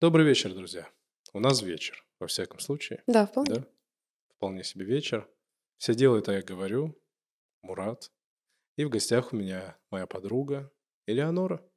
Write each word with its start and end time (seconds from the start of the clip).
Добрый 0.00 0.24
вечер, 0.24 0.54
друзья. 0.54 0.88
У 1.32 1.40
нас 1.40 1.60
вечер, 1.60 2.06
во 2.20 2.28
всяком 2.28 2.60
случае. 2.60 3.02
Да, 3.08 3.26
вполне. 3.26 3.54
Да? 3.56 3.68
Вполне 4.36 4.62
себе 4.62 4.84
вечер. 4.84 5.28
Все 5.76 5.92
делают, 5.92 6.28
а 6.28 6.34
я 6.34 6.42
говорю. 6.42 6.96
Мурат. 7.62 8.12
И 8.76 8.84
в 8.84 8.90
гостях 8.90 9.32
у 9.32 9.36
меня 9.36 9.76
моя 9.90 10.06
подруга 10.06 10.72
Элеонора. 11.06 11.68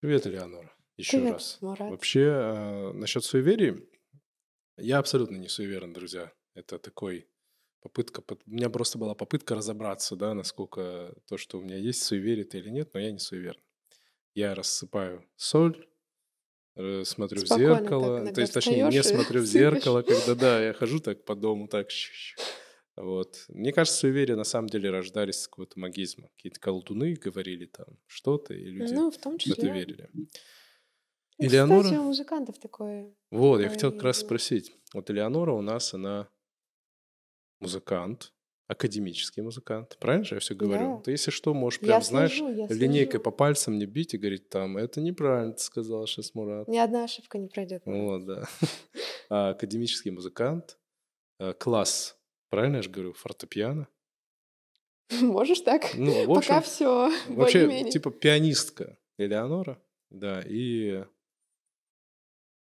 Привет, 0.00 0.26
Элеонора. 0.26 0.74
Еще 0.96 1.18
Привет, 1.18 1.34
раз. 1.34 1.58
Мурат. 1.60 1.90
Вообще, 1.90 2.22
э, 2.22 2.92
насчет 2.92 3.22
суеверий, 3.22 3.88
я 4.78 4.98
абсолютно 4.98 5.36
не 5.36 5.46
суеверен, 5.46 5.92
друзья. 5.92 6.32
Это 6.54 6.80
такой 6.80 7.30
попытка, 7.82 8.24
у 8.28 8.50
меня 8.50 8.68
просто 8.68 8.98
была 8.98 9.14
попытка 9.14 9.54
разобраться, 9.54 10.16
да, 10.16 10.34
насколько 10.34 11.14
то, 11.28 11.36
что 11.36 11.58
у 11.58 11.62
меня 11.62 11.76
есть, 11.76 12.02
суеверие 12.02 12.44
это 12.44 12.58
или 12.58 12.68
нет, 12.68 12.94
но 12.94 12.98
я 12.98 13.12
не 13.12 13.20
суеверен. 13.20 13.62
Я 14.34 14.56
рассыпаю 14.56 15.24
соль, 15.36 15.86
смотрю 17.04 17.40
Спокойно 17.40 17.44
в 17.44 17.48
так 17.48 17.58
зеркало, 17.82 18.06
то 18.18 18.22
иногда 18.24 18.40
есть, 18.40 18.54
точнее, 18.54 18.88
не 18.88 19.02
смотрю 19.02 19.42
в 19.42 19.44
зеркало, 19.46 20.02
когда, 20.02 20.34
да, 20.34 20.64
я 20.64 20.72
хожу 20.72 21.00
так 21.00 21.24
по 21.24 21.34
дому, 21.34 21.68
так, 21.68 21.88
вот. 22.96 23.44
Мне 23.48 23.72
кажется, 23.72 23.98
суеверия 23.98 24.36
на 24.36 24.44
самом 24.44 24.68
деле 24.68 24.90
рождались 24.90 25.40
с 25.40 25.48
какого-то 25.48 25.78
магизма. 25.80 26.28
Какие-то 26.36 26.60
колдуны 26.60 27.14
говорили 27.14 27.66
там 27.66 27.86
что-то, 28.06 28.54
и 28.54 28.64
люди 28.64 28.92
Ну, 28.92 29.10
в 29.10 29.18
том 29.18 29.32
в 29.32 29.36
это 29.36 29.44
числе. 29.54 29.72
верили. 29.72 30.10
И, 31.38 31.46
Элеонора? 31.46 31.82
Кстати, 31.84 31.98
у 31.98 32.02
музыкантов 32.04 32.58
такое. 32.58 33.14
Вот, 33.30 33.58
я 33.60 33.64
такое 33.64 33.74
хотел 33.74 33.92
как 33.92 34.02
раз 34.02 34.18
спросить. 34.18 34.72
Вот 34.92 35.10
Элеонора 35.10 35.52
у 35.52 35.62
нас, 35.62 35.94
она 35.94 36.28
музыкант, 37.60 38.32
академический 38.70 39.42
музыкант. 39.42 39.96
Правильно 39.98 40.24
же 40.24 40.36
я 40.36 40.40
все 40.40 40.54
говорю? 40.54 40.96
Да. 40.98 41.02
Ты, 41.02 41.10
если 41.10 41.32
что, 41.32 41.54
можешь 41.54 41.80
Я 41.80 41.86
прям, 41.86 42.02
знаешь, 42.02 42.30
слежу, 42.30 42.48
я 42.50 42.66
линейкой 42.68 43.12
слежу. 43.12 43.24
по 43.24 43.30
пальцам 43.32 43.78
не 43.78 43.86
бить 43.86 44.14
и 44.14 44.18
говорить 44.18 44.48
там, 44.48 44.76
это 44.76 45.00
неправильно 45.00 45.54
ты 45.54 45.62
сказал, 45.62 46.06
сейчас 46.06 46.34
Мурат. 46.34 46.68
Ни 46.68 46.78
одна 46.78 47.04
ошибка 47.04 47.38
не 47.38 47.48
пройдет. 47.48 47.82
Вот, 47.84 48.24
да. 48.24 48.48
А, 49.32 49.50
Академический 49.50 50.10
музыкант, 50.10 50.76
а, 51.38 51.52
класс, 51.52 52.18
правильно 52.48 52.76
я 52.76 52.82
же 52.82 52.90
говорю, 52.90 53.12
фортепиано. 53.12 53.86
Можешь 55.20 55.60
так? 55.60 55.94
Ну, 55.94 56.24
в 56.24 56.34
Пока 56.34 56.58
общем, 56.58 56.62
все 56.62 57.12
вообще, 57.28 57.90
типа 57.90 58.10
пианистка 58.10 58.98
Элеонора, 59.18 59.80
да, 60.10 60.42
и, 60.44 61.04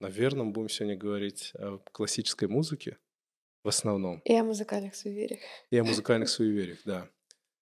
наверное, 0.01 0.47
будем 0.47 0.69
сегодня 0.69 0.97
говорить 0.97 1.53
о 1.55 1.79
классической 1.93 2.49
музыке 2.49 2.99
в 3.65 3.69
основном. 3.69 4.21
И 4.25 4.35
о 4.35 4.45
музыкальных 4.45 4.95
суевериях. 4.95 5.41
И 5.71 5.77
о 5.79 5.85
музыкальных 5.85 6.29
суевериях, 6.29 6.81
да. 6.85 7.09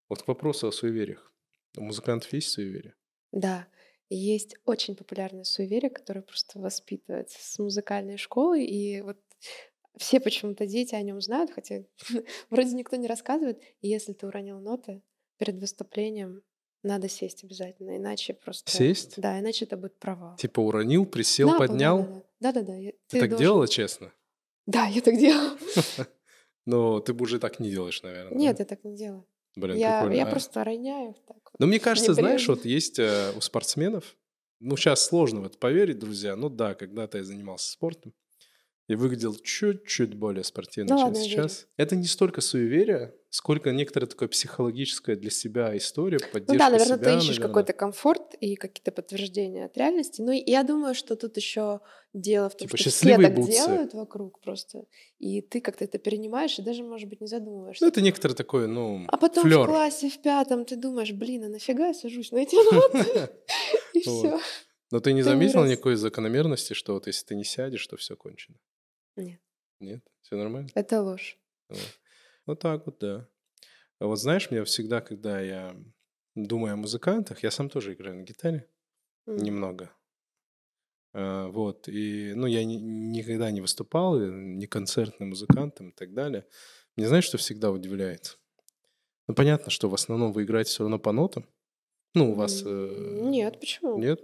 Вот 0.08 0.22
к 0.22 0.28
вопросу 0.28 0.69
о 0.69 0.72
суевериях. 0.72 1.33
У 1.77 1.83
музыкантов 1.83 2.33
есть 2.33 2.48
суеверия? 2.50 2.94
Да, 3.33 3.66
есть 4.08 4.56
очень 4.64 4.94
популярное 4.94 5.44
суеверие, 5.44 5.91
которое 5.91 6.22
просто 6.22 6.58
воспитывается 6.58 7.38
с 7.41 7.58
музыкальной 7.58 8.16
школы, 8.16 8.62
и 8.64 9.00
вот 9.03 9.19
все 9.97 10.20
почему-то 10.20 10.66
дети 10.66 10.94
о 10.94 11.03
нем 11.03 11.20
знают, 11.20 11.50
хотя 11.50 11.83
вроде 12.50 12.75
никто 12.75 12.97
не 12.97 13.06
рассказывает. 13.08 13.60
И 13.81 13.88
если 13.88 14.12
ты 14.12 14.27
уронил 14.27 14.60
ноты 14.60 15.03
перед 15.38 15.56
выступлением, 15.58 16.42
надо 16.83 17.08
сесть 17.08 17.42
обязательно, 17.42 17.97
иначе 17.97 18.33
просто... 18.33 18.70
Сесть? 18.70 19.14
Да, 19.20 19.41
иначе 19.41 19.64
это 19.64 19.77
будет 19.77 19.98
провал. 19.98 20.36
Типа 20.36 20.60
уронил, 20.60 21.05
присел, 21.05 21.48
пол, 21.48 21.58
поднял? 21.58 22.25
Да-да-да. 22.38 22.77
я- 22.77 22.92
Ты 23.08 23.19
так 23.20 23.31
должен- 23.31 23.44
делала, 23.44 23.66
честно? 23.69 24.12
Да, 24.67 24.86
я 24.86 25.00
так 25.00 25.17
делала. 25.17 25.56
Но 26.67 27.00
ты 27.00 27.14
бы 27.14 27.22
уже 27.25 27.39
так 27.39 27.61
не 27.61 27.70
делаешь, 27.70 28.03
наверное. 28.03 28.36
Нет, 28.36 28.59
я 28.59 28.64
так 28.64 28.83
не 28.84 28.97
делаю. 28.97 29.25
Блин, 29.55 29.77
Я, 29.77 30.00
прикольно. 30.00 30.17
я 30.19 30.27
А- 30.27 30.31
просто 30.31 30.64
роняю 30.64 31.14
так. 31.27 31.39
Но 31.59 31.67
мне 31.67 31.78
кажется, 31.81 32.12
знаешь, 32.14 32.47
вот 32.48 32.64
есть 32.64 32.98
э, 32.98 33.33
у 33.37 33.41
спортсменов, 33.41 34.17
ну, 34.61 34.77
сейчас 34.77 35.05
сложно 35.05 35.41
в 35.41 35.47
это 35.47 35.56
поверить, 35.59 35.98
друзья, 35.98 36.37
ну 36.37 36.50
да, 36.50 36.75
когда-то 36.75 37.19
я 37.19 37.25
занимался 37.25 37.70
спортом 37.70 38.12
и 38.88 38.94
выглядел 38.94 39.34
чуть-чуть 39.34 40.14
более 40.14 40.44
спортивно, 40.44 40.94
Ну 40.94 41.00
чем 41.00 41.12
я 41.12 41.20
сейчас. 41.20 41.66
Это 41.76 41.97
не 41.97 42.06
столько 42.06 42.41
суеверие, 42.41 43.14
сколько 43.30 43.72
некоторая 43.72 44.08
такая 44.08 44.28
психологическая 44.28 45.16
для 45.16 45.30
себя 45.30 45.76
история, 45.76 46.19
поддержка 46.20 46.52
Ну 46.52 46.58
да, 46.58 46.70
наверное, 46.70 46.96
себя, 46.96 47.10
ты 47.10 47.16
ищешь 47.16 47.26
наверное. 47.30 47.48
какой-то 47.48 47.72
комфорт 47.72 48.34
и 48.41 48.54
какие-то 48.54 48.92
подтверждения 48.92 49.64
от 49.64 49.76
реальности. 49.76 50.22
Ну, 50.22 50.30
и 50.30 50.50
я 50.50 50.62
думаю, 50.62 50.94
что 50.94 51.16
тут 51.16 51.36
еще 51.36 51.80
дело 52.12 52.48
в 52.48 52.56
том, 52.56 52.69
Типа 52.69 52.76
что 52.78 52.91
все 52.91 53.16
так 53.19 53.34
бутсы. 53.34 53.52
делают 53.52 53.92
вокруг 53.94 54.41
просто, 54.41 54.84
и 55.19 55.41
ты 55.42 55.60
как-то 55.60 55.84
это 55.84 55.98
перенимаешь 55.98 56.58
и 56.58 56.62
даже, 56.62 56.84
может 56.84 57.08
быть, 57.08 57.20
не 57.20 57.26
задумываешься. 57.26 57.84
Ну, 57.84 57.91
это 57.91 58.00
некоторый 58.00 58.34
такой, 58.34 58.69
ну, 58.69 59.04
а 59.08 59.16
потом 59.16 59.44
в 59.44 59.48
флёр. 59.48 59.66
классе 59.66 60.08
в 60.08 60.19
пятом 60.22 60.64
ты 60.64 60.76
думаешь, 60.76 61.12
блин, 61.12 61.44
а 61.44 61.48
нафига 61.48 61.88
я 61.88 61.94
сажусь 61.94 62.30
на 62.30 62.38
эти 62.38 62.54
ноты? 62.54 63.30
И 63.94 64.00
все. 64.00 64.38
Но 64.92 65.00
ты 65.00 65.12
не 65.12 65.22
заметил 65.22 65.64
никакой 65.64 65.96
закономерности, 65.96 66.72
что 66.72 66.94
вот 66.94 67.08
если 67.08 67.26
ты 67.26 67.34
не 67.34 67.42
сядешь, 67.44 67.84
то 67.88 67.96
все 67.96 68.14
кончено? 68.14 68.56
Нет. 69.16 69.41
Нет? 69.81 70.04
Все 70.22 70.37
нормально? 70.37 70.69
Это 70.75 71.03
ложь. 71.03 71.38
Вот. 71.69 71.99
Вот 72.47 72.60
так 72.60 72.87
вот, 72.87 72.99
да. 73.00 73.28
А 73.99 74.06
вот 74.06 74.16
знаешь, 74.16 74.50
мне 74.50 74.62
всегда, 74.65 75.00
когда 75.00 75.41
я 75.41 75.77
думаю 76.34 76.75
о 76.75 76.77
музыкантах, 76.77 77.43
я 77.43 77.50
сам 77.50 77.69
тоже 77.69 77.94
играю 77.94 78.16
на 78.16 78.22
гитаре 78.22 78.69
М. 79.26 79.37
немного. 79.38 79.91
А, 81.12 81.49
Вот, 81.49 81.88
и, 81.88 82.32
ну, 82.34 82.47
я 82.47 82.65
ни- 82.65 82.76
никогда 82.76 83.50
не 83.50 83.60
выступал, 83.60 84.21
и 84.21 84.26
не 84.31 84.66
концертным 84.66 85.31
музыкантом 85.31 85.91
и 85.91 85.93
так 85.93 86.12
далее. 86.12 86.47
Мне 86.97 87.09
знаешь, 87.09 87.25
что 87.25 87.38
всегда 87.38 87.71
удивляет? 87.71 88.38
Ну, 89.28 89.34
понятно, 89.34 89.71
что 89.71 89.88
в 89.88 89.94
основном 89.94 90.32
вы 90.32 90.44
играете 90.44 90.71
все 90.71 90.82
равно 90.84 90.99
по 90.99 91.12
нотам. 91.12 91.49
Ну, 92.15 92.32
у 92.32 92.34
вас... 92.34 92.62
э, 92.65 93.19
Нет, 93.22 93.59
почему? 93.60 93.99
Нет? 93.99 94.21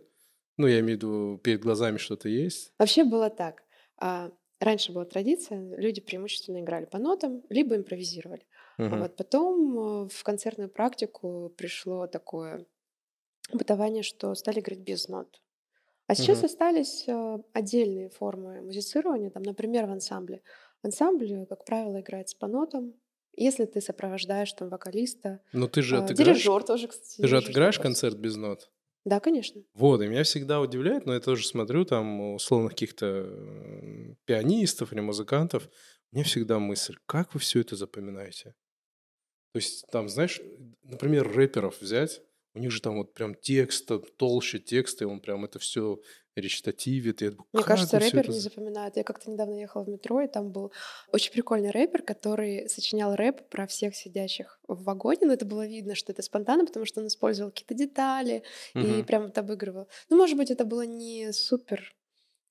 Ну, 0.59 0.67
я 0.67 0.81
имею 0.81 0.99
в 0.99 1.03
виду, 1.03 1.41
перед 1.43 1.61
глазами 1.61 1.97
что-то 1.97 2.29
есть. 2.29 2.73
Вообще 2.79 3.05
было 3.05 3.31
так. 3.31 3.63
А, 3.97 4.31
Раньше 4.63 4.93
была 4.93 5.05
традиция, 5.05 5.77
люди 5.77 6.01
преимущественно 6.01 6.61
играли 6.61 6.85
по 6.85 6.99
нотам, 6.99 7.43
либо 7.49 7.75
импровизировали. 7.75 8.47
Мгм. 8.79 9.01
Вот 9.01 9.17
потом 9.17 10.05
э, 10.05 10.09
в 10.09 10.23
концертную 10.23 10.71
практику 10.71 11.53
пришло 11.57 12.07
такое 12.07 12.65
бытование, 13.53 14.03
что 14.03 14.35
стали 14.35 14.61
играть 14.61 14.81
без 14.81 15.09
нот. 15.09 15.43
А 16.09 16.15
сейчас 16.15 16.39
Мгм. 16.39 16.47
остались 16.47 17.05
э, 17.09 17.39
отдельные 17.55 18.11
формы 18.11 18.63
музицирования, 18.63 19.31
там, 19.31 19.45
например, 19.45 19.87
в 19.87 19.91
ансамбле. 19.91 20.43
В 20.83 20.87
ансамбле, 20.87 21.47
как 21.47 21.65
правило, 21.65 22.01
играется 22.01 22.37
по 22.39 22.49
нотам. 22.49 22.95
Если 23.35 23.65
ты 23.67 23.81
сопровождаешь 23.81 24.53
там 24.53 24.69
вокалиста, 24.69 25.41
Но 25.53 25.69
ты 25.69 25.83
же 25.83 25.97
а, 25.97 26.05
отыграешь... 26.05 26.37
дирижер 26.39 26.65
тоже, 26.65 26.89
кстати. 26.89 27.21
Ты 27.23 27.29
же 27.29 27.39
отыграешь 27.39 27.79
концерт 27.79 28.17
без 28.19 28.37
нот? 28.37 28.72
Да, 29.05 29.21
конечно. 29.21 29.63
Вот, 29.75 30.01
и 30.01 30.07
меня 30.07 30.23
всегда 30.23 30.61
удивляет, 30.61 31.07
но 31.07 31.15
я 31.15 31.21
тоже 31.21 31.47
смотрю 31.47 31.85
там 31.85 32.35
условно 32.35 32.69
каких-то 32.69 33.07
м, 33.07 34.17
пианистов 34.27 34.93
или 34.93 35.01
музыкантов, 35.01 35.69
мне 36.13 36.25
всегда 36.25 36.59
мысль, 36.59 36.97
как 37.07 37.35
вы 37.35 37.41
все 37.41 37.61
это 37.61 37.75
запоминаете? 37.75 38.55
То 39.53 39.59
есть 39.59 39.85
там, 39.91 40.09
знаешь, 40.09 40.41
например, 40.83 41.31
рэперов 41.31 41.81
взять, 41.81 42.23
у 42.55 42.59
них 42.59 42.71
же 42.71 42.81
там 42.83 42.97
вот 42.99 43.15
прям 43.15 43.35
текст, 43.35 43.87
там 43.87 44.03
толще 44.17 44.59
текста, 44.59 45.05
и 45.05 45.07
он 45.07 45.21
прям 45.21 45.45
это 45.45 45.59
все 45.59 46.01
речитативит. 46.37 47.21
и 47.23 47.27
я 47.27 47.31
думаю, 47.33 47.47
Мне 47.53 47.63
кажется, 47.63 47.99
рэпер 47.99 48.21
это 48.21 48.29
не 48.29 48.35
за- 48.35 48.41
запоминает. 48.49 48.97
Я 48.97 49.05
как-то 49.05 49.31
недавно 49.31 49.55
ехала 49.55 49.85
в 49.85 49.89
метро, 49.89 50.21
и 50.23 50.29
там 50.29 50.51
был 50.51 50.73
очень 51.13 51.31
прикольный 51.33 51.71
рэпер, 51.71 52.03
который 52.03 52.69
сочинял 52.69 53.15
рэп 53.15 53.49
про 53.51 53.67
всех 53.67 53.95
сидящих 53.95 54.59
в 54.67 54.83
вагоне. 54.85 55.27
Но 55.27 55.33
это 55.35 55.45
было 55.45 55.67
видно, 55.67 55.95
что 55.95 56.13
это 56.13 56.23
спонтанно, 56.23 56.65
потому 56.67 56.87
что 56.87 57.01
он 57.01 57.07
использовал 57.09 57.51
какие-то 57.51 57.75
детали 57.75 58.43
и 58.75 58.79
Мгм. 58.79 59.05
прям 59.05 59.23
вот 59.25 59.37
обыгрывал. 59.37 59.89
Ну, 60.09 60.17
может 60.17 60.37
быть, 60.37 60.51
это 60.51 60.65
было 60.65 60.83
не 60.87 61.33
супер 61.33 61.95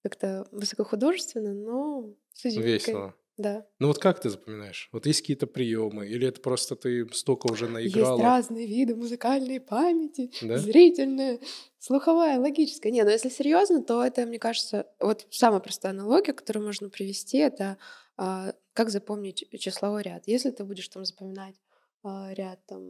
как-то 0.03 0.47
высокохудожественно, 0.51 1.53
но 1.53 2.15
с 2.33 2.45
изюминкой. 2.45 2.73
Весело. 2.73 3.15
Да. 3.41 3.65
Ну 3.79 3.87
вот 3.87 3.97
как 3.97 4.19
ты 4.19 4.29
запоминаешь? 4.29 4.89
Вот 4.91 5.05
есть 5.05 5.21
какие-то 5.21 5.47
приемы? 5.47 6.07
Или 6.07 6.27
это 6.27 6.39
просто 6.41 6.75
ты 6.75 7.07
столько 7.13 7.51
уже 7.51 7.67
наиграла? 7.67 8.13
Есть 8.13 8.23
разные 8.23 8.67
виды 8.67 8.95
музыкальной 8.95 9.59
памяти. 9.59 10.31
Да? 10.41 10.57
Зрительная, 10.57 11.39
слуховая, 11.79 12.39
логическая. 12.39 12.91
Не, 12.91 13.03
но 13.03 13.09
если 13.09 13.29
серьезно, 13.29 13.83
то 13.83 14.03
это, 14.03 14.25
мне 14.25 14.39
кажется, 14.39 14.87
вот 14.99 15.27
самая 15.31 15.59
простая 15.59 15.93
аналогия, 15.93 16.33
которую 16.33 16.65
можно 16.65 16.89
привести, 16.89 17.37
это 17.37 17.77
а, 18.17 18.53
как 18.73 18.89
запомнить 18.89 19.47
числовой 19.59 20.03
ряд. 20.03 20.23
Если 20.27 20.51
ты 20.51 20.63
будешь 20.63 20.87
там 20.87 21.03
запоминать 21.03 21.55
а, 22.03 22.31
ряд 22.33 22.63
там 22.67 22.83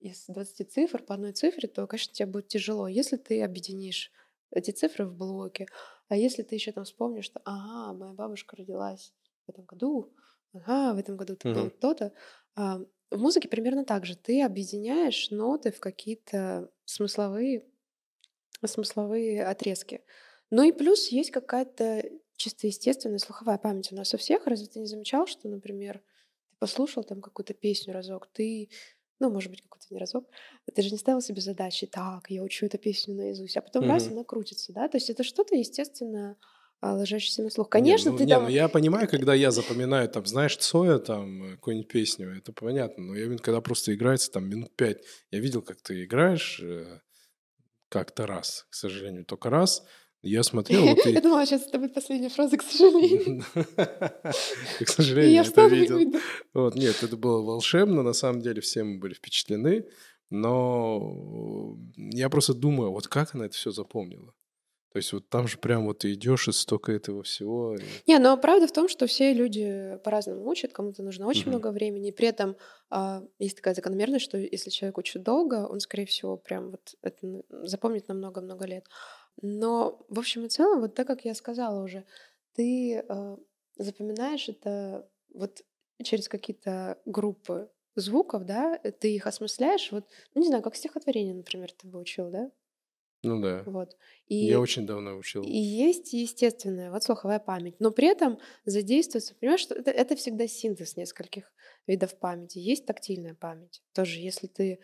из 0.00 0.24
20 0.26 0.72
цифр 0.72 1.02
по 1.02 1.14
одной 1.14 1.32
цифре, 1.32 1.68
то, 1.68 1.86
конечно, 1.86 2.14
тебе 2.14 2.26
будет 2.26 2.48
тяжело. 2.48 2.88
Если 2.88 3.16
ты 3.16 3.42
объединишь 3.42 4.10
эти 4.50 4.70
цифры 4.70 5.06
в 5.06 5.14
блоке, 5.14 5.66
а 6.08 6.16
если 6.16 6.42
ты 6.42 6.54
еще 6.56 6.72
там 6.72 6.84
вспомнишь, 6.84 7.26
что, 7.26 7.40
ага, 7.44 7.92
моя 7.96 8.12
бабушка 8.12 8.56
родилась 8.56 9.12
в 9.46 9.50
этом 9.50 9.64
году, 9.64 10.14
ага, 10.52 10.94
в 10.94 10.98
этом 10.98 11.16
году 11.16 11.36
было 11.52 11.68
Мгм. 11.68 11.70
то-то. 11.70 12.12
А, 12.56 12.80
в 13.10 13.18
музыке 13.18 13.48
примерно 13.48 13.84
так 13.84 14.06
же. 14.06 14.16
Ты 14.16 14.42
объединяешь 14.42 15.30
ноты 15.30 15.72
в 15.72 15.80
какие-то 15.80 16.70
смысловые, 16.84 17.66
смысловые 18.64 19.44
отрезки. 19.46 20.04
Ну 20.50 20.62
и 20.64 20.72
плюс 20.72 21.08
есть 21.08 21.30
какая-то 21.30 22.04
чисто 22.36 22.66
естественная 22.66 23.18
слуховая 23.18 23.58
память 23.58 23.92
у 23.92 23.96
нас 23.96 24.14
у 24.14 24.18
всех. 24.18 24.46
Разве 24.46 24.68
ты 24.68 24.80
не 24.80 24.86
замечал, 24.86 25.26
что, 25.26 25.48
например, 25.48 26.02
ты 26.50 26.56
послушал 26.58 27.04
там 27.04 27.20
какую-то 27.22 27.54
песню 27.54 27.94
разок, 27.94 28.28
ты 28.32 28.70
ну, 29.20 29.30
может 29.30 29.50
быть, 29.50 29.62
какой-то 29.62 29.86
не 29.90 29.98
разок, 29.98 30.28
ты 30.74 30.82
же 30.82 30.90
не 30.90 30.98
ставил 30.98 31.20
себе 31.20 31.40
задачи, 31.40 31.86
так, 31.86 32.30
я 32.30 32.42
учу 32.42 32.66
эту 32.66 32.78
песню 32.78 33.14
наизусть, 33.14 33.56
а 33.56 33.62
потом 33.62 33.86
раз, 33.86 34.10
Мгм. 34.10 34.12
она 34.12 34.24
крутится, 34.24 34.72
да, 34.72 34.88
то 34.88 34.96
есть 34.96 35.10
это 35.10 35.22
что-то, 35.24 35.54
естественно, 35.56 36.36
а, 36.82 36.94
ложащееся 36.94 37.44
на 37.44 37.50
слух. 37.50 37.68
Не, 37.68 37.70
Конечно, 37.70 38.10
ну, 38.10 38.18
ты 38.18 38.24
не, 38.24 38.34
ну 38.34 38.40
там... 38.40 38.48
я 38.48 38.68
понимаю, 38.68 39.08
когда 39.08 39.34
я 39.34 39.52
запоминаю, 39.52 40.08
там, 40.08 40.26
знаешь, 40.26 40.56
Цоя, 40.56 40.98
там, 40.98 41.52
какую-нибудь 41.52 41.88
песню, 41.88 42.36
это 42.36 42.52
понятно, 42.52 43.04
но 43.04 43.14
я 43.14 43.26
именно 43.26 43.38
когда 43.38 43.60
просто 43.60 43.94
играется, 43.94 44.32
там, 44.32 44.48
минут 44.48 44.74
пять, 44.74 44.98
я 45.30 45.38
видел, 45.38 45.62
как 45.62 45.80
ты 45.80 46.02
играешь 46.04 46.60
э, 46.60 46.98
как-то 47.88 48.26
раз, 48.26 48.66
к 48.68 48.74
сожалению, 48.74 49.24
только 49.24 49.48
раз, 49.48 49.84
я 50.22 50.42
смотрел, 50.42 50.84
вот 50.84 50.98
Я 51.06 51.20
думала, 51.20 51.46
сейчас 51.46 51.68
это 51.68 51.78
будет 51.78 51.94
последняя 51.94 52.30
фраза, 52.30 52.56
к 52.56 52.62
сожалению. 52.62 53.44
К 53.54 54.88
сожалению, 54.88 55.34
я 55.34 55.42
это 55.42 55.66
видел. 55.66 56.20
Вот, 56.52 56.74
нет, 56.74 57.00
это 57.00 57.16
было 57.16 57.42
волшебно, 57.42 58.02
на 58.02 58.12
самом 58.12 58.40
деле 58.40 58.60
все 58.60 58.82
мы 58.82 58.98
были 58.98 59.14
впечатлены, 59.14 59.86
но 60.30 61.76
я 61.96 62.28
просто 62.28 62.54
думаю, 62.54 62.90
вот 62.90 63.06
как 63.06 63.36
она 63.36 63.46
это 63.46 63.54
все 63.54 63.70
запомнила? 63.70 64.34
То 64.92 64.98
есть 64.98 65.12
вот 65.14 65.28
там 65.30 65.48
же 65.48 65.56
прям 65.56 65.86
вот 65.86 66.00
ты 66.00 66.12
идешь 66.12 66.48
и 66.48 66.52
столько 66.52 66.92
этого 66.92 67.22
всего. 67.22 67.76
и- 67.76 67.80
Не, 68.06 68.18
но 68.18 68.36
правда 68.36 68.66
в 68.66 68.72
том, 68.72 68.88
что 68.88 69.06
все 69.06 69.32
люди 69.32 69.98
по-разному 70.04 70.46
учат, 70.46 70.72
кому-то 70.72 71.02
нужно 71.02 71.26
очень 71.26 71.42
Мгм. 71.42 71.50
много 71.52 71.70
времени. 71.72 72.08
И 72.08 72.12
при 72.12 72.28
этом 72.28 72.56
а, 72.90 73.22
есть 73.38 73.56
такая 73.56 73.72
закономерность, 73.74 74.24
что 74.24 74.36
если 74.36 74.68
человек 74.68 74.98
учит 74.98 75.22
долго, 75.22 75.66
он, 75.66 75.80
скорее 75.80 76.04
всего, 76.04 76.36
прям 76.36 76.72
вот 76.72 76.94
это 77.00 77.42
запомнит 77.50 78.08
на 78.08 78.14
много-много 78.14 78.66
лет. 78.66 78.84
Но 79.40 80.04
в 80.08 80.18
общем 80.18 80.44
и 80.44 80.48
целом, 80.48 80.80
вот 80.80 80.94
так 80.94 81.06
как 81.06 81.24
я 81.24 81.34
сказала 81.34 81.82
уже, 81.82 82.04
ты 82.54 83.02
а, 83.08 83.38
запоминаешь 83.78 84.48
это 84.50 85.08
вот 85.32 85.62
через 86.02 86.28
какие-то 86.28 86.98
группы 87.06 87.70
звуков, 87.96 88.44
да, 88.44 88.78
ты 89.00 89.14
их 89.14 89.26
осмысляешь, 89.26 89.90
вот, 89.92 90.04
ну, 90.34 90.40
не 90.42 90.48
знаю, 90.48 90.62
как 90.62 90.76
стихотворение, 90.76 91.34
например, 91.34 91.72
ты 91.72 91.86
бы 91.86 91.98
учил, 91.98 92.30
да, 92.30 92.50
Ну 93.22 93.40
да. 93.40 93.62
вот. 93.66 93.96
Я 94.26 94.54
И 94.54 94.54
очень 94.54 94.86
давно 94.86 95.16
учил. 95.16 95.42
и 95.42 95.56
есть 95.56 96.12
естественная 96.12 96.90
вот 96.90 97.04
слуховая 97.04 97.38
память, 97.38 97.76
но 97.78 97.90
при 97.90 98.08
этом 98.08 98.38
задействуется, 98.64 99.34
понимаешь, 99.34 99.60
что 99.60 99.74
это, 99.74 99.90
это 99.90 100.16
всегда 100.16 100.46
синтез 100.48 100.96
нескольких 100.96 101.52
видов 101.86 102.18
памяти. 102.18 102.58
Есть 102.58 102.86
тактильная 102.86 103.34
память 103.34 103.82
тоже, 103.92 104.18
если 104.18 104.46
ты 104.46 104.80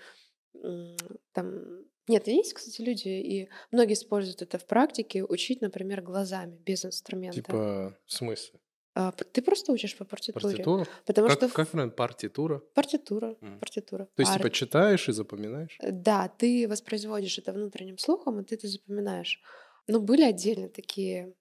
там... 1.33 1.85
Нет, 2.09 2.27
есть, 2.27 2.55
кстати, 2.55 2.81
люди, 2.81 3.09
и 3.09 3.49
многие 3.71 3.93
используют 3.93 4.41
это 4.41 4.59
в 4.59 4.67
практике, 4.67 5.25
учить, 5.25 5.61
например, 5.61 6.01
глазами, 6.01 6.57
без 6.65 6.85
инструмента. 6.85 7.43
Типа, 7.43 7.99
в 8.07 8.13
смысле? 8.13 8.61
А, 9.01 9.13
ты 9.13 9.43
просто 9.43 9.73
учишь 9.73 9.97
по 9.97 10.05
партитуре. 10.05 10.43
Партитура? 10.45 10.85
Потому 11.07 11.29
Как, 11.29 11.39
что 11.39 11.49
как 11.49 11.69
правильно? 11.71 11.93
Партитура? 11.93 12.63
партитура, 12.75 13.37
М. 13.43 13.61
партитура. 13.61 14.05
То 14.17 14.21
есть, 14.23 14.33
Пар- 14.33 14.43
типа, 14.43 14.51
читаешь 14.51 15.09
и 15.09 15.13
запоминаешь? 15.13 15.77
Э, 15.81 15.91
Да, 15.93 16.29
ты 16.29 16.67
воспроизводишь 16.69 17.39
это 17.39 17.53
внутренним 17.53 17.99
слухом, 17.99 18.41
и 18.41 18.45
ты 18.45 18.57
это 18.57 18.67
запоминаешь. 18.69 19.41
Но 19.87 20.01
были 20.01 20.23
отдельно 20.23 20.69
такие 20.69 21.35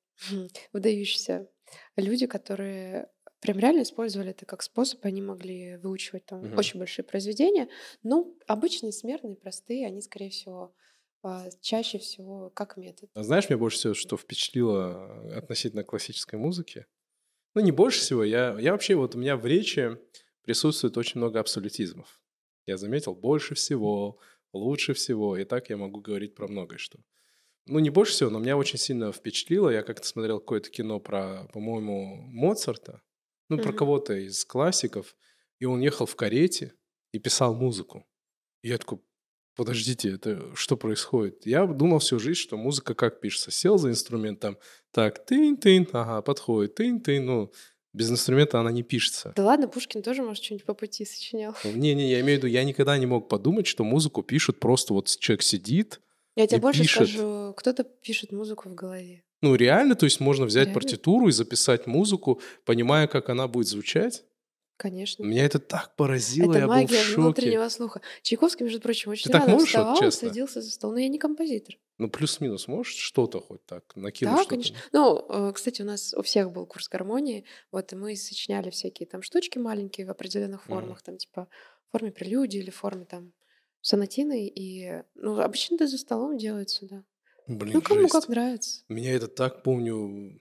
выдающиеся 0.74 1.48
люди, 1.96 2.28
которые 2.28 3.10
прям 3.40 3.60
реально 3.60 3.84
использовали 3.84 4.32
это 4.32 4.46
как 4.46 4.62
способ, 4.64 5.04
они 5.06 5.22
могли 5.22 5.78
выучивать 5.78 6.26
там 6.26 6.44
Мгм. 6.44 6.58
очень 6.58 6.80
большие 6.80 7.06
произведения. 7.06 7.70
Ну, 8.04 8.38
обычные, 8.48 8.92
смертные, 8.92 9.36
простые, 9.36 9.86
они, 9.88 10.02
скорее 10.02 10.30
всего, 10.30 10.74
а, 11.24 11.48
чаще 11.62 11.98
всего 12.00 12.50
как 12.50 12.78
метод. 12.78 13.10
А 13.16 13.24
знаешь, 13.24 13.50
меня 13.50 13.58
больше 13.58 13.78
всего, 13.80 13.94
что 13.94 14.18
впечатлило 14.18 15.24
э, 15.32 15.38
относительно 15.38 15.84
классической 15.84 16.38
музыки? 16.40 16.86
Ну, 17.58 17.64
не 17.64 17.72
больше 17.72 18.02
всего. 18.02 18.24
Я, 18.24 18.56
я 18.60 18.72
вообще, 18.72 18.94
вот 18.94 19.16
у 19.16 19.18
меня 19.18 19.36
в 19.36 19.44
речи 19.44 19.98
присутствует 20.44 20.96
очень 20.96 21.20
много 21.20 21.40
абсолютизмов. 21.40 22.22
Я 22.68 22.78
заметил, 22.78 23.16
больше 23.16 23.56
всего, 23.56 24.20
лучше 24.54 24.94
всего. 24.94 25.36
И 25.38 25.44
так 25.44 25.72
я 25.72 25.78
могу 25.78 26.00
говорить 26.00 26.36
про 26.36 26.48
многое 26.48 26.78
что. 26.78 27.00
Ну, 27.66 27.80
не 27.80 27.90
больше 27.90 28.12
всего, 28.12 28.30
но 28.30 28.38
меня 28.38 28.58
очень 28.58 28.78
сильно 28.78 29.12
впечатлило. 29.12 29.70
Я 29.70 29.82
как-то 29.82 30.06
смотрел 30.06 30.40
какое-то 30.40 30.70
кино 30.70 31.00
про, 31.00 31.50
по-моему, 31.52 32.18
Моцарта. 32.28 33.02
Ну, 33.50 33.58
про 33.58 33.70
Мгм. 33.70 33.78
кого-то 33.78 34.14
из 34.14 34.46
классиков. 34.46 35.18
И 35.58 35.66
он 35.66 35.82
ехал 35.82 36.06
в 36.06 36.16
карете 36.16 36.76
и 37.12 37.18
писал 37.18 37.56
музыку. 37.56 38.06
И 38.62 38.68
я 38.70 38.78
такой, 38.78 39.00
подождите, 39.58 40.12
это 40.12 40.56
что 40.56 40.78
происходит? 40.78 41.46
Я 41.46 41.66
думал 41.66 42.00
всю 42.00 42.20
жизнь, 42.20 42.40
что 42.40 42.56
музыка 42.56 42.94
как 42.94 43.20
пишется. 43.20 43.52
Сел 43.52 43.78
за 43.78 43.90
инструмент, 43.90 44.40
там, 44.40 44.58
так, 44.92 45.26
тын-тын, 45.26 45.88
ага, 45.92 46.22
подходит, 46.22 46.76
тын-тын, 46.80 47.20
ну, 47.26 47.52
без 47.94 48.10
инструмента 48.12 48.60
она 48.60 48.72
не 48.72 48.84
пишется. 48.84 49.34
Да 49.36 49.44
ладно, 49.44 49.68
Пушкин 49.68 50.04
тоже, 50.04 50.22
может, 50.22 50.44
что-нибудь 50.44 50.66
по 50.66 50.74
пути 50.76 51.04
сочинял. 51.04 51.56
Не-не, 51.64 52.10
я 52.12 52.22
имею 52.22 52.40
в 52.40 52.44
виду, 52.44 52.48
я 52.48 52.64
никогда 52.64 52.98
не 52.98 53.06
мог 53.08 53.28
подумать, 53.28 53.66
что 53.68 53.84
музыку 53.84 54.22
пишут 54.24 54.60
просто 54.60 54.94
вот 54.94 55.08
человек 55.20 55.42
сидит, 55.42 56.00
Я 56.36 56.46
тебе 56.48 56.62
больше 56.62 56.82
пишет. 56.84 57.10
скажу, 57.10 57.54
кто-то 57.58 57.84
пишет 57.84 58.32
музыку 58.32 58.70
в 58.70 58.76
голове. 58.76 59.24
ну, 59.42 59.56
реально, 59.56 59.96
то 59.96 60.06
есть 60.06 60.20
можно 60.20 60.46
взять 60.46 60.68
Реально? 60.68 60.80
партитуру 60.82 61.28
и 61.28 61.32
записать 61.32 61.88
музыку, 61.88 62.40
понимая, 62.66 63.08
как 63.08 63.30
она 63.30 63.48
будет 63.48 63.68
звучать. 63.68 64.24
Конечно. 64.78 65.24
Меня 65.24 65.44
это 65.46 65.58
так 65.58 65.96
поразило, 65.96 66.52
Это 66.52 66.60
я 66.60 66.68
был 66.68 66.74
в 66.74 66.78
магия 66.78 67.02
шоке. 67.02 67.16
внутреннего 67.20 67.68
слуха. 67.70 68.02
Чайковский, 68.22 68.64
между 68.64 68.80
прочим, 68.80 69.10
очень 69.12 69.24
Ты 69.26 69.32
так 69.32 69.42
рано 69.42 69.54
можешь, 69.54 69.74
вот 69.74 69.80
вставал, 69.80 70.00
честно? 70.00 70.30
садился 70.30 70.62
за 70.62 70.70
стол. 70.72 70.92
Но 70.92 71.00
я 71.00 71.08
не 71.08 71.18
композитор. 71.18 71.78
Ну, 71.98 72.10
плюс-минус, 72.12 72.68
можешь 72.68 72.94
что-то 72.96 73.40
хоть 73.42 73.66
так 73.66 73.96
накинуть? 73.96 74.36
Да, 74.36 74.46
конечно. 74.46 74.78
Ну, 74.92 75.26
э, 75.30 75.52
кстати, 75.54 75.82
у 75.82 75.86
нас 75.86 76.14
у 76.14 76.22
всех 76.22 76.52
был 76.52 76.68
курс 76.68 76.90
гармонии, 76.90 77.44
вот, 77.72 77.92
и 77.92 77.96
мы 77.96 78.16
сочиняли 78.16 78.70
всякие 78.70 79.08
там 79.08 79.24
штучки 79.24 79.58
маленькие 79.58 80.06
в 80.06 80.12
определенных 80.12 80.64
формах, 80.64 81.02
там, 81.02 81.18
типа, 81.18 81.48
в 81.88 81.92
форме 81.92 82.12
прелюдии 82.12 82.60
или 82.60 82.70
в 82.70 82.76
форме, 82.76 83.06
там, 83.06 83.34
сонатины, 83.82 84.48
и, 84.48 85.02
ну, 85.16 85.40
обычно 85.40 85.74
это 85.76 85.88
за 85.88 85.98
столом 85.98 86.38
делается, 86.38 86.86
да. 86.86 87.04
Блин, 87.48 87.74
ну, 87.74 87.82
кому 87.82 88.02
жесть. 88.02 88.12
как 88.12 88.28
нравится. 88.28 88.84
Меня 88.90 89.14
это 89.14 89.28
так, 89.28 89.64
помню, 89.64 90.40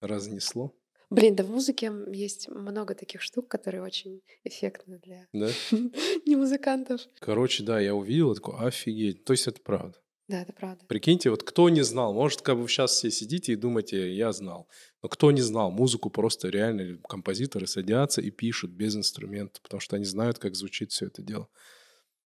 разнесло. 0.00 0.74
Блин, 1.10 1.34
да 1.34 1.42
в 1.42 1.50
музыке 1.50 1.92
есть 2.12 2.48
много 2.48 2.94
таких 2.94 3.20
штук, 3.20 3.48
которые 3.48 3.82
очень 3.82 4.22
эффектны 4.44 5.00
для 5.00 5.26
Да? 5.32 5.50
не 6.26 6.36
музыкантов. 6.36 7.00
Короче, 7.18 7.64
да, 7.64 7.80
я 7.80 7.96
увидел, 7.96 8.34
такой, 8.34 8.56
офигеть. 8.60 9.24
То 9.24 9.32
есть 9.32 9.48
это 9.48 9.60
правда. 9.60 9.98
Да, 10.28 10.42
это 10.42 10.52
правда. 10.52 10.86
Прикиньте, 10.86 11.28
вот 11.30 11.42
кто 11.42 11.68
не 11.68 11.82
знал, 11.82 12.14
может, 12.14 12.42
как 12.42 12.56
бы 12.56 12.68
сейчас 12.68 12.92
все 12.92 13.10
сидите 13.10 13.52
и 13.52 13.56
думаете, 13.56 14.14
я 14.14 14.30
знал. 14.30 14.68
Но 15.02 15.08
кто 15.08 15.32
не 15.32 15.40
знал, 15.40 15.72
музыку 15.72 16.08
просто 16.08 16.48
реально 16.48 16.98
композиторы 17.08 17.66
садятся 17.66 18.20
и 18.20 18.30
пишут 18.30 18.70
без 18.70 18.94
инструмента, 18.94 19.60
потому 19.60 19.80
что 19.80 19.96
они 19.96 20.04
знают, 20.04 20.38
как 20.38 20.54
звучит 20.54 20.92
все 20.92 21.06
это 21.06 21.20
дело. 21.22 21.48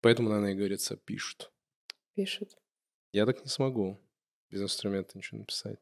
Поэтому, 0.03 0.29
наверное, 0.29 0.53
и 0.53 0.57
говорится, 0.57 0.97
пишут. 0.97 1.51
Пишут. 2.15 2.57
Я 3.13 3.27
так 3.27 3.43
не 3.43 3.51
смогу 3.51 4.01
без 4.51 4.63
инструмента 4.63 5.19
ничего 5.19 5.39
написать. 5.39 5.81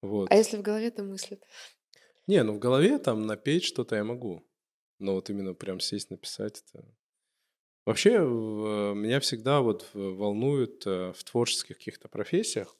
Вот. 0.00 0.30
А 0.30 0.36
если 0.36 0.56
в 0.56 0.62
голове, 0.62 0.90
то 0.90 1.02
мыслят. 1.02 1.42
Не, 2.26 2.42
ну 2.42 2.54
в 2.54 2.58
голове 2.58 2.98
там 2.98 3.22
напеть 3.26 3.64
что-то 3.64 3.96
я 3.96 4.04
могу. 4.04 4.46
Но 4.98 5.14
вот 5.14 5.30
именно 5.30 5.54
прям 5.54 5.80
сесть 5.80 6.10
написать 6.10 6.62
это... 6.72 6.84
Вообще 7.86 8.20
в- 8.20 8.94
меня 8.94 9.20
всегда 9.20 9.60
вот 9.60 9.82
в- 9.92 10.16
волнует 10.16 10.86
э, 10.86 11.12
в 11.12 11.22
творческих 11.24 11.76
каких-то 11.78 12.08
профессиях 12.08 12.76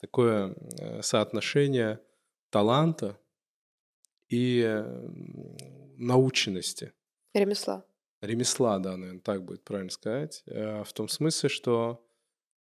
такое 0.00 0.54
э, 0.78 1.02
соотношение 1.02 2.00
таланта 2.50 3.18
и 4.28 4.60
э, 4.60 4.80
м, 4.80 5.56
наученности. 5.96 6.92
Ремесла. 7.34 7.86
Ремесла, 8.20 8.78
да, 8.78 8.96
наверное, 8.96 9.22
так 9.22 9.44
будет 9.44 9.64
правильно 9.64 9.90
сказать. 9.90 10.42
Э, 10.46 10.82
В 10.84 10.92
том 10.92 11.08
смысле, 11.08 11.48
что 11.48 12.06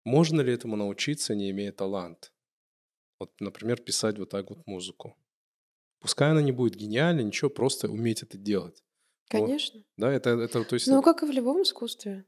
можно 0.05 0.43
ли 0.43 0.53
этому 0.53 0.77
научиться, 0.77 1.35
не 1.35 1.51
имея 1.51 1.73
талант? 1.73 2.33
Вот, 3.21 3.33
например, 3.41 3.81
писать 3.81 4.19
вот 4.19 4.29
так 4.31 4.51
вот 4.51 4.67
музыку. 4.67 5.17
Пускай 6.05 6.33
она 6.33 6.43
не 6.43 6.53
будет 6.53 6.75
гениальной, 6.75 7.25
ничего, 7.25 7.49
просто 7.49 7.91
уметь 7.91 8.23
это 8.23 8.37
делать. 8.37 8.85
Вот. 9.33 9.41
Конечно. 9.41 9.83
Да, 9.97 10.13
это, 10.13 10.39
это 10.39 10.63
то 10.63 10.75
есть, 10.75 10.87
Ну, 10.87 11.01
как 11.01 11.23
и 11.23 11.27
в 11.27 11.31
любом 11.31 11.63
искусстве. 11.63 12.27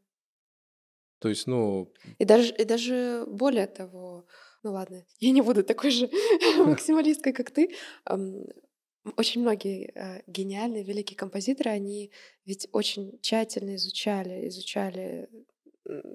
то 1.18 1.28
есть, 1.28 1.46
ну, 1.46 1.92
И 2.18 2.24
даже, 2.24 2.54
и 2.54 2.64
даже 2.64 3.26
более 3.28 3.66
того, 3.66 4.26
ну 4.62 4.72
ладно, 4.72 5.04
я 5.20 5.30
не 5.30 5.42
буду 5.42 5.62
такой 5.62 5.90
же 5.90 6.08
максималисткой, 6.64 7.34
как 7.34 7.50
ты. 7.50 7.74
Очень 9.18 9.42
многие 9.42 9.92
э, 9.94 10.22
гениальные, 10.26 10.82
великие 10.82 11.18
композиторы, 11.18 11.70
они 11.70 12.10
ведь 12.46 12.68
очень 12.72 13.20
тщательно 13.20 13.76
изучали, 13.76 14.48
изучали 14.48 15.28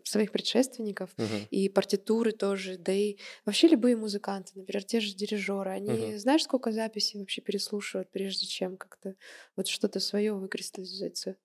своих 0.03 0.31
предшественников, 0.31 1.11
мгм. 1.17 1.47
и 1.49 1.69
партитуры 1.69 2.31
тоже, 2.31 2.77
да 2.77 2.91
и 2.93 3.17
вообще 3.45 3.67
любые 3.67 3.95
музыканты, 3.95 4.53
например, 4.55 4.83
те 4.83 4.99
же 4.99 5.13
дирижеры, 5.15 5.71
они 5.71 5.91
Мгм. 5.91 6.17
знаешь, 6.17 6.43
сколько 6.43 6.71
записей 6.71 7.19
вообще 7.19 7.41
переслушивают, 7.41 8.11
прежде 8.11 8.45
чем 8.47 8.77
как-то 8.77 9.15
вот 9.55 9.67
что-то 9.67 9.99
свое 9.99 10.33
выкристаллизуется, 10.33 11.37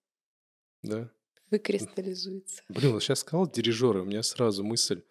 да. 0.83 1.11
выкристаллизуется. 1.51 2.63
Блин, 2.69 2.93
вот 2.93 3.03
сейчас 3.03 3.21
сказал 3.21 3.51
дирижеры, 3.51 4.03
у 4.03 4.05
меня 4.05 4.23
сразу 4.23 4.65
мысль. 4.65 5.03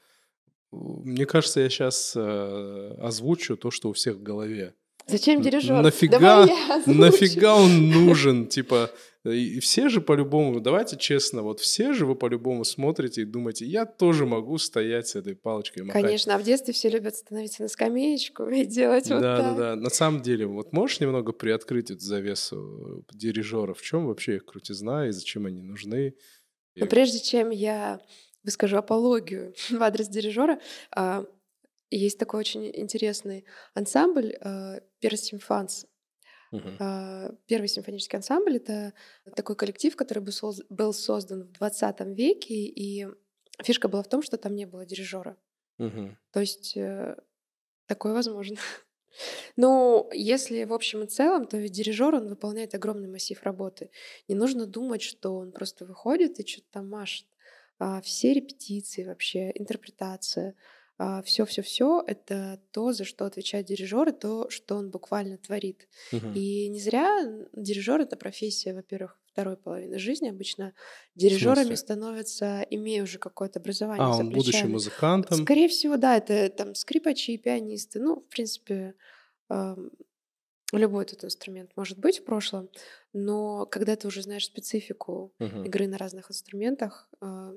Мне 0.71 1.25
кажется, 1.25 1.61
я 1.61 1.69
сейчас 1.69 2.15
озвучу 2.17 3.57
то, 3.57 3.71
что 3.71 3.89
у 3.89 3.93
всех 3.93 4.17
в 4.17 4.23
голове. 4.23 4.75
Зачем 5.07 5.41
дирижер? 5.41 5.81
Нафига, 5.81 6.47
нафига 6.85 7.55
он 7.55 7.89
нужен? 7.89 8.47
Типа, 8.47 8.91
и 9.23 9.59
все 9.59 9.89
же 9.89 10.01
по-любому, 10.01 10.59
давайте 10.59 10.97
честно, 10.97 11.41
вот 11.41 11.59
все 11.59 11.93
же 11.93 12.05
вы 12.05 12.15
по-любому 12.15 12.63
смотрите 12.63 13.21
и 13.21 13.25
думаете, 13.25 13.65
я 13.65 13.85
тоже 13.85 14.25
могу 14.25 14.57
стоять 14.59 15.07
с 15.07 15.15
этой 15.15 15.35
палочкой 15.35 15.83
махать. 15.83 16.03
Конечно, 16.03 16.35
а 16.35 16.37
в 16.37 16.43
детстве 16.43 16.73
все 16.73 16.89
любят 16.89 17.15
становиться 17.15 17.63
на 17.63 17.67
скамеечку 17.67 18.47
и 18.47 18.65
делать 18.65 19.09
вот 19.09 19.21
да, 19.21 19.37
так. 19.37 19.57
да, 19.57 19.75
да. 19.75 19.75
На 19.75 19.89
самом 19.89 20.21
деле, 20.21 20.45
вот 20.45 20.73
можешь 20.73 20.99
немного 20.99 21.31
приоткрыть 21.31 21.89
эту 21.89 22.01
завесу 22.01 23.03
дирижеров? 23.11 23.79
В 23.79 23.81
чем 23.81 24.05
вообще 24.05 24.35
их 24.35 24.45
крутизна 24.45 25.07
и 25.07 25.11
зачем 25.11 25.47
они 25.47 25.61
нужны? 25.61 26.13
Но 26.75 26.85
прежде 26.85 27.19
чем 27.19 27.49
я 27.49 27.99
выскажу 28.43 28.77
апологию 28.77 29.55
в 29.71 29.81
адрес 29.81 30.07
дирижера, 30.07 30.59
а, 30.91 31.25
есть 31.89 32.19
такой 32.19 32.41
очень 32.41 32.69
интересный 32.73 33.45
ансамбль 33.73 34.35
а, 35.05 35.09
Персимфанс. 35.09 35.85
Мгм. 36.51 36.77
А, 36.79 37.31
Первый 37.47 37.67
симфонический 37.67 38.17
ансамбль— 38.17 38.55
это 38.57 38.93
такой 39.35 39.55
коллектив, 39.55 39.95
который 39.95 40.19
был 40.19 40.31
соз- 40.31 40.65
был 40.69 40.93
создан 40.93 41.43
в 41.43 41.51
20 41.51 42.13
веке, 42.13 42.53
и 42.55 43.07
фишка 43.63 43.87
была 43.87 44.03
в 44.03 44.07
том, 44.09 44.21
что 44.21 44.37
там 44.37 44.55
не 44.55 44.65
было 44.65 44.85
дирижера. 44.85 45.37
Мгм. 45.77 46.17
То 46.31 46.39
есть 46.39 46.77
э, 46.77 47.15
такое 47.87 48.13
возможно. 48.13 48.57
Ну, 49.55 50.09
если 50.13 50.65
в 50.65 50.73
общем 50.73 51.03
и 51.03 51.07
целом, 51.07 51.45
то 51.47 51.57
ведь 51.57 51.71
дирижер, 51.71 52.13
он 52.15 52.27
выполняет 52.27 52.75
огромный 52.75 53.07
массив 53.07 53.41
работы. 53.43 53.89
Не 54.27 54.35
нужно 54.35 54.65
думать, 54.65 55.01
что 55.01 55.35
он 55.37 55.53
просто 55.53 55.85
выходит 55.85 56.37
и 56.39 56.45
что-то 56.45 56.67
там 56.71 56.89
машет. 56.89 57.25
А, 57.79 58.01
Все 58.01 58.33
репетиции 58.33 59.05
вообще, 59.05 59.51
интерпретация, 59.55 60.55
все-все-все— 61.25 62.03
это 62.07 62.59
то, 62.71 62.93
за 62.93 63.03
что 63.03 63.25
отвечает 63.25 63.65
дирижер, 63.65 64.09
и 64.09 64.11
то, 64.11 64.49
что 64.49 64.75
он 64.75 64.89
буквально 64.91 65.37
творит. 65.37 65.87
Мгм. 66.11 66.33
И 66.33 66.67
не 66.69 66.79
зря 66.79 67.21
дирижер— 67.53 68.01
это 68.01 68.15
профессия, 68.15 68.73
во-первых, 68.73 69.19
второй 69.25 69.57
половины 69.57 69.99
жизни. 69.99 70.29
Обычно 70.29 70.73
дирижерами 71.15 71.75
становятся, 71.75 72.65
имея 72.69 73.03
уже 73.03 73.19
какое-то 73.19 73.59
образование 73.59 74.05
А, 74.05 74.15
он 74.17 74.31
плечами. 74.31 74.71
музыкантом. 74.71 75.43
Скорее 75.43 75.67
всего, 75.67 75.97
да, 75.97 76.15
это 76.17 76.49
там 76.49 76.75
скрипачи 76.75 77.37
пианисты. 77.37 77.99
Ну, 77.99 78.21
в 78.21 78.27
принципе, 78.29 78.95
любой 80.73 81.03
этот 81.03 81.23
инструмент 81.25 81.71
может 81.75 81.99
быть 81.99 82.19
в 82.19 82.23
прошлом, 82.25 82.69
но 83.13 83.65
когда 83.65 83.95
ты 83.95 84.07
уже 84.07 84.21
знаешь 84.23 84.45
специфику 84.45 85.33
Мгм. 85.39 85.63
игры 85.65 85.87
на 85.87 85.97
разных 85.97 86.31
инструментах, 86.31 87.09
а, 87.21 87.53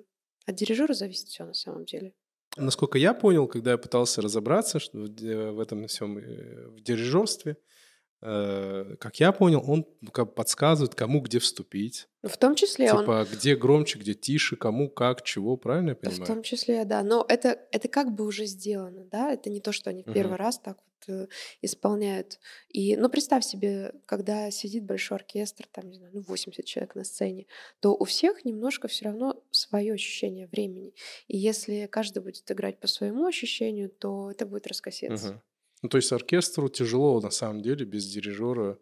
от 0.47 0.55
дирижера 0.55 0.93
зависит 0.95 1.29
все 1.29 1.45
на 1.45 1.55
самом 1.55 1.85
деле. 1.85 2.15
Насколько 2.59 2.99
я 2.99 3.15
понял, 3.15 3.47
когда 3.47 3.73
я 3.73 3.79
пытался 3.79 4.23
разобраться 4.23 4.79
что 4.79 4.99
в 4.99 5.09
в 5.09 5.61
этом 5.61 5.87
всем 5.87 6.17
в 6.17 6.81
дирижерстве, 6.81 7.57
э, 8.21 8.97
как 8.99 9.21
я 9.21 9.33
понял, 9.33 9.63
он 9.67 9.85
подсказывает, 10.35 10.95
кому 10.95 11.21
где 11.21 11.39
вступить. 11.39 12.09
В 12.23 12.37
том 12.37 12.55
числе 12.55 12.93
он 12.93 13.01
Типа, 13.01 13.27
где 13.33 13.57
громче, 13.57 13.99
где 13.99 14.15
тише, 14.15 14.57
кому, 14.57 14.89
как, 14.91 15.23
чего, 15.23 15.57
правильно 15.57 15.91
я 15.91 15.95
В 15.95 16.01
понимаю? 16.01 16.27
том 16.27 16.43
числе, 16.43 16.85
да. 16.85 17.03
Но 17.03 17.25
это, 17.29 17.59
это 17.71 17.89
как 17.89 18.15
бы 18.15 18.25
уже 18.25 18.47
сделано, 18.47 19.05
да? 19.05 19.33
Это 19.33 19.51
не 19.51 19.61
то, 19.61 19.73
что 19.73 19.91
они 19.91 20.03
в 20.03 20.07
первый 20.07 20.33
Мгм. 20.33 20.37
раз 20.39 20.59
так 20.59 20.79
э, 20.79 20.88
исполняют. 21.63 22.39
И, 22.69 22.97
ну, 22.97 23.09
представь 23.09 23.45
себе, 23.45 23.93
когда 24.07 24.51
сидит 24.51 24.85
большой 24.85 25.19
оркестр, 25.19 25.67
там, 25.71 25.89
не 25.91 25.97
знаю, 25.97 26.13
ну, 26.15 26.21
80 26.21 26.65
человек 26.65 26.95
на 26.95 27.05
сцене, 27.05 27.47
то 27.81 27.95
у 27.95 28.05
всех 28.05 28.45
немножко 28.45 28.89
все 28.89 29.07
равно 29.07 29.43
свое 29.51 29.95
ощущение 29.95 30.47
времени. 30.47 30.95
И 31.27 31.37
если 31.37 31.87
каждый 31.87 32.23
будет 32.23 32.51
играть 32.51 32.81
по 32.81 32.87
своему 32.87 33.27
ощущению, 33.27 33.91
то 33.91 34.31
это 34.31 34.47
будет 34.47 34.67
раскосеться. 34.67 35.29
Мгм. 35.33 35.43
Ну, 35.83 35.89
то 35.89 35.97
есть 35.97 36.13
оркестру 36.13 36.69
тяжело 36.69 37.21
на 37.21 37.31
самом 37.31 37.63
деле 37.63 37.85
без 37.85 38.07
дирижера 38.07 38.79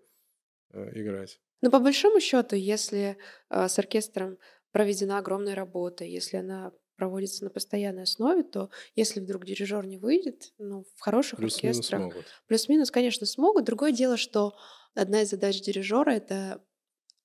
э, 0.73 1.00
играть. 1.00 1.40
Но 1.62 1.70
по 1.70 1.78
большому 1.78 2.20
счету, 2.20 2.56
если 2.56 3.18
э, 3.50 3.68
с 3.68 3.78
оркестром 3.78 4.38
проведена 4.73 5.18
огромная 5.18 5.54
работа, 5.54 6.04
если 6.04 6.38
она 6.38 6.73
проводится 6.97 7.45
на 7.45 7.50
постоянной 7.50 8.05
основе, 8.05 8.43
то 8.43 8.71
если 8.95 9.21
вдруг 9.21 9.45
дирижер 9.45 9.85
не 9.87 9.99
выйдет, 9.99 10.53
ну, 10.59 10.85
в 10.97 11.00
хороших 11.00 11.38
Плюс-минус 11.38 11.93
оркестрах. 11.93 12.25
Плюс-минус, 12.47 12.91
конечно, 12.91 13.26
смогут. 13.26 13.65
Другое 13.65 13.93
дело, 13.93 14.17
что 14.17 14.57
одна 14.95 15.23
из 15.23 15.31
задач 15.31 15.61
дирижера 15.61 16.11
это 16.11 16.62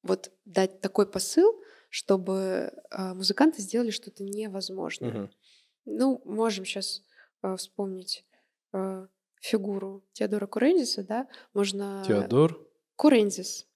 вот 0.04 0.32
дать 0.46 0.82
такой 0.82 1.10
посыл, 1.10 1.62
чтобы 1.90 2.74
а, 2.90 3.14
музыканты 3.14 3.62
сделали 3.62 3.92
что-то 3.92 4.24
невозможное. 4.24 5.10
Мгм. 5.10 5.32
Ну, 5.86 6.22
можем 6.26 6.66
сейчас 6.66 7.04
вспомнить 7.58 8.26
а, 8.72 9.08
фигуру 9.42 10.04
Теодора 10.14 10.48
Курензиса, 10.48 11.04
да? 11.04 11.28
Можно... 11.54 12.04
Теодор 12.08 12.68
Курензис. 12.96 13.68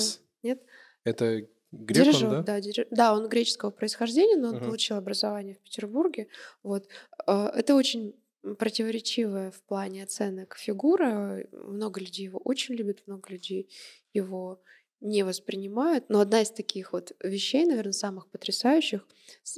Слышал? 0.00 0.18
Нет? 0.42 0.62
Это 1.04 1.46
грек 1.72 2.06
он, 2.06 2.12
Дирижер, 2.12 2.30
да? 2.30 2.42
да, 2.42 2.60
дирижер. 2.60 2.86
Да, 2.90 3.14
он 3.14 3.28
греческого 3.28 3.70
происхождения, 3.70 4.36
но 4.36 4.48
он 4.50 4.56
Мгм. 4.56 4.64
получил 4.66 4.96
образование 4.96 5.54
в 5.56 5.58
Петербурге. 5.60 6.28
Вот. 6.62 6.86
А, 7.26 7.48
Это 7.54 7.74
очень 7.74 8.14
противоречивая 8.58 9.50
в 9.50 9.62
плане 9.62 10.02
оценок 10.04 10.56
фигура. 10.56 11.44
Много 11.52 12.00
людей 12.00 12.24
его 12.26 12.38
очень 12.44 12.74
любят, 12.74 13.02
много 13.06 13.30
людей 13.30 13.68
его 14.12 14.60
не 15.00 15.22
воспринимают. 15.24 16.08
Но 16.08 16.20
одна 16.20 16.42
из 16.42 16.50
таких 16.50 16.92
вот 16.92 17.12
вещей, 17.22 17.64
наверное, 17.66 17.92
самых 17.92 18.28
потрясающих, 18.28 19.06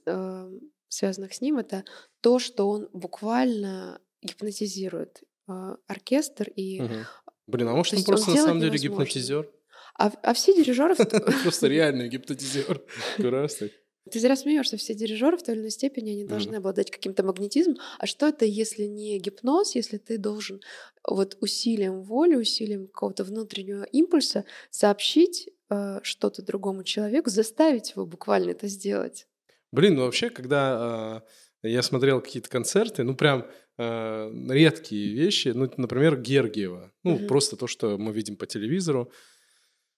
э, 0.07 0.59
связанных 0.89 1.35
с 1.35 1.41
ним, 1.41 1.59
это 1.59 1.85
то, 2.21 2.39
что 2.39 2.69
он 2.69 2.89
буквально 2.93 4.01
гипнотизирует 4.23 5.23
э, 5.49 5.77
оркестр 5.87 6.49
и. 6.57 6.81
Блин, 7.47 7.69
а 7.69 7.73
может 7.75 7.95
он 7.95 7.99
он 8.01 8.05
просто 8.05 8.31
на 8.31 8.37
самом 8.37 8.61
деле 8.61 8.73
невозможное. 8.73 9.07
гипнотизер? 9.07 9.51
А, 9.99 10.13
а 10.23 10.35
все 10.35 10.55
дирижеры 10.55 10.95
Просто 11.43 11.69
реальный 11.69 12.09
гипнотизер. 12.09 12.83
Так. 13.17 13.71
Ты 14.11 14.21
зря 14.21 14.37
смеешься, 14.37 14.77
все 14.77 14.95
дирижеры 14.95 15.39
в 15.39 15.43
той 15.43 15.55
или 15.55 15.63
иной 15.63 15.71
степени 15.71 16.11
они 16.11 16.25
должны 16.25 16.57
обладать 16.57 16.91
каким-то 16.91 17.23
магнетизмом. 17.23 17.79
А 17.99 18.07
что 18.07 18.29
это, 18.29 18.45
если 18.45 18.85
не 18.85 19.19
гипноз, 19.19 19.75
если 19.75 19.97
ты 19.97 20.19
должен 20.19 20.61
вот 21.09 21.39
усилием 21.41 22.03
воли, 22.03 22.35
усилием 22.35 22.87
какого-то 22.87 23.25
внутреннего 23.25 23.85
импульса 23.85 24.45
сообщить 24.71 25.49
э, 25.71 26.01
что-то 26.03 26.43
другому 26.43 26.85
человеку, 26.85 27.31
заставить 27.31 27.93
его 27.93 28.05
буквально 28.05 28.51
это 28.51 28.67
сделать? 28.69 29.27
Блин, 29.73 29.95
ну 29.95 30.03
вообще, 30.03 30.29
когда 30.29 30.77
а, 30.77 31.23
я 31.63 31.83
смотрел 31.83 32.21
какие-то 32.21 32.51
концерты, 32.51 33.05
ну 33.05 33.17
прям 33.17 33.47
а, 33.79 34.31
редкие 34.51 35.15
вещи, 35.15 35.49
ну, 35.49 35.71
например, 35.79 36.21
Гергиева, 36.21 36.93
ну, 37.03 37.27
просто 37.27 37.57
то, 37.57 37.67
что 37.67 37.97
мы 37.97 38.13
видим 38.13 38.37
по 38.37 38.47
телевизору, 38.47 39.11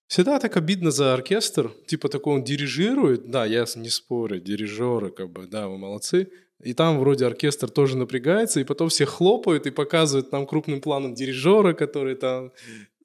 всегда 0.07 0.39
так 0.39 0.57
обидно 0.57 0.91
за 0.91 1.15
оркестр, 1.15 1.73
типа 1.87 2.09
такой 2.09 2.35
он 2.35 2.45
дирижирует, 2.45 3.31
да, 3.31 3.45
я 3.45 3.65
не 3.77 3.89
спорю, 3.89 4.41
дирижеры, 4.41 5.11
как 5.11 5.31
бы, 5.31 5.47
да, 5.47 5.69
вы 5.69 5.79
молодцы, 5.79 6.31
и 6.63 6.73
там 6.73 6.99
вроде 6.99 7.27
оркестр 7.27 7.69
тоже 7.69 7.97
напрягается, 7.97 8.61
и 8.61 8.65
потом 8.65 8.89
все 8.89 9.05
хлопают 9.05 9.67
и 9.67 9.71
показывают 9.71 10.33
нам 10.33 10.47
крупным 10.47 10.81
планом 10.81 11.15
дирижера, 11.15 11.75
который 11.75 12.15
там, 12.15 12.53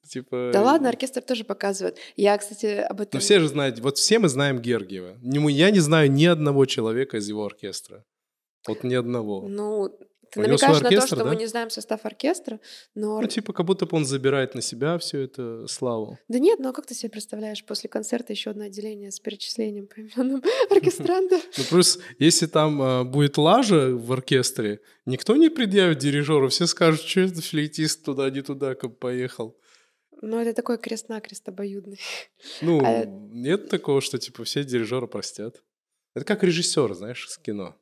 типа... 0.08 0.51
Да 0.53 0.62
ладно, 0.62 0.89
оркестр 0.89 1.22
тоже 1.22 1.43
показывает. 1.43 1.98
Я, 2.15 2.38
кстати, 2.38 2.65
об 2.65 3.01
этом... 3.01 3.17
Ну, 3.17 3.20
все 3.20 3.39
же 3.39 3.48
знают, 3.48 3.79
вот 3.79 3.98
все 3.98 4.20
мы 4.20 4.29
знаем 4.29 4.60
Гергиева. 4.60 5.17
Я 5.22 5.72
не 5.72 5.79
знаю 5.79 6.12
ни 6.12 6.25
одного 6.25 6.65
человека 6.65 7.17
из 7.17 7.27
его 7.27 7.46
оркестра. 7.46 8.05
Вот 8.67 8.84
ни 8.84 8.93
одного. 8.93 9.48
Ну, 9.48 9.98
ты 10.32 10.40
свой 10.40 10.48
намекаешь 10.48 10.82
на 10.82 10.90
то, 10.90 11.08
что 11.08 11.16
да? 11.18 11.26
мы 11.26 11.36
не 11.36 11.46
знаем 11.46 11.70
состав 11.70 12.06
оркестра, 12.06 12.60
но... 12.96 13.20
Ну, 13.20 13.28
типа, 13.28 13.52
как 13.54 13.66
будто 13.66 13.86
бы 13.86 13.98
он 13.98 14.06
забирает 14.06 14.56
на 14.56 14.62
себя 14.62 14.98
всю 14.98 15.18
эту 15.18 15.68
славу. 15.68 16.18
Да 16.30 16.40
нет, 16.40 16.60
но 16.60 16.72
как 16.72 16.86
ты 16.86 16.94
себе 16.94 17.10
представляешь 17.10 17.64
после 17.66 17.90
концерта 17.90 18.32
еще 18.32 18.52
одно 18.52 18.66
отделение 18.66 19.12
с 19.12 19.20
перечислением 19.20 19.88
по 19.88 20.00
именам 20.00 20.42
оркестрантов? 20.70 21.42
Ну, 21.58 21.64
плюс, 21.70 22.00
если 22.18 22.48
там 22.48 22.82
а, 22.82 23.04
будет 23.04 23.38
лажа 23.38 23.96
в 23.96 24.12
оркестре, 24.12 24.80
никто 25.06 25.36
не 25.36 25.50
предъявит 25.50 25.98
дирижеру, 25.98 26.48
все 26.48 26.66
скажут, 26.66 27.02
что 27.02 27.22
это 27.22 27.42
флейтист 27.42 28.06
туда, 28.06 28.30
не 28.30 28.42
туда, 28.42 28.76
как 28.76 28.98
поехал. 29.00 29.58
Ну, 30.22 30.40
это 30.40 30.54
такой 30.54 30.78
крест-накрест 30.78 31.50
обоюдный. 31.50 32.00
Ну, 32.62 32.80
А- 32.84 33.06
нет 33.06 33.70
такого, 33.70 34.02
что, 34.02 34.18
типа, 34.18 34.44
все 34.46 34.64
дирижеры 34.64 35.08
простят. 35.08 35.62
Это 36.14 36.26
как 36.26 36.44
режиссер, 36.44 36.94
знаешь, 36.94 37.28
с 37.28 37.38
кино. 37.38 37.76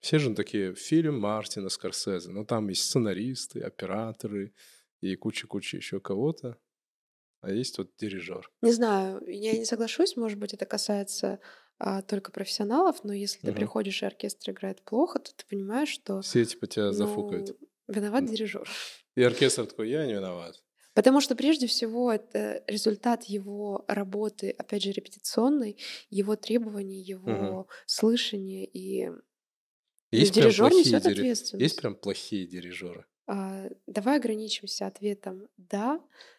Все 0.00 0.18
же 0.18 0.34
такие, 0.34 0.74
фильм 0.74 1.20
Мартина 1.20 1.68
Скорсезе. 1.68 2.30
Ну, 2.30 2.44
там 2.44 2.68
есть 2.68 2.84
сценаристы, 2.84 3.60
операторы 3.60 4.54
и 5.00 5.14
куча-куча 5.16 5.76
еще 5.76 6.00
кого-то. 6.00 6.58
А 7.42 7.50
есть 7.52 7.78
вот 7.78 7.92
дирижер. 7.98 8.50
Не 8.62 8.72
знаю, 8.72 9.22
я 9.26 9.56
не 9.56 9.64
соглашусь, 9.64 10.16
может 10.16 10.38
быть, 10.38 10.52
это 10.54 10.66
касается 10.66 11.40
а, 11.78 12.02
только 12.02 12.30
профессионалов, 12.30 13.04
но 13.04 13.12
если 13.14 13.40
ты 13.42 13.52
Мгм. 13.52 13.54
приходишь 13.54 14.02
и 14.02 14.06
оркестр 14.06 14.50
играет 14.50 14.82
плохо, 14.84 15.18
то 15.18 15.34
ты 15.34 15.44
понимаешь, 15.48 15.88
что 15.88 16.20
Все 16.22 16.44
типа 16.44 16.66
тебя 16.66 16.92
ну, 16.92 16.92
зафукают. 16.92 17.56
виноват 17.88 18.26
дирижер. 18.26 18.68
И 19.16 19.22
оркестр 19.22 19.66
такой, 19.66 19.88
я 19.90 20.04
не 20.06 20.14
виноват. 20.14 20.62
Потому 20.94 21.20
что 21.20 21.36
прежде 21.36 21.66
всего 21.66 22.12
это 22.12 22.62
результат 22.66 23.24
его 23.24 23.84
работы, 23.86 24.50
опять 24.50 24.82
же, 24.82 24.90
репетиционной, 24.92 25.78
его 26.10 26.36
требований, 26.36 27.00
его 27.00 27.68
слышания 27.86 28.64
и 28.66 29.08
Есть 30.12 30.34
прям 30.34 30.44
дирижер 30.44 30.72
несет 30.72 31.04
дири- 31.04 31.10
ответственность. 31.12 31.62
Есть 31.62 31.76
прям 31.76 31.94
плохие 31.94 32.46
дирижеры. 32.46 33.04
а, 33.26 33.68
давай 33.86 34.16
ограничимся 34.18 34.86
ответом 34.86 35.46
«да», 35.56 36.00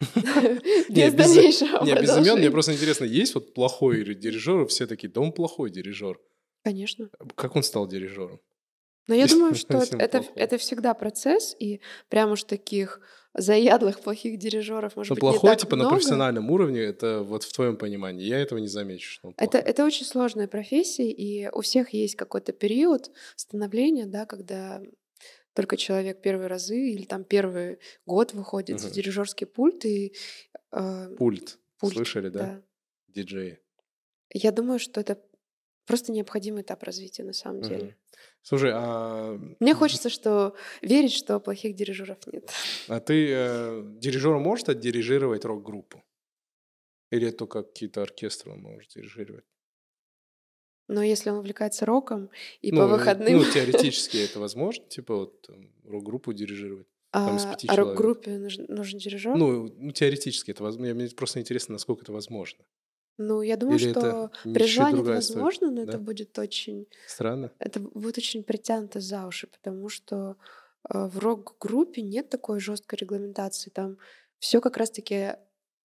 без 0.90 1.14
дальнейшего 1.14 1.84
не, 1.84 1.94
без 1.94 2.16
имен, 2.18 2.38
мне 2.38 2.50
просто 2.50 2.74
интересно, 2.74 3.04
есть 3.04 3.34
вот 3.34 3.54
плохой 3.54 4.04
дирижер, 4.14 4.66
все 4.66 4.86
такие, 4.86 5.08
да 5.08 5.20
он 5.20 5.32
плохой 5.32 5.70
дирижер. 5.70 6.18
Конечно. 6.64 7.08
Как 7.34 7.56
он 7.56 7.62
стал 7.62 7.88
дирижером? 7.88 8.40
Но 9.08 9.14
я 9.14 9.26
думаю, 9.26 9.54
что 9.54 9.78
это, 9.98 10.24
это 10.34 10.58
всегда 10.58 10.94
процесс, 10.94 11.56
и 11.58 11.80
прям 12.08 12.32
уж 12.32 12.44
таких 12.44 13.00
заядлых 13.34 14.00
плохих 14.00 14.38
дирижеров, 14.38 14.96
может 14.96 15.10
Ну, 15.10 15.16
быть, 15.16 15.24
не 15.24 15.30
плохой, 15.30 15.50
так 15.50 15.60
типа, 15.60 15.76
на 15.76 15.84
много. 15.84 15.94
профессиональном 15.94 16.50
уровне, 16.50 16.80
это 16.80 17.22
вот 17.22 17.42
в 17.44 17.52
твоем 17.52 17.76
понимании. 17.76 18.24
Я 18.26 18.38
этого 18.38 18.58
не 18.58 18.68
замечу, 18.68 19.08
что 19.10 19.32
Это, 19.38 19.58
это 19.58 19.84
очень 19.84 20.06
сложная 20.06 20.46
профессия, 20.46 21.10
и 21.10 21.48
у 21.48 21.62
всех 21.62 21.90
есть 21.94 22.16
какой-то 22.16 22.52
период 22.52 23.10
становления, 23.36 24.06
да, 24.06 24.26
когда 24.26 24.80
только 25.54 25.76
человек 25.76 26.22
первые 26.22 26.48
разы 26.48 26.78
или 26.78 27.04
там 27.04 27.24
первый 27.24 27.78
год 28.06 28.34
выходит 28.34 28.80
за 28.80 28.88
Мгм. 28.88 28.94
дирижерский 28.94 29.46
пульт 29.46 29.84
и 29.84 30.14
э, 30.72 31.16
Пульт. 31.16 31.58
пульт, 31.78 31.94
Слышали, 31.94 32.28
да? 32.28 32.40
да. 32.44 32.62
Диджеи. 33.08 33.58
Я 34.34 34.52
думаю, 34.52 34.78
что 34.78 35.00
это 35.00 35.22
просто 35.86 36.12
необходимый 36.12 36.62
этап 36.62 36.82
развития 36.84 37.24
на 37.24 37.32
самом 37.32 37.60
Мгм. 37.60 37.68
деле. 37.68 37.96
Слушай, 38.42 38.72
а, 38.74 39.38
Мне 39.60 39.74
хочется, 39.74 40.10
что 40.10 40.56
верить, 40.80 41.12
что 41.12 41.38
плохих 41.38 41.76
дирижеров 41.76 42.18
нет. 42.32 42.50
а 42.88 43.00
ты 43.00 43.28
э, 43.30 43.82
дирижер 43.98 44.36
может 44.38 44.68
отдирижировать 44.68 45.44
рок-группу? 45.44 46.02
Или 47.10 47.28
это 47.28 47.38
только 47.38 47.62
какие-то 47.62 48.02
оркестры 48.02 48.52
он 48.52 48.60
может 48.60 48.90
дирижировать? 48.90 49.44
Но 50.88 51.02
если 51.02 51.30
он 51.30 51.38
увлекается 51.38 51.86
роком 51.86 52.30
и 52.60 52.72
ну, 52.72 52.78
по 52.78 52.82
э, 52.82 52.86
выходным, 52.88 53.38
Ну, 53.38 53.44
теоретически 53.52 54.16
это 54.16 54.40
возможно, 54.40 54.84
типа 54.88 55.16
вот 55.16 55.42
там, 55.42 55.70
рок-группу 55.84 56.32
дирижировать? 56.32 56.88
там 57.12 57.36
а, 57.36 57.56
а 57.68 57.76
рок-группе 57.76 58.38
нужен, 58.38 58.64
нужен 58.68 58.98
дирижер. 58.98 59.36
Ну, 59.36 59.70
ну, 59.76 59.92
теоретически 59.92 60.50
это 60.50 60.62
возможно. 60.62 60.94
Мне 60.94 61.08
просто 61.08 61.40
интересно, 61.40 61.74
насколько 61.74 62.02
это 62.02 62.12
возможно. 62.12 62.64
Ну, 63.18 63.42
я 63.42 63.56
думаю, 63.56 63.78
Или 63.78 63.90
что 63.92 64.30
при 64.42 64.64
желании 64.66 65.00
это 65.02 65.18
история, 65.18 65.42
возможно, 65.42 65.70
но 65.70 65.84
да? 65.84 65.90
это 65.90 65.98
будет 65.98 66.38
очень, 66.38 66.86
Странно? 67.06 67.52
это 67.58 67.80
будет 67.80 68.18
очень 68.18 68.42
притянуто 68.42 69.00
за 69.00 69.26
уши, 69.26 69.46
потому 69.48 69.88
что 69.88 70.36
э, 70.88 71.06
в 71.06 71.18
рок-группе 71.18 72.02
нет 72.02 72.30
такой 72.30 72.58
жесткой 72.58 72.98
регламентации. 72.98 73.70
Там 73.70 73.98
все 74.38 74.60
как 74.60 74.76
раз-таки, 74.78 75.14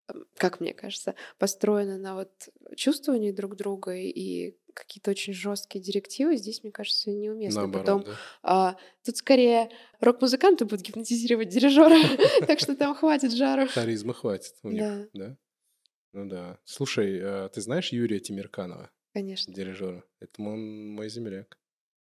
эм, 0.08 0.26
как 0.36 0.60
мне 0.60 0.74
кажется, 0.74 1.16
построено 1.38 1.98
на 1.98 2.16
вот 2.16 2.32
чувствовании 2.76 3.32
друг 3.32 3.56
друга 3.56 3.94
и 3.96 4.56
какие-то 4.74 5.12
очень 5.12 5.34
жесткие 5.34 5.84
директивы 5.84 6.38
здесь, 6.38 6.64
мне 6.64 6.72
кажется, 6.72 7.12
неуместны. 7.12 7.62
Наоборот, 7.62 7.86
Потом 7.86 8.04
да. 8.04 8.18
а, 8.44 8.78
тут 9.04 9.18
скорее 9.18 9.70
рок-музыканты 10.00 10.66
будут 10.66 10.86
гипнотизировать 10.86 11.50
дирижера, 11.54 11.98
так 12.48 12.60
что 12.60 12.76
там 12.76 12.96
хватит 12.96 13.32
жару. 13.34 13.68
Харизмы 13.68 14.14
хватит 14.14 14.56
у 14.64 14.70
них, 14.70 15.10
да? 15.14 15.38
Ну 16.14 16.26
да. 16.28 16.60
Слушай, 16.66 17.20
а 17.24 17.50
ты 17.50 17.62
знаешь 17.62 17.92
Юрия 17.92 18.20
Тимирканова, 18.20 18.92
конечно. 19.14 19.54
дирижера? 19.54 20.04
Это 20.20 20.42
он 20.42 20.90
мой 20.90 21.10
земляк. 21.10 21.58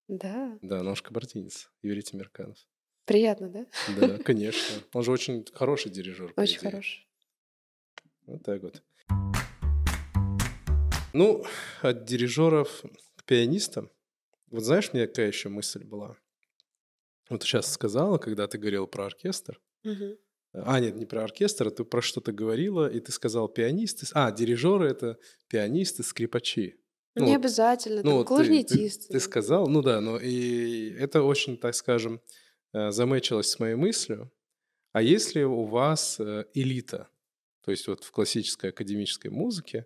Да, 0.07 0.57
Да, 0.61 0.83
нож 0.83 1.01
кабардинец. 1.01 1.71
Юрий 1.81 2.01
Тимирканов. 2.03 2.57
приятно, 3.05 3.49
да? 3.49 3.65
Да, 3.97 4.17
конечно. 4.23 4.83
Он 4.93 5.03
же 5.03 5.11
очень 5.11 5.45
хороший 5.53 5.91
дирижер. 5.91 6.33
Очень 6.35 6.57
идее. 6.57 6.71
хороший. 6.71 7.07
Вот 8.25 8.43
так 8.43 8.61
вот. 8.61 8.83
Ну, 11.13 11.45
от 11.81 12.05
дирижеров 12.05 12.83
к 13.15 13.23
пианистам. 13.23 13.89
Вот 14.49 14.63
знаешь, 14.63 14.89
у 14.91 14.97
меня 14.97 15.07
какая 15.07 15.27
еще 15.27 15.49
мысль 15.49 15.83
была? 15.83 16.17
Вот 17.29 17.43
сейчас 17.43 17.71
сказала, 17.71 18.17
когда 18.17 18.47
ты 18.47 18.57
говорил 18.57 18.87
про 18.87 19.05
оркестр. 19.05 19.61
Мгм. 19.83 20.17
А, 20.53 20.79
нет, 20.79 20.95
не 20.95 21.05
про 21.05 21.23
оркестр, 21.23 21.67
а 21.67 21.71
ты 21.71 21.83
про 21.85 22.01
что-то 22.01 22.31
говорила, 22.33 22.89
и 22.91 22.99
ты 22.99 23.11
сказал 23.11 23.47
пианисты. 23.47 24.05
А, 24.13 24.31
дирижеры— 24.31 24.89
это 24.89 25.17
пианисты, 25.47 26.03
скрипачи. 26.03 26.75
Ну, 27.15 27.25
не 27.25 27.31
вот- 27.31 27.37
обязательно, 27.45 28.01
Ну, 28.03 28.23
там 28.23 28.37
ты, 28.37 28.43
ты, 29.07 29.13
ты 29.13 29.19
сказал, 29.19 29.67
ну 29.67 29.81
да, 29.81 30.01
но 30.01 30.17
и 30.19 30.91
это 30.91 31.23
очень, 31.23 31.57
так 31.57 31.75
скажем, 31.75 32.21
э, 32.73 32.91
замечилось 32.91 33.49
с 33.49 33.59
моей 33.59 33.75
мыслью. 33.75 34.31
А 34.93 35.01
если 35.01 35.43
у 35.43 35.63
вас 35.65 36.17
э, 36.19 36.45
элита, 36.53 37.09
то 37.63 37.71
есть 37.71 37.87
вот 37.87 38.03
в 38.03 38.11
классической 38.11 38.69
академической 38.71 39.27
музыке, 39.29 39.85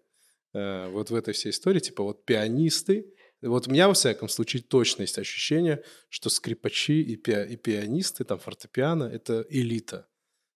э, 0.54 0.88
вот 0.90 1.10
в 1.10 1.16
этой 1.16 1.34
всей 1.34 1.50
истории, 1.50 1.80
типа 1.80 2.04
вот 2.04 2.26
пианисты, 2.26 3.12
вот 3.42 3.68
у 3.68 3.72
меня, 3.72 3.88
во 3.88 3.94
всяком 3.94 4.30
случае, 4.30 4.64
точно 4.64 5.02
есть 5.04 5.18
ощущение, 5.20 5.84
что 6.10 6.30
скрипачи 6.30 7.02
и, 7.02 7.16
пи- 7.16 7.46
и 7.54 7.56
пианисты, 7.56 8.24
там, 8.24 8.40
фортепиано— 8.40 9.04
это 9.14 9.46
элита. 9.50 10.08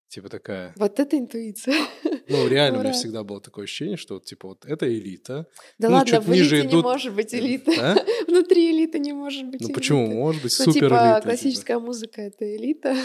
Типа 0.09 0.27
такая. 0.29 0.73
Вот 0.75 0.99
это 0.99 1.17
интуиция. 1.17 1.75
Ну, 2.31 2.47
реально, 2.47 2.77
у 2.77 2.81
меня 2.81 2.91
Ура. 2.91 2.99
всегда 2.99 3.23
было 3.23 3.41
такое 3.41 3.63
ощущение, 3.63 3.97
что 3.97 4.13
вот, 4.15 4.25
типа 4.25 4.49
вот 4.49 4.63
это 4.65 4.87
элита. 4.87 5.47
Да 5.79 5.89
Ну, 5.89 5.95
ладно, 5.95 6.11
чуть 6.17 6.23
в 6.25 6.29
элите 6.31 6.43
ниже 6.43 6.61
не 6.61 6.67
идут- 6.69 6.83
может 6.83 7.15
быть 7.15 7.33
элита. 7.33 7.71
А? 7.79 7.95
Внутри 8.27 8.69
элиты 8.71 8.99
не 8.99 9.13
может 9.13 9.45
быть 9.47 9.61
Ну 9.61 9.65
элиты. 9.67 9.73
почему? 9.73 10.05
Может 10.13 10.43
быть, 10.43 10.55
Ну, 10.59 10.65
супер 10.65 10.89
типа, 10.89 10.93
элита. 11.15 11.21
классическая 11.23 11.79
музыка— 11.79 12.21
это 12.23 12.55
элита. 12.55 12.95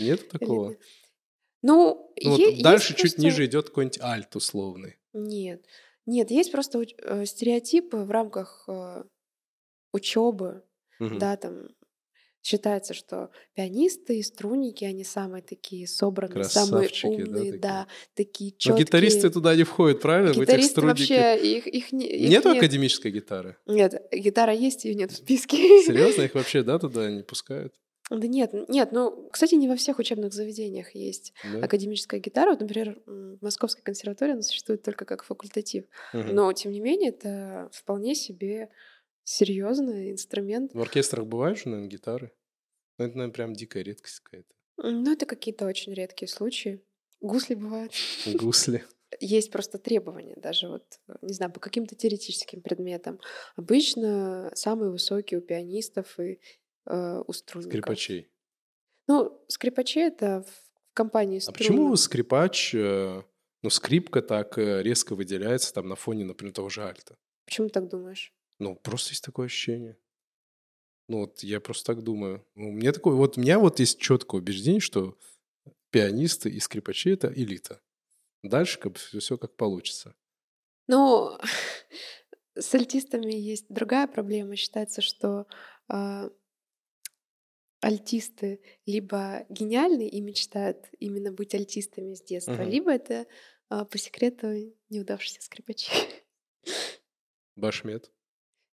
Нет 0.00 0.28
такого? 0.30 0.70
элитная. 0.70 0.86
Ну, 1.62 2.12
Ну, 2.24 2.30
вот 2.30 2.40
е- 2.40 2.50
есть 2.50 2.62
дальше 2.64 2.88
чуть 2.94 3.00
просто- 3.14 3.20
ниже 3.20 3.46
идет 3.46 3.68
какой-нибудь 3.68 4.00
альт 4.00 4.34
условный. 4.34 4.96
Нет. 5.12 5.64
Нет, 6.06 6.32
есть 6.32 6.50
просто 6.50 6.82
э, 6.82 7.26
стереотипы 7.26 7.98
в 7.98 8.10
рамках 8.10 8.68
учебы, 9.92 10.64
Мгм. 10.98 11.18
да, 11.20 11.36
там 11.36 11.68
считается, 12.42 12.94
что 12.94 13.30
пианисты 13.54 14.18
и 14.18 14.22
струнники, 14.22 14.84
они 14.84 15.04
самые 15.04 15.42
такие 15.42 15.86
собранные, 15.86 16.44
самые 16.44 16.88
Красавчики, 16.88 17.02
да, 17.06 17.10
умные, 17.10 17.44
такие? 17.44 17.58
да, 17.60 17.86
такие 18.14 18.50
Но 18.52 18.58
четкие. 18.58 18.84
гитаристы 18.86 19.30
туда 19.30 19.54
не 19.56 19.64
входят, 19.64 20.00
правильно? 20.00 20.32
Гитаристы 20.32 20.80
вообще 20.80 21.36
их, 21.36 21.66
их, 21.66 21.92
их 21.92 22.28
Нету 22.30 22.48
нет. 22.48 22.58
академической 22.58 23.10
гитары? 23.10 23.56
Нет, 23.66 23.94
гитара 24.12 24.52
есть, 24.52 24.84
ее 24.84 24.94
нет 24.94 25.10
в 25.12 25.16
списке. 25.16 25.56
Серьезно? 25.82 26.22
Их 26.22 26.34
вообще, 26.34 26.62
да, 26.62 26.78
туда 26.78 27.10
не 27.10 27.22
пускают? 27.22 27.74
Да 28.10 28.26
нет, 28.26 28.54
нет, 28.70 28.90
ну, 28.92 29.28
кстати, 29.30 29.54
не 29.54 29.68
во 29.68 29.76
всех 29.76 29.98
учебных 29.98 30.32
заведениях 30.32 30.94
есть 30.94 31.34
Да? 31.44 31.58
академическая 31.64 32.20
гитара. 32.20 32.50
Вот, 32.52 32.60
например, 32.60 32.98
в 33.04 33.36
Московской 33.42 33.82
консерватории 33.82 34.32
она 34.32 34.40
существует 34.42 34.82
только 34.82 35.04
как 35.04 35.24
факультатив. 35.24 35.84
Мгм. 36.14 36.34
Но, 36.34 36.50
тем 36.54 36.72
не 36.72 36.80
менее, 36.80 37.10
это 37.10 37.68
вполне 37.70 38.14
себе 38.14 38.70
серьезный 39.28 40.10
инструмент. 40.10 40.72
В 40.72 40.80
оркестрах 40.80 41.26
бывают 41.26 41.58
же, 41.58 41.68
наверное, 41.68 41.90
гитары? 41.90 42.32
Ну, 42.96 43.04
это, 43.04 43.16
наверное, 43.16 43.34
прям 43.34 43.52
дикая 43.52 43.82
редкость 43.82 44.20
какая-то. 44.20 44.48
Ну, 44.78 45.12
это 45.12 45.26
какие-то 45.26 45.66
очень 45.66 45.92
редкие 45.92 46.28
случаи. 46.28 46.82
Гусли 47.20 47.54
бывают. 47.54 47.92
Гусли. 48.34 48.84
Есть 49.20 49.50
просто 49.50 49.78
требования 49.78 50.34
даже 50.36 50.68
вот, 50.68 50.84
э, 51.08 51.14
не 51.22 51.32
знаю, 51.32 51.52
по 51.52 51.60
каким-то 51.60 51.94
теоретическим 51.94 52.62
предметам. 52.62 53.20
Обычно 53.56 54.50
самые 54.54 54.90
высокие 54.90 55.40
у 55.40 55.42
пианистов 55.42 56.18
и 56.18 56.40
э, 56.86 57.22
у 57.26 57.32
струнников. 57.32 57.72
Скрипачей. 57.72 58.30
Ну, 59.08 59.42
скрипачи— 59.48 60.00
это 60.00 60.42
в 60.42 60.94
компании 60.94 61.38
А 61.38 61.40
струнных. 61.40 61.58
почему 61.58 61.96
скрипач, 61.96 62.74
э, 62.74 63.22
ну, 63.62 63.70
скрипка 63.70 64.22
так 64.22 64.58
э, 64.58 64.82
резко 64.82 65.14
выделяется 65.14 65.72
там 65.74 65.88
на 65.88 65.96
фоне, 65.96 66.24
например, 66.24 66.54
того 66.54 66.68
же 66.68 66.82
альта? 66.84 67.16
Почему 67.44 67.68
ты 67.68 67.74
так 67.74 67.88
думаешь? 67.88 68.32
Ну, 68.58 68.74
просто 68.76 69.10
есть 69.10 69.24
такое 69.24 69.46
ощущение. 69.46 69.96
Ну, 71.08 71.20
вот 71.20 71.42
я 71.42 71.60
просто 71.60 71.94
так 71.94 72.02
думаю. 72.02 72.46
Ну, 72.54 72.68
у 72.68 72.72
меня 72.72 72.92
такое, 72.92 73.14
вот 73.14 73.38
у 73.38 73.40
меня 73.40 73.58
вот 73.58 73.80
есть 73.80 73.98
четкое 73.98 74.40
убеждение, 74.40 74.80
что 74.80 75.18
пианисты 75.90 76.50
и 76.50 76.60
скрипачи— 76.60 77.10
это 77.12 77.32
элита. 77.32 77.80
Дальше 78.42 78.78
как 78.78 78.92
бы 78.92 78.98
все, 78.98 79.38
как 79.38 79.56
получится. 79.56 80.14
Ну, 80.86 81.38
с 82.54 82.74
альтистами 82.74 83.32
есть 83.32 83.66
другая 83.68 84.06
проблема. 84.06 84.54
Считается, 84.56 85.00
что 85.00 85.46
а, 85.88 86.30
альтисты 87.80 88.60
либо 88.86 89.46
гениальны 89.48 90.06
и 90.08 90.20
мечтают 90.20 90.88
именно 90.98 91.32
быть 91.32 91.54
альтистами 91.54 92.14
с 92.14 92.22
детства, 92.22 92.52
Мгм. 92.52 92.68
либо 92.68 92.90
это 92.92 93.26
а, 93.70 93.84
по 93.84 93.98
секрету 93.98 94.48
неудавшиеся 94.90 95.42
скрипачи. 95.42 95.90
Башмет. 97.56 98.10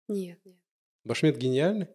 Нет, 0.07 0.39
нет. 0.45 0.57
Башмет 1.03 1.37
гениальный? 1.37 1.87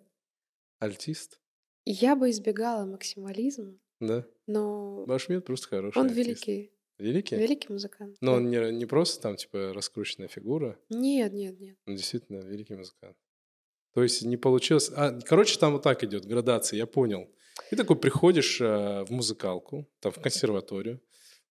Альтист? 0.79 1.40
Я 1.85 2.16
бы 2.16 2.31
избегала 2.31 2.85
максимализма, 2.85 3.79
Да. 4.01 4.27
но 4.46 5.05
Башмет 5.07 5.44
просто 5.44 5.68
хороший 5.68 5.99
он 5.99 6.07
артист. 6.07 6.18
великий, 6.27 6.73
Великий? 6.99 7.37
великий 7.37 7.73
музыкант. 7.73 8.16
Но 8.20 8.33
да. 8.33 8.37
он 8.38 8.51
не, 8.51 8.73
не 8.73 8.87
просто 8.87 9.20
там, 9.23 9.37
типа, 9.37 9.73
раскрученная 9.73 10.29
фигура, 10.29 10.79
Нет, 10.90 11.33
нет, 11.33 11.59
нет. 11.59 11.77
он 11.87 11.96
действительно 11.96 12.38
великий 12.38 12.75
музыкант. 12.75 13.16
То 13.94 14.03
есть 14.03 14.23
не 14.23 14.37
получилось... 14.37 14.90
А, 14.94 15.18
короче, 15.23 15.59
там 15.59 15.73
вот 15.73 15.83
так 15.83 16.05
идет 16.05 16.25
градация, 16.25 16.77
я 16.77 16.87
понял. 16.87 17.29
Ты 17.70 17.77
такой 17.77 17.96
приходишь 17.96 18.61
э, 18.61 19.05
в 19.05 19.11
музыкалку, 19.11 19.88
там, 20.01 20.12
в 20.12 20.20
консерваторию, 20.20 21.03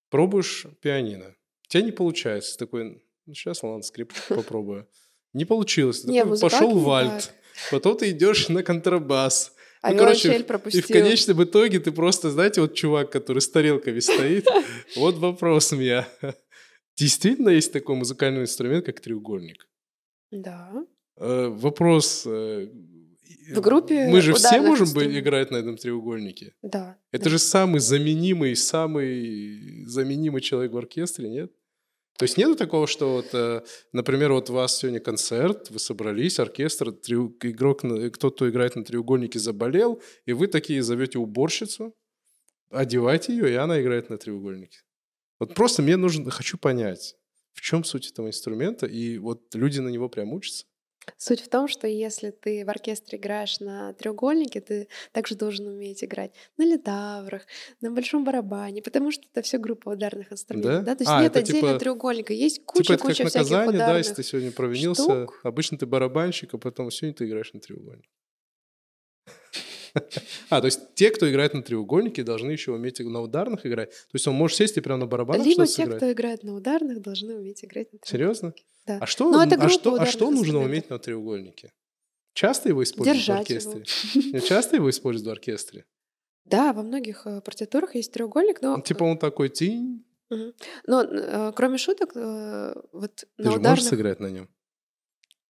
пробуешь 0.10 0.66
пианино. 0.82 1.36
У 1.66 1.68
тебя 1.68 1.84
не 1.84 1.92
получается. 1.92 2.54
Ты 2.58 2.66
такой, 2.66 3.04
ну, 3.26 3.34
сейчас, 3.34 3.62
ладно, 3.62 3.84
скрипочку 3.84 4.36
попробую. 4.36 4.88
Не 5.34 5.46
получилось. 5.46 6.04
Не, 6.06 6.24
такой, 6.24 6.40
пошел 6.40 6.74
не 6.76 6.84
в 6.84 6.90
альт. 6.90 7.12
так. 7.24 7.34
Потом 7.72 7.98
ты 7.98 8.10
идешь 8.12 8.50
на 8.50 8.64
контрабас. 8.64 9.54
А 9.82 9.92
Ну, 9.92 9.98
короче, 10.00 10.28
виолончель 10.30 10.42
И 10.42 10.44
в 10.44 10.48
пропустил. 10.48 10.84
конечном 10.88 11.44
итоге 11.44 11.80
ты 11.80 11.92
просто, 11.92 12.30
знаете, 12.32 12.62
вот 12.62 12.74
чувак, 12.74 13.12
который 13.12 13.40
с 13.40 13.50
тарелками 13.50 14.00
стоит, 14.00 14.46
вот 14.98 15.16
вопрос 15.18 15.72
у 15.74 15.78
меня. 15.78 16.08
Действительно 16.98 17.50
есть 17.50 17.72
такой 17.72 17.96
музыкальный 17.96 18.42
инструмент, 18.42 18.86
как 18.86 19.00
треугольник? 19.00 19.68
Да. 20.32 20.72
Э, 21.18 21.48
Вопрос... 21.48 22.24
э, 22.26 22.68
В 23.56 23.62
группе 23.62 24.08
Мы 24.10 24.22
же 24.22 24.34
все 24.34 24.60
можем 24.60 24.86
бы 24.88 25.04
инструментов. 25.04 25.22
играть 25.22 25.52
на 25.52 25.58
этом 25.58 25.78
треугольнике. 25.78 26.54
Да. 26.62 26.98
Это 27.12 27.26
да. 27.26 27.30
же 27.30 27.40
самый 27.40 27.80
заменимый, 27.80 28.56
самый 28.56 29.86
заменимый 29.86 30.42
человек 30.42 30.74
в 30.74 30.78
оркестре, 30.78 31.30
нет? 31.30 31.52
То 32.20 32.24
есть 32.24 32.36
нету 32.36 32.58
такого, 32.58 32.86
что 32.86 33.14
вот, 33.14 33.30
э, 33.34 33.62
например, 33.94 34.34
вот 34.34 34.50
у 34.50 34.54
вас 34.54 34.78
сегодня 34.78 35.00
концерт, 35.00 35.70
вы 35.70 35.80
собрались, 35.80 36.38
оркестр, 36.38 36.92
треу- 36.92 37.34
игрок, 37.44 37.80
кто-то 38.14 38.50
играет 38.50 38.76
на 38.76 38.84
треугольнике 38.84 39.40
заболел, 39.40 40.02
и 40.26 40.34
вы 40.34 40.48
такие 40.48 40.84
зовете 40.84 41.18
уборщицу, 41.18 41.96
одевайте 42.70 43.32
ее, 43.32 43.50
и 43.50 43.56
она 43.56 43.82
играет 43.82 44.10
на 44.10 44.18
треугольнике. 44.18 44.80
Вот 45.40 45.54
просто 45.56 45.82
мне 45.82 45.96
нужно, 45.96 46.30
хочу 46.30 46.58
понять, 46.58 47.16
в 47.54 47.62
чем 47.62 47.86
суть 47.86 48.12
этого 48.12 48.28
инструмента, 48.28 48.86
и 48.86 49.18
вот 49.18 49.56
люди 49.56 49.80
на 49.80 49.88
него 49.88 50.10
прям 50.10 50.34
учатся. 50.34 50.66
Суть 51.18 51.42
в 51.42 51.50
том, 51.50 51.68
что 51.68 51.88
если 51.88 52.32
ты 52.32 52.66
в 52.66 52.70
оркестре 52.70 53.18
играешь 53.18 53.60
на 53.60 53.94
треугольнике, 53.94 54.62
ты 54.62 54.88
также 55.12 55.36
должен 55.36 55.68
уметь 55.68 56.04
играть 56.04 56.32
на 56.58 56.64
литаврах, 56.66 57.44
на 57.82 57.92
большом 57.92 58.24
барабане, 58.24 58.82
потому 58.82 59.12
что 59.12 59.24
это 59.32 59.42
все 59.42 59.58
группа 59.58 59.90
ударных 59.90 60.32
инструментов. 60.32 60.86
Да? 60.86 60.92
Да? 60.92 60.96
То 60.96 61.02
есть 61.04 61.12
А, 61.12 61.22
нет 61.22 61.36
отдельно 61.36 61.60
типа- 61.70 61.80
треугольника, 61.80 62.34
есть 62.34 62.58
типа 62.58 62.72
куча-куча 62.74 63.24
это 63.24 63.24
как 63.24 63.30
всяких 63.30 63.50
наказание, 63.50 63.72
да, 63.72 63.86
ударных. 63.86 63.98
если 63.98 64.14
ты 64.14 64.24
сегодня 64.24 64.52
провинился, 64.52 65.04
штук. 65.04 65.40
обычно 65.44 65.78
ты 65.78 65.86
барабанщик, 65.86 66.54
а 66.54 66.58
потом 66.58 66.92
сегодня 66.92 67.16
ты 67.16 67.26
играешь 67.26 67.54
на 67.54 67.60
треугольнике. 67.60 68.10
А, 70.50 70.62
то 70.62 70.66
есть 70.66 70.94
те, 70.96 71.12
кто 71.12 71.30
играет 71.30 71.54
на 71.54 71.62
треугольнике, 71.64 72.24
должны 72.24 72.52
еще 72.52 72.72
уметь 72.72 73.00
на 73.00 73.22
ударных 73.22 73.66
играть. 73.66 73.90
То 73.92 74.14
есть 74.14 74.28
он 74.28 74.36
может 74.36 74.58
сесть 74.58 74.78
и 74.78 74.82
прямо 74.82 75.02
на 75.02 75.06
барабанах 75.08 75.46
Либо 75.46 75.66
те, 75.66 75.74
сыграть. 75.74 75.98
кто 75.98 76.12
играет 76.12 76.44
на 76.44 76.56
ударных, 76.56 77.02
должны 77.02 77.36
уметь 77.36 77.64
играть 77.64 77.92
на 77.94 78.00
Серьезно? 78.04 78.52
треугольнике. 78.52 78.66
Да. 78.86 78.98
А 79.02 79.06
что, 79.06 79.30
а 79.32 79.70
что, 79.70 79.90
а 79.92 79.94
ударных 79.94 80.10
что 80.12 80.32
нужно 80.32 80.60
уметь 80.60 80.90
на 80.90 81.00
треугольнике? 81.00 81.72
Часто 82.34 82.70
его 82.70 82.84
используют 82.84 83.18
Держать 83.18 83.48
в 83.48 83.50
его. 83.50 83.72
оркестре? 83.72 84.32
Нет, 84.32 84.44
Часто 84.46 84.76
его 84.78 84.90
используют 84.90 85.28
в 85.28 85.32
оркестре? 85.32 85.86
Да, 86.46 86.74
во 86.74 86.82
многих 86.82 87.28
э, 87.28 87.42
партитурах 87.42 87.94
есть 87.94 88.12
треугольник, 88.12 88.62
но, 88.64 88.78
Ну, 88.78 88.82
Типа 88.82 89.04
он 89.04 89.20
такой 89.20 89.50
тинь. 89.50 90.04
Мгм. 90.32 90.54
но 90.88 91.04
э, 91.04 91.52
кроме 91.56 91.78
шуток, 91.78 92.12
э, 92.16 92.74
вот 92.92 93.16
Ты 93.18 93.28
на 93.38 93.44
же 93.52 93.58
можешь 93.58 93.60
ударных, 93.62 93.84
сыграть 93.84 94.20
на 94.20 94.28
нем? 94.32 94.50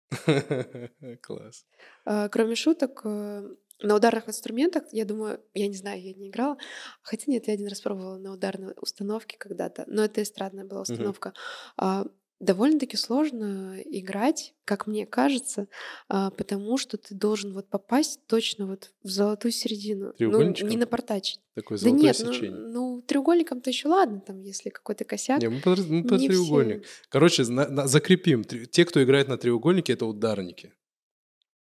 Класс. 1.21 1.65
э, 2.05 2.29
кроме 2.29 2.55
шуток, 2.55 3.01
э, 3.03 3.49
на 3.81 3.95
ударных 3.95 4.27
инструментах, 4.27 4.83
я 4.91 5.05
думаю, 5.05 5.39
я 5.53 5.67
не 5.67 5.75
знаю, 5.75 6.01
я 6.01 6.13
не 6.13 6.29
играла, 6.29 6.57
хотя 7.01 7.23
нет, 7.31 7.47
я 7.47 7.53
один 7.53 7.67
раз 7.67 7.81
пробовала 7.81 8.17
на 8.17 8.33
ударной 8.33 8.73
установке 8.81 9.37
когда-то, 9.37 9.83
но 9.87 10.03
это 10.03 10.21
эстрадная 10.23 10.65
была 10.65 10.81
установка. 10.81 11.33
А, 11.77 12.05
Довольно-таки 12.39 12.97
сложно 12.97 13.81
играть, 13.83 14.53
как 14.63 14.85
мне 14.85 15.07
кажется, 15.07 15.67
а, 16.07 16.29
потому 16.29 16.77
что 16.77 16.97
ты 16.97 17.15
должен 17.15 17.51
вот 17.51 17.67
попасть 17.67 18.19
точно 18.27 18.67
вот 18.67 18.91
в 19.01 19.07
золотую 19.07 19.51
середину. 19.51 20.13
Ну, 20.19 20.43
не 20.43 20.77
напортачить. 20.77 21.39
Такое 21.55 21.79
Да 21.79 21.89
нет, 21.89 22.15
ну, 22.23 22.31
сечение. 22.31 22.51
ну 22.59 23.01
треугольником-то 23.01 23.71
еще 23.71 23.87
ладно, 23.87 24.19
там, 24.19 24.43
если 24.43 24.69
какой-то 24.69 25.03
косяк. 25.03 25.41
Не, 25.41 25.49
мы 25.49 25.61
по, 25.61 25.71
мы 25.71 26.03
по 26.03 26.13
не 26.13 26.27
треугольник. 26.27 26.85
все. 26.85 27.03
Короче, 27.09 27.43
зна- 27.43 27.69
на- 27.69 27.87
закрепим. 27.87 28.43
Те, 28.43 28.85
кто 28.85 29.03
играет 29.03 29.27
на 29.29 29.39
треугольнике, 29.39 29.93
это 29.93 30.05
ударники. 30.05 30.73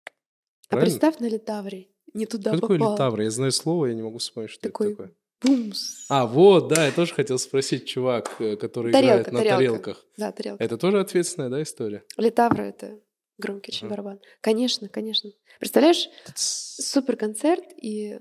А 0.05 0.09
Правильно? 0.69 0.89
представь 0.89 1.19
на 1.19 1.27
литавре, 1.27 1.89
не 2.13 2.25
туда 2.25 2.51
Что 2.51 2.61
такое 2.61 2.77
попал. 2.79 2.93
литавр? 2.93 3.21
Я 3.21 3.31
знаю 3.31 3.51
слово, 3.51 3.87
я 3.87 3.93
не 3.93 4.01
могу 4.01 4.17
вспомнить, 4.19 4.51
что 4.51 4.61
Такой 4.61 4.87
это 4.93 4.95
такое. 5.03 5.15
Бумс. 5.43 6.05
А, 6.09 6.27
вот, 6.27 6.67
да, 6.67 6.85
я 6.85 6.91
тоже 6.91 7.13
хотел 7.15 7.39
спросить, 7.39 7.87
чувак, 7.87 8.35
э, 8.39 8.55
который 8.57 8.91
играет 8.91 9.25
Тарелка, 9.25 9.31
на 9.31 9.37
тарелка. 9.39 9.57
тарелках. 9.57 10.05
Да, 10.17 10.31
тарелка. 10.31 10.63
Это 10.63 10.77
тоже 10.77 10.99
ответственная, 10.99 11.49
да, 11.49 11.63
история? 11.63 12.03
Литавра— 12.17 12.61
это 12.63 12.99
громкий 13.39 13.71
очень 13.71 13.87
барабан. 13.87 14.19
Конечно, 14.39 14.87
конечно. 14.87 15.31
Представляешь, 15.59 16.07
супер 16.35 17.15
концерт, 17.17 17.63
и 17.81 18.19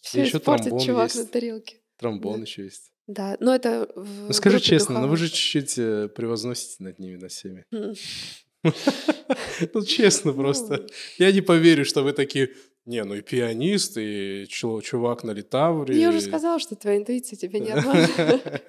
все 0.00 0.20
ещё 0.22 0.38
испортит 0.38 0.80
чувак 0.80 1.12
на 1.14 1.18
есть. 1.20 1.30
тарелке. 1.32 1.76
Тромбон 1.98 2.36
Да. 2.36 2.40
еще 2.42 2.64
есть. 2.64 2.92
Да, 3.08 3.36
но 3.40 3.52
это 3.52 3.90
в 3.96 4.26
Ну 4.28 4.32
скажи 4.32 4.60
честно, 4.60 4.94
ну 4.94 5.00
вы 5.08 5.16
духовых. 5.16 5.18
же 5.18 5.28
чуть-чуть 5.30 5.76
э, 5.78 6.08
превозносите 6.14 6.76
над 6.84 7.00
ними, 7.00 7.16
над 7.16 7.32
всеми. 7.32 7.64
Ну 9.74 9.84
честно 9.84 10.32
просто. 10.32 10.76
Ну, 10.82 10.86
Я 11.18 11.32
не 11.32 11.40
поверю, 11.40 11.84
что 11.84 12.02
вы 12.02 12.12
такие, 12.12 12.50
не, 12.90 13.04
ну 13.04 13.14
и 13.14 13.22
пианист, 13.22 13.96
и 13.96 14.46
чу- 14.48 14.82
чувак 14.82 15.24
на 15.24 15.30
литавре. 15.30 15.98
Я 15.98 16.08
уже 16.08 16.20
сказала, 16.20 16.58
что 16.58 16.74
твоя 16.74 16.98
интуиция 16.98 17.36
тебя 17.36 17.60
не 17.60 17.70
обманывает. 17.76 18.62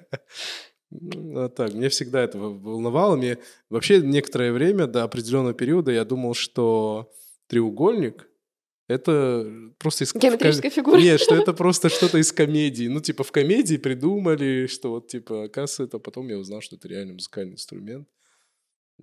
Ну, 0.90 1.40
а 1.40 1.48
так, 1.48 1.74
мне 1.74 1.88
всегда 1.88 2.22
это 2.22 2.38
волновало. 2.38 3.16
Мне 3.16 3.38
вообще 3.68 4.00
некоторое 4.00 4.52
время, 4.52 4.86
до 4.86 5.02
определенного 5.02 5.54
периода, 5.54 5.90
я 5.90 6.04
думал, 6.04 6.34
что 6.34 7.10
треугольник— 7.48 8.28
это 8.88 9.46
просто 9.78 10.04
из... 10.04 10.14
Геометрическая 10.14 10.70
фигура. 10.70 11.00
Нет, 11.00 11.20
что 11.20 11.34
это 11.34 11.52
просто 11.62 11.88
что-то 11.88 12.18
из 12.18 12.30
комедии. 12.30 12.86
Ну, 12.86 13.00
типа, 13.00 13.24
в 13.24 13.32
комедии 13.32 13.76
придумали, 13.76 14.66
что 14.68 14.90
вот, 14.90 15.08
типа, 15.08 15.44
оказывается, 15.44 15.84
это 15.84 15.98
потом 15.98 16.28
я 16.28 16.38
узнал, 16.38 16.60
что 16.60 16.76
это 16.76 16.86
реально 16.86 17.14
музыкальный 17.14 17.54
инструмент. 17.54 18.06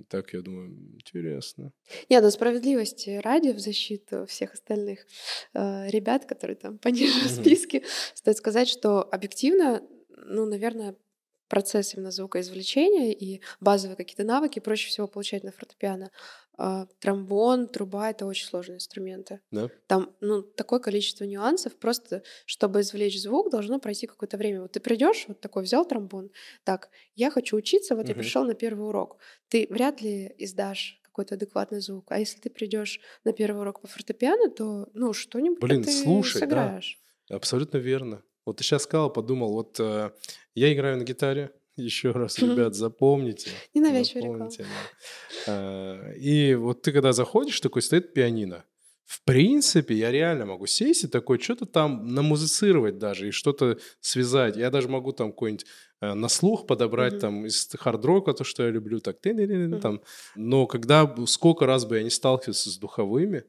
Так 0.08 0.34
я 0.34 0.42
думаю, 0.42 0.70
интересно. 0.96 1.72
Нет, 2.10 2.24
но 2.24 2.30
справедливости 2.32 3.20
ради, 3.24 3.52
в 3.52 3.60
защиту 3.60 4.26
всех 4.26 4.54
остальных 4.54 5.06
э, 5.54 5.90
ребят, 5.90 6.26
которые 6.26 6.56
там 6.56 6.78
пониже 6.80 7.20
в 7.28 7.32
Мгм. 7.32 7.44
списке, 7.44 7.84
стоит 8.14 8.38
сказать, 8.38 8.68
что 8.70 9.02
объективно, 9.02 9.82
ну, 10.10 10.46
наверное, 10.46 10.96
процесс 11.50 11.94
именно 11.96 12.12
звукоизвлечения 12.12 13.12
и 13.12 13.42
базовые 13.60 13.98
какие-то 13.98 14.24
навыки 14.24 14.60
проще 14.60 14.88
всего 14.90 15.08
получать 15.08 15.44
на 15.44 15.52
фортепиано. 15.52 16.12
А, 16.58 16.88
Тромбон, 17.00 17.68
труба— 17.68 18.10
это 18.12 18.26
очень 18.26 18.46
сложные 18.46 18.76
инструменты. 18.78 19.42
Да? 19.52 19.70
Там, 19.88 20.14
ну, 20.22 20.42
такое 20.42 20.80
количество 20.80 21.24
нюансов. 21.24 21.76
Просто, 21.78 22.24
чтобы 22.46 22.82
извлечь 22.82 23.20
звук, 23.22 23.50
должно 23.50 23.80
пройти 23.80 24.08
какое-то 24.08 24.38
время. 24.38 24.62
Вот 24.62 24.74
ты 24.74 24.80
придешь, 24.80 25.26
вот 25.28 25.40
такой 25.42 25.64
взял 25.64 25.86
тромбон, 25.86 26.32
так, 26.64 26.90
я 27.16 27.32
хочу 27.32 27.56
учиться, 27.58 27.96
вот 27.96 28.08
я 28.08 28.14
Мгм. 28.14 28.22
пришел 28.22 28.44
на 28.46 28.54
первый 28.54 28.88
урок. 28.88 29.18
Ты 29.48 29.68
вряд 29.70 30.02
ли 30.02 30.34
издашь 30.38 31.00
какой-то 31.04 31.36
адекватный 31.36 31.82
звук. 31.82 32.06
А 32.12 32.20
если 32.20 32.40
ты 32.40 32.50
придешь 32.50 33.00
на 33.24 33.34
первый 33.34 33.62
урок 33.62 33.82
по 33.82 33.88
фортепиано, 33.88 34.50
то, 34.50 34.88
ну, 34.94 35.14
что-нибудь 35.14 35.60
Блин, 35.60 35.84
ты 35.84 35.92
слушай, 35.92 36.42
да. 36.42 36.48
сыграешь. 36.48 37.00
Абсолютно 37.30 37.78
верно. 37.78 38.24
Вот 38.50 38.58
ты 38.58 38.64
сейчас 38.64 38.84
сказал, 38.84 39.12
подумал, 39.14 39.54
вот 39.54 39.80
э, 39.80 40.12
я 40.56 40.74
играю 40.74 40.98
на 40.98 41.04
гитаре, 41.04 41.52
еще 41.76 42.12
раз, 42.12 42.40
ребят, 42.40 42.74
запомните. 42.76 43.52
Ненавязчивая 43.74 44.24
запомните, 44.24 44.64
да. 44.64 44.90
А, 45.48 46.12
И 46.14 46.56
вот 46.56 46.82
ты 46.82 46.92
когда 46.92 47.12
заходишь, 47.14 47.60
такой 47.62 47.82
стоит 47.82 48.14
пианино. 48.14 48.64
В 49.06 49.24
принципе, 49.24 49.96
я 49.96 50.12
реально 50.12 50.46
могу 50.46 50.68
сесть 50.68 51.04
и 51.04 51.08
такой 51.08 51.40
что-то 51.40 51.66
там 51.66 52.14
намузицировать 52.14 52.98
даже 53.00 53.28
и 53.28 53.32
что-то 53.32 53.80
связать. 54.02 54.56
Я 54.56 54.70
даже 54.70 54.88
могу 54.88 55.12
там 55.14 55.32
какой-нибудь 55.32 55.66
э, 56.02 56.14
на 56.14 56.28
слух 56.28 56.68
подобрать 56.68 57.14
Мгм. 57.14 57.22
там 57.22 57.46
из 57.46 57.70
хард-рока, 57.76 58.34
то, 58.34 58.44
что 58.44 58.64
я 58.64 58.70
люблю, 58.70 59.00
так 59.00 59.20
ты 59.20 59.34
Мгм. 59.34 59.80
там. 59.80 60.02
Но 60.36 60.68
когда, 60.68 61.16
сколько 61.26 61.66
раз 61.66 61.86
бы 61.86 61.98
я 61.98 62.04
не 62.04 62.10
сталкивался 62.12 62.70
с 62.70 62.78
духовыми, 62.78 63.46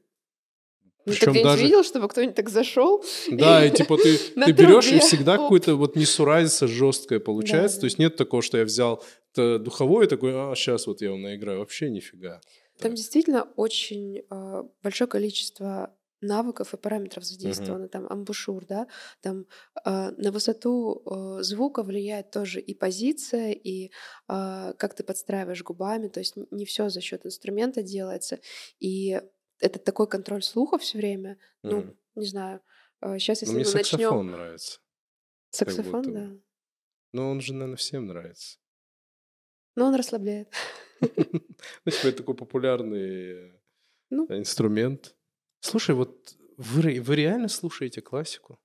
Ну, 1.05 1.13
причем 1.13 1.27
так 1.27 1.35
я 1.35 1.43
даже... 1.43 1.57
не 1.57 1.63
видел, 1.63 1.83
чтобы 1.83 2.07
кто-нибудь 2.07 2.35
так 2.35 2.49
зашел. 2.49 3.03
Да, 3.31 3.65
и 3.65 3.71
типа 3.75 3.97
ты, 3.97 4.17
ты 4.17 4.51
берешь, 4.51 4.91
и 4.91 4.99
всегда 4.99 5.35
Оп. 5.35 5.41
какой-то 5.41 5.75
вот 5.75 5.95
несуразица 5.95 6.67
жесткая 6.67 7.19
получается. 7.19 7.77
Да, 7.77 7.81
То 7.81 7.85
есть 7.85 7.99
нет 7.99 8.15
такого, 8.15 8.41
что 8.41 8.57
я 8.57 8.65
взял 8.65 9.03
духовой 9.35 10.05
и 10.05 10.07
такой, 10.09 10.31
а, 10.33 10.53
сейчас 10.55 10.87
вот 10.87 11.01
я 11.01 11.11
вам 11.11 11.21
наиграю. 11.21 11.59
Вообще 11.59 11.89
нифига. 11.89 12.41
Там 12.79 12.95
действительно 12.95 13.47
очень 13.55 14.23
э, 14.29 14.63
большое 14.81 15.07
количество 15.07 15.93
навыков 16.21 16.73
и 16.73 16.77
параметров 16.77 17.23
задействовано. 17.23 17.87
Там 17.87 18.07
амбушюр, 18.07 18.65
да, 18.65 18.87
там 19.21 19.45
э, 19.85 20.11
на 20.17 20.31
высоту 20.31 21.01
э, 21.05 21.43
звука 21.43 21.83
влияет 21.83 22.31
тоже 22.31 22.59
и 22.59 22.73
позиция, 22.73 23.51
и 23.51 23.91
э, 24.27 24.73
как 24.77 24.93
ты 24.93 25.03
подстраиваешь 25.03 25.63
губами. 25.63 26.07
То 26.07 26.19
есть 26.19 26.35
не 26.51 26.65
все 26.65 26.89
за 26.89 27.01
счет 27.01 27.25
инструмента 27.25 27.81
делается. 27.81 28.39
И 28.79 29.19
это 29.61 29.79
такой 29.79 30.07
контроль 30.07 30.43
слуха 30.43 30.77
все 30.77 30.97
время. 30.97 31.37
Ну, 31.63 31.81
Мгм. 31.81 31.97
не 32.15 32.25
знаю. 32.25 32.61
Сейчас, 33.17 33.41
Ну, 33.41 33.45
если 33.47 33.55
мне 33.55 33.65
мы 33.65 33.71
начнем 33.73 33.99
саксофон 33.99 34.27
нравится. 34.27 34.79
саксофон, 35.51 36.01
будто 36.01 36.11
да. 36.11 36.31
Но 37.13 37.31
он 37.31 37.41
же, 37.41 37.53
наверное, 37.53 37.75
всем 37.77 38.07
нравится. 38.07 38.59
Но 39.75 39.87
он 39.87 39.95
расслабляет. 39.95 40.49
Ну, 41.85 41.91
типа, 41.91 42.07
это 42.07 42.17
такой 42.17 42.35
популярный 42.35 43.49
э, 43.49 43.59
Ну. 44.09 44.25
инструмент. 44.29 45.15
Слушай, 45.61 45.95
вот 45.95 46.35
вы, 46.57 47.01
вы 47.01 47.15
реально 47.15 47.47
слушаете 47.47 48.01
классику? 48.01 48.59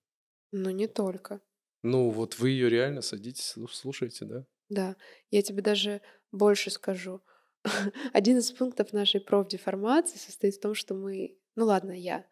Но 0.52 0.70
не 0.70 0.86
только. 0.86 1.40
Ну, 1.82 2.10
вот 2.10 2.38
вы 2.38 2.50
ее 2.50 2.68
реально 2.68 3.02
садитесь, 3.02 3.54
слу- 3.56 3.68
слушаете, 3.68 4.24
да? 4.24 4.46
Да, 4.68 4.96
я 5.30 5.42
тебе 5.42 5.62
даже 5.62 6.00
больше 6.32 6.70
скажу. 6.70 7.22
Один 8.12 8.38
из 8.38 8.50
пунктов 8.52 8.92
нашей 8.92 9.20
профдеформации 9.20 10.18
состоит 10.18 10.54
в 10.56 10.60
том, 10.60 10.74
что 10.74 10.94
мы, 10.94 11.36
ну 11.54 11.66
ладно, 11.66 11.92
я 11.92 12.26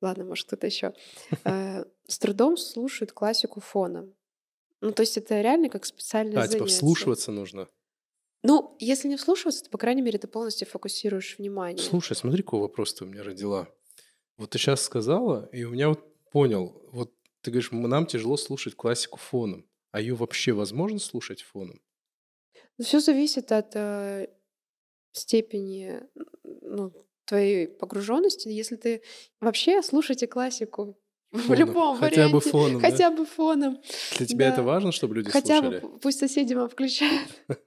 ладно, 0.00 0.24
может, 0.24 0.46
кто-то 0.46 0.66
еще, 0.66 0.94
э, 1.44 1.84
с 2.06 2.18
трудом 2.18 2.56
слушают 2.56 3.12
классику 3.12 3.60
фоном. 3.60 4.14
Ну, 4.80 4.92
то 4.92 5.00
есть 5.00 5.16
это 5.16 5.40
реально 5.40 5.68
как 5.70 5.86
специальное 5.86 6.38
А, 6.38 6.42
типа 6.46 6.58
занятие. 6.58 6.74
вслушиваться 6.74 7.32
нужно. 7.32 7.68
Ну, 8.42 8.76
если 8.78 9.08
не 9.08 9.16
вслушиваться, 9.16 9.64
то, 9.64 9.70
по 9.70 9.78
крайней 9.78 10.02
мере, 10.02 10.18
ты 10.18 10.26
полностью 10.28 10.68
фокусируешь 10.68 11.38
внимание. 11.38 11.82
Слушай, 11.82 12.14
смотри, 12.14 12.42
какой 12.42 12.60
вопрос 12.60 12.92
ты 12.92 13.04
у 13.04 13.08
меня 13.08 13.22
родила. 13.22 13.68
Вот 14.36 14.50
ты 14.50 14.58
сейчас 14.58 14.82
сказала, 14.82 15.48
и 15.52 15.64
у 15.64 15.70
меня 15.70 15.88
вот 15.88 16.00
понял, 16.30 16.82
вот 16.92 17.14
ты 17.40 17.50
говоришь, 17.50 17.72
«М- 17.72 17.88
нам 17.88 18.04
тяжело 18.04 18.36
слушать 18.36 18.74
классику 18.74 19.18
фоном. 19.18 19.66
А 19.92 20.00
ее 20.00 20.14
вообще 20.14 20.52
возможно 20.52 20.98
слушать 20.98 21.40
фоном? 21.40 21.80
Все 22.78 23.00
зависит 23.00 23.52
от 23.52 23.70
э, 23.76 24.28
степени 25.18 26.00
ну, 26.62 26.92
твоей 27.24 27.66
погруженности. 27.68 28.48
Если 28.48 28.76
ты 28.76 29.02
вообще 29.40 29.82
слушайте 29.82 30.26
классику 30.26 30.98
в 31.32 31.40
Фоном. 31.40 31.58
любом 31.58 31.96
Хотя 31.98 32.28
бы 32.28 32.34
варианте, 32.34 32.50
фоном, 32.50 32.80
да? 32.82 32.90
хотя 32.90 33.10
бы 33.10 33.26
фоном, 33.26 33.78
Для 34.18 34.26
тебя 34.26 34.48
это 34.48 34.58
да. 34.58 34.62
важно, 34.64 34.92
чтобы 34.92 35.16
люди 35.16 35.30
хотя 35.30 35.58
слушали? 35.60 35.80
бы 35.80 35.88
п- 35.88 35.98
пусть 36.00 36.18
соседи 36.18 36.54
вам 36.54 36.68
включают. 36.68 37.28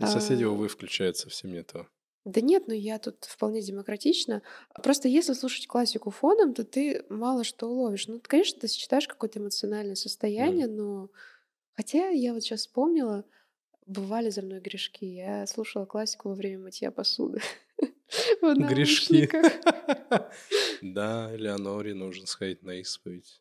Соседи, 0.00 0.42
А, 0.44 0.48
увы, 0.50 0.68
включают 0.68 1.16
совсем 1.16 1.52
не 1.52 1.62
то. 1.62 1.86
Да 2.24 2.40
нет, 2.40 2.64
ну 2.68 2.74
я 2.74 2.98
тут 2.98 3.24
вполне 3.24 3.60
демократична. 3.62 4.42
Просто 4.82 5.08
если 5.08 5.34
слушать 5.34 5.66
классику 5.66 6.10
фоном, 6.10 6.54
то 6.54 6.64
ты 6.64 7.04
мало 7.10 7.44
что 7.44 7.68
уловишь. 7.68 8.06
Ну, 8.08 8.18
конечно, 8.22 8.60
ты 8.60 8.66
сочетаешь 8.68 9.06
какое-то 9.06 9.38
эмоциональное 9.40 9.94
состояние, 9.94 10.66
но... 10.66 11.10
Хотя 11.76 12.08
я 12.08 12.32
вот 12.32 12.42
сейчас 12.42 12.60
вспомнила, 12.60 13.24
бывали 13.86 14.30
за 14.30 14.42
мной 14.42 14.60
грешки. 14.60 15.04
Я 15.04 15.46
слушала 15.46 15.84
классику 15.84 16.28
во 16.30 16.34
время 16.34 16.60
мытья 16.64 16.90
посуды. 16.90 17.40
Грешки. 18.42 19.28
Да, 20.82 21.34
Элеоноре 21.34 21.94
нужно 21.94 22.26
сходить 22.26 22.62
на 22.62 22.72
исповедь 22.80 23.40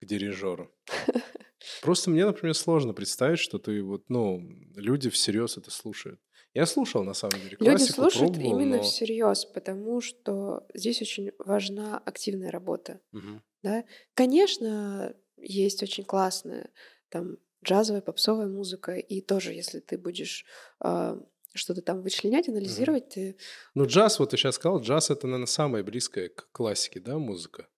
к 0.00 0.04
дирижеру. 0.04 0.70
Просто 1.82 2.10
мне, 2.10 2.26
например, 2.26 2.54
сложно 2.54 2.92
представить, 2.92 3.38
что 3.38 3.58
ты 3.58 3.82
вот, 3.82 4.04
ну, 4.08 4.42
люди 4.76 5.08
всерьез 5.08 5.56
это 5.56 5.70
слушают. 5.70 6.20
Я 6.54 6.66
слушал, 6.66 7.04
на 7.04 7.14
самом 7.14 7.38
деле, 7.40 7.56
Люди 7.58 7.64
классику, 7.70 8.02
слушают 8.02 8.34
пробовал, 8.34 8.60
именно 8.60 8.76
но- 8.78 8.82
всерьез, 8.82 9.44
потому 9.46 10.00
что 10.00 10.66
здесь 10.74 11.00
очень 11.00 11.32
важна 11.38 11.98
активная 11.98 12.50
работа. 12.50 13.00
Мгм. 13.12 13.42
Да? 13.62 13.84
Конечно, 14.14 15.14
есть 15.36 15.82
очень 15.82 16.04
классная 16.04 16.70
там 17.08 17.38
джазовая, 17.64 18.00
попсовая 18.00 18.48
музыка, 18.48 18.96
и 18.96 19.20
тоже, 19.20 19.52
если 19.52 19.80
ты 19.80 19.98
будешь 19.98 20.44
а, 20.80 21.18
что-то 21.54 21.82
там 21.82 22.02
вычленять, 22.02 22.48
анализировать, 22.48 23.08
ты 23.10 23.36
Ну, 23.74 23.86
джаз, 23.86 24.18
вот 24.18 24.30
ты 24.30 24.36
сейчас 24.36 24.56
сказал, 24.56 24.80
джаз 24.80 25.10
это, 25.10 25.26
наверное, 25.26 25.46
самое 25.46 25.84
близкое 25.84 26.28
к 26.28 26.48
классике, 26.52 27.00
да, 27.00 27.18
музыка? 27.18 27.68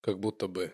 Как 0.00 0.18
будто 0.18 0.48
бы. 0.48 0.72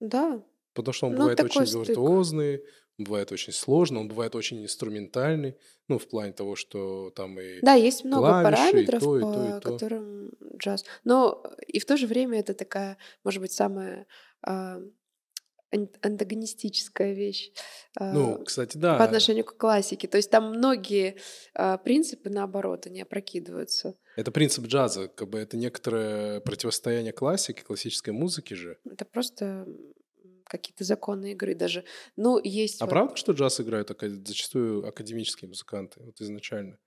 да, 0.00 0.42
Потому 0.74 0.92
что 0.92 1.06
он 1.06 1.12
Ну, 1.12 1.18
бывает 1.18 1.40
очень 1.40 1.66
стык. 1.66 1.88
виртуозный, 1.88 2.64
он 2.98 3.04
бывает 3.04 3.32
очень 3.32 3.52
сложный, 3.52 4.00
он 4.00 4.08
бывает 4.08 4.34
очень 4.34 4.62
инструментальный, 4.62 5.56
ну, 5.88 5.98
в 5.98 6.08
плане 6.08 6.32
того, 6.32 6.56
что 6.56 7.10
там 7.10 7.38
и... 7.40 7.60
да, 7.60 7.74
есть 7.74 8.04
много 8.04 8.28
клавиши, 8.28 8.50
и 8.50 8.86
параметров, 8.86 9.02
то, 9.02 9.16
и 9.16 9.20
по 9.20 9.32
то, 9.32 9.44
и 9.44 9.60
то. 9.60 9.72
которым 9.72 10.30
джаз. 10.58 10.84
Но 11.04 11.44
и 11.66 11.78
в 11.78 11.86
то 11.86 11.96
же 11.96 12.06
время 12.06 12.40
это 12.40 12.54
такая, 12.54 12.98
может 13.22 13.40
быть, 13.40 13.52
самая 13.52 14.06
а, 14.42 14.80
антагонистическая 16.02 17.12
вещь. 17.12 17.50
Ну, 17.98 18.42
кстати, 18.44 18.76
да. 18.76 18.98
по 18.98 19.04
отношению 19.04 19.44
к 19.44 19.56
классике. 19.56 20.08
То 20.08 20.16
есть 20.16 20.30
там 20.30 20.50
многие 20.50 21.16
а, 21.54 21.78
принципы, 21.78 22.30
наоборот, 22.30 22.86
они 22.86 23.02
опрокидываются. 23.02 23.96
Это 24.16 24.30
принцип 24.30 24.66
джаза, 24.66 25.08
как 25.08 25.28
бы 25.28 25.38
это 25.38 25.56
некоторое 25.56 26.40
противостояние 26.40 27.12
классики, 27.12 27.62
классической 27.62 28.10
музыки 28.10 28.54
же. 28.54 28.78
Это 28.84 29.04
просто 29.04 29.66
какие-то 30.44 30.84
законы 30.84 31.32
игры 31.32 31.54
даже. 31.54 31.84
Ну, 32.16 32.40
есть... 32.42 32.80
А 32.80 32.86
вот- 32.86 32.90
правда, 32.90 33.16
что 33.16 33.32
джаз 33.32 33.60
играют 33.60 33.90
зачастую 34.00 34.86
академические 34.86 35.48
музыканты, 35.48 36.00
вот 36.02 36.20
изначально? 36.20 36.78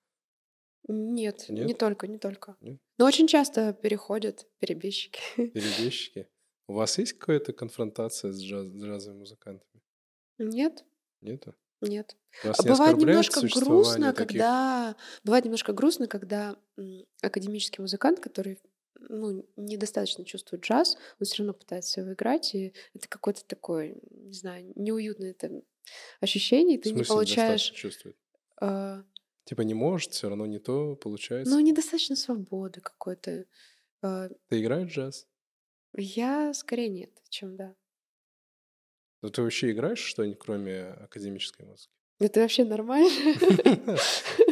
Нет, 0.87 1.45
Нет? 1.49 1.67
не 1.67 1.73
только, 1.73 2.07
не 2.07 2.17
только. 2.17 2.55
Нет? 2.61 2.79
Но 2.97 3.05
очень 3.05 3.27
часто 3.27 3.73
переходят 3.73 4.47
перебежчики. 4.59 5.19
Перебежчики? 5.35 6.27
У 6.67 6.73
вас 6.73 6.97
есть 6.97 7.13
какая-то 7.13 7.53
конфронтация 7.53 8.31
с, 8.33 8.41
джаз- 8.43 8.67
джазовыми 8.75 9.19
музыкантами? 9.19 9.81
Нет, 10.37 10.85
Нету? 11.21 11.55
нет. 11.81 12.15
Вас 12.43 12.59
А 12.59 12.63
не 12.63 12.69
Бывает 12.69 12.97
немножко 12.97 13.41
грустно, 13.41 14.13
таких? 14.13 14.27
когда... 14.27 14.95
Бывает 15.23 15.45
немножко 15.45 15.73
грустно, 15.73 16.07
когда 16.07 16.57
академический 17.21 17.81
музыкант, 17.81 18.19
который 18.19 18.59
ну, 18.99 19.47
недостаточно 19.55 20.25
чувствует 20.25 20.63
джаз, 20.63 20.97
он 21.19 21.25
все 21.25 21.37
равно 21.39 21.53
пытается 21.53 22.01
его 22.01 22.13
играть, 22.13 22.53
и 22.55 22.73
это 22.93 23.07
какое-то 23.07 23.45
такое, 23.45 23.95
не 24.11 24.33
знаю, 24.33 24.73
неуютное 24.75 25.31
это 25.31 25.61
ощущение, 26.19 26.77
и 26.77 26.79
В 26.79 26.83
ты 26.83 26.89
не 26.89 26.95
смысле 26.97 27.13
получаешь... 27.13 27.71
чувствует? 27.71 28.17
э, 28.61 29.03
Типа 29.45 29.61
не 29.61 29.73
может, 29.73 30.11
все 30.13 30.27
равно 30.29 30.45
не 30.45 30.59
то 30.59 30.95
получается. 30.95 31.53
ну, 31.53 31.59
недостаточно 31.61 32.15
свободы 32.15 32.81
какой-то. 32.81 33.45
Э, 34.03 34.29
Ты 34.49 34.61
играешь 34.61 34.91
джаз? 34.91 35.27
Я 36.03 36.53
скорее 36.53 36.89
нет, 36.89 37.11
чем 37.29 37.55
да. 37.55 37.75
Ну, 39.21 39.29
ты 39.29 39.41
вообще 39.41 39.71
играешь 39.71 39.99
что-нибудь, 39.99 40.39
кроме 40.39 40.83
академической 40.83 41.65
музыки? 41.65 41.91
Это 42.19 42.41
вообще 42.41 42.63
нормально. 42.63 43.09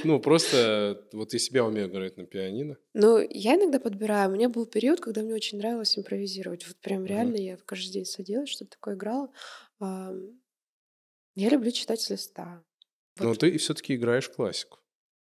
Ну, 0.03 0.19
просто 0.21 1.07
вот 1.13 1.33
я 1.33 1.39
себя 1.39 1.65
умею 1.65 1.87
играть 1.87 2.15
на 2.17 2.25
пианино. 2.25 2.77
Ну, 2.93 3.17
я 3.27 3.55
иногда 3.55 3.79
подбираю. 3.79 4.29
У 4.29 4.33
меня 4.33 4.49
был 4.49 4.67
период, 4.67 4.99
когда 4.99 5.23
мне 5.23 5.33
очень 5.33 5.57
нравилось 5.57 5.97
импровизировать. 5.97 6.67
Вот 6.67 6.77
прям 6.77 7.05
реально 7.05 7.37
я 7.37 7.57
каждый 7.57 7.91
день 7.91 8.05
садилась, 8.05 8.49
что-то 8.49 8.71
такое 8.71 8.95
играла. 8.95 9.31
Я 9.79 11.49
люблю 11.49 11.71
читать 11.71 12.01
с 12.01 12.09
листа. 12.11 12.63
Но 13.19 13.33
ты 13.33 13.57
все-таки 13.57 13.95
играешь 13.95 14.29
классику. 14.29 14.79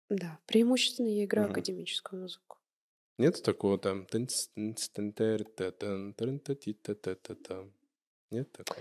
Да, 0.09 0.39
преимущественно 0.45 1.07
я 1.07 1.25
играю 1.25 1.49
академическую 1.49 2.21
музыку. 2.21 2.60
Нет 3.21 3.43
такого 3.43 3.77
там? 7.35 7.71
Нет 8.31 8.51
такого? 8.51 8.79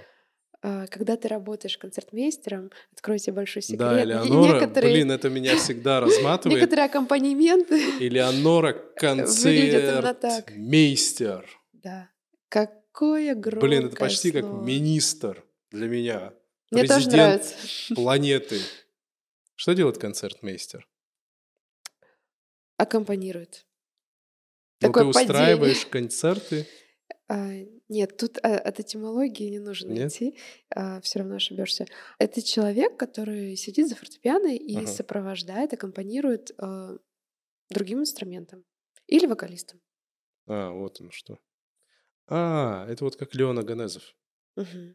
А, 0.63 0.87
Когда 0.89 1.17
ты 1.17 1.29
работаешь 1.29 1.79
концертмейстером, 1.79 2.71
откройте 2.93 3.33
большой 3.33 3.63
секрет. 3.63 3.79
Да, 3.81 3.99
Элеонора, 4.05 4.61
некоторые, 4.61 4.93
блин, 4.95 5.11
это 5.11 5.31
меня 5.31 5.57
всегда 5.57 6.01
разматывает. 6.07 6.61
некоторые 6.61 6.85
аккомпанементы, 6.87 7.75
Элеонора 8.01 8.73
концертмейстер. 8.97 11.47
да. 11.73 12.11
Какое 12.49 13.35
громкое 13.37 13.69
Блин, 13.69 13.87
это 13.87 13.97
почти 13.97 14.33
как 14.33 14.43
слово. 14.43 14.63
министр 14.65 15.45
для 15.71 15.87
меня. 15.87 16.33
Мне 16.73 16.85
тоже 16.85 17.09
нравится. 17.09 17.55
планеты. 17.95 18.59
Что 19.55 19.73
делает 19.75 19.99
концертмейстер? 19.99 20.89
Аккомпанирует. 22.77 23.67
Ну, 24.83 24.93
ты 24.95 25.05
Такое 25.05 25.07
падение. 25.07 25.75
устраиваешь 25.75 25.87
концерты. 25.87 26.67
А, 27.29 27.51
нет, 27.89 28.17
тут 28.17 28.39
а, 28.43 28.59
от 28.59 28.81
этимологии 28.81 29.49
не 29.51 29.59
нужно 29.61 29.97
Нет? 29.97 30.01
идти, 30.01 30.37
все 31.03 31.19
равно 31.21 31.37
ошибешься. 31.37 31.87
Это 32.19 32.43
человек, 32.43 32.97
который 32.97 33.57
сидит 33.57 33.89
за 33.89 33.97
фортепиано 33.97 34.55
и 34.57 34.85
Ага. 34.85 34.87
сопровождает, 34.87 35.73
аккомпанирует 35.73 36.51
а, 36.59 36.97
другим 37.71 38.01
инструментом 38.01 38.65
или 39.09 39.27
вокалистом. 39.27 39.81
А, 40.47 40.71
вот 40.73 41.01
он 41.01 41.11
что. 41.11 41.39
А, 42.29 42.87
это 42.89 43.05
вот 43.05 43.17
как 43.17 43.35
Леона 43.35 43.63
Ганезов, 43.65 44.17
Мгм. 44.57 44.95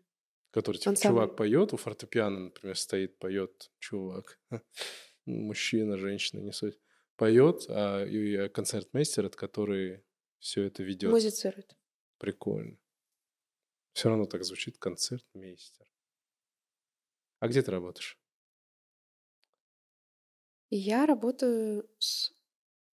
который 0.51 0.77
типа 0.77 0.91
Он 0.91 0.95
чувак 0.99 1.35
поет, 1.35 1.73
у 1.73 1.77
фортепиано, 1.77 2.39
например, 2.39 2.77
стоит, 2.77 3.19
поет 3.19 3.71
чувак. 3.79 4.39
Мужчина, 5.25 5.97
женщина, 5.97 6.39
не 6.41 6.51
суть. 6.51 6.79
Поет, 7.17 7.65
а 7.69 8.03
и 8.03 8.49
концертмейстер, 8.49 9.25
от 9.25 9.35
который 9.35 10.03
все 10.39 10.63
это 10.63 10.83
ведет. 10.83 11.11
Музицирует. 11.11 11.75
Прикольно. 12.17 12.77
Все 13.93 14.09
равно 14.09 14.25
так 14.25 14.43
звучит 14.43 14.77
концертмейстер. 14.77 15.85
А 17.39 17.47
где 17.47 17.61
ты 17.61 17.71
работаешь? 17.71 18.17
Я 20.69 21.05
работаю 21.05 21.89
с 21.99 22.33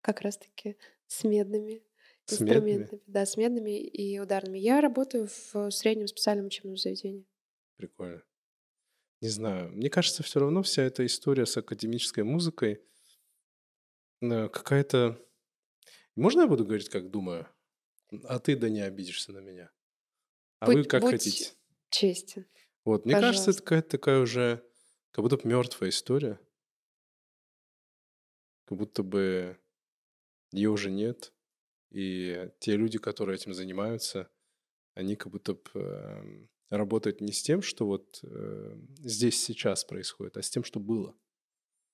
как 0.02 0.20
раз-таки 0.20 0.76
с 1.06 1.24
медными 1.24 1.82
С 2.26 2.40
медными? 2.40 2.82
инструментами. 2.82 3.02
Да, 3.06 3.26
с 3.26 3.36
медными 3.36 3.80
и 3.80 4.18
ударными. 4.18 4.58
Я 4.58 4.80
работаю 4.80 5.28
в 5.52 5.70
среднем 5.70 6.06
специальном 6.06 6.46
учебном 6.46 6.76
заведении. 6.76 7.26
Прикольно. 7.76 8.22
Не 9.20 9.28
знаю. 9.28 9.70
Мне 9.72 9.90
кажется, 9.90 10.22
все 10.22 10.40
равно 10.40 10.62
вся 10.62 10.82
эта 10.82 11.04
история 11.06 11.46
с 11.46 11.56
академической 11.56 12.24
музыкой 12.24 12.82
какая-то... 14.48 15.18
Можно 16.16 16.42
я 16.42 16.46
буду 16.46 16.64
говорить, 16.64 16.88
как 16.88 17.10
думаю? 17.10 17.48
А 18.24 18.38
ты 18.38 18.56
да 18.56 18.68
не 18.68 18.80
обидишься 18.80 19.32
на 19.32 19.38
меня. 19.38 19.70
А 20.60 20.66
вы 20.66 20.76
Будь- 20.76 20.88
как 20.88 21.02
будь 21.02 21.12
хотите. 21.12 21.52
Честен. 21.90 22.46
Вот, 22.84 23.04
мне 23.04 23.14
кажется, 23.14 23.50
это 23.50 23.62
пожалуйста. 23.62 23.62
какая-то 23.62 23.88
такая 23.88 24.20
уже, 24.20 24.64
как 25.12 25.22
будто 25.22 25.36
бы 25.36 25.48
мертвая 25.48 25.90
история. 25.90 26.40
Как 28.66 28.78
будто 28.78 29.02
бы 29.02 29.58
ее 30.52 30.70
уже 30.70 30.90
нет. 30.90 31.32
И 31.90 32.50
те 32.60 32.76
люди, 32.76 32.98
которые 32.98 33.36
этим 33.36 33.54
занимаются, 33.54 34.30
они 34.94 35.16
как 35.16 35.32
будто 35.32 35.54
бы 35.54 35.60
эм, 35.74 36.50
работают 36.70 37.20
не 37.20 37.32
с 37.32 37.42
тем, 37.42 37.62
что 37.62 37.86
вот 37.86 38.20
э, 38.22 38.76
здесь 39.00 39.42
сейчас 39.42 39.84
происходит, 39.84 40.36
а 40.36 40.42
с 40.42 40.50
тем, 40.50 40.64
что 40.64 40.80
было. 40.80 41.16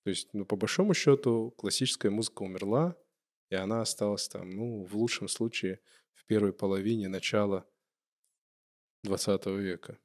То 0.04 0.10
есть, 0.10 0.30
ну, 0.32 0.44
по 0.46 0.56
большому 0.56 0.94
счету, 0.94 1.52
классическая 1.56 2.10
музыка 2.10 2.42
умерла, 2.42 2.96
и 3.50 3.54
она 3.54 3.82
осталась 3.82 4.28
там, 4.28 4.50
ну, 4.50 4.84
в 4.84 4.96
лучшем 4.96 5.28
случае, 5.28 5.80
в 6.14 6.24
первой 6.26 6.52
половине 6.52 7.08
начала 7.08 7.66
20 9.04 9.58
века. 9.58 9.98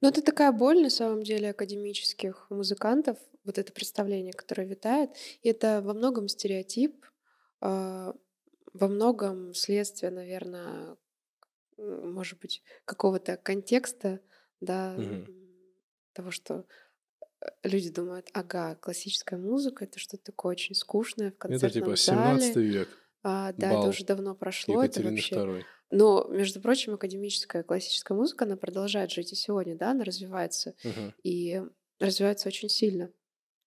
Ну, 0.00 0.08
это 0.08 0.22
такая 0.22 0.52
боль, 0.52 0.80
на 0.80 0.90
самом 0.90 1.22
деле, 1.22 1.50
академических 1.50 2.46
музыкантов, 2.50 3.18
вот 3.44 3.58
это 3.58 3.72
представление, 3.72 4.32
которое 4.32 4.66
витает. 4.66 5.10
И 5.42 5.48
это 5.48 5.80
во 5.82 5.92
многом 5.94 6.28
стереотип, 6.28 7.04
э, 7.62 8.12
во 8.72 8.88
многом 8.88 9.54
следствие, 9.54 10.10
наверное, 10.12 10.96
может 11.78 12.40
быть, 12.40 12.62
какого-то 12.86 13.36
контекста, 13.38 14.20
да, 14.60 14.96
Мгм. 14.96 15.28
того, 16.12 16.30
что 16.30 16.66
люди 17.62 17.90
думают, 17.90 18.28
ага, 18.32 18.74
классическая 18.76 19.36
музыка 19.38 19.84
это 19.84 19.98
что-то 19.98 20.24
такое 20.24 20.52
очень 20.52 20.74
скучное 20.74 21.30
в 21.30 21.34
Это 21.34 21.38
концертном 21.38 21.72
типа 21.72 21.96
зале. 21.96 21.96
17 21.96 22.56
век, 22.56 22.88
А, 23.22 23.52
да, 23.52 23.68
это 23.68 23.76
бал 23.76 23.88
уже 23.88 24.04
давно 24.04 24.34
прошло, 24.34 24.82
это 24.82 25.00
Екатерины 25.00 25.16
вообще. 25.16 25.34
II. 25.36 25.64
Но, 25.90 26.26
между 26.28 26.60
прочим, 26.60 26.94
академическая 26.94 27.62
классическая 27.62 28.14
музыка, 28.14 28.44
она 28.44 28.56
продолжает 28.56 29.10
жить 29.10 29.32
и 29.32 29.36
сегодня, 29.36 29.76
да, 29.76 29.92
она 29.92 30.04
развивается 30.04 30.74
Мгм. 30.84 31.14
и 31.22 31.62
развивается 32.00 32.48
очень 32.48 32.68
сильно. 32.68 33.10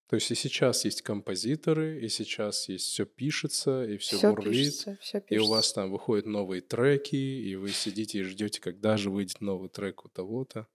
То 0.07 0.15
есть 0.15 0.29
и 0.29 0.35
сейчас 0.35 0.83
есть 0.83 1.01
композиторы, 1.03 2.03
и 2.03 2.09
сейчас 2.09 2.67
есть 2.67 2.85
все 2.87 3.05
пишется, 3.05 3.85
и 3.85 3.97
все 3.97 4.17
Все 4.17 4.29
бурлит, 4.29 4.53
пишется, 4.65 4.97
все 5.01 5.17
и 5.19 5.21
у 5.21 5.25
пишется. 5.27 5.51
вас 5.51 5.73
там 5.73 5.89
выходят 5.89 6.25
новые 6.25 6.61
треки, 6.61 7.15
и 7.15 7.55
вы 7.55 7.69
сидите 7.71 8.19
и 8.19 8.23
ждете, 8.23 8.59
когда 8.59 8.97
же 8.97 9.09
выйдет 9.09 9.39
новый 9.39 9.69
трек 9.69 10.03
у 10.05 10.09
того-то. 10.09 10.67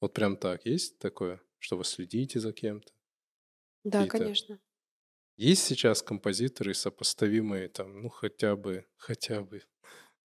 Вот 0.00 0.12
прям 0.12 0.36
так 0.36 0.66
есть 0.66 0.98
такое, 0.98 1.40
что 1.58 1.76
вы 1.76 1.84
следите 1.84 2.40
за 2.40 2.52
кем-то? 2.52 2.92
Да, 3.84 3.98
какие-то- 4.04 4.18
конечно. 4.18 4.60
Есть 5.36 5.64
сейчас 5.64 6.02
композиторы, 6.02 6.74
сопоставимые 6.74 7.68
там, 7.68 8.00
ну 8.02 8.08
хотя 8.08 8.56
бы, 8.56 8.86
хотя 8.96 9.42
бы, 9.42 9.62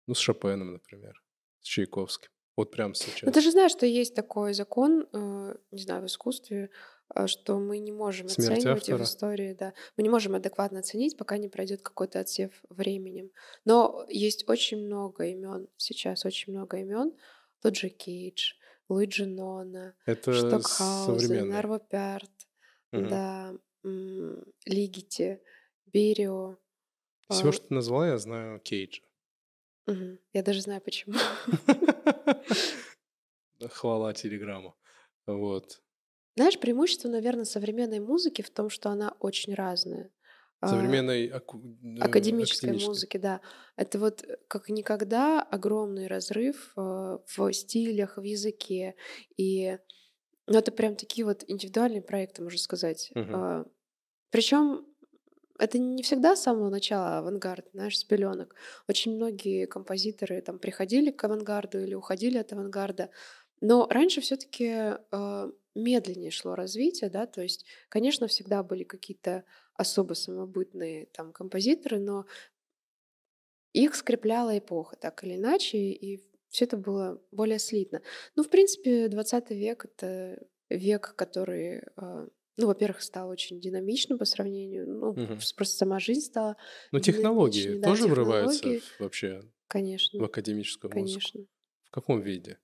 ну 0.08 0.14
с 0.14 0.20
Шопеном, 0.20 0.74
например, 0.74 1.22
с 1.62 1.66
Чайковским. 1.68 2.30
Вот 2.58 2.72
прям 2.72 2.90
Ну, 2.90 2.96
сейчас. 2.96 3.34
ты 3.34 3.42
же 3.42 3.52
знаешь, 3.52 3.72
что 3.72 3.86
есть 3.86 4.14
такой 4.16 4.54
закон, 4.54 5.08
э, 5.14 5.56
не 5.72 5.82
знаю, 5.82 6.04
в 6.04 6.06
искусстве, 6.06 6.70
э, 7.16 7.28
что 7.28 7.60
мы 7.60 7.80
не 7.80 7.92
можем 7.92 8.28
Смерть 8.30 8.60
оценивать 8.60 8.90
и 8.90 8.92
в 8.92 8.96
автора. 8.96 9.04
истории, 9.04 9.54
да, 9.54 9.74
мы 9.98 10.04
не 10.04 10.10
можем 10.10 10.36
адекватно 10.36 10.80
оценить, 10.80 11.18
пока 11.18 11.38
не 11.38 11.50
пройдет 11.50 11.82
какой-то 11.82 12.20
отсев 12.20 12.52
временем. 12.70 13.32
Но 13.66 14.06
есть 14.10 14.48
очень 14.50 14.86
много 14.86 15.26
имен 15.28 15.68
сейчас, 15.78 16.26
очень 16.26 16.54
много 16.54 16.78
имен. 16.78 17.14
Тот 17.62 17.76
же 17.76 17.90
Кейдж, 17.90 18.54
Луиджи 18.92 19.26
Нона, 19.26 19.96
Это 20.06 20.34
Штокхаузен, 20.34 21.20
современные. 21.28 21.60
Арво 21.60 21.80
Пярт, 21.80 22.32
Мгм. 22.92 23.10
да, 23.10 23.54
Лигити, 24.66 25.40
Берио. 25.94 26.58
Всего, 27.30 27.50
а, 27.50 27.54
что 27.54 27.68
ты 27.68 27.74
назвала, 27.74 28.08
я 28.08 28.18
знаю 28.18 28.60
Кейджа. 28.60 29.02
мгм. 29.88 30.20
Я 30.34 30.44
даже 30.44 30.62
знаю 30.62 30.82
почему. 30.82 31.16
Хвала 33.70 34.14
Телеграмму. 34.14 34.76
Вот. 35.28 35.82
Знаешь, 36.36 36.60
преимущество, 36.60 37.10
наверное, 37.10 37.46
современной 37.46 38.00
музыки 38.00 38.42
в 38.42 38.50
том, 38.50 38.70
что 38.70 38.90
она 38.90 39.16
очень 39.20 39.54
разная. 39.54 40.10
А, 40.62 40.68
Современной 40.68 41.28
аку- 41.28 41.60
э, 41.84 41.98
академической 42.00 42.68
академической. 42.68 42.88
музыки, 42.88 43.18
да. 43.18 43.42
Это 43.76 43.98
вот 43.98 44.24
э, 44.24 44.38
как 44.48 44.70
никогда 44.70 45.42
огромный 45.42 46.06
разрыв 46.08 46.74
э, 46.78 47.18
в 47.26 47.52
стилях, 47.54 48.18
в 48.18 48.22
языке. 48.22 48.96
И 49.38 49.78
ну, 50.48 50.58
это 50.60 50.72
прям 50.72 50.96
такие 50.96 51.26
вот 51.26 51.44
индивидуальные 51.48 52.04
проекты, 52.04 52.44
можно 52.44 52.60
сказать. 52.60 53.12
Мгм. 53.16 53.66
Причем 54.30 54.86
это 55.58 55.78
не 55.78 56.02
всегда 56.04 56.36
с 56.36 56.44
самого 56.44 56.70
начала 56.70 57.20
авангард, 57.20 57.68
знаешь, 57.74 57.98
с 57.98 58.04
пеленок. 58.04 58.56
Очень 58.88 59.16
многие 59.16 59.66
композиторы 59.68 60.42
там 60.42 60.60
приходили 60.60 61.12
к 61.12 61.24
авангарду 61.24 61.80
или 61.80 61.94
уходили 61.94 62.38
от 62.38 62.52
авангарда. 62.54 63.10
Но 63.62 63.88
раньше 63.90 64.22
все-таки 64.22 64.98
медленнее 65.76 66.32
шло 66.32 66.56
развитие, 66.56 67.10
да, 67.10 67.26
то 67.28 67.42
есть, 67.42 67.66
конечно, 67.90 68.28
всегда 68.28 68.62
были 68.64 68.84
какие-то 68.84 69.46
особо 69.74 70.14
самобытные 70.16 71.06
там 71.08 71.32
композиторы, 71.32 72.00
но 72.00 72.26
их 73.74 73.96
скрепляла 73.96 74.58
эпоха 74.58 74.96
так 74.96 75.24
или 75.24 75.36
иначе, 75.36 75.78
и 75.78 76.22
все 76.50 76.66
это 76.66 76.78
было 76.78 77.22
более 77.32 77.60
слитно. 77.60 78.02
Ну, 78.36 78.44
в 78.44 78.50
принципе, 78.50 79.08
20 79.08 79.54
век— 79.56 79.86
это 79.98 80.46
век, 80.70 81.16
который, 81.16 81.84
э, 81.96 82.28
ну, 82.58 82.68
во-первых, 82.68 83.02
стал 83.02 83.30
очень 83.30 83.60
динамичным 83.62 84.18
по 84.20 84.26
сравнению, 84.26 84.90
ну, 84.90 85.16
Мгм. 85.16 85.46
просто 85.56 85.78
сама 85.78 86.00
жизнь 86.00 86.22
стала 86.26 86.58
Но 86.92 87.00
технологии 87.00 87.74
да, 87.74 87.94
тоже 87.94 88.08
врываются 88.08 88.76
технологии. 88.76 88.76
в- 88.76 88.96
вообще 88.98 89.44
в 90.18 90.24
Конечно, 90.24 90.26
академическую 90.26 90.92
музыку? 90.94 91.34
конечно. 91.34 91.46
В 91.84 91.92
каком 91.92 92.22
виде? 92.22 92.60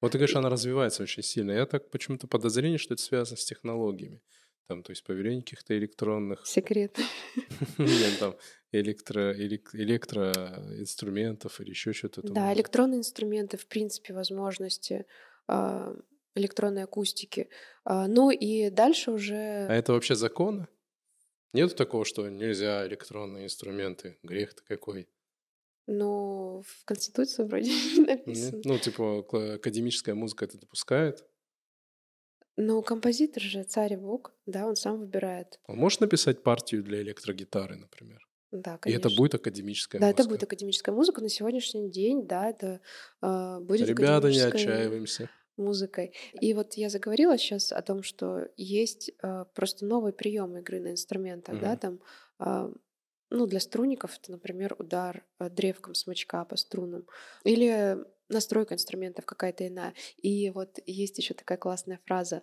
Вот 0.00 0.12
ты 0.12 0.18
говоришь, 0.18 0.36
она 0.36 0.48
развивается 0.48 1.02
очень 1.02 1.22
сильно. 1.22 1.52
Я 1.52 1.66
так 1.66 1.90
почему-то 1.90 2.26
подозрение, 2.26 2.78
что 2.78 2.94
это 2.94 3.02
связано 3.02 3.36
с 3.36 3.44
технологиями. 3.44 4.20
Там, 4.68 4.82
то 4.82 4.90
есть 4.90 5.02
появление 5.02 5.42
каких-то 5.42 5.76
электронных, 5.76 6.46
Секрет. 6.46 6.98
нет, 7.78 8.18
там, 8.20 8.36
электро, 8.70 9.34
элек- 9.34 9.70
электроинструментов 9.72 11.60
или 11.60 11.70
еще 11.70 11.92
что-то. 11.94 12.20
Да, 12.22 12.52
электронные 12.52 12.98
инструменты, 12.98 13.56
в 13.56 13.66
принципе, 13.66 14.12
возможности 14.12 15.06
а, 15.46 15.96
электронной 16.34 16.82
акустики. 16.82 17.48
А, 17.84 18.06
Ну 18.08 18.30
и 18.30 18.68
дальше 18.68 19.10
А 19.10 19.14
уже... 19.14 19.34
это 19.34 19.94
вообще 19.94 20.14
законно? 20.14 20.68
Нет 21.54 21.74
такого, 21.74 22.04
что 22.04 22.28
нельзя 22.28 22.86
электронные 22.86 23.46
инструменты? 23.46 24.18
Грех-то 24.22 24.62
какой? 24.64 25.08
Ну, 25.88 26.62
в 26.66 26.84
Конституции 26.84 27.42
вроде 27.44 27.70
не 27.96 28.04
Нет? 28.26 28.54
написано. 28.54 28.62
Ну, 28.64 28.78
типа, 28.78 29.24
академическая 29.56 30.14
музыка 30.14 30.44
это 30.44 30.58
допускает. 30.58 31.26
Но 32.56 32.82
композитор 32.82 33.42
же 33.42 33.62
царь 33.62 33.94
и 33.94 33.96
бог, 33.96 34.34
да, 34.44 34.66
он 34.66 34.76
сам 34.76 34.98
выбирает. 34.98 35.60
Он 35.66 35.76
может 35.78 36.00
написать 36.00 36.42
партию 36.42 36.82
для 36.82 37.00
электрогитары, 37.00 37.76
например. 37.76 38.26
Да, 38.50 38.76
И 38.76 38.80
конечно. 38.80 39.08
это 39.08 39.16
будет 39.16 39.34
академическая 39.34 40.00
Да, 40.00 40.06
музыка. 40.06 40.20
это 40.22 40.28
будет 40.28 40.42
академическая 40.44 40.94
музыка 40.94 41.20
на 41.22 41.28
сегодняшний 41.28 41.90
день, 41.90 42.26
да, 42.26 42.50
это 42.50 42.80
а, 43.20 43.60
будет 43.60 43.88
Ребята, 43.88 44.28
не 44.30 44.40
отчаиваемся. 44.40 45.28
музыкой. 45.56 46.14
И 46.40 46.54
вот 46.54 46.74
я 46.74 46.88
заговорила 46.88 47.36
сейчас 47.36 47.72
о 47.72 47.82
том, 47.82 48.02
что 48.02 48.48
есть 48.56 49.10
а, 49.22 49.44
просто 49.46 49.86
новый 49.86 50.12
прием 50.12 50.56
игры 50.56 50.80
на 50.80 50.92
инструментах, 50.92 51.58
да, 51.58 51.74
Мгм. 51.74 51.78
там, 51.78 52.00
а, 52.38 52.70
ну, 53.30 53.46
для 53.46 53.60
струнников 53.60 54.18
это, 54.18 54.32
например, 54.32 54.74
удар 54.78 55.24
а, 55.38 55.50
древком 55.50 55.94
смычка 55.94 56.44
по 56.44 56.56
струнам 56.56 57.06
или 57.44 57.98
настройка 58.28 58.74
инструментов 58.74 59.24
какая-то 59.26 59.66
иная. 59.66 59.94
И 60.16 60.50
вот 60.50 60.78
есть 60.86 61.18
еще 61.18 61.34
такая 61.34 61.58
классная 61.58 62.00
фраза 62.04 62.42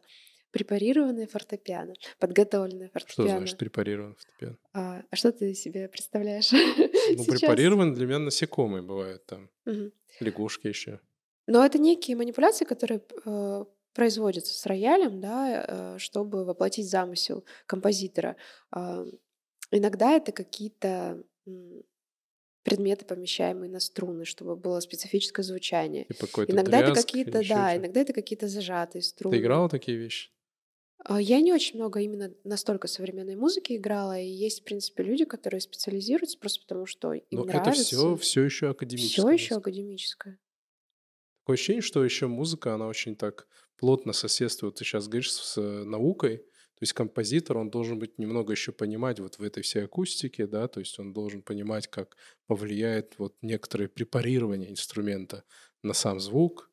препарированное 0.51 1.27
фортепиано, 1.27 1.93
подготовленное 2.17 2.87
Что 2.87 2.99
фортепиано. 2.99 3.37
значит 3.39 3.57
препарирован 3.57 4.15
фортепиано? 4.15 4.57
А, 4.73 5.03
а 5.09 5.15
что 5.15 5.31
ты 5.31 5.53
себе 5.53 5.89
представляешь? 5.89 6.51
Ну, 6.51 6.57
сейчас? 7.23 7.25
препарирован 7.25 7.93
для 7.93 8.05
меня 8.05 8.19
насекомые 8.19 8.81
бывают 8.81 9.25
там. 9.25 9.49
Мгм. 9.65 9.91
Лягушки 10.21 10.67
еще. 10.67 11.01
Но 11.47 11.63
это 11.63 11.77
некие 11.77 12.15
манипуляции, 12.15 12.63
которые 12.63 13.01
э, 13.25 13.65
производятся 13.93 14.53
с 14.53 14.65
роялем, 14.65 15.19
да, 15.19 15.65
э, 15.67 15.97
чтобы 15.99 16.45
воплотить 16.45 16.89
замысел 16.89 17.43
композитора. 17.65 18.35
А, 18.71 19.05
иногда 19.71 20.11
это 20.11 20.31
какие-то 20.31 21.23
предметы, 22.63 23.05
помещаемые 23.05 23.69
на 23.69 23.79
струны, 23.79 24.25
чтобы 24.25 24.55
было 24.55 24.79
специфическое 24.79 25.43
звучание. 25.43 26.05
Типа 26.05 26.43
Иногда 26.47 26.79
это 26.79 26.95
какие-то, 26.95 27.41
да, 27.47 27.77
иногда 27.77 28.01
это 28.01 28.11
какие-то 28.13 28.47
зажатые 28.47 29.03
струны. 29.03 29.35
Ты 29.35 29.41
играла 29.41 29.69
такие 29.69 29.97
вещи? 29.97 30.31
А, 31.07 31.21
Я 31.21 31.39
не 31.41 31.53
очень 31.53 31.75
много 31.75 31.99
именно 31.99 32.33
настолько 32.43 32.87
современной 32.87 33.35
музыки 33.35 33.73
играла, 33.73 34.19
и 34.19 34.27
есть, 34.27 34.61
в 34.61 34.63
принципе, 34.63 35.03
люди, 35.03 35.25
которые 35.25 35.61
специализируются 35.61 36.39
просто 36.39 36.61
потому, 36.61 36.87
что 36.87 37.13
им 37.13 37.23
Но 37.31 37.43
нравится. 37.43 37.69
это 37.69 37.81
все, 37.83 38.15
все 38.15 38.43
еще 38.43 38.69
академическое. 38.69 39.25
Все 39.25 39.31
еще 39.31 39.55
академическое. 39.55 40.39
Такое 41.43 41.53
ощущение, 41.53 41.83
что 41.83 42.03
еще 42.03 42.25
музыка, 42.25 42.73
она 42.73 42.87
очень 42.87 43.15
так 43.15 43.47
плотно 43.77 44.13
соседствует. 44.13 44.75
Ты 44.75 44.83
сейчас 44.83 45.07
говоришь 45.07 45.31
с 45.31 45.61
наукой. 45.61 46.43
То 46.75 46.83
есть 46.83 46.93
композитор, 46.93 47.57
он 47.57 47.69
должен 47.69 47.99
быть 47.99 48.19
немного 48.19 48.51
еще 48.51 48.71
понимать 48.71 49.19
вот 49.19 49.39
в 49.39 49.43
этой 49.43 49.63
всей 49.63 49.85
акустике, 49.85 50.45
да, 50.45 50.67
то 50.67 50.81
есть 50.81 50.99
он 50.99 51.13
должен 51.13 51.41
понимать, 51.41 51.87
как 51.87 52.17
повлияет 52.47 53.15
вот 53.17 53.35
некоторое 53.41 53.87
препарирование 53.87 54.69
инструмента 54.69 55.43
на 55.83 55.93
сам 55.93 56.19
звук, 56.19 56.69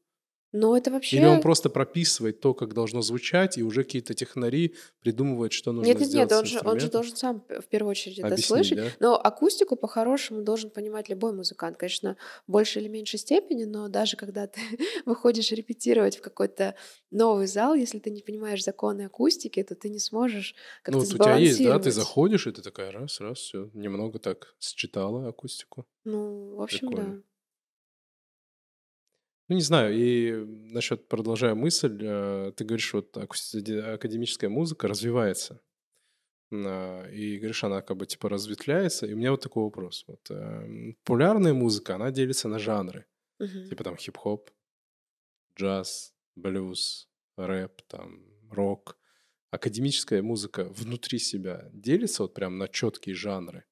Но 0.52 0.76
это 0.76 0.90
вообще... 0.90 1.16
Или 1.16 1.24
он 1.24 1.40
просто 1.40 1.70
прописывает 1.70 2.40
то, 2.40 2.52
как 2.52 2.74
должно 2.74 3.00
звучать, 3.00 3.56
и 3.56 3.62
уже 3.62 3.84
какие-то 3.84 4.12
технари 4.12 4.74
придумывают, 5.00 5.54
что 5.54 5.72
нужно 5.72 5.88
нет, 5.88 6.00
нет, 6.00 6.08
сделать 6.08 6.30
нет, 6.30 6.38
с 6.38 6.40
он 6.40 6.46
же, 6.46 6.60
он 6.64 6.80
же 6.80 6.90
должен 6.90 7.16
сам 7.16 7.44
в 7.48 7.66
первую 7.68 7.90
очередь 7.90 8.18
это 8.18 8.28
Объяснить, 8.28 8.46
слышать. 8.46 8.78
да? 8.78 8.86
Но 9.00 9.16
акустику 9.16 9.76
по-хорошему 9.76 10.42
должен 10.42 10.70
понимать 10.70 11.08
любой 11.08 11.32
музыкант. 11.32 11.78
Конечно, 11.78 12.16
в 12.46 12.52
большей 12.52 12.82
или 12.82 12.88
меньшей 12.88 13.18
степени, 13.18 13.64
но 13.64 13.88
даже 13.88 14.16
когда 14.16 14.46
ты 14.46 14.60
выходишь 15.06 15.50
репетировать 15.52 16.18
в 16.18 16.20
какой-то 16.20 16.74
новый 17.10 17.46
зал, 17.46 17.74
если 17.74 17.98
ты 17.98 18.10
не 18.10 18.20
понимаешь 18.20 18.62
законы 18.62 19.06
акустики, 19.06 19.62
то 19.62 19.74
ты 19.74 19.88
не 19.88 20.00
сможешь 20.00 20.54
Ну, 20.86 20.92
как-то 20.92 20.98
вот 20.98 21.14
у 21.14 21.24
тебя 21.24 21.36
есть, 21.36 21.64
да, 21.64 21.78
ты 21.78 21.90
заходишь, 21.90 22.46
и 22.46 22.52
ты 22.52 22.60
такая 22.60 22.92
раз, 22.92 23.20
раз, 23.20 23.38
все, 23.38 23.70
немного 23.72 24.18
так 24.18 24.54
считала 24.60 25.28
акустику. 25.28 25.86
Ну, 26.04 26.56
в 26.56 26.62
общем, 26.62 26.88
Прикольно. 26.88 27.16
да. 27.16 27.22
Ну, 29.52 29.56
не 29.56 29.62
знаю, 29.62 29.94
и 29.94 30.32
насчет, 30.72 31.08
продолжая 31.08 31.54
мысль, 31.54 31.98
э, 32.00 32.52
ты 32.56 32.64
говоришь, 32.64 32.94
вот 32.94 33.14
академическая 33.18 34.48
музыка 34.48 34.88
развивается. 34.88 35.60
А, 36.50 37.06
И 37.10 37.36
говоришь, 37.36 37.62
она 37.62 37.82
как 37.82 37.98
бы 37.98 38.06
типа 38.06 38.30
разветвляется. 38.30 39.06
И 39.06 39.12
у 39.12 39.18
меня 39.18 39.30
вот 39.30 39.42
такой 39.42 39.64
вопрос. 39.64 40.04
Вот, 40.08 40.30
эм, 40.30 40.94
популярная 41.04 41.52
музыка, 41.52 41.96
она 41.96 42.10
делится 42.10 42.48
на 42.48 42.58
жанры. 42.58 43.04
Мгм. 43.40 43.68
Типа 43.68 43.84
там 43.84 43.96
хип-хоп, 43.98 44.50
джаз, 45.54 46.14
блюз, 46.34 47.10
рэп, 47.36 47.82
там, 47.88 48.24
рок. 48.50 48.96
Академическая 49.50 50.22
музыка 50.22 50.64
внутри 50.64 51.18
себя 51.18 51.68
делится 51.74 52.22
вот 52.22 52.32
прям 52.32 52.56
на 52.56 52.68
четкие 52.68 53.14
жанры. 53.14 53.64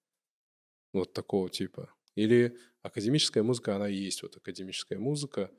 Вот 0.93 1.15
такого 1.15 1.49
типа. 1.49 1.89
Или 2.17 2.59
академическая 2.83 3.43
музыка, 3.43 3.77
она 3.77 3.89
и 3.89 3.95
есть 3.95 4.23
вот 4.23 4.37
академическая 4.37 4.99
музыка. 4.99 5.51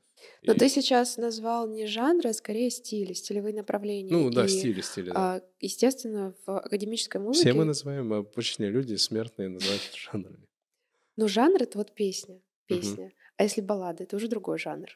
Но 0.42 0.52
И- 0.54 0.58
ты 0.58 0.68
сейчас 0.68 1.16
назвал 1.16 1.68
не 1.68 1.86
жанры, 1.86 2.30
а 2.30 2.32
скорее 2.32 2.70
стили, 2.70 3.12
стилевые 3.12 3.54
направления. 3.54 4.10
Ну 4.12 4.30
да, 4.30 4.44
И, 4.44 4.48
стили, 4.48 4.80
стили, 4.80 5.10
да. 5.10 5.36
а, 5.36 5.42
естественно, 5.60 6.34
в 6.46 6.58
академической 6.58 7.18
музыке... 7.20 7.50
Все 7.50 7.58
мы 7.58 7.64
называем, 7.64 8.12
обычные 8.12 8.70
люди, 8.70 8.94
смертные, 8.96 9.48
называют 9.48 9.82
жанрами. 9.94 10.46
Ну, 11.16 11.28
жанр— 11.28 11.56
это 11.62 11.78
вот 11.78 11.94
песня, 11.94 12.40
песня. 12.66 13.12
А 13.36 13.42
если 13.44 13.60
баллада, 13.60 14.04
это 14.04 14.16
уже 14.16 14.28
другой 14.28 14.58
жанр. 14.58 14.88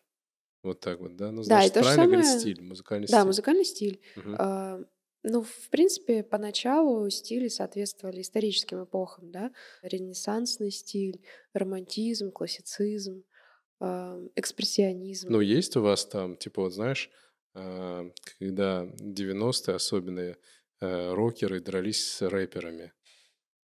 Вот 0.62 0.81
так 0.81 0.99
вот, 1.01 1.16
да? 1.16 1.31
Ну, 1.31 1.43
Да, 1.45 1.62
и 1.64 1.68
значит, 1.68 1.74
то 1.74 1.81
же 1.81 1.85
правильно 1.85 2.07
говорить 2.07 2.24
самое- 2.27 2.41
стиль, 2.41 2.62
музыкальный 2.62 3.07
Да, 3.07 3.18
стиль. 3.18 3.27
музыкальный 3.27 3.64
стиль. 3.64 4.01
Мгм. 4.16 4.37
А, 4.39 4.81
Ну, 5.29 5.43
в 5.43 5.70
принципе, 5.70 6.22
поначалу 6.22 7.11
стили 7.11 7.49
соответствовали 7.49 8.20
историческим 8.20 8.85
эпохам, 8.85 9.33
да? 9.33 9.51
Ренессансный 9.83 10.70
стиль, 10.70 11.20
романтизм, 11.53 12.31
классицизм, 12.31 13.24
а, 13.24 13.36
экспрессионизм. 13.81 15.31
Ну, 15.31 15.41
есть 15.41 15.77
у 15.77 15.83
вас 15.83 16.07
там, 16.07 16.37
типа, 16.37 16.62
вот 16.62 16.72
знаешь, 16.72 17.11
а, 17.55 18.11
когда 18.39 18.87
90-е 19.01 19.74
особенно 19.74 20.37
э, 20.81 21.12
рокеры 21.14 21.61
дрались 21.61 22.07
с 22.07 22.29
рэперами. 22.29 22.93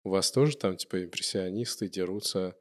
У 0.04 0.10
вас 0.10 0.32
тоже 0.32 0.58
там, 0.58 0.78
типа, 0.78 1.04
импрессионисты 1.04 1.90
дерутся 1.90 2.56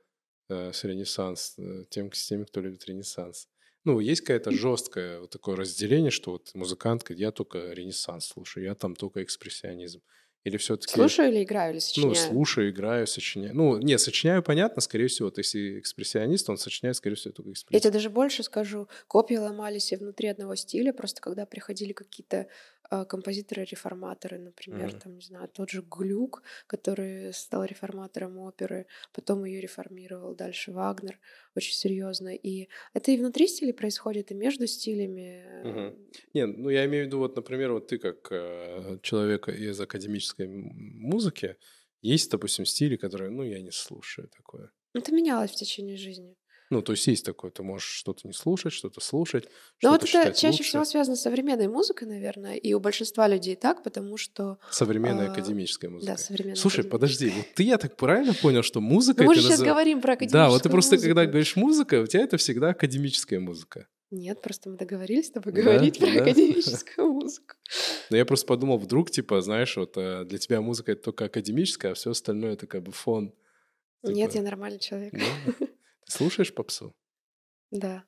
э, 0.49 0.73
с 0.73 0.85
ренессанс, 0.85 1.55
э, 1.59 1.85
тем, 1.91 2.13
с 2.13 2.27
теми, 2.27 2.45
кто 2.45 2.61
любит 2.61 2.87
ренессанс. 2.87 3.49
Ну, 3.85 3.99
есть 4.01 4.21
какое-то 4.23 4.53
жесткое 4.53 5.21
вот 5.21 5.31
такое 5.31 5.57
разделение, 5.57 6.11
что 6.11 6.33
вот 6.33 6.51
музыкант 6.55 7.03
говорит, 7.03 7.21
я 7.21 7.33
только 7.33 7.73
ренессанс 7.73 8.27
слушаю, 8.27 8.65
я 8.65 8.75
там 8.75 8.95
только 8.95 9.23
экспрессионизм. 9.23 10.03
Или 10.45 10.57
все-таки... 10.57 10.93
Слушаю 10.95 11.31
или 11.31 11.45
играю, 11.45 11.71
или 11.71 11.77
Ну, 11.77 11.81
сочиняю? 11.81 12.15
слушаю, 12.17 12.71
играю, 12.71 13.07
сочиняю. 13.07 13.55
Ну, 13.55 13.79
нет, 13.79 14.01
сочиняю, 14.01 14.43
понятно, 14.43 14.83
скорее 14.83 15.07
всего. 15.07 15.29
Вот 15.29 15.39
если 15.39 15.79
экспрессионист, 15.79 16.51
он 16.51 16.59
сочиняет, 16.59 16.97
скорее 16.97 17.15
всего, 17.15 17.33
только 17.33 17.51
Я 17.51 17.53
экспрессионист. 17.53 17.85
тебе 17.85 17.93
даже 17.93 18.11
больше 18.11 18.43
скажу. 18.43 18.89
Копии 19.07 19.37
ломались 19.37 19.93
и 19.93 19.97
внутри 19.97 20.29
одного 20.29 20.57
стиля, 20.57 20.93
просто 20.93 21.21
когда 21.21 21.47
приходили 21.47 21.93
какие-то 21.93 22.49
композиторы-реформаторы, 23.09 24.39
например, 24.39 24.93
Мгм. 24.93 25.01
там, 25.03 25.15
не 25.17 25.23
знаю, 25.25 25.49
тот 25.49 25.71
же 25.71 25.83
Глюк, 25.83 26.43
который 26.67 27.33
стал 27.33 27.65
реформатором 27.65 28.39
оперы, 28.39 28.87
потом 29.13 29.45
ее 29.45 29.61
реформировал 29.61 30.35
дальше 30.35 30.73
Вагнер, 30.73 31.19
очень 31.57 31.75
серьезно. 31.75 32.35
И 32.35 32.69
это 32.95 33.11
и 33.11 33.17
внутри 33.19 33.49
стилей 33.49 33.73
происходит, 33.75 34.31
и 34.31 34.35
между 34.35 34.67
стилями. 34.67 35.45
Мгм. 35.63 35.97
Не, 36.35 36.47
ну 36.47 36.71
я 36.71 36.85
имею 36.87 37.05
в 37.05 37.07
виду, 37.07 37.19
вот, 37.19 37.37
например, 37.37 37.73
вот 37.73 37.87
ты 37.87 37.99
как 37.99 38.33
э, 38.33 38.99
человек 39.03 39.49
из 39.49 39.81
академической 39.81 40.49
музыки, 40.49 41.57
есть, 42.01 42.31
допустим, 42.31 42.65
стили, 42.65 42.97
которые, 42.97 43.31
ну, 43.31 43.45
я 43.45 43.61
не 43.63 43.71
слушаю 43.71 44.29
такое. 44.29 44.73
Это 44.95 45.13
менялось 45.13 45.51
в 45.53 45.55
течение 45.57 45.97
жизни. 45.97 46.37
Ну, 46.73 46.81
то 46.81 46.93
есть 46.93 47.07
есть 47.07 47.23
такое, 47.23 47.51
ты 47.51 47.63
можешь 47.63 47.87
что-то 47.87 48.27
не 48.27 48.33
слушать, 48.33 48.73
что-то 48.73 49.03
слушать, 49.03 49.45
что-то 49.77 49.91
вот 49.91 50.03
это 50.15 50.33
чаще 50.33 50.47
лучше. 50.47 50.63
всего 50.63 50.85
связано 50.87 51.17
с 51.17 51.21
современной 51.21 51.69
музыкой, 51.69 52.09
наверное, 52.09 52.57
и 52.57 52.73
у 52.73 52.81
большинства 52.81 53.29
людей 53.29 53.57
так, 53.57 53.83
потому 53.83 54.17
что... 54.17 54.57
Современная 54.71 55.29
а, 55.29 55.33
академическая 55.33 55.91
музыка. 55.91 56.13
Да, 56.13 56.17
современная 56.17 56.57
Слушай, 56.57 56.85
подожди, 56.85 57.29
вот 57.29 57.45
ты, 57.55 57.65
я 57.65 57.77
так 57.77 57.99
правильно 57.99 58.33
понял, 58.33 58.63
что 58.63 58.81
музыка... 58.81 59.23
Ну, 59.23 59.29
мы 59.29 59.35
же 59.35 59.43
сейчас 59.43 59.59
назыв- 59.61 59.67
говорим 59.67 60.01
про 60.01 60.15
академическую 60.15 60.43
Да, 60.47 60.49
вот 60.49 60.63
ты 60.63 60.71
просто, 60.71 60.97
когда 60.97 61.21
музыку. 61.21 61.31
говоришь 61.31 61.57
музыка, 61.57 62.01
у 62.01 62.07
тебя 62.07 62.23
это 62.23 62.39
всегда 62.39 62.71
академическая 62.71 63.39
музыка. 63.39 63.87
Нет, 64.11 64.41
просто 64.41 64.71
мы 64.71 64.79
договорились 64.79 65.27
с 65.27 65.31
тобой 65.31 65.53
Да, 65.53 65.61
говорить 65.61 65.99
про 65.99 66.07
да. 66.07 66.23
академическую 66.23 67.13
музыку. 67.13 67.55
Но 68.09 68.17
я 68.17 68.25
просто 68.25 68.47
подумал, 68.47 68.79
вдруг, 68.79 69.11
типа, 69.11 69.43
знаешь, 69.43 69.77
вот 69.77 69.93
э, 69.99 70.25
для 70.25 70.39
тебя 70.39 70.63
музыка 70.63 70.93
это 70.93 71.03
только 71.03 71.27
академическая, 71.27 71.93
а 71.93 71.95
все 71.95 72.13
остальное 72.13 72.55
это 72.55 72.67
как 72.67 72.83
бы 72.83 72.93
фон. 72.93 73.35
Нет, 74.03 74.31
Типа, 74.33 74.43
я 74.43 74.51
нормальный 74.51 74.81
человек. 74.81 75.13
да? 75.13 75.67
Ты 76.07 76.13
слушаешь 76.13 76.55
попсу? 76.55 76.95
Да. 77.71 78.05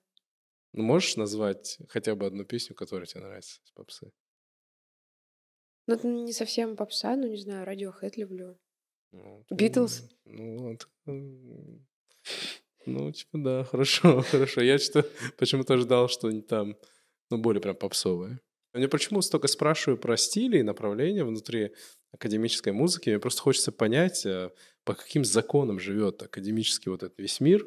Ну, 0.74 0.82
можешь 0.82 1.16
назвать 1.16 1.78
хотя 1.88 2.14
бы 2.14 2.26
одну 2.26 2.44
песню, 2.44 2.74
которая 2.76 3.06
тебе 3.06 3.22
нравится 3.22 3.60
из 3.64 3.70
попсы? 3.72 4.12
Ну, 5.86 5.94
это 5.94 6.06
не 6.06 6.34
совсем 6.34 6.76
попса, 6.76 7.16
ну, 7.16 7.26
не 7.26 7.38
знаю, 7.38 7.66
Radiohead 7.66 8.12
люблю. 8.16 8.58
Ну, 9.12 9.46
м, 9.58 10.10
Ну, 10.26 10.58
вот. 10.58 10.88
м, 11.06 11.86
Ну, 12.86 13.10
типа, 13.12 13.38
да, 13.38 13.64
хорошо, 13.64 14.20
хорошо. 14.30 14.60
Я 14.60 14.78
что 14.78 15.02
почему-то 15.38 15.76
ждал, 15.78 16.08
что 16.08 16.28
они 16.28 16.42
там, 16.42 16.76
ну, 17.30 17.38
более 17.38 17.60
прям 17.62 17.76
попсовые. 17.76 18.40
Я 18.74 18.88
почему 18.88 19.22
столько 19.22 19.46
спрашиваю 19.48 19.98
про 19.98 20.16
стили 20.16 20.58
и 20.58 20.62
направления 20.62 21.24
внутри 21.24 21.74
академической 22.12 22.72
музыки? 22.72 23.08
Мне 23.10 23.20
просто 23.20 23.42
хочется 23.42 23.70
понять, 23.72 24.26
э, 24.26 24.50
по 24.84 24.94
каким 24.94 25.24
законам 25.24 25.78
живет 25.78 26.22
академический 26.22 26.90
вот 26.90 27.02
этот 27.04 27.18
весь 27.18 27.40
мир. 27.40 27.64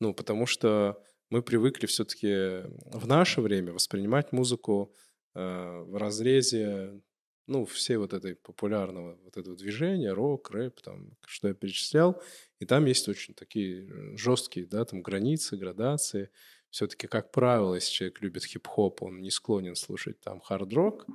Ну, 0.00 0.14
потому 0.14 0.46
что 0.46 1.02
мы 1.28 1.42
привыкли 1.42 1.86
все-таки 1.86 2.64
в 2.90 3.06
наше 3.06 3.40
время 3.40 3.72
воспринимать 3.72 4.32
музыку 4.32 4.94
э, 5.34 5.40
в 5.40 5.96
разрезе, 5.96 7.00
ну, 7.46 7.64
всей 7.66 7.96
вот 7.96 8.12
этой 8.12 8.34
популярного 8.36 9.16
вот 9.22 9.36
этого 9.36 9.56
движения, 9.56 10.12
рок, 10.12 10.50
рэп, 10.50 10.80
там, 10.80 11.16
что 11.26 11.48
я 11.48 11.54
перечислял. 11.54 12.22
И 12.58 12.66
там 12.66 12.86
есть 12.86 13.08
очень 13.08 13.34
такие 13.34 13.86
э, 13.88 14.16
жесткие, 14.16 14.66
да, 14.66 14.84
там 14.84 15.02
границы, 15.02 15.56
градации. 15.56 16.30
Все-таки, 16.70 17.06
как 17.06 17.32
правило, 17.32 17.74
если 17.74 17.90
человек 17.92 18.20
любит 18.22 18.44
хип-хоп, 18.44 19.02
он 19.02 19.20
не 19.20 19.30
склонен 19.30 19.74
слушать 19.74 20.20
там 20.20 20.40
хард-рок, 20.40 21.06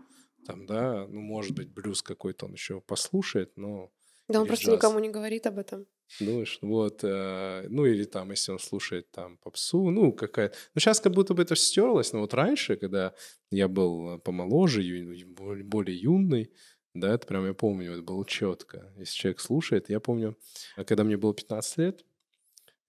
там, 0.46 0.66
да, 0.66 1.08
ну, 1.08 1.22
может 1.22 1.56
быть, 1.56 1.70
блюз 1.74 2.02
какой-то 2.04 2.46
он 2.46 2.54
еще 2.54 2.82
послушает, 2.82 3.58
но 3.58 3.92
Да 4.28 4.42
он 4.42 4.48
просто 4.48 4.72
джаз. 4.72 4.76
никому 4.78 5.00
не 5.00 5.10
говорит 5.10 5.48
об 5.48 5.58
этом. 5.58 5.88
Думаешь, 6.20 6.60
вот, 6.62 7.04
э, 7.04 7.66
ну 7.70 7.86
или 7.86 8.06
там, 8.06 8.32
если 8.32 8.52
он 8.54 8.60
слушает 8.60 9.12
там 9.12 9.38
попсу, 9.38 9.90
ну 9.92 10.14
какая 10.14 10.54
Ну 10.74 10.80
сейчас 10.80 11.02
как 11.02 11.14
будто 11.14 11.34
бы 11.34 11.42
это 11.44 11.56
стерлось, 11.56 12.14
но 12.14 12.22
вот 12.22 12.34
раньше, 12.34 12.78
когда 12.78 13.14
я 13.52 13.68
был 13.68 14.16
э, 14.16 14.20
помоложе, 14.20 14.82
ю- 14.82 15.28
более 15.36 15.64
более 15.66 15.98
юный, 16.00 16.52
да, 16.94 17.14
это 17.14 17.28
прям 17.28 17.46
я 17.46 17.54
помню, 17.54 17.94
это 17.94 18.02
было 18.04 18.26
четко. 18.26 18.94
Если 18.98 19.16
человек 19.16 19.40
слушает, 19.42 19.90
я 19.90 20.00
помню, 20.00 20.38
а 20.78 20.86
когда 20.86 21.04
мне 21.04 21.18
было 21.18 21.34
15 21.34 21.78
лет, 21.78 22.06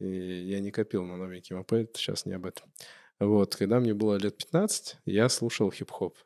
и 0.00 0.06
я 0.08 0.60
не 0.60 0.70
копил 0.70 1.04
на 1.04 1.16
новенький 1.16 1.56
мопед, 1.56 1.96
сейчас 1.96 2.26
не 2.26 2.34
об 2.34 2.46
этом. 2.46 2.72
Вот, 3.20 3.56
когда 3.56 3.80
мне 3.80 3.94
было 3.94 4.16
лет 4.16 4.36
15, 4.38 4.98
я 5.06 5.28
слушал 5.28 5.70
хип-хоп. 5.72 6.18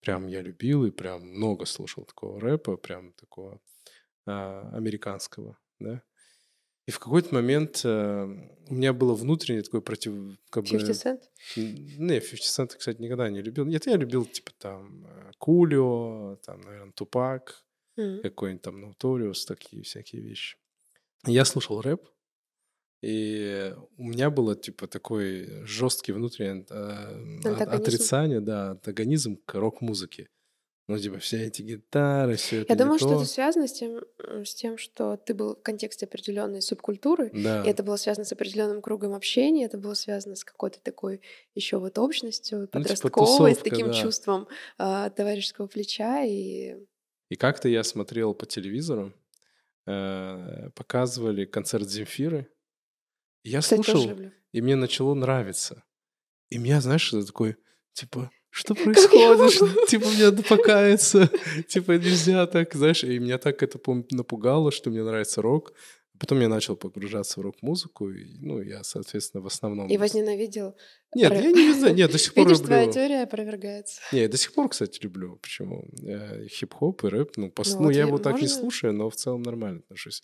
Прям 0.00 0.26
я 0.26 0.42
любил 0.42 0.84
и 0.84 0.90
прям 0.90 1.22
много 1.22 1.64
слушал 1.64 2.04
такого 2.04 2.40
рэпа, 2.40 2.76
прям 2.76 3.12
такого 3.14 3.60
а, 4.26 4.70
американского, 4.74 5.58
да. 5.80 6.02
И 6.86 6.90
в 6.90 6.98
какой-то 6.98 7.34
момент 7.34 7.80
э, 7.84 8.24
у 8.68 8.74
меня 8.74 8.92
было 8.92 9.14
внутреннее 9.14 9.62
такое 9.62 9.80
против... 9.80 10.36
Как 10.50 10.64
бы, 10.64 10.68
50 10.70 11.06
Cent? 11.06 11.20
Н- 11.56 12.06
Не, 12.06 12.20
50 12.20 12.40
Cent, 12.70 12.76
кстати, 12.76 13.00
никогда 13.00 13.30
не 13.30 13.40
любил. 13.40 13.64
Нет, 13.64 13.86
я 13.86 13.96
любил, 13.96 14.26
типа, 14.26 14.52
там, 14.58 15.06
э, 15.06 15.30
Кулио, 15.38 16.36
там, 16.44 16.60
наверное, 16.60 16.92
Тупак, 16.92 17.64
М. 17.96 18.20
какой-нибудь 18.22 18.62
там 18.62 18.80
Ноуториус, 18.80 19.46
такие 19.46 19.82
всякие 19.82 20.20
вещи. 20.20 20.56
Я 21.26 21.46
слушал 21.46 21.80
рэп, 21.80 22.06
и 23.02 23.74
у 23.96 24.04
меня 24.04 24.30
было, 24.30 24.54
типа, 24.54 24.86
такой 24.86 25.64
жесткий 25.66 26.12
внутренний 26.12 26.66
э, 26.68 27.40
отрицание, 27.76 28.40
да, 28.40 28.72
антагонизм 28.72 29.36
к 29.46 29.54
рок-музыке. 29.54 30.28
Ну, 30.86 30.98
типа, 30.98 31.18
все 31.18 31.46
эти 31.46 31.62
гитары, 31.62 32.36
все 32.36 32.60
это 32.60 32.72
Я 32.74 32.78
думаю, 32.78 32.98
что 32.98 33.08
то. 33.08 33.14
это 33.14 33.24
связано 33.24 33.66
с 33.66 33.72
тем, 33.72 34.02
с 34.18 34.54
тем, 34.54 34.76
что 34.76 35.16
ты 35.16 35.32
был 35.32 35.56
в 35.56 35.62
контексте 35.62 36.04
определенной 36.04 36.60
субкультуры, 36.60 37.30
Да. 37.32 37.64
и 37.64 37.68
это 37.68 37.82
было 37.82 37.96
связано 37.96 38.26
с 38.26 38.32
определенным 38.32 38.82
кругом 38.82 39.14
общения, 39.14 39.64
это 39.64 39.78
было 39.78 39.94
связано 39.94 40.36
с 40.36 40.44
какой-то 40.44 40.80
такой 40.80 41.22
еще 41.54 41.78
вот 41.78 41.98
общностью 41.98 42.58
Ну, 42.58 42.66
типа 42.66 42.78
подростковой, 42.80 43.54
с 43.54 43.58
тусовка, 43.58 43.70
таким 43.70 43.86
да. 43.88 43.92
чувством 43.94 44.46
а, 44.76 45.08
товарищеского 45.08 45.68
плеча 45.68 46.22
и 46.24 46.74
И 47.30 47.36
как-то 47.36 47.68
я 47.70 47.82
смотрел 47.82 48.34
по 48.34 48.44
телевизору, 48.44 49.14
э, 49.86 50.68
показывали 50.74 51.44
концерт 51.46 51.88
Земфиры. 51.88 52.48
И 53.42 53.50
я 53.50 53.60
Кстати, 53.60 53.82
слушал, 53.90 54.18
и 54.52 54.60
мне 54.60 54.76
начало 54.76 55.14
нравиться. 55.14 55.82
И 56.50 56.58
меня, 56.58 56.80
знаешь, 56.80 57.12
это 57.12 57.26
такой, 57.26 57.56
типа, 57.94 58.30
что 58.54 58.74
происходит? 58.74 59.52
Что- 59.52 59.86
Типа, 59.88 60.06
мне 60.08 60.24
надо 60.24 60.42
покаяться. 60.44 61.28
Типа, 61.68 61.92
нельзя 61.92 62.46
так, 62.46 62.72
знаешь. 62.74 63.02
И 63.04 63.18
меня 63.18 63.38
так 63.38 63.62
это 63.62 63.78
напугало, 64.12 64.70
что 64.70 64.90
мне 64.90 65.02
нравится 65.02 65.42
рок. 65.42 65.72
Потом 66.20 66.40
я 66.40 66.48
начал 66.48 66.76
погружаться 66.76 67.40
в 67.40 67.42
рок-музыку, 67.42 68.08
и, 68.08 68.24
ну, 68.40 68.62
я, 68.62 68.84
соответственно, 68.84 69.42
в 69.42 69.46
основном... 69.48 69.88
И 69.88 69.96
возненавидел. 69.96 70.76
Нет, 71.12 71.30
Про- 71.30 71.40
я 71.40 71.50
не 71.50 71.72
знаю, 71.74 71.94
нет, 71.96 72.12
до 72.12 72.18
сих 72.18 72.32
пор 72.34 72.46
Видишь, 72.46 72.64
твоя 72.64 72.82
люблю. 72.82 72.94
теория 72.94 73.22
опровергается. 73.24 74.00
Не, 74.12 74.20
я 74.20 74.28
до 74.28 74.36
сих 74.36 74.52
пор, 74.54 74.68
кстати, 74.68 75.00
люблю. 75.02 75.36
Почему? 75.42 75.84
Э, 76.06 76.46
Хип-хоп 76.46 77.02
и 77.04 77.08
рэп. 77.08 77.36
Ну, 77.36 77.48
пос- 77.48 77.72
Ну 77.72 77.78
ну, 77.78 77.84
вот 77.86 77.94
я 77.96 78.02
его 78.02 78.18
так 78.18 78.40
не 78.40 78.46
слушаю, 78.46 78.92
но 78.92 79.10
в 79.10 79.16
целом 79.16 79.42
нормально 79.42 79.80
отношусь. 79.80 80.22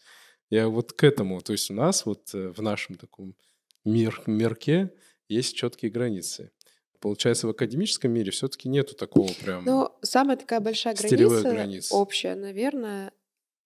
Я 0.48 0.68
вот 0.68 0.92
к 0.92 1.02
этому. 1.02 1.40
То 1.40 1.52
есть 1.52 1.70
у 1.72 1.74
нас 1.74 2.06
вот 2.06 2.22
э, 2.34 2.52
в 2.56 2.62
нашем 2.62 2.94
таком 2.94 3.34
мир, 3.84 4.22
мирке 4.26 4.90
есть 5.28 5.56
четкие 5.56 5.90
границы. 5.90 6.52
Получается, 7.00 7.46
в 7.46 7.50
академическом 7.50 8.12
мире 8.12 8.30
все-таки 8.30 8.68
нету 8.68 8.94
такого 8.94 9.32
прям... 9.42 9.64
Но 9.64 9.98
самая 10.02 10.36
такая 10.36 10.60
большая 10.60 10.94
граница, 10.94 11.42
границ. 11.50 11.92
общая, 11.92 12.34
наверное, 12.34 13.12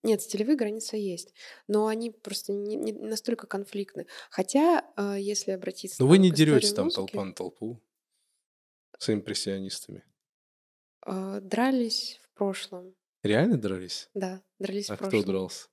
нет, 0.05 0.22
стилевые 0.22 0.57
границы 0.57 0.97
есть, 0.97 1.35
но 1.66 1.89
они 1.89 2.11
просто 2.11 2.53
не, 2.53 2.76
не 2.76 2.93
настолько 2.93 3.47
конфликтны. 3.49 4.07
Хотя, 4.30 4.85
э, 4.97 5.16
если 5.18 5.51
обратиться... 5.51 5.97
Но 6.01 6.07
вы 6.09 6.16
там 6.16 6.22
не 6.22 6.30
деретесь 6.30 6.72
там 6.72 6.85
музыки, 6.85 6.97
толпа 6.97 7.24
на 7.24 7.32
толпу 7.32 7.80
с 8.99 9.11
импрессионистами. 9.12 10.05
э, 11.07 11.41
дрались 11.43 12.20
в 12.22 12.37
прошлом, 12.37 12.95
Реально 13.22 13.57
дрались? 13.57 14.11
да, 14.14 14.43
дрались 14.61 14.91
А 14.91 14.95
в 14.95 14.99
кто 14.99 15.09
прошлом. 15.11 15.26
дрался? 15.26 15.68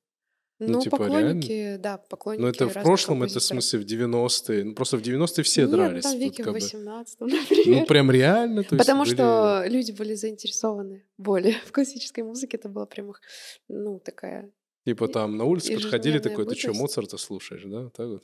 Ну, 0.68 0.80
типа, 0.80 0.97
поклонники, 0.97 1.78
да, 1.78 1.97
поклонники 1.97 2.41
Ну, 2.41 2.47
это 2.47 2.70
в 2.70 2.74
прошлом, 2.74 3.24
это 3.24 3.39
в 3.39 3.43
смысле 3.43 3.80
в 3.80 3.86
90-е. 3.86 4.64
Ну, 4.64 4.76
просто 4.76 4.97
в 4.97 5.01
90-е 5.01 5.43
все 5.43 5.62
Нет, 5.62 5.72
ну, 5.72 5.78
дрались. 5.78 6.03
там 6.03 6.20
веке 6.20 6.43
в 6.43 6.45
бы- 6.47 6.53
18 6.53 7.20
например. 7.20 7.80
Ну, 7.80 7.86
прям 7.86 8.12
реально? 8.12 8.64
То 8.64 8.76
есть 8.76 8.86
Потому 8.86 9.03
были- 9.03 9.14
что 9.16 9.64
люди 9.68 9.91
были 9.91 10.14
заинтересованы 10.14 11.03
более 11.18 11.53
в 11.66 11.72
классической 11.72 12.24
музыке. 12.24 12.57
Это 12.57 12.70
была 12.70 12.86
прям 12.86 13.09
их, 13.09 13.22
ну, 13.68 13.99
такая... 13.99 14.51
Типа 14.86 15.07
там 15.07 15.38
на 15.38 15.45
улице 15.45 15.74
подходили 15.76 16.20
такой, 16.20 16.45
ты 16.45 16.55
что. 16.55 16.74
Моцарта 16.74 17.18
слушаешь, 17.18 17.64
да? 17.66 17.89
Так 17.89 18.07
вот. 18.07 18.24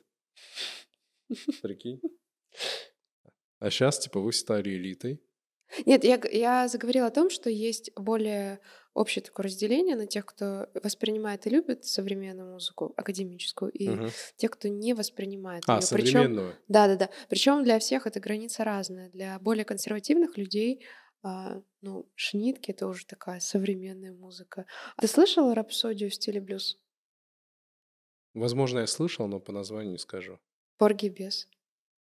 Прикинь. 1.61 1.99
А 3.59 3.69
сейчас, 3.71 3.99
типа, 3.99 4.19
вы 4.19 4.31
стали 4.33 4.69
элитой. 4.69 5.21
Нет, 5.85 6.03
я, 6.03 6.19
я 6.31 6.67
заговорила 6.67 7.07
о 7.07 7.11
том, 7.11 7.29
что 7.29 7.49
есть 7.49 7.91
более 7.95 8.59
общее 8.97 9.23
такое 9.23 9.45
разделение 9.45 9.95
на 9.95 10.07
тех, 10.07 10.25
кто 10.25 10.69
воспринимает 10.83 11.45
и 11.47 11.49
любит 11.49 11.85
современную 11.85 12.51
музыку, 12.53 12.93
академическую, 12.97 13.71
и 13.71 13.89
Мгм. 13.89 14.09
тех, 14.35 14.51
кто 14.51 14.67
не 14.67 14.93
воспринимает 14.93 15.63
А, 15.67 15.77
её. 15.77 15.87
Причем, 15.91 16.11
современного. 16.11 16.53
да, 16.67 16.87
да, 16.87 16.95
да. 16.95 17.09
Причем 17.29 17.63
для 17.63 17.77
всех 17.79 18.07
эта 18.07 18.19
граница 18.19 18.63
разная. 18.63 19.09
Для 19.09 19.39
более 19.39 19.65
консервативных 19.65 20.37
людей, 20.37 20.83
а, 21.23 21.61
ну, 21.81 22.09
шнитки 22.15 22.71
это 22.71 22.87
уже 22.87 23.05
такая 23.05 23.39
современная 23.39 24.13
музыка. 24.13 24.65
А 24.95 25.01
Ты 25.01 25.07
слышала 25.07 25.53
рапсодию 25.55 26.09
в 26.09 26.13
стиле 26.15 26.41
блюз? 26.41 26.77
Возможно, 28.33 28.79
я 28.79 28.87
слышал, 28.87 29.27
но 29.27 29.39
по 29.39 29.51
названию 29.51 29.91
не 29.93 29.97
скажу. 29.97 30.39
Порги 30.77 31.09
без. 31.09 31.47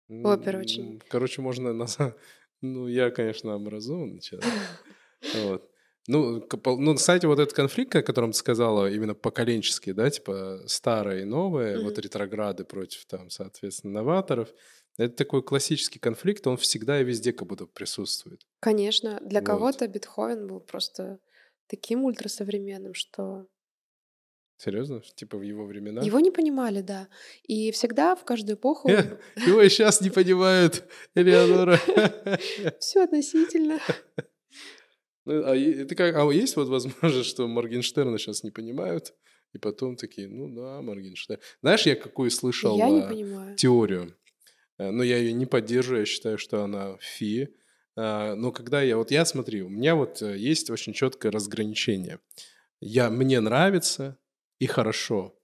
Опера 0.10 0.60
очень. 0.60 1.02
Короче, 1.10 1.42
можно 1.42 1.74
назвать... 1.74 2.16
Ну, 2.62 2.88
я, 2.88 3.10
конечно, 3.12 3.54
образованный 3.54 4.20
человек. 4.20 4.50
Вот. 5.36 5.70
Ну, 6.12 6.44
ну, 6.66 6.96
кстати, 6.96 7.28
вот 7.28 7.38
этот 7.38 7.54
конфликт, 7.54 7.96
о 7.96 8.02
котором 8.02 8.32
ты 8.32 8.38
сказала, 8.40 8.90
именно 8.90 9.14
поколенческий, 9.14 9.94
да, 9.94 10.10
типа 10.10 10.64
старое 10.66 11.22
и 11.22 11.24
новое, 11.24 11.80
вот 11.80 11.94
Мгм. 11.94 12.02
ретрограды 12.02 12.64
против, 12.64 13.06
там, 13.06 13.30
соответственно, 13.30 13.94
новаторов, 13.94 14.50
это 14.98 15.16
такой 15.16 15.44
классический 15.44 16.00
конфликт, 16.00 16.48
он 16.48 16.58
всегда 16.58 17.00
и 17.00 17.04
везде 17.04 17.32
как 17.32 17.48
будто 17.48 17.68
присутствует. 17.68 18.42
Конечно, 18.60 19.20
для 19.22 19.40
Вот. 19.40 19.46
кого-то 19.46 19.88
Бетховен 19.88 20.48
был 20.48 20.62
просто 20.62 21.20
таким 21.68 22.04
ультрасовременным, 22.06 22.96
что 22.96 23.46
Серьезно? 24.58 25.02
Типа 25.16 25.38
в 25.38 25.44
его 25.44 25.66
времена? 25.66 26.02
его 26.02 26.20
не 26.20 26.32
понимали, 26.32 26.82
да. 26.82 27.08
И 27.44 27.72
всегда 27.72 28.16
в 28.16 28.26
каждую 28.26 28.58
эпоху 28.58 28.90
Э, 28.90 29.18
Его 29.46 29.62
и 29.62 29.70
сейчас 29.70 30.02
не 30.02 30.10
понимают, 30.10 30.84
Элеонора. 31.14 31.78
все 32.80 33.04
относительно. 33.04 33.80
Ну, 35.30 35.44
а 35.46 35.56
это 35.56 35.96
как, 35.96 36.16
а 36.16 36.24
есть 36.34 36.56
вот 36.56 36.68
возможность, 36.70 37.30
что 37.30 37.48
Моргенштерна 37.48 38.18
сейчас 38.18 38.44
не 38.44 38.50
понимают, 38.52 39.14
и 39.54 39.58
потом 39.60 39.96
такие, 39.96 40.28
ну 40.28 40.50
да, 40.56 40.82
Моргенштерн. 40.82 41.40
Знаешь, 41.62 41.86
я 41.86 41.96
какую 41.96 42.32
слышал 42.32 42.76
Я 42.78 42.90
не 42.90 43.02
а, 43.02 43.08
понимаю. 43.08 43.56
теорию? 43.56 44.16
Э, 44.80 44.90
Но 44.92 45.04
я 45.04 45.18
ее 45.18 45.34
не 45.34 45.46
поддерживаю, 45.46 46.02
я 46.02 46.06
считаю, 46.06 46.38
что 46.38 46.64
она 46.64 46.98
фи. 47.00 47.50
А, 47.96 48.34
Но 48.36 48.52
когда 48.52 48.82
я, 48.82 48.98
вот 48.98 49.12
я 49.12 49.24
смотри, 49.26 49.62
у 49.62 49.70
меня 49.70 49.94
вот 49.96 50.22
э, 50.22 50.36
есть 50.38 50.70
очень 50.72 50.94
четкое 50.94 51.32
разграничение. 51.32 52.20
Я, 52.82 53.10
мне 53.10 53.40
нравится 53.40 54.18
и 54.58 54.66
хорошо. 54.66 55.36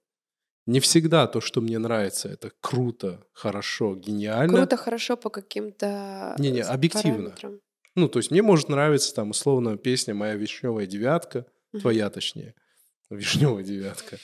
Не 0.66 0.80
всегда 0.80 1.28
то, 1.28 1.40
что 1.40 1.60
мне 1.60 1.78
нравится, 1.78 2.28
это 2.28 2.50
круто, 2.60 3.24
хорошо, 3.32 3.94
гениально. 3.94 4.56
Круто, 4.56 4.76
хорошо 4.76 5.16
по 5.16 5.30
каким-то 5.30 6.34
Не-не, 6.38 6.64
с- 6.64 6.68
объективно. 6.68 7.30
параметрам. 7.30 7.60
Ну, 7.96 8.08
то 8.08 8.18
есть 8.18 8.30
мне 8.30 8.42
может 8.42 8.68
нравиться 8.68 9.14
там 9.14 9.30
условно 9.30 9.76
песня 9.76 10.14
«Моя 10.14 10.34
вишневая 10.34 10.86
девятка», 10.86 11.46
твоя 11.80 12.10
точнее, 12.10 12.54
вишневая 13.10 13.64
девятка. 13.64 14.18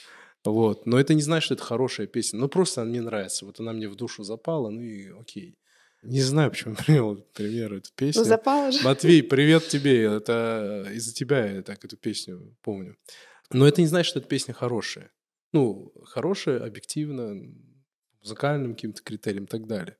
Вот. 0.45 0.85
Но 0.85 0.99
это 0.99 1.13
не 1.13 1.21
значит, 1.21 1.45
что 1.45 1.53
это 1.55 1.63
хорошая 1.63 2.07
песня. 2.07 2.39
Ну, 2.39 2.47
просто 2.47 2.81
она 2.81 2.89
мне 2.91 3.01
нравится. 3.01 3.45
Вот 3.45 3.59
она 3.59 3.73
мне 3.73 3.87
в 3.87 3.95
душу 3.95 4.23
запала, 4.23 4.69
ну 4.69 4.81
и 4.81 5.09
окей. 5.09 5.57
Не 6.03 6.21
знаю, 6.21 6.51
почему 6.51 6.75
привел 6.85 7.15
пример, 7.33 7.73
эту 7.73 7.89
песню. 7.95 8.21
Ну, 8.21 8.27
запало 8.27 8.71
же. 8.71 8.83
Матвей, 8.83 9.23
привет 9.23 9.67
тебе. 9.67 10.03
Это 10.03 10.85
из-за 10.93 11.13
тебя 11.13 11.45
я 11.45 11.61
так 11.61 11.83
эту 11.83 11.97
песню 11.97 12.55
помню. 12.61 12.97
Но 13.51 13.67
это 13.67 13.81
не 13.81 13.87
значит, 13.87 14.09
что 14.09 14.19
эта 14.19 14.27
песня 14.27 14.53
хорошая. 14.53 15.11
Ну, 15.53 15.93
хорошая, 16.05 16.63
объективно, 16.63 17.41
музыкальным 18.21 18.73
каким-то 18.73 19.01
критериям 19.01 19.45
и 19.45 19.47
так 19.47 19.67
далее. 19.67 19.97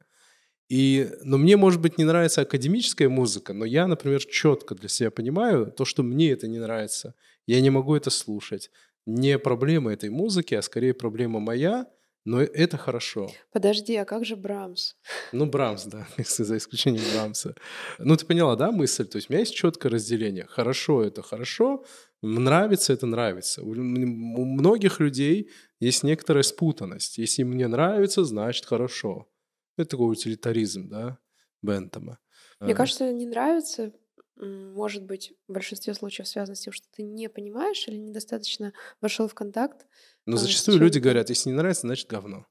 И, 0.70 1.10
но 1.24 1.38
мне, 1.38 1.58
может 1.58 1.82
быть, 1.82 1.98
не 1.98 2.04
нравится 2.04 2.42
академическая 2.42 3.10
музыка, 3.10 3.54
но 3.54 3.66
я, 3.66 3.88
например, 3.88 4.24
четко 4.26 4.76
для 4.76 4.90
себя 4.90 5.12
понимаю 5.12 5.72
то, 5.72 5.86
что 5.86 6.04
мне 6.04 6.32
это 6.32 6.48
не 6.48 6.60
нравится. 6.60 7.16
Я 7.46 7.62
не 7.62 7.70
могу 7.70 7.96
это 7.96 8.10
слушать. 8.10 8.72
Не 9.06 9.38
проблема 9.38 9.92
этой 9.92 10.10
музыки, 10.10 10.56
а 10.56 10.62
скорее 10.62 10.94
проблема 10.94 11.40
моя, 11.40 11.88
но 12.26 12.42
это 12.42 12.78
хорошо. 12.78 13.30
Подожди, 13.52 13.96
а 13.98 14.06
как 14.06 14.26
же 14.26 14.38
Брамс? 14.38 14.96
Ну, 15.34 15.46
Брамс, 15.46 15.86
да, 15.86 16.08
если 16.18 16.44
за 16.44 16.58
исключением 16.58 17.04
Брамса. 17.14 17.54
Ну, 18.00 18.16
ты 18.16 18.26
поняла, 18.26 18.56
да, 18.56 18.72
мысль? 18.72 19.06
То 19.06 19.18
есть 19.18 19.30
у 19.30 19.34
меня 19.34 19.42
есть 19.42 19.54
четкое 19.54 19.92
разделение. 19.92 20.46
Хорошо— 20.46 21.04
это 21.04 21.22
хорошо, 21.22 21.84
нравится— 22.22 22.94
это 22.94 23.06
нравится. 23.06 23.62
У 23.62 24.46
многих 24.46 25.02
людей 25.02 25.52
есть 25.82 26.04
некоторая 26.04 26.44
спутанность. 26.44 27.18
Если 27.18 27.44
мне 27.44 27.68
нравится, 27.68 28.24
значит 28.24 28.66
хорошо. 28.66 29.28
Это 29.78 29.90
такой 29.92 30.12
утилитаризм, 30.12 30.90
да, 30.90 31.20
Бентома. 31.62 32.20
Мне 32.60 32.74
А, 32.74 32.76
кажется, 32.76 33.12
не 33.12 33.26
нравится, 33.26 33.92
может 34.36 35.04
быть, 35.04 35.34
в 35.48 35.54
большинстве 35.54 35.94
случаев 35.94 36.28
связано 36.28 36.56
с 36.56 36.62
тем, 36.62 36.74
что 36.74 36.88
ты 36.92 37.04
не 37.04 37.30
понимаешь 37.30 37.88
или 37.88 37.98
недостаточно 37.98 38.74
вошел 39.02 39.28
в 39.28 39.34
контакт. 39.34 39.86
Но 40.26 40.36
а, 40.36 40.40
с 40.40 40.42
зачастую 40.42 40.80
люди 40.80 41.00
говорят, 41.00 41.30
если 41.30 41.50
не 41.50 41.56
нравится, 41.56 41.82
значит 41.88 42.08
говно. 42.08 42.48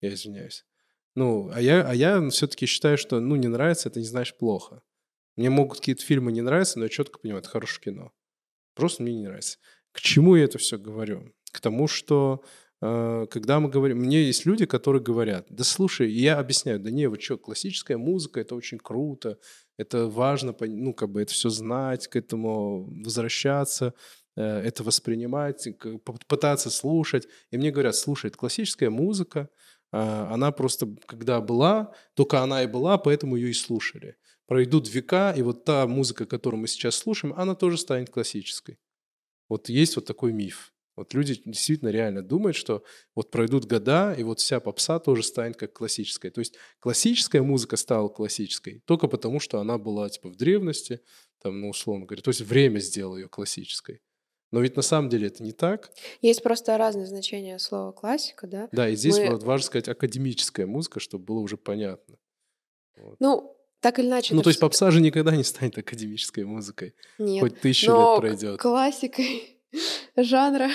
Я 0.00 0.12
извиняюсь. 0.12 0.64
Ну, 1.14 1.50
а 1.52 1.60
я, 1.60 1.88
а 1.88 1.94
я 1.94 2.28
все-таки 2.30 2.66
считаю, 2.66 2.98
что, 2.98 3.20
ну, 3.20 3.36
не 3.36 3.48
нравится, 3.48 3.88
это 3.88 4.00
не 4.00 4.06
значит 4.06 4.36
плохо. 4.38 4.82
Мне 5.36 5.50
могут 5.50 5.78
какие-то 5.78 6.04
фильмы 6.04 6.32
не 6.32 6.42
нравиться, 6.42 6.78
но 6.78 6.84
я 6.84 6.88
четко 6.88 7.18
понимаю, 7.18 7.40
это 7.40 7.48
хорошее 7.48 7.80
кино. 7.82 8.12
Просто 8.74 9.02
мне 9.02 9.14
не 9.14 9.24
нравится. 9.24 9.58
К 9.92 10.00
чему 10.00 10.36
я 10.36 10.44
это 10.44 10.58
все 10.58 10.78
говорю? 10.78 11.32
К 11.52 11.60
тому, 11.60 11.86
что 11.86 12.42
э, 12.42 12.48
когда 12.80 13.60
мы 13.60 13.70
говорим... 13.70 13.98
Мне 13.98 14.24
есть 14.24 14.44
люди, 14.44 14.66
которые 14.66 15.02
говорят, 15.02 15.46
да 15.48 15.64
слушай, 15.64 16.10
я 16.10 16.38
объясняю, 16.38 16.80
да 16.80 16.90
не, 16.90 17.08
вы 17.08 17.18
что, 17.20 17.38
классическая 17.38 17.96
музыка, 17.96 18.40
это 18.40 18.54
очень 18.54 18.78
круто, 18.78 19.38
это 19.78 20.06
важно, 20.06 20.54
ну, 20.60 20.92
как 20.92 21.10
бы 21.10 21.22
это 21.22 21.32
все 21.32 21.48
знать, 21.48 22.08
к 22.08 22.16
этому 22.16 22.84
возвращаться, 23.02 23.94
э, 24.36 24.42
это 24.42 24.82
воспринимать, 24.82 25.66
пытаться 26.28 26.70
слушать. 26.70 27.26
И 27.50 27.56
мне 27.56 27.70
говорят, 27.70 27.96
слушай, 27.96 28.26
это 28.26 28.38
классическая 28.38 28.90
музыка, 28.90 29.48
а, 29.96 30.34
она 30.34 30.50
просто, 30.50 30.88
когда 31.06 31.40
была, 31.40 31.92
только 32.14 32.40
она 32.40 32.64
и 32.64 32.66
была, 32.66 32.98
поэтому 32.98 33.36
ее 33.36 33.50
и 33.50 33.54
слушали. 33.54 34.16
пройдут 34.46 34.90
века, 34.90 35.32
и 35.32 35.40
вот 35.42 35.64
та 35.64 35.86
музыка, 35.86 36.26
которую 36.26 36.60
мы 36.60 36.66
сейчас 36.66 36.96
слушаем, 36.96 37.32
она 37.34 37.54
тоже 37.54 37.78
станет 37.78 38.10
классической. 38.10 38.78
Вот 39.48 39.70
есть 39.70 39.96
вот 39.96 40.04
такой 40.04 40.32
миф. 40.32 40.73
Вот 40.96 41.12
люди 41.12 41.40
действительно 41.44 41.88
реально 41.88 42.22
думают, 42.22 42.56
что 42.56 42.84
вот 43.14 43.30
пройдут 43.30 43.64
года, 43.64 44.14
и 44.16 44.22
вот 44.22 44.40
вся 44.40 44.60
попса 44.60 44.98
тоже 45.00 45.22
станет 45.22 45.56
как 45.56 45.72
классическая. 45.72 46.30
То 46.30 46.40
есть 46.40 46.56
классическая 46.78 47.42
музыка 47.42 47.76
стала 47.76 48.08
классической 48.08 48.80
только 48.84 49.08
потому, 49.08 49.40
что 49.40 49.58
она 49.58 49.76
была 49.76 50.08
типа 50.08 50.28
в 50.28 50.36
древности, 50.36 51.00
там, 51.42 51.60
ну, 51.60 51.70
условно 51.70 52.06
говоря. 52.06 52.22
То 52.22 52.30
есть 52.30 52.40
время 52.40 52.78
сделало 52.78 53.16
ее 53.16 53.28
классической. 53.28 54.00
Но 54.52 54.60
ведь 54.60 54.76
на 54.76 54.82
самом 54.82 55.08
деле 55.08 55.26
это 55.26 55.42
не 55.42 55.50
так. 55.50 55.90
Есть 56.22 56.42
просто 56.44 56.78
разные 56.78 57.06
значения 57.06 57.58
слова 57.58 57.90
классика, 57.90 58.46
да? 58.46 58.68
Да, 58.70 58.88
и 58.88 58.94
здесь 58.94 59.18
Мы... 59.18 59.30
вот 59.30 59.42
важно 59.42 59.66
сказать 59.66 59.88
академическая 59.88 60.64
музыка, 60.64 61.00
чтобы 61.00 61.24
было 61.24 61.40
уже 61.40 61.56
понятно. 61.56 62.18
Вот. 62.96 63.16
Ну, 63.18 63.56
так 63.80 63.98
или 63.98 64.06
иначе. 64.06 64.32
Ну, 64.32 64.42
то 64.42 64.50
есть 64.50 64.60
попса 64.60 64.92
же 64.92 65.00
никогда 65.00 65.34
не 65.34 65.42
станет 65.42 65.76
академической 65.76 66.44
музыкой. 66.44 66.94
Нет. 67.18 67.40
Хоть 67.40 67.60
тысячу 67.60 67.90
лет 67.90 68.20
пройдет. 68.20 68.60
Классикой 68.60 69.53
жанра. 70.16 70.70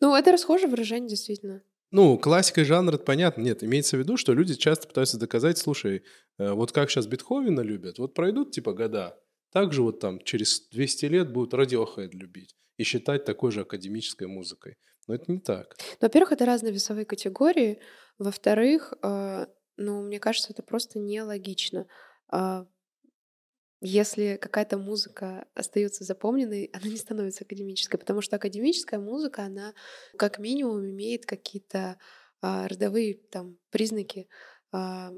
Ну, 0.00 0.14
это 0.14 0.32
расхожее 0.32 0.68
выражение, 0.68 1.08
действительно. 1.08 1.62
Ну, 1.90 2.16
классика 2.18 2.64
жанра, 2.64 2.94
это 2.94 3.04
понятно. 3.04 3.42
Нет, 3.42 3.62
имеется 3.62 3.96
в 3.96 4.00
виду, 4.00 4.16
что 4.16 4.32
люди 4.32 4.54
часто 4.54 4.88
пытаются 4.88 5.18
доказать, 5.18 5.58
слушай, 5.58 6.02
э, 6.38 6.52
вот 6.52 6.72
как 6.72 6.90
сейчас 6.90 7.06
Бетховена 7.06 7.62
любят, 7.62 7.98
вот 7.98 8.14
пройдут 8.14 8.50
типа 8.50 8.72
года, 8.72 9.18
так 9.52 9.72
же 9.74 9.82
вот 9.82 10.00
там 10.00 10.18
через 10.24 10.68
200 10.70 11.06
лет 11.06 11.32
будут 11.32 11.52
Radiohead 11.52 12.10
любить 12.12 12.56
и 12.78 12.84
считать 12.84 13.24
такой 13.24 13.52
же 13.52 13.60
академической 13.60 14.26
музыкой. 14.26 14.76
Но 15.06 15.14
это 15.14 15.30
не 15.30 15.38
так. 15.38 15.76
Ну, 15.78 16.06
во-первых, 16.06 16.32
это 16.32 16.46
разные 16.46 16.72
весовые 16.72 17.04
категории. 17.04 17.78
Во-вторых, 18.18 18.94
э, 19.02 19.46
ну, 19.76 20.02
мне 20.02 20.18
кажется, 20.18 20.52
это 20.52 20.62
просто 20.62 20.98
нелогично. 20.98 21.86
Э, 22.32 22.64
если 23.84 24.38
какая-то 24.40 24.78
музыка 24.78 25.46
остается 25.54 26.04
запомненной, 26.04 26.70
она 26.72 26.86
не 26.86 26.96
становится 26.96 27.44
академической, 27.44 27.98
потому 27.98 28.20
что 28.20 28.36
академическая 28.36 29.00
музыка, 29.00 29.42
она 29.42 29.74
как 30.16 30.38
минимум 30.38 30.88
имеет 30.88 31.26
какие-то 31.26 31.98
а, 32.40 32.68
родовые 32.68 33.14
там 33.14 33.58
признаки. 33.70 34.28
А, 34.70 35.12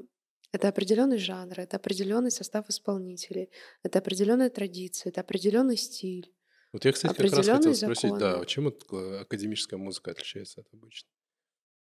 это 0.51 0.67
определенный 0.69 1.19
жанр, 1.19 1.59
это 1.59 1.77
определенный 1.77 2.31
состав 2.31 2.67
исполнителей, 2.69 3.51
это 3.83 3.99
определенная 3.99 4.49
традиция, 4.49 5.11
это 5.11 5.21
определенный 5.21 5.77
стиль. 5.77 6.33
Вот 6.73 6.85
я, 6.85 6.91
кстати, 6.91 7.13
как 7.13 7.31
раз 7.31 7.47
хотел 7.47 7.75
спросить, 7.75 8.17
да, 8.17 8.43
чем 8.45 8.67
академическая 8.67 9.77
музыка 9.77 10.11
отличается 10.11 10.61
от 10.61 10.73
обычной? 10.73 11.14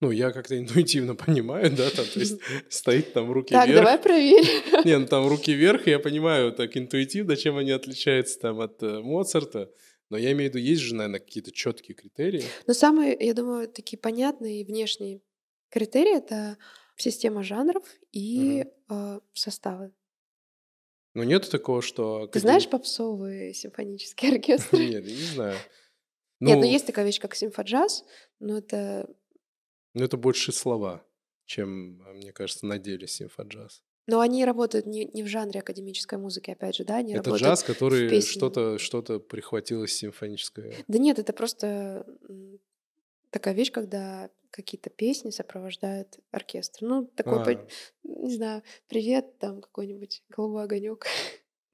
Ну, 0.01 0.11
я 0.11 0.31
как-то 0.31 0.57
интуитивно 0.57 1.15
понимаю, 1.25 1.71
да, 1.75 1.89
там, 1.89 2.05
то 2.05 2.19
есть 2.19 2.39
стоит 2.69 3.13
там 3.13 3.31
руки 3.31 3.53
так, 3.53 3.67
вверх. 3.67 3.85
Так, 3.85 3.85
давай 3.85 4.03
проверим. 4.03 4.85
Не, 4.85 4.97
ну 4.97 5.07
там 5.07 5.27
руки 5.27 5.53
вверх, 5.53 5.87
я 5.87 5.99
понимаю 5.99 6.51
так 6.53 6.77
интуитивно, 6.77 7.35
чем 7.35 7.57
они 7.57 7.71
отличаются 7.71 8.39
там 8.39 8.61
от 8.61 8.81
э, 8.81 9.01
Моцарта. 9.01 9.71
Но 10.09 10.17
я 10.17 10.31
имею 10.31 10.49
в 10.49 10.55
виду, 10.55 10.65
есть 10.65 10.81
же, 10.81 10.95
наверное, 10.95 11.19
какие-то 11.19 11.51
четкие 11.51 11.95
критерии. 11.95 12.43
Но 12.65 12.73
самые, 12.73 13.15
я 13.19 13.33
думаю, 13.33 13.67
такие 13.67 13.99
понятные 13.99 14.65
внешние 14.65 15.21
критерии— 15.69 16.17
это 16.17 16.57
система 16.95 17.43
жанров 17.43 17.83
и 18.11 18.65
угу. 18.87 18.95
э, 18.95 19.19
составы. 19.33 19.91
Ну, 21.13 21.23
нет 21.23 21.49
такого, 21.49 21.81
что... 21.81 22.27
Ты 22.27 22.39
знаешь 22.39 22.69
попсовые 22.69 23.53
симфонические 23.53 24.33
оркестры? 24.33 24.79
Нет, 24.79 25.05
я 25.05 25.15
не 25.15 25.23
знаю. 25.23 25.57
Нет, 26.39 26.55
ну, 26.55 26.61
ну 26.61 26.71
есть 26.71 26.85
такая 26.85 27.05
вещь, 27.05 27.19
как 27.19 27.35
симфоджаз, 27.35 28.05
но 28.39 28.59
это 28.59 29.09
ну, 29.99 30.05
это 30.05 30.17
больше 30.17 30.51
слова, 30.51 31.05
чем, 31.45 32.01
а, 32.05 32.13
мне 32.13 32.31
кажется, 32.31 32.65
на 32.65 32.79
деле 32.79 33.07
симфоджаз. 33.07 33.83
Но 34.07 34.21
они 34.21 34.43
работают 34.43 34.87
не, 34.87 35.05
не 35.05 35.21
в 35.21 35.27
жанре 35.27 35.59
академической 35.59 36.17
музыки, 36.17 36.49
опять 36.49 36.75
же, 36.75 36.83
да? 36.83 36.97
Они 36.97 37.13
это 37.13 37.35
джаз, 37.35 37.63
который 37.63 38.21
что-то 38.21 38.79
что 38.79 39.01
прихватил 39.19 39.83
из 39.83 39.93
симфонической. 39.93 40.73
Да 40.87 40.97
нет, 40.97 41.19
это 41.19 41.31
просто 41.31 42.05
такая 43.29 43.53
вещь, 43.53 43.71
когда 43.71 44.31
какие-то 44.49 44.89
песни 44.89 45.29
сопровождают 45.29 46.17
оркестр. 46.31 46.79
Ну, 46.81 47.05
такой, 47.05 47.55
а. 47.55 47.67
не 48.03 48.33
знаю, 48.33 48.63
привет, 48.87 49.37
там 49.37 49.61
какой-нибудь 49.61 50.23
голубой 50.29 50.63
огонек. 50.63 51.05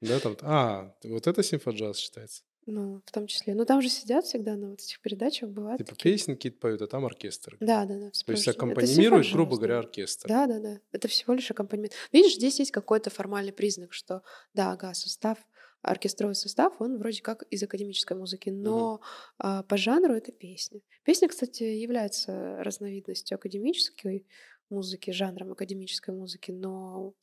Да, 0.02 0.20
там, 0.20 0.36
а, 0.42 0.94
вот 1.04 1.28
это 1.28 1.42
симфоджаз 1.42 1.98
считается? 1.98 2.44
Ну, 2.68 3.02
в 3.06 3.12
том 3.12 3.28
числе. 3.28 3.54
Ну, 3.54 3.64
там 3.66 3.82
же 3.82 3.90
сидят 3.90 4.26
всегда 4.26 4.56
на 4.56 4.72
вот 4.72 4.82
этих 4.82 5.00
передачах, 5.00 5.50
бывает. 5.50 5.78
Типа 5.78 5.92
такие... 5.92 6.16
песни 6.16 6.34
какие-то 6.34 6.58
поют, 6.58 6.82
а 6.82 6.88
там 6.88 7.06
оркестр. 7.06 7.58
Да, 7.60 7.86
да, 7.86 8.00
да. 8.00 8.12
То 8.26 8.32
есть 8.32 8.48
аккомпанирует, 8.48 9.32
грубо 9.32 9.58
говоря, 9.58 9.80
оркестр. 9.80 10.28
Да, 10.28 10.48
да, 10.48 10.60
да. 10.60 10.80
Это 10.92 11.08
всего 11.08 11.34
лишь 11.34 11.50
аккомпанемент. 11.52 11.94
Видишь, 12.12 12.36
здесь 12.36 12.58
есть 12.60 12.72
какой-то 12.72 13.12
формальный 13.12 13.54
признак, 13.54 13.94
что, 13.94 14.24
да, 14.54 14.72
ага, 14.72 14.96
состав, 14.96 15.38
оркестровый 15.84 16.36
состав, 16.36 16.82
он 16.82 16.98
вроде 16.98 17.22
как 17.22 17.44
из 17.44 17.62
академической 17.62 18.18
музыки, 18.18 18.50
но 18.50 18.96
угу. 18.96 19.04
а, 19.38 19.64
по 19.64 19.78
жанру 19.78 20.16
это 20.16 20.32
песня. 20.32 20.82
Песня, 21.04 21.28
кстати, 21.28 21.64
является 21.64 22.58
разновидностью 22.64 23.36
академической 23.36 24.26
музыки, 24.70 25.12
жанром 25.12 25.52
академической 25.52 26.16
музыки, 26.16 26.52
но 26.52 27.14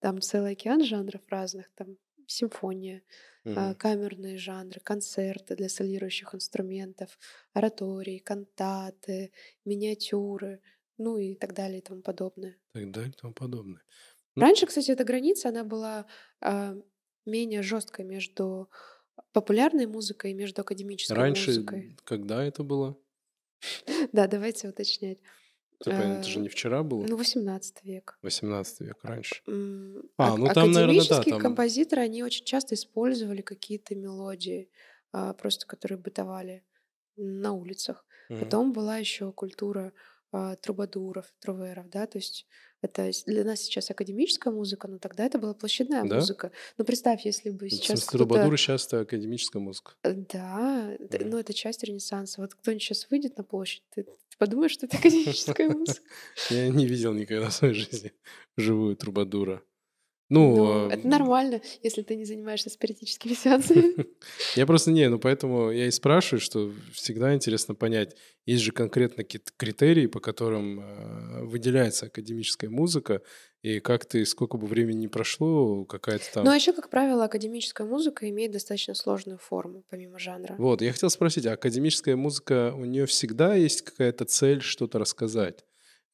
там 0.00 0.20
целый 0.20 0.52
океан 0.52 0.84
жанров 0.84 1.22
разных, 1.28 1.70
там 1.74 1.96
симфония, 2.30 3.02
mm-hmm. 3.44 3.74
камерные 3.74 4.38
жанры, 4.38 4.80
концерты 4.80 5.56
для 5.56 5.68
солирующих 5.68 6.34
инструментов, 6.34 7.18
оратории, 7.52 8.18
кантаты, 8.18 9.32
миниатюры, 9.64 10.60
ну 10.98 11.18
и 11.18 11.34
так 11.34 11.54
далее 11.54 11.78
и 11.78 11.82
тому 11.82 12.02
подобное. 12.02 12.56
Так 12.72 12.90
далее 12.90 13.10
и 13.10 13.20
тому 13.20 13.32
подобное. 13.34 13.82
Ну 14.36 14.42
Раньше, 14.42 14.66
кстати, 14.66 14.90
эта 14.90 15.04
граница, 15.04 15.48
она 15.48 15.64
была 15.64 16.06
а, 16.40 16.76
менее 17.26 17.62
жесткой 17.62 18.04
между 18.04 18.70
популярной 19.32 19.86
музыкой 19.86 20.30
и 20.30 20.34
между 20.34 20.62
академической 20.62 21.12
Раньше, 21.16 21.50
музыкой. 21.50 21.80
Раньше, 21.80 21.96
когда 22.04 22.44
это 22.44 22.62
было? 22.62 22.96
Да, 24.12 24.26
давайте 24.26 24.68
уточнять. 24.68 25.18
Это 25.86 26.22
же 26.24 26.40
не 26.40 26.48
э, 26.48 26.50
вчера 26.50 26.82
было? 26.82 27.06
Ну, 27.06 27.16
18 27.16 27.84
век. 27.84 28.18
18 28.22 28.80
век, 28.80 28.98
раньше. 29.02 29.42
А, 30.16 30.36
ну 30.36 30.52
там, 30.52 30.72
наверное, 30.72 31.06
да. 31.08 31.22
Там... 31.22 31.40
композиторы, 31.40 32.02
они 32.02 32.22
очень 32.22 32.44
часто 32.44 32.74
использовали 32.74 33.40
какие-то 33.40 33.94
мелодии, 33.94 34.70
а, 35.12 35.32
просто 35.32 35.66
которые 35.66 35.98
бытовали 35.98 36.64
на 37.16 37.52
улицах. 37.52 38.04
Потом 38.28 38.72
была 38.72 38.98
еще 38.98 39.32
культура 39.32 39.92
а, 40.30 40.54
трубадуров, 40.56 41.32
труверов, 41.40 41.88
да, 41.90 42.06
то 42.06 42.18
есть 42.18 42.46
это 42.82 43.10
для 43.26 43.44
нас 43.44 43.60
сейчас 43.60 43.90
академическая 43.90 44.52
музыка, 44.52 44.88
но 44.88 44.98
тогда 44.98 45.24
это 45.24 45.38
была 45.38 45.54
площадная 45.54 46.04
да? 46.04 46.16
музыка. 46.16 46.50
Ну, 46.78 46.84
представь, 46.84 47.24
если 47.24 47.50
бы 47.50 47.68
сейчас 47.68 48.04
кто-то... 48.04 48.24
Трубадуры 48.24 48.56
сейчас 48.56 48.86
это 48.86 49.00
академическая 49.00 49.62
музыка. 49.62 49.92
Э, 50.02 50.14
да, 50.14 50.96
mm. 50.98 51.26
ну 51.26 51.38
это 51.38 51.52
часть 51.52 51.82
Ренессанса. 51.84 52.40
Вот 52.40 52.54
кто-нибудь 52.54 52.82
сейчас 52.82 53.08
выйдет 53.10 53.36
на 53.36 53.44
площадь, 53.44 53.82
ты, 53.94 54.04
ты 54.04 54.36
подумаешь, 54.38 54.72
что 54.72 54.86
это 54.86 54.96
академическая 54.98 55.68
музыка. 55.68 56.02
Я 56.50 56.68
не 56.68 56.86
видел 56.86 57.12
никогда 57.12 57.50
в 57.50 57.54
своей 57.54 57.74
жизни 57.74 58.12
живую 58.56 58.96
трубадура. 58.96 59.62
Ну, 60.30 60.56
ну, 60.56 60.88
это 60.88 61.06
нормально, 61.08 61.60
если 61.82 62.02
ты 62.02 62.14
не 62.14 62.24
занимаешься 62.24 62.70
спиритическими 62.70 63.34
сеансами. 63.34 64.06
Я 64.56 64.64
просто 64.64 64.92
не, 64.92 65.08
ну 65.08 65.18
поэтому 65.18 65.72
я 65.72 65.86
и 65.86 65.90
спрашиваю, 65.90 66.40
что 66.40 66.72
всегда 66.92 67.34
интересно 67.34 67.74
понять, 67.74 68.16
есть 68.46 68.62
же 68.62 68.70
конкретно 68.70 69.24
какие-то 69.24 69.50
критерии, 69.56 70.06
по 70.06 70.20
которым 70.20 70.80
э, 70.80 71.44
выделяется 71.44 72.06
академическая 72.06 72.70
музыка, 72.70 73.22
и 73.62 73.80
как 73.80 74.06
ты, 74.06 74.24
сколько 74.24 74.56
бы 74.56 74.66
времени 74.66 75.02
ни 75.02 75.06
прошло, 75.08 75.84
какая-то 75.84 76.24
там... 76.32 76.44
Ну, 76.44 76.50
а 76.52 76.54
еще, 76.54 76.72
как 76.72 76.90
правило, 76.90 77.24
академическая 77.24 77.86
музыка 77.86 78.28
имеет 78.30 78.52
достаточно 78.52 78.94
сложную 78.94 79.38
форму, 79.38 79.84
помимо 79.90 80.18
жанра. 80.18 80.54
Вот, 80.58 80.80
я 80.80 80.92
хотел 80.92 81.10
спросить, 81.10 81.44
а 81.46 81.52
академическая 81.52 82.16
музыка, 82.16 82.72
у 82.74 82.84
нее 82.84 83.06
всегда 83.06 83.54
есть 83.54 83.82
какая-то 83.82 84.24
цель 84.24 84.62
что-то 84.62 84.98
рассказать? 84.98 85.64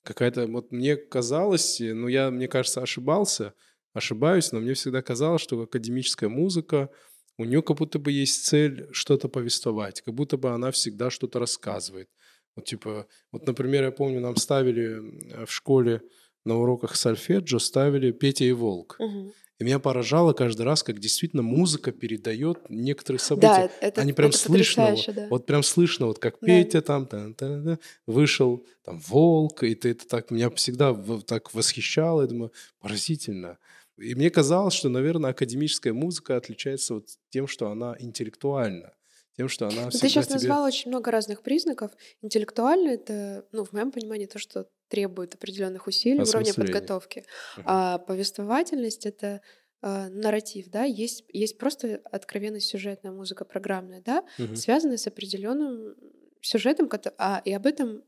Какая-то, 0.03 0.47
вот 0.47 0.73
мне 0.73 0.97
казалось, 0.97 1.81
ну, 1.81 2.09
я, 2.09 2.31
мне 2.31 2.49
кажется, 2.49 2.81
ошибался, 2.81 3.55
ошибаюсь, 3.97 4.53
но 4.53 4.61
мне 4.61 4.75
всегда 4.75 5.03
казалось, 5.03 5.43
что 5.43 5.61
академическая 5.61 6.29
музыка, 6.29 6.91
у 7.39 7.45
нее 7.45 7.63
как 7.63 7.77
будто 7.79 7.99
бы 7.99 8.13
есть 8.13 8.45
цель 8.45 8.89
что-то 8.93 9.29
повествовать, 9.29 10.01
как 10.01 10.15
будто 10.15 10.37
бы 10.37 10.51
она 10.51 10.71
всегда 10.71 11.11
что-то 11.11 11.39
рассказывает. 11.39 12.09
Вот 12.55 12.65
типа, 12.65 13.07
вот, 13.33 13.47
например, 13.47 13.85
я 13.85 13.91
помню, 13.91 14.21
нам 14.21 14.37
ставили 14.37 15.45
в 15.45 15.51
школе 15.51 16.01
на 16.47 16.59
уроках 16.59 16.95
сольфеджио 16.97 17.59
ставили 17.59 18.13
Петя 18.13 18.45
и 18.45 18.53
Волк. 18.53 18.97
Угу. 18.99 19.33
И 19.59 19.65
меня 19.65 19.79
поражало 19.79 20.33
каждый 20.35 20.63
раз, 20.63 20.83
как 20.83 20.99
действительно 21.01 21.43
музыка 21.43 21.91
передает 21.91 22.59
некоторые 22.69 23.21
события. 23.21 23.49
Да, 23.49 23.71
это, 23.81 24.01
Они 24.03 24.13
прям 24.13 24.29
это 24.29 24.39
слышно, 24.39 24.91
вот, 24.91 25.15
да. 25.15 25.27
вот 25.31 25.47
прям 25.47 25.63
слышно, 25.63 26.07
вот 26.07 26.19
как 26.19 26.37
да. 26.41 26.47
Петя 26.47 26.83
там 26.83 27.07
та 27.07 27.17
-та 27.17 27.65
-та, 27.65 27.79
вышел, 28.07 28.67
там 28.85 29.01
волк, 29.01 29.63
и 29.63 29.75
ты 29.75 29.91
это 29.91 30.07
так 30.07 30.31
меня 30.31 30.51
всегда 30.51 30.95
так 31.27 31.55
восхищало. 31.55 32.23
Я 32.23 32.29
думаю, 32.29 32.53
поразительно. 32.81 33.59
И 33.99 34.15
мне 34.15 34.31
казалось, 34.31 34.75
что, 34.75 34.89
наверное, 34.89 35.31
академическая 35.31 35.93
музыка 35.93 36.37
отличается 36.37 36.95
вот 36.95 37.09
тем, 37.31 37.47
что 37.47 37.71
она 37.71 37.97
интеллектуальна. 37.99 38.95
Тем, 39.37 39.49
что 39.49 39.69
она 39.69 39.91
Ты 39.91 39.99
сейчас 39.99 40.27
тебе... 40.27 40.37
назвал 40.37 40.65
очень 40.65 40.91
много 40.91 41.11
разных 41.11 41.43
признаков. 41.43 41.93
Интеллектуально 42.23 42.91
это, 42.91 43.47
ну, 43.53 43.65
в 43.65 43.73
моем 43.73 43.93
понимании, 43.93 44.27
то, 44.27 44.39
что 44.39 44.69
требует 44.89 45.35
определенных 45.35 45.87
усилий 45.87 46.23
уровня 46.23 46.55
подготовки. 46.55 47.25
Мгм. 47.57 47.67
А 47.67 47.99
повествовательность 47.99 49.05
это 49.05 49.43
а, 49.83 50.09
нарратив, 50.09 50.69
да, 50.69 50.85
есть, 50.85 51.25
есть 51.29 51.59
просто 51.59 52.01
откровенно 52.11 52.61
сюжетная 52.61 53.13
музыка 53.13 53.45
программная, 53.45 54.01
да, 54.01 54.25
Мгм. 54.39 54.57
связанная 54.57 54.97
с 54.97 55.07
определенным 55.07 55.95
сюжетом, 56.41 56.89
а, 57.19 57.43
и 57.45 57.53
об 57.53 57.67
этом 57.67 58.03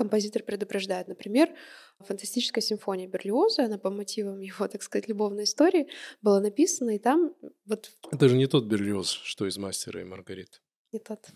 композитор 0.00 0.42
предупреждает. 0.42 1.08
Например, 1.08 1.50
фантастическая 1.98 2.62
симфония 2.62 3.06
Берлиоза, 3.06 3.64
она 3.66 3.76
по 3.76 3.90
мотивам 3.90 4.40
его, 4.40 4.66
так 4.66 4.82
сказать, 4.82 5.08
любовной 5.08 5.44
истории 5.44 5.88
была 6.22 6.40
написана, 6.40 6.96
и 6.96 6.98
там 6.98 7.34
вот 7.66 7.90
Это 8.10 8.28
же 8.30 8.36
не 8.36 8.46
тот 8.46 8.64
Берлиоз, 8.64 9.10
что 9.10 9.46
из 9.46 9.58
«Мастера 9.58 10.00
и 10.00 10.04
Маргариты». 10.04 10.58
не 10.92 10.98
тот, 10.98 11.28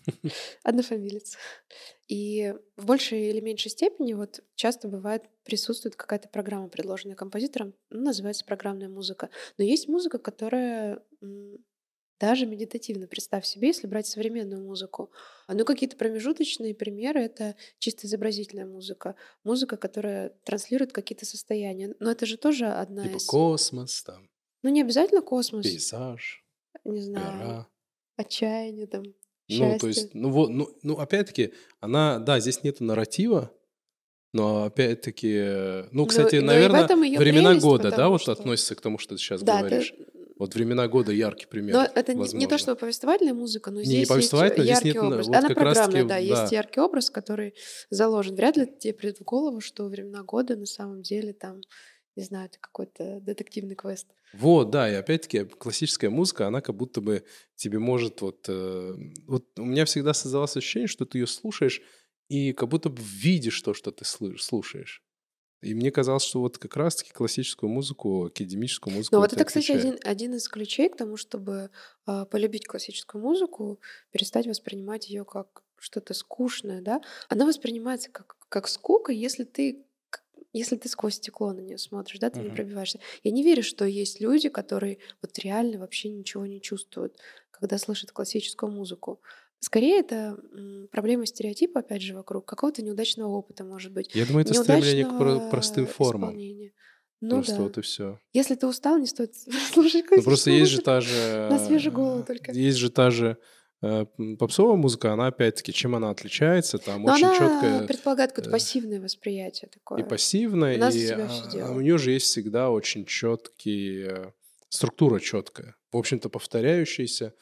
однофамилец. 0.63 1.37
И 2.07 2.55
в 2.75 2.85
большей 2.85 3.29
или 3.29 3.39
меньшей 3.39 3.69
степени 3.69 4.13
вот 4.13 4.43
часто 4.55 4.87
бывает 4.87 5.23
присутствует 5.43 5.95
какая-то 5.95 6.27
программа, 6.27 6.67
предложенная 6.67 7.15
композитором, 7.15 7.75
ну, 7.91 8.01
называется 8.01 8.45
программная 8.45 8.89
музыка. 8.89 9.29
Но 9.59 9.63
есть 9.63 9.87
музыка, 9.87 10.17
которая 10.17 11.03
даже 12.19 12.45
медитативно, 12.45 13.07
представь 13.07 13.45
себе, 13.45 13.67
если 13.69 13.87
брать 13.87 14.07
современную 14.07 14.63
музыку. 14.63 15.11
А, 15.47 15.53
Ну, 15.53 15.65
какие-то 15.65 15.97
промежуточные 15.97 16.73
примеры— 16.73 17.19
это 17.21 17.55
чисто 17.79 18.07
изобразительная 18.07 18.65
музыка. 18.65 19.15
Музыка, 19.43 19.77
которая 19.77 20.29
транслирует 20.45 20.93
какие-то 20.93 21.25
состояния. 21.25 21.93
Но 21.99 22.11
это 22.11 22.25
же 22.25 22.37
тоже 22.37 22.67
одна 22.67 23.03
Типа 23.03 23.17
из... 23.17 23.25
космос, 23.25 24.03
там, 24.03 24.29
Ну, 24.63 24.69
не 24.69 24.81
обязательно 24.81 25.21
космос, 25.21 25.65
пейзаж, 25.65 26.43
не 26.85 27.01
знаю, 27.01 27.37
гора. 27.39 27.67
отчаяние 28.15 28.87
там, 28.87 29.03
Ну, 29.03 29.13
счастье. 29.49 29.79
то 29.79 29.87
есть, 29.87 30.13
ну 30.13 30.29
вот, 30.31 30.49
ну, 30.49 30.69
ну 30.83 30.97
опять-таки, 30.97 31.53
она, 31.81 32.19
да, 32.19 32.39
здесь 32.39 32.63
нету 32.63 32.83
нарратива, 32.85 33.51
но 34.33 34.63
опять-таки, 34.65 35.87
ну, 35.91 36.01
Ну, 36.01 36.05
кстати, 36.07 36.37
но 36.37 36.47
наверное, 36.47 36.87
её 36.87 37.19
времена 37.19 37.49
прелесть, 37.49 37.65
года, 37.65 37.83
да, 37.83 37.89
потому 37.91 38.11
вот 38.13 38.21
что- 38.21 38.31
относится 38.31 38.75
к 38.75 38.81
тому, 38.81 38.97
что 38.97 39.15
ты 39.15 39.21
сейчас 39.21 39.41
Да, 39.43 39.59
говоришь. 39.59 39.93
это 39.97 40.04
Вот 40.37 40.53
времена 40.53 40.87
года 40.87 41.11
яркий 41.13 41.45
пример. 41.45 41.73
Но 41.75 41.83
это 41.95 42.13
не, 42.13 42.19
не 42.19 42.25
то, 42.25 42.33
возможно. 42.33 42.57
что 42.57 42.75
повествовательная 42.75 43.33
музыка, 43.33 43.71
но 43.71 43.79
Не, 43.79 43.85
здесь 43.85 43.99
не 44.01 44.05
повествовательная, 44.05 44.67
есть 44.67 44.81
здесь 44.81 44.93
яркий 44.93 44.99
нет 44.99 45.09
на- 45.09 45.15
образ. 45.15 45.27
вот 45.27 45.35
Она 45.37 45.49
программная, 45.49 46.03
да, 46.05 46.17
есть 46.17 46.49
да. 46.51 46.55
яркий 46.55 46.79
образ, 46.81 47.09
который 47.09 47.53
заложен. 47.89 48.35
Вряд 48.35 48.57
ли 48.57 48.65
тебе 48.65 48.93
придет 48.93 49.19
в 49.19 49.23
голову, 49.23 49.61
что 49.61 49.85
времена 49.87 50.23
года 50.23 50.57
на 50.57 50.65
самом 50.65 51.01
деле 51.01 51.31
там, 51.31 51.61
не 52.17 52.23
знаю, 52.23 52.47
это 52.47 52.59
какой-то 52.59 53.19
детективный 53.21 53.75
квест. 53.75 54.07
Вот, 54.33 54.69
да, 54.71 54.91
и 54.91 54.95
опять-таки 54.95 55.45
классическая 55.45 56.09
музыка, 56.09 56.47
она 56.47 56.59
как 56.59 56.75
будто 56.75 56.99
бы 56.99 57.23
тебе 57.55 57.79
может 57.79 58.19
вот... 58.21 58.45
э, 58.49 58.93
вот 59.27 59.45
у 59.57 59.63
меня 59.63 59.85
всегда 59.85 60.13
создавалось 60.13 60.57
ощущение, 60.57 60.87
что 60.87 61.05
ты 61.05 61.19
ее 61.19 61.27
слушаешь 61.27 61.81
и 62.27 62.51
как 62.51 62.67
будто 62.67 62.89
бы 62.89 63.01
видишь 63.01 63.61
то, 63.61 63.73
что 63.73 63.91
ты 63.91 64.03
слушаешь. 64.03 65.01
И 65.61 65.73
мне 65.73 65.91
казалось, 65.91 66.23
что 66.23 66.41
вот 66.41 66.57
как 66.57 66.75
раз-таки 66.77 67.11
классическую 67.11 67.69
музыку, 67.69 68.25
академическую 68.25 68.93
музыку... 68.93 69.15
Но 69.15 69.21
вот 69.21 69.33
это, 69.33 69.45
кстати, 69.45 69.71
отвечает. 69.71 69.71
один, 69.71 69.97
один 70.03 70.33
из 70.35 70.47
ключей 70.47 70.89
к 70.89 70.97
тому, 70.97 71.17
чтобы 71.17 71.69
а, 72.05 72.25
полюбить 72.25 72.67
классическую 72.67 73.21
музыку, 73.21 73.79
перестать 74.11 74.47
воспринимать 74.47 75.09
ее 75.09 75.25
как 75.25 75.63
что-то 75.77 76.13
скучное, 76.13 76.81
да. 76.81 77.01
Она 77.29 77.45
воспринимается 77.45 78.09
как, 78.11 78.37
как 78.49 78.67
скука, 78.67 79.11
если 79.11 79.43
ты 79.43 79.85
если 80.53 80.77
ты 80.77 80.87
сквозь 80.89 81.15
стекло 81.15 81.51
на 81.53 81.59
нее 81.59 81.77
смотришь, 81.77 82.19
да, 82.19 82.29
ты 82.29 82.41
не 82.41 82.49
Мгм. 82.49 82.51
пробиваешься. 82.51 82.99
Я 83.23 83.31
не 83.31 83.43
верю, 83.43 83.61
что 83.61 83.85
есть 83.85 84.21
люди, 84.21 84.47
которые 84.49 84.99
вот 85.21 85.37
реально 85.39 85.79
вообще 85.79 86.09
ничего 86.09 86.45
не 86.45 86.61
чувствуют, 86.61 87.19
когда 87.51 87.77
слышат 87.77 88.11
классическую 88.11 88.71
музыку. 88.71 89.21
Скорее, 89.59 89.99
это 89.99 90.37
проблема 90.91 91.25
стереотипа, 91.25 91.79
опять 91.79 92.01
же, 92.01 92.13
вокруг 92.13 92.45
какого-то 92.45 92.81
неудачного 92.83 93.29
опыта, 93.29 93.63
может 93.63 93.91
быть. 93.91 94.13
Я 94.13 94.25
думаю, 94.25 94.45
это 94.45 94.53
стремление 94.53 95.05
к 95.05 95.49
простым 95.49 95.87
формам. 95.87 96.29
исполнения. 96.29 96.71
Ну 97.21 97.37
Просто 97.37 97.55
да. 97.55 97.63
вот 97.63 97.77
и 97.77 97.81
все. 97.81 98.19
Если 98.33 98.55
ты 98.55 98.67
устал, 98.67 98.97
не 98.97 99.07
стоит 99.07 99.35
слушать 99.73 100.05
Ну, 100.11 100.21
просто 100.21 100.51
есть 100.51 100.71
же 100.71 100.81
та 100.81 101.01
же... 101.01 101.47
На 101.49 101.57
свежую 101.57 101.93
голову 101.93 102.23
только. 102.23 102.51
Есть 102.51 102.77
же 102.77 102.91
та 102.91 103.09
же 103.09 103.37
э, 103.81 104.05
попсовая 104.37 104.75
музыка, 104.75 105.13
она 105.13 105.27
опять-таки, 105.27 105.73
чем 105.73 105.95
она 105.95 106.09
отличается, 106.09 106.77
там 106.77 107.03
Но 107.03 107.13
очень 107.13 107.25
она 107.25 107.87
предполагает 107.87 108.31
какое-то 108.31 108.49
э, 108.49 108.51
пассивное 108.51 109.01
восприятие 109.01 109.69
такое. 109.69 110.03
и 110.03 110.07
пассивное, 110.07 110.75
У 110.75 110.79
нас 110.79 110.95
и 110.95 111.09
а, 111.09 111.71
у 111.71 111.81
нее 111.81 111.97
же 111.97 112.11
есть 112.11 112.25
всегда 112.25 112.69
очень 112.69 113.05
четкий 113.05 114.03
э, 114.07 114.31
структура 114.69 115.19
четкая, 115.19 115.75
в 115.91 115.97
общем-то 115.97 116.29
повторяющаяся 116.29 117.33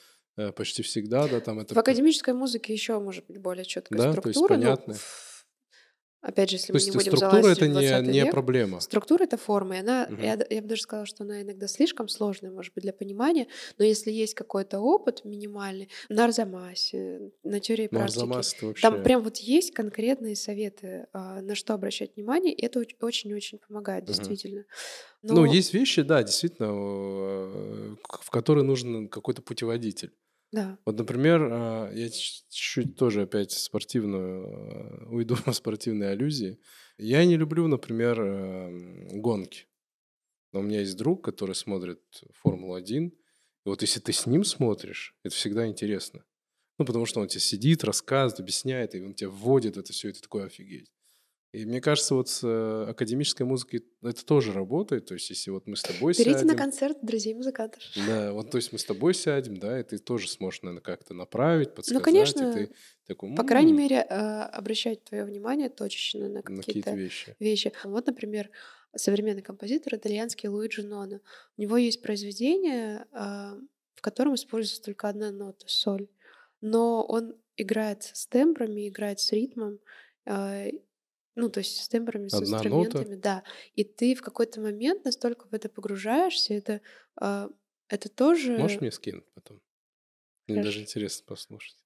почти 0.56 0.82
всегда, 0.84 1.28
да, 1.28 1.40
там 1.40 1.60
это 1.60 1.76
В 1.76 1.78
академической 1.78 2.34
музыке 2.34 2.74
еще 2.74 3.00
может 3.00 3.26
быть 3.28 3.38
более 3.38 3.66
четкая 3.66 3.98
Да, 3.98 4.04
то 4.14 4.28
есть 4.28 4.38
структура. 4.38 4.58
но 4.58 4.64
понятно. 4.64 4.96
Опять 6.22 6.52
же, 6.52 6.56
если 6.56 6.68
то 6.68 6.74
мы 6.74 6.80
не 6.80 6.92
будем 6.92 7.18
структура 7.18 7.52
это 7.52 7.68
не 7.68 7.74
20 7.74 8.08
не 8.08 8.22
век, 8.22 8.32
проблема. 8.32 8.80
Структура— 8.80 9.24
это 9.26 9.36
форма, 9.36 9.76
и 9.76 9.80
она, 9.80 10.08
Мгм. 10.10 10.22
я, 10.24 10.40
я 10.50 10.62
бы 10.62 10.68
даже 10.70 10.84
сказала, 10.84 11.06
что 11.06 11.26
она 11.26 11.42
иногда 11.42 11.68
слишком 11.68 12.08
сложная, 12.08 12.50
может 12.50 12.74
быть, 12.74 12.84
для 12.84 12.94
понимания, 12.94 13.48
но 13.78 13.84
если 13.84 14.10
есть 14.10 14.34
какой-то 14.34 14.80
опыт 14.80 15.26
минимальный, 15.26 15.90
на 16.08 16.24
Арзамасе, 16.24 17.34
на 17.44 17.60
теории 17.60 17.90
Ну, 17.92 18.00
практики, 18.00 18.64
вообще... 18.64 18.82
там 18.82 19.04
прям 19.04 19.22
вот 19.22 19.36
есть 19.40 19.74
конкретные 19.74 20.38
советы, 20.38 21.08
а, 21.12 21.42
на 21.42 21.56
что 21.56 21.74
обращать 21.74 22.16
внимание, 22.16 22.54
и 22.54 22.66
это 22.66 22.80
оч- 22.82 22.96
очень-очень 23.02 23.58
помогает, 23.58 24.06
действительно. 24.06 24.64
Ну, 25.24 25.36
Но- 25.42 25.46
есть 25.46 25.74
вещи, 25.74 26.04
да, 26.04 26.24
действительно, 26.24 26.68
э, 26.72 27.96
в 28.22 28.30
которые 28.32 28.64
нужен 28.64 29.10
какой-то 29.10 29.42
путеводитель. 29.42 30.14
Да. 30.54 30.78
Вот, 30.86 30.98
например, 31.00 31.50
а, 31.52 31.92
я 31.92 32.10
чуть-чуть 32.10 32.96
тоже 32.96 33.24
опять 33.24 33.52
спортивную, 33.52 34.46
э, 34.46 35.06
уйду 35.08 35.36
в 35.46 35.52
спортивные 35.52 36.12
аллюзии. 36.12 36.60
Я 36.98 37.26
не 37.26 37.38
люблю, 37.38 37.68
например, 37.68 38.22
эм, 38.22 39.20
гонки. 39.20 39.66
Но 40.52 40.60
у 40.60 40.64
меня 40.64 40.82
есть 40.82 40.96
друг, 40.96 41.24
который 41.24 41.56
смотрит 41.56 42.02
Формулу-1. 42.44 43.08
И 43.10 43.14
вот 43.66 43.82
если 43.82 44.00
ты 44.00 44.14
с 44.14 44.28
ним 44.28 44.44
смотришь, 44.44 45.16
это 45.24 45.34
всегда 45.34 45.68
интересно. 45.68 46.24
Ну, 46.78 46.86
потому 46.86 47.08
что 47.08 47.20
он 47.20 47.28
тебе 47.28 47.42
сидит, 47.42 47.84
рассказывает, 47.84 48.40
объясняет, 48.40 48.94
и 48.94 49.02
он 49.02 49.16
тебя 49.16 49.32
вводит 49.32 49.78
это 49.78 49.92
все, 49.92 50.10
и 50.10 50.12
ты 50.12 50.22
такой 50.22 50.46
офигеть. 50.46 50.92
И 51.54 51.66
мне 51.66 51.82
кажется, 51.82 52.16
вот 52.16 52.30
с 52.30 52.44
э, 52.44 52.90
академической 52.90 53.44
музыкой 53.44 53.86
это 54.02 54.26
тоже 54.26 54.52
работает. 54.54 55.06
То 55.06 55.14
есть, 55.14 55.30
если 55.30 55.52
вот 55.52 55.68
мы 55.68 55.76
с 55.76 55.84
тобой 55.84 56.14
Берите 56.14 56.34
сядем... 56.34 56.48
на 56.48 56.56
концерт 56.56 56.98
друзей-музыкантов. 57.04 57.80
Да, 58.08 58.34
вот 58.34 58.50
то 58.50 58.58
есть 58.58 58.74
мы 58.74 58.80
с 58.80 58.84
тобой 58.84 59.14
сядем, 59.14 59.58
да, 59.58 59.80
и 59.80 59.84
ты 59.84 60.00
тоже 60.00 60.28
сможешь, 60.30 60.64
наверное, 60.64 60.82
как-то 60.82 61.14
направить, 61.14 61.76
подсказать. 61.76 62.00
Ну, 62.00 62.04
конечно, 62.04 62.50
и 62.50 62.54
ты 62.54 62.74
такой, 63.06 63.36
По 63.36 63.44
крайней 63.44 63.72
«М, 63.72 63.78
мере, 63.78 63.98
э, 63.98 64.16
обращать 64.46 65.04
твое 65.04 65.26
внимание 65.26 65.70
точечно 65.70 66.28
на 66.28 66.34
на 66.34 66.42
какие-то 66.42 66.66
какие-то 66.66 66.92
вещи. 66.96 67.36
вещи. 67.40 67.72
Вот, 67.84 68.08
например, 68.08 68.50
современный 68.96 69.44
композитор 69.44 69.96
итальянский 69.96 70.50
Луиджи 70.50 70.82
Ноно. 70.82 71.20
У 71.58 71.62
него 71.62 71.78
есть 71.78 72.02
произведение, 72.02 73.06
а, 73.12 73.56
в 73.94 74.02
котором 74.02 74.34
используется 74.34 74.82
только 74.82 75.08
одна 75.08 75.30
нота— 75.32 75.66
соль. 75.68 76.08
Но 76.62 77.06
он 77.06 77.36
играет 77.58 78.04
с 78.04 78.26
тембрами, 78.26 78.88
играет 78.90 79.20
с 79.20 79.32
ритмом, 79.32 79.80
а, 80.26 80.66
ну, 81.36 81.50
то 81.50 81.60
есть 81.60 81.84
с 81.84 81.88
тембрами, 81.90 82.28
с 82.28 82.34
Одна 82.34 82.64
нота? 82.64 83.06
инструментами, 83.06 83.16
да. 83.16 83.44
И 83.76 83.84
ты 83.84 84.16
в 84.16 84.22
какой-то 84.22 84.62
момент 84.62 85.06
настолько 85.06 85.48
в 85.48 85.54
это 85.54 85.70
погружаешься, 85.70 86.54
это, 86.54 86.82
а, 87.16 87.50
это 87.90 88.10
тоже... 88.10 88.58
Можешь 88.58 88.82
мне 88.82 88.92
скинуть 88.92 89.26
потом? 89.34 89.62
Мне 90.48 90.58
Хорошо. 90.58 90.70
даже 90.70 90.82
интересно 90.82 91.26
послушать. 91.28 91.78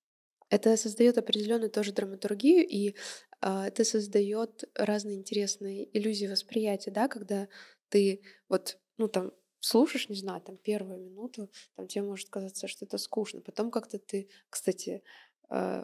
Это 0.50 0.78
создает 0.78 1.18
определенную 1.18 1.70
тоже 1.70 1.91
драматургию, 1.91 2.66
и 2.66 2.95
а, 3.41 3.68
это 3.68 3.84
создает 3.84 4.64
разные 4.76 5.18
интересные 5.18 5.89
иллюзии 5.98 6.28
восприятия, 6.28 6.91
да, 6.91 7.08
когда 7.10 7.50
ты 7.89 8.22
вот, 8.48 8.80
ну 8.98 9.10
там, 9.10 9.34
слушаешь, 9.60 10.08
не 10.08 10.16
знаю, 10.16 10.41
там 10.41 10.58
первую 10.58 11.02
минуту, 11.02 11.52
там 11.76 11.88
тебе 11.88 12.04
может 12.04 12.30
казаться, 12.30 12.68
что 12.68 12.86
это 12.86 12.98
скучно, 12.98 13.41
потом 13.41 13.72
как-то 13.72 14.00
ты, 14.00 14.30
кстати, 14.50 15.04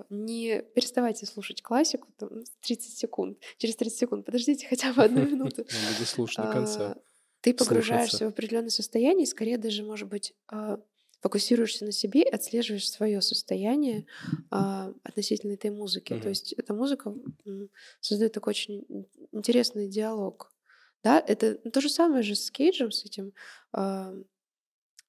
не 0.10 0.62
переставайте 0.76 1.26
слушать 1.26 1.62
классику, 1.62 2.08
там, 2.18 2.44
30 2.62 2.98
секунд, 2.98 3.38
через 3.58 3.76
30 3.76 3.98
секунд, 4.00 4.26
подождите 4.26 4.68
хотя 4.68 4.94
бы 4.94 5.04
одну 5.04 5.26
минуту. 5.26 5.64
Буду 5.64 6.06
слушать 6.06 6.38
до 6.38 6.52
конца. 6.52 6.92
А, 6.92 6.98
Ты 7.42 7.54
погружаешься 7.54 8.26
в 8.26 8.30
определенное 8.30 8.70
состояние, 8.70 9.24
и 9.24 9.30
скорее 9.30 9.58
даже, 9.58 9.84
может 9.84 10.08
быть, 10.10 10.34
а, 10.48 10.80
фокусируешься 11.22 11.86
на 11.86 11.94
себе 11.94 12.24
отслеживаешь 12.24 12.90
свое 12.90 13.22
состояние 13.22 14.06
а, 14.52 14.94
относительно 15.04 15.54
этой 15.54 15.72
музыки. 15.72 16.14
То 16.22 16.30
есть 16.30 16.52
эта 16.54 16.74
музыка 16.74 17.16
создает 18.02 18.34
такой 18.34 18.52
очень 18.52 18.86
ин- 18.90 19.08
интересный 19.32 19.88
диалог. 19.88 20.52
Да, 21.02 21.24
это 21.26 21.56
то 21.56 21.80
же 21.82 21.90
самое 21.90 22.24
же 22.24 22.36
с 22.36 22.52
Кейджем, 22.52 22.92
с 22.92 23.06
этим 23.06 23.34
а, 23.72 24.14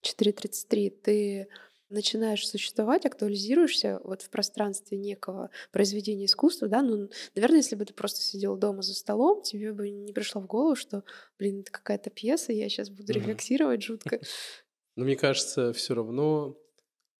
4.33. 0.02 0.90
Ты 0.90 1.48
начинаешь 1.88 2.46
существовать, 2.46 3.06
актуализируешься 3.06 4.00
вот 4.04 4.22
в 4.22 4.30
пространстве 4.30 4.98
некого 4.98 5.50
произведения 5.70 6.26
искусства, 6.26 6.68
да, 6.68 6.82
ну, 6.82 7.08
наверное, 7.34 7.58
если 7.58 7.76
бы 7.76 7.84
ты 7.84 7.94
просто 7.94 8.20
сидел 8.20 8.56
дома 8.56 8.82
за 8.82 8.94
столом, 8.94 9.42
тебе 9.42 9.72
бы 9.72 9.90
не 9.90 10.12
пришло 10.12 10.40
в 10.40 10.46
голову, 10.46 10.76
что, 10.76 11.04
блин, 11.38 11.60
это 11.60 11.70
какая-то 11.70 12.10
пьеса, 12.10 12.52
я 12.52 12.68
сейчас 12.68 12.90
буду 12.90 13.12
рефлексировать 13.12 13.82
жутко. 13.82 14.20
Но 14.96 15.04
мне 15.04 15.16
кажется, 15.16 15.72
все 15.72 15.94
равно 15.94 16.56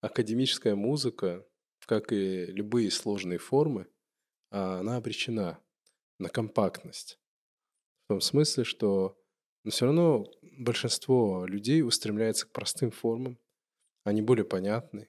академическая 0.00 0.74
музыка, 0.74 1.46
как 1.86 2.12
и 2.12 2.46
любые 2.46 2.90
сложные 2.90 3.38
формы, 3.38 3.86
а, 4.50 4.80
она 4.80 4.96
обречена 4.96 5.58
на 6.18 6.28
компактность. 6.28 7.18
В 8.04 8.08
том 8.08 8.20
смысле, 8.20 8.64
что 8.64 9.18
но 9.64 9.70
все 9.70 9.86
равно 9.86 10.26
большинство 10.42 11.46
людей 11.46 11.82
устремляется 11.82 12.46
к 12.46 12.52
простым 12.52 12.90
формам, 12.90 13.38
они 14.04 14.22
более 14.22 14.44
понятны, 14.44 15.08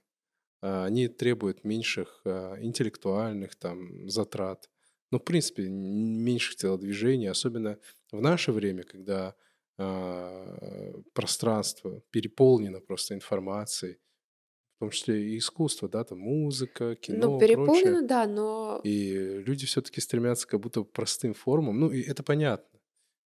а, 0.61 0.85
они 0.85 1.07
требуют 1.07 1.63
меньших 1.63 2.21
а, 2.25 2.57
интеллектуальных 2.61 3.55
там, 3.55 4.09
затрат, 4.09 4.69
ну, 5.11 5.19
в 5.19 5.23
принципе, 5.23 5.69
меньших 5.69 6.55
телодвижений, 6.57 7.29
особенно 7.29 7.77
в 8.11 8.21
наше 8.21 8.51
время, 8.51 8.83
когда 8.83 9.35
э, 9.77 10.93
пространство 11.13 12.01
переполнено 12.09 12.79
просто 12.81 13.13
информацией, 13.13 13.99
в 14.77 14.79
том 14.79 14.89
числе 14.89 15.33
и 15.33 15.37
искусство, 15.37 15.87
да, 15.87 16.03
там 16.03 16.19
музыка, 16.19 16.95
кино, 16.95 17.33
Ну, 17.33 17.39
переполнено, 17.39 17.91
прочее. 17.99 18.07
да, 18.07 18.27
но 18.27 18.81
И 18.83 19.13
люди 19.45 19.65
все-таки 19.65 20.01
стремятся 20.01 20.47
как 20.47 20.59
будто 20.59 20.83
к 20.83 20.91
простым 20.91 21.33
формам. 21.33 21.79
Ну, 21.79 21.91
и 21.91 22.01
это 22.01 22.23
понятно. 22.23 22.79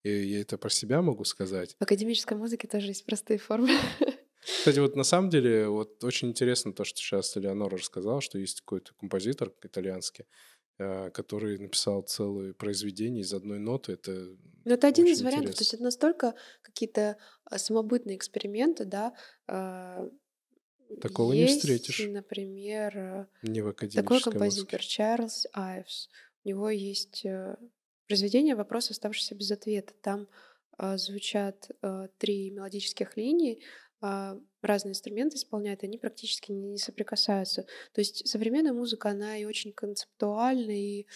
И 0.03 0.09
я 0.11 0.41
это 0.41 0.57
про 0.57 0.70
себя 0.70 1.01
могу 1.01 1.24
сказать. 1.24 1.76
в 1.80 1.82
академической 1.82 2.38
музыке 2.38 2.67
тоже 2.67 2.88
есть 2.88 3.05
простые 3.05 3.39
формы. 3.39 3.70
Кстати, 4.58 4.80
вот 4.80 4.95
на 4.95 5.04
самом 5.04 5.30
деле, 5.30 5.68
вот 5.68 6.04
очень 6.04 6.30
интересно 6.30 6.74
то, 6.74 6.84
что 6.84 7.00
сейчас 7.00 7.36
Элеонора 7.38 7.78
рассказала, 7.78 8.22
что 8.22 8.38
есть 8.38 8.62
какой-то 8.62 8.93
композитор 8.95 9.54
итальянский, 9.64 10.26
э, 10.78 11.12
который 11.12 11.58
написал 11.58 12.02
целое 12.02 12.54
произведение 12.54 13.22
из 13.22 13.34
одной 13.34 13.60
ноты. 13.60 13.93
Это 13.93 14.12
Но 14.66 14.74
это 14.74 14.88
один 14.88 15.08
из 15.08 15.22
вариантов. 15.22 15.56
То 15.56 15.64
интересно. 15.64 15.64
есть 15.64 15.74
это 15.76 15.84
настолько 15.84 16.36
какие-то 16.62 17.18
а, 17.45 17.58
самобытные 17.58 18.18
эксперименты, 18.18 18.86
да. 18.86 19.14
а, 19.47 20.10
Такого 21.02 21.34
не 21.34 21.41
Есть, 21.41 21.60
встретишь 21.60 22.02
например, 22.08 22.97
э, 22.97 23.28
не 23.43 23.62
в 23.62 23.72
такой 23.74 24.22
композитор 24.22 24.80
музыке. 24.80 24.89
Чарльз 24.89 25.45
Айвс. 25.54 26.10
У 26.43 26.50
него 26.50 26.70
есть 26.70 27.24
э, 27.26 27.56
произведение 28.08 28.56
«Вопрос, 28.56 28.89
оставшийся 28.89 29.36
без 29.36 29.52
ответа». 29.52 29.93
Там 30.02 30.28
звучат 30.95 31.70
три 32.20 32.52
мелодических 32.52 33.18
линии, 33.18 33.62
разные 34.62 34.91
инструменты 34.91 35.38
исполняют, 35.38 35.84
они 35.84 35.97
практически 35.97 36.52
не, 36.52 36.78
соприкасаются. 36.78 37.64
То 37.93 38.02
есть 38.02 38.28
современная 38.28 38.74
музыка, 38.74 39.10
она 39.10 39.38
и 39.38 39.45
очень 39.45 39.74
концептуальна, 39.74 40.72
и 40.72 41.08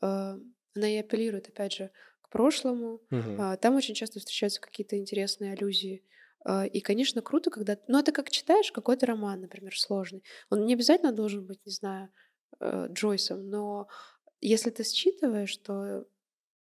а, 0.00 0.38
она 0.74 0.88
и 0.88 0.96
апеллирует, 0.96 1.48
опять 1.48 1.72
же, 1.74 1.90
к 2.22 2.30
прошлому. 2.30 3.02
А, 3.36 3.56
Там 3.56 3.74
очень 3.76 3.94
часто 3.94 4.20
встречаются 4.20 4.60
какие-то 4.60 4.96
интересные 4.98 5.52
аллюзии. 5.52 6.04
А, 6.44 6.66
И, 6.66 6.80
конечно, 6.80 7.22
круто, 7.22 7.50
когда... 7.50 7.78
Ну, 7.88 7.98
это 7.98 8.12
как 8.12 8.30
читаешь 8.30 8.72
какой-то 8.72 9.06
роман, 9.06 9.40
например, 9.42 9.76
сложный. 9.78 10.24
Он 10.50 10.64
не 10.64 10.74
обязательно 10.74 11.12
должен 11.12 11.46
быть, 11.46 11.60
не 11.64 11.72
знаю, 11.72 12.10
э, 12.60 12.88
Джойсом, 12.92 13.48
но 13.48 13.88
если 14.40 14.70
ты 14.70 14.84
считываешь, 14.84 15.56
то 15.58 16.06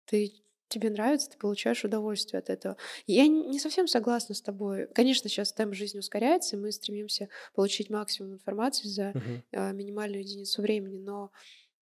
ты 0.05 0.43
тебе 0.67 0.89
нравится, 0.89 1.29
ты 1.29 1.37
получаешь 1.37 1.83
удовольствие 1.83 2.39
от 2.39 2.49
этого. 2.49 2.77
Я 3.05 3.27
не 3.27 3.59
совсем 3.59 3.87
согласна 3.87 4.35
с 4.35 4.41
тобой. 4.41 4.87
Конечно, 4.93 5.29
сейчас 5.29 5.53
темп 5.53 5.73
жизни 5.73 5.99
ускоряется, 5.99 6.55
и 6.55 6.59
мы 6.59 6.71
стремимся 6.71 7.29
получить 7.53 7.89
максимум 7.89 8.33
информации 8.33 8.87
за 8.87 9.13
э, 9.51 9.73
минимальную 9.73 10.21
единицу 10.21 10.61
времени, 10.61 10.97
но 10.99 11.31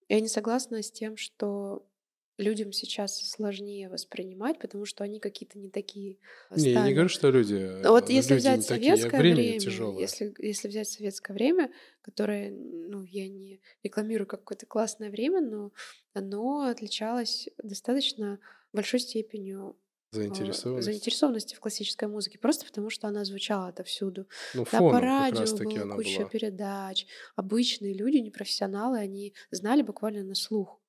я 0.10 0.20
не 0.20 0.28
согласна 0.28 0.82
с 0.84 0.92
тем, 0.92 1.18
что 1.18 1.86
людям 2.38 2.72
сейчас 2.74 3.18
сложнее 3.30 3.90
воспринимать, 3.90 4.60
потому 4.60 4.86
что 4.86 5.04
они 5.04 5.20
какие-то 5.20 5.58
не 5.58 5.70
такие 5.70 6.18
э, 6.50 6.56
Не, 6.58 6.72
я 6.72 6.84
не 6.84 6.94
говорю, 6.94 7.10
что 7.10 7.30
люди, 7.30 7.54
Но 7.82 7.92
вот 7.92 8.10
э, 8.10 8.14
если 8.14 8.34
люди 8.34 8.42
взять 8.42 8.60
не 8.60 8.66
такие, 8.66 8.98
советское 8.98 9.18
время 9.18 9.36
время, 9.36 9.60
тяжелое. 9.60 10.02
если, 10.02 10.34
если 10.40 10.68
взять 10.68 10.90
советское 10.90 11.34
время, 11.34 11.72
которое, 12.02 12.52
ну, 12.52 13.04
я 13.04 13.28
не 13.30 13.62
рекламирую 13.84 14.28
как 14.28 14.42
какое-то 14.42 14.66
классное 14.66 15.10
время, 15.10 15.42
но 15.42 15.72
оно 16.14 16.64
отличалось 16.64 17.48
достаточно 17.58 18.40
большой 18.76 19.00
степенью 19.00 19.78
э, 20.14 20.18
Заинтересованность. 20.18 20.86
заинтересованности 20.86 21.56
в 21.56 21.60
классической 21.60 22.08
музыке, 22.08 22.38
просто 22.40 22.66
потому 22.66 22.90
что 22.90 23.08
она 23.08 23.26
звучала 23.26 23.68
отовсюду. 23.68 24.28
Ну, 24.54 24.66
Да, 24.72 24.80
по 24.80 25.00
радио 25.00 25.46
было 25.58 25.96
куча 25.96 26.20
была. 26.22 26.30
передач. 26.30 27.06
Обычные 27.36 27.94
люди, 27.94 28.18
непрофессионалы, 28.18 29.00
они 29.00 29.34
знали 29.52 29.82
буквально 29.82 30.24
на 30.24 30.36
слух. 30.36 30.80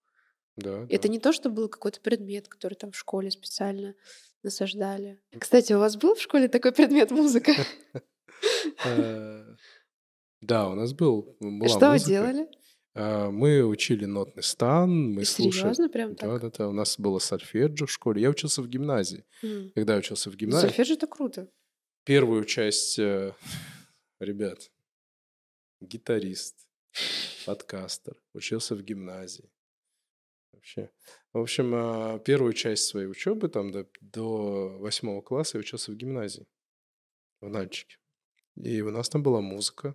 Да, 0.56 0.86
Это 0.88 1.08
да. 1.08 1.12
не 1.12 1.18
то, 1.18 1.32
что 1.32 1.50
был 1.50 1.68
какой-то 1.68 2.00
предмет, 2.00 2.48
который 2.48 2.74
там 2.74 2.90
в 2.92 2.96
школе 2.96 3.30
специально 3.30 3.94
насаждали. 4.42 5.20
Кстати, 5.38 5.72
у 5.74 5.78
вас 5.78 5.96
был 5.96 6.14
в 6.14 6.20
школе 6.22 6.48
такой 6.48 6.72
предмет 6.72 7.10
музыка? 7.10 7.52
Э, 8.84 9.54
Да, 10.40 10.68
у 10.68 10.74
нас 10.74 10.92
был, 10.92 11.36
Что 11.66 11.90
вы 11.90 11.98
делали? 11.98 12.48
А, 12.98 13.30
Мы 13.30 13.62
учили 13.64 14.04
нотный 14.06 14.42
стан, 14.42 15.12
мы 15.12 15.24
слушали... 15.24 15.62
Серьезно, 15.62 15.88
прям 15.88 16.14
Да, 16.14 16.38
так? 16.38 16.40
да, 16.42 16.50
да. 16.58 16.68
У 16.68 16.72
нас 16.72 16.98
было 16.98 17.18
сольфеджио 17.18 17.86
в 17.86 17.90
школе. 17.90 18.22
Я 18.22 18.30
учился 18.30 18.62
в 18.62 18.68
гимназии. 18.68 19.24
М. 19.42 19.70
Когда 19.74 19.92
я 19.94 19.98
учился 19.98 20.30
в 20.30 20.32
Ну, 20.34 20.38
гимназии, 20.38 20.66
Сольфеджио 20.68 20.94
это 20.94 21.06
круто. 21.06 21.48
первую 22.04 22.44
часть, 22.44 22.98
э, 22.98 23.34
ребят, 24.20 24.70
гитарист, 25.80 26.56
подкастер, 27.44 28.16
учился 28.32 28.74
в 28.74 28.82
гимназии. 28.82 29.50
Вообще. 30.52 30.90
В 31.34 31.38
общем, 31.38 31.72
а, 31.74 32.18
первую 32.20 32.54
часть 32.54 32.84
своей 32.86 33.06
учебы, 33.08 33.48
там 33.48 33.70
до, 33.72 33.86
до 34.00 34.78
восьмого 34.78 35.20
класса 35.20 35.58
я 35.58 35.60
учился 35.60 35.92
в 35.92 35.96
гимназии, 35.96 36.46
в 37.42 37.48
Нальчике. 37.50 37.98
И 38.56 38.80
у 38.80 38.90
нас 38.90 39.08
там 39.10 39.22
была 39.22 39.42
музыка. 39.42 39.94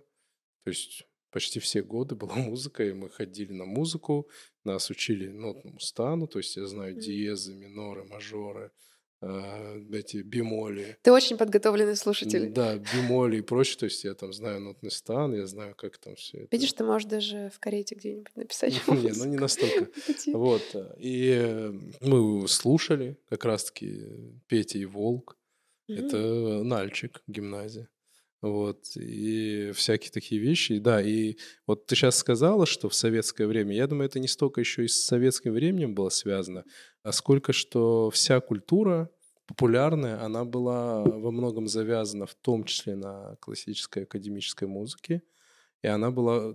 То 0.64 0.70
есть 0.70 1.04
почти 1.32 1.58
все 1.58 1.82
годы 1.82 2.14
была 2.14 2.34
музыка, 2.50 2.84
и 2.84 2.92
мы 2.92 3.10
ходили 3.10 3.52
на 3.52 3.64
музыку, 3.64 4.28
нас 4.64 4.90
учили 4.90 5.28
нотному 5.28 5.80
стану, 5.80 6.26
то 6.26 6.38
есть 6.38 6.56
я 6.56 6.66
знаю 6.66 6.94
диезы, 6.94 7.54
миноры, 7.54 8.04
мажоры, 8.04 8.70
а, 9.24 9.80
эти 9.92 10.16
бемоли. 10.16 10.98
Ты 11.02 11.12
очень 11.12 11.36
подготовленный 11.36 11.94
слушатель. 11.94 12.50
Да, 12.50 12.76
бемоли 12.76 13.36
и 13.36 13.40
прочее. 13.40 13.78
То 13.78 13.84
есть 13.84 14.02
я 14.02 14.14
там 14.14 14.32
знаю 14.32 14.60
нотный 14.60 14.90
стан, 14.90 15.32
я 15.32 15.46
знаю, 15.46 15.76
как 15.76 15.96
там 15.98 16.16
все 16.16 16.38
это. 16.38 16.48
Видишь, 16.50 16.72
ты 16.72 16.82
можешь 16.82 17.08
даже 17.08 17.50
в 17.54 17.60
карете 17.60 17.94
где-нибудь 17.94 18.34
написать. 18.34 18.72
Не, 18.88 19.12
ну 19.16 19.24
не 19.26 19.36
настолько. 19.36 19.84
Пойти. 20.06 20.32
Вот. 20.32 20.62
э, 20.74 20.94
И 20.98 21.30
э, 21.36 21.72
мы 22.00 22.48
слушали 22.48 23.16
как 23.28 23.44
раз-таки 23.44 24.08
Петя 24.48 24.78
и 24.78 24.84
Волк. 24.84 25.38
Это 25.86 26.62
Нальчик, 26.64 27.22
гимназия. 27.28 27.88
Вот. 28.42 28.96
И 28.96 29.70
всякие 29.72 30.10
такие 30.10 30.40
вещи. 30.40 30.72
И 30.72 30.78
Да, 30.80 31.00
и 31.00 31.36
вот 31.66 31.86
ты 31.86 31.94
сейчас 31.94 32.16
сказала, 32.18 32.66
что 32.66 32.88
в 32.88 32.94
советское 32.94 33.46
время, 33.46 33.74
я 33.74 33.86
думаю, 33.86 34.06
это 34.06 34.18
не 34.18 34.28
столько 34.28 34.60
еще 34.60 34.84
и 34.84 34.88
с 34.88 35.04
советским 35.04 35.52
временем 35.52 35.94
было 35.94 36.08
связано, 36.08 36.64
а 37.04 37.12
сколько 37.12 37.52
что 37.52 38.10
вся 38.10 38.40
культура 38.40 39.08
популярная, 39.46 40.22
она 40.24 40.44
была 40.44 41.02
во 41.04 41.30
многом 41.30 41.68
завязана 41.68 42.26
в 42.26 42.34
том 42.34 42.64
числе 42.64 42.96
на 42.96 43.36
классической 43.40 44.04
академической 44.04 44.66
музыке, 44.66 45.22
и 45.82 45.86
она 45.88 46.10
была 46.10 46.54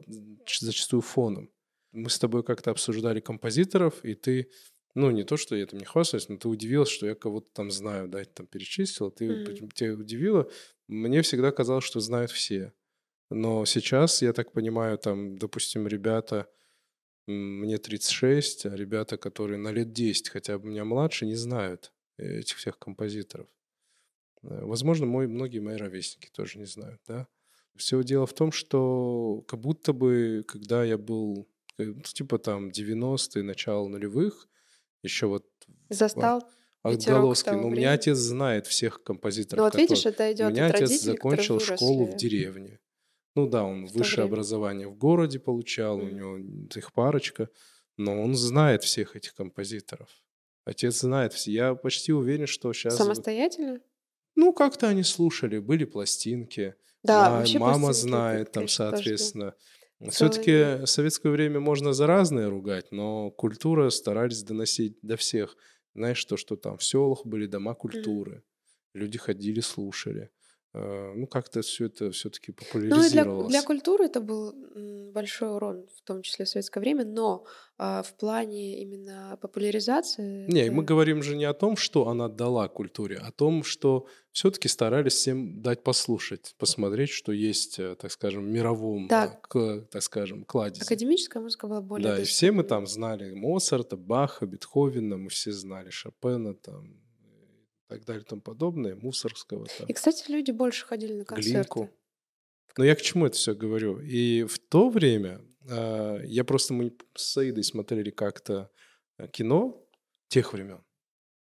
зачастую 0.59 1.01
фоном. 1.01 1.49
Мы 1.91 2.09
с 2.09 2.19
тобой 2.19 2.43
как-то 2.43 2.71
обсуждали 2.71 3.19
композиторов, 3.19 4.03
и 4.03 4.13
ты, 4.13 4.49
ну, 4.95 5.11
не 5.11 5.23
то, 5.23 5.37
что 5.37 5.55
я 5.55 5.65
там 5.65 5.79
не 5.79 5.85
хвастаюсь, 5.85 6.27
но 6.29 6.37
ты 6.37 6.47
удивилась, 6.47 6.89
что 6.89 7.07
я 7.07 7.15
кого-то 7.15 7.49
там 7.53 7.71
знаю, 7.71 8.07
да, 8.07 8.23
там 8.25 8.47
перечислил, 8.47 9.11
ты, 9.11 9.45
почему- 9.45 9.69
тебя 9.69 9.93
удивило. 9.93 10.49
Мне 10.87 11.21
всегда 11.21 11.51
казалось, 11.51 11.83
что 11.83 11.99
знают 11.99 12.31
все. 12.31 12.73
Но 13.29 13.65
сейчас, 13.65 14.21
я 14.21 14.31
так 14.33 14.53
понимаю, 14.53 14.97
там, 14.97 15.37
допустим, 15.37 15.87
ребята, 15.87 16.47
мне 17.25 17.77
36, 17.77 18.67
а 18.67 18.75
ребята, 18.75 19.17
которые 19.17 19.57
на 19.57 19.69
лет 19.69 19.91
10 19.91 20.29
хотя 20.29 20.57
бы 20.57 20.69
меня 20.69 20.85
младше, 20.85 21.25
не 21.25 21.35
знают 21.35 21.91
этих 22.17 22.55
всех 22.55 22.79
композиторов. 22.79 23.47
Э, 24.43 24.63
Возможно, 24.63 25.05
мой, 25.05 25.27
многие 25.27 25.59
мои 25.59 25.75
ровесники 25.75 26.29
тоже 26.31 26.57
не 26.57 26.65
знают, 26.65 27.01
да. 27.05 27.27
Все 27.75 28.01
дело 28.01 28.25
в 28.25 28.33
том, 28.33 28.51
что 28.51 29.43
как 29.47 29.59
будто 29.59 29.91
бы, 29.93 30.45
когда 30.47 30.83
я 30.85 30.97
был, 30.97 31.49
э, 31.77 31.83
ну, 31.83 32.01
типа 32.01 32.39
там 32.39 32.69
90-е, 32.69 33.43
начало 33.43 33.87
нулевых, 33.89 34.47
еще 35.03 35.27
вот 35.27 35.45
Застал 35.89 36.39
ветерок 36.39 36.56
отголоски, 36.95 37.45
того 37.45 37.61
но 37.61 37.67
у 37.67 37.71
меня 37.71 37.91
отец 37.93 38.17
знает 38.17 38.67
всех 38.67 39.03
композиторов, 39.03 39.57
Ну 39.59 39.63
вот 39.65 39.75
видишь, 39.75 40.03
которые- 40.03 40.31
это 40.31 40.43
у 40.43 40.47
идет 40.47 40.53
меня 40.55 40.65
от 40.67 40.75
отец 40.75 40.89
родителей, 40.89 41.11
закончил 41.13 41.59
школу 41.59 42.05
в 42.05 42.15
деревне. 42.15 42.79
Ну 43.35 43.47
да, 43.47 43.63
он 43.63 43.85
в 43.87 43.91
высшее 43.93 44.23
время. 44.23 44.33
образование 44.33 44.87
в 44.87 44.95
городе 44.95 45.39
получал, 45.39 45.97
у 45.97 46.01
Мгм. 46.03 46.15
него 46.15 46.37
их 46.75 46.93
парочка, 46.93 47.49
но 47.97 48.21
он 48.21 48.35
знает 48.35 48.83
всех 48.83 49.15
этих 49.15 49.35
композиторов. 49.35 50.09
Отец 50.65 50.99
знает 50.99 51.33
все. 51.33 51.51
Я 51.51 51.75
почти 51.75 52.11
уверен, 52.13 52.47
что 52.47 52.73
сейчас... 52.73 52.97
Самостоятельно? 52.97 53.79
Ну, 54.35 54.53
как-то 54.53 54.87
они 54.89 55.03
слушали, 55.03 55.59
были 55.59 55.85
пластинки. 55.85 56.75
Да, 57.03 57.29
Ма- 57.29 57.37
вообще 57.37 57.59
мама 57.59 57.79
пластинки, 57.87 58.09
знает, 58.09 58.51
там, 58.51 58.63
тоже, 58.63 58.73
соответственно. 58.75 59.53
Целый 59.99 60.11
Все-таки 60.11 60.51
мир. 60.51 60.87
советское 60.87 61.29
время 61.29 61.59
можно 61.59 61.93
за 61.93 62.05
разное 62.05 62.49
ругать, 62.49 62.91
но 62.91 63.31
культура 63.31 63.89
старались 63.89 64.43
доносить 64.43 64.97
до 65.01 65.15
всех. 65.17 65.55
Знаешь, 65.97 66.23
то, 66.25 66.37
что 66.37 66.55
там 66.55 66.77
в 66.77 66.83
селах 66.83 67.25
были 67.25 67.47
дома 67.47 67.73
культуры. 67.73 68.43
Люди 68.93 69.17
ходили, 69.17 69.61
слушали. 69.61 70.29
Э, 70.77 71.13
ну, 71.15 71.27
как-то 71.27 71.61
все 71.61 71.85
это 71.85 72.11
все-таки 72.11 72.51
Ну 72.51 72.55
и 72.55 72.59
для, 72.59 72.65
популяризировалось. 72.67 73.49
для 73.49 73.61
культуры 73.63 74.05
это 74.05 74.21
был 74.21 74.53
большой 75.13 75.49
урон, 75.55 75.85
в 75.95 76.01
том 76.07 76.21
числе 76.21 76.45
в 76.45 76.49
советское 76.49 76.79
время, 76.79 77.05
но 77.05 77.43
а, 77.79 78.01
в 78.03 78.13
плане 78.13 78.81
именно 78.83 79.37
популяризации 79.41 80.45
Не, 80.51 80.69
мы 80.71 80.83
это- 80.83 80.93
говорим 80.93 81.23
же 81.23 81.35
не 81.35 81.45
о 81.45 81.53
том, 81.53 81.75
что 81.77 82.07
она 82.07 82.27
дала 82.29 82.67
культуре, 82.67 83.17
а 83.21 83.27
о 83.27 83.31
том, 83.31 83.63
что 83.63 84.05
все-таки 84.31 84.67
старались 84.67 85.13
всем 85.13 85.61
дать 85.61 85.83
послушать, 85.83 86.53
посмотреть, 86.59 87.09
что 87.09 87.31
есть, 87.31 87.79
э, 87.79 87.95
так 87.95 88.11
скажем, 88.11 88.43
в 88.43 88.47
мировом, 88.47 89.07
э, 89.09 89.29
к- 89.41 89.87
так 89.91 90.03
скажем, 90.03 90.43
кладезе. 90.45 90.83
академическая 90.83 91.41
музыка 91.41 91.67
была 91.67 91.81
более 91.81 92.07
Да, 92.07 92.21
и 92.21 92.23
все 92.25 92.51
мы 92.51 92.63
там 92.63 92.85
знали 92.87 93.33
Моцарта, 93.33 93.97
Баха, 93.97 94.45
Бетховена, 94.45 95.17
мы 95.17 95.29
все 95.29 95.51
знали 95.51 95.89
Шопена 95.89 96.53
там 96.53 97.01
так 97.87 98.05
далее 98.05 98.23
и 98.23 98.25
тому 98.25 98.41
подобное, 98.41 98.95
Мусоргского 98.95 99.65
там. 99.77 99.87
И, 99.87 99.93
кстати, 99.93 100.29
люди 100.29 100.51
больше 100.51 100.85
ходили 100.85 101.13
на 101.13 101.25
концерты. 101.25 101.51
Глинку. 101.51 101.89
Но 102.77 102.83
я 102.83 102.95
к 102.95 103.01
чему 103.01 103.25
это 103.25 103.35
все 103.35 103.55
говорю? 103.55 103.99
И 103.99 104.43
в 104.43 104.59
то 104.59 104.89
время 104.89 105.41
э, 105.67 106.19
я 106.25 106.43
просто 106.43 106.73
мы 106.73 106.95
с 107.15 107.31
Саидой 107.31 107.63
смотрели 107.63 108.11
как-то 108.11 108.69
э, 109.17 109.27
кино 109.29 109.83
тех 110.27 110.53
времен. 110.53 110.83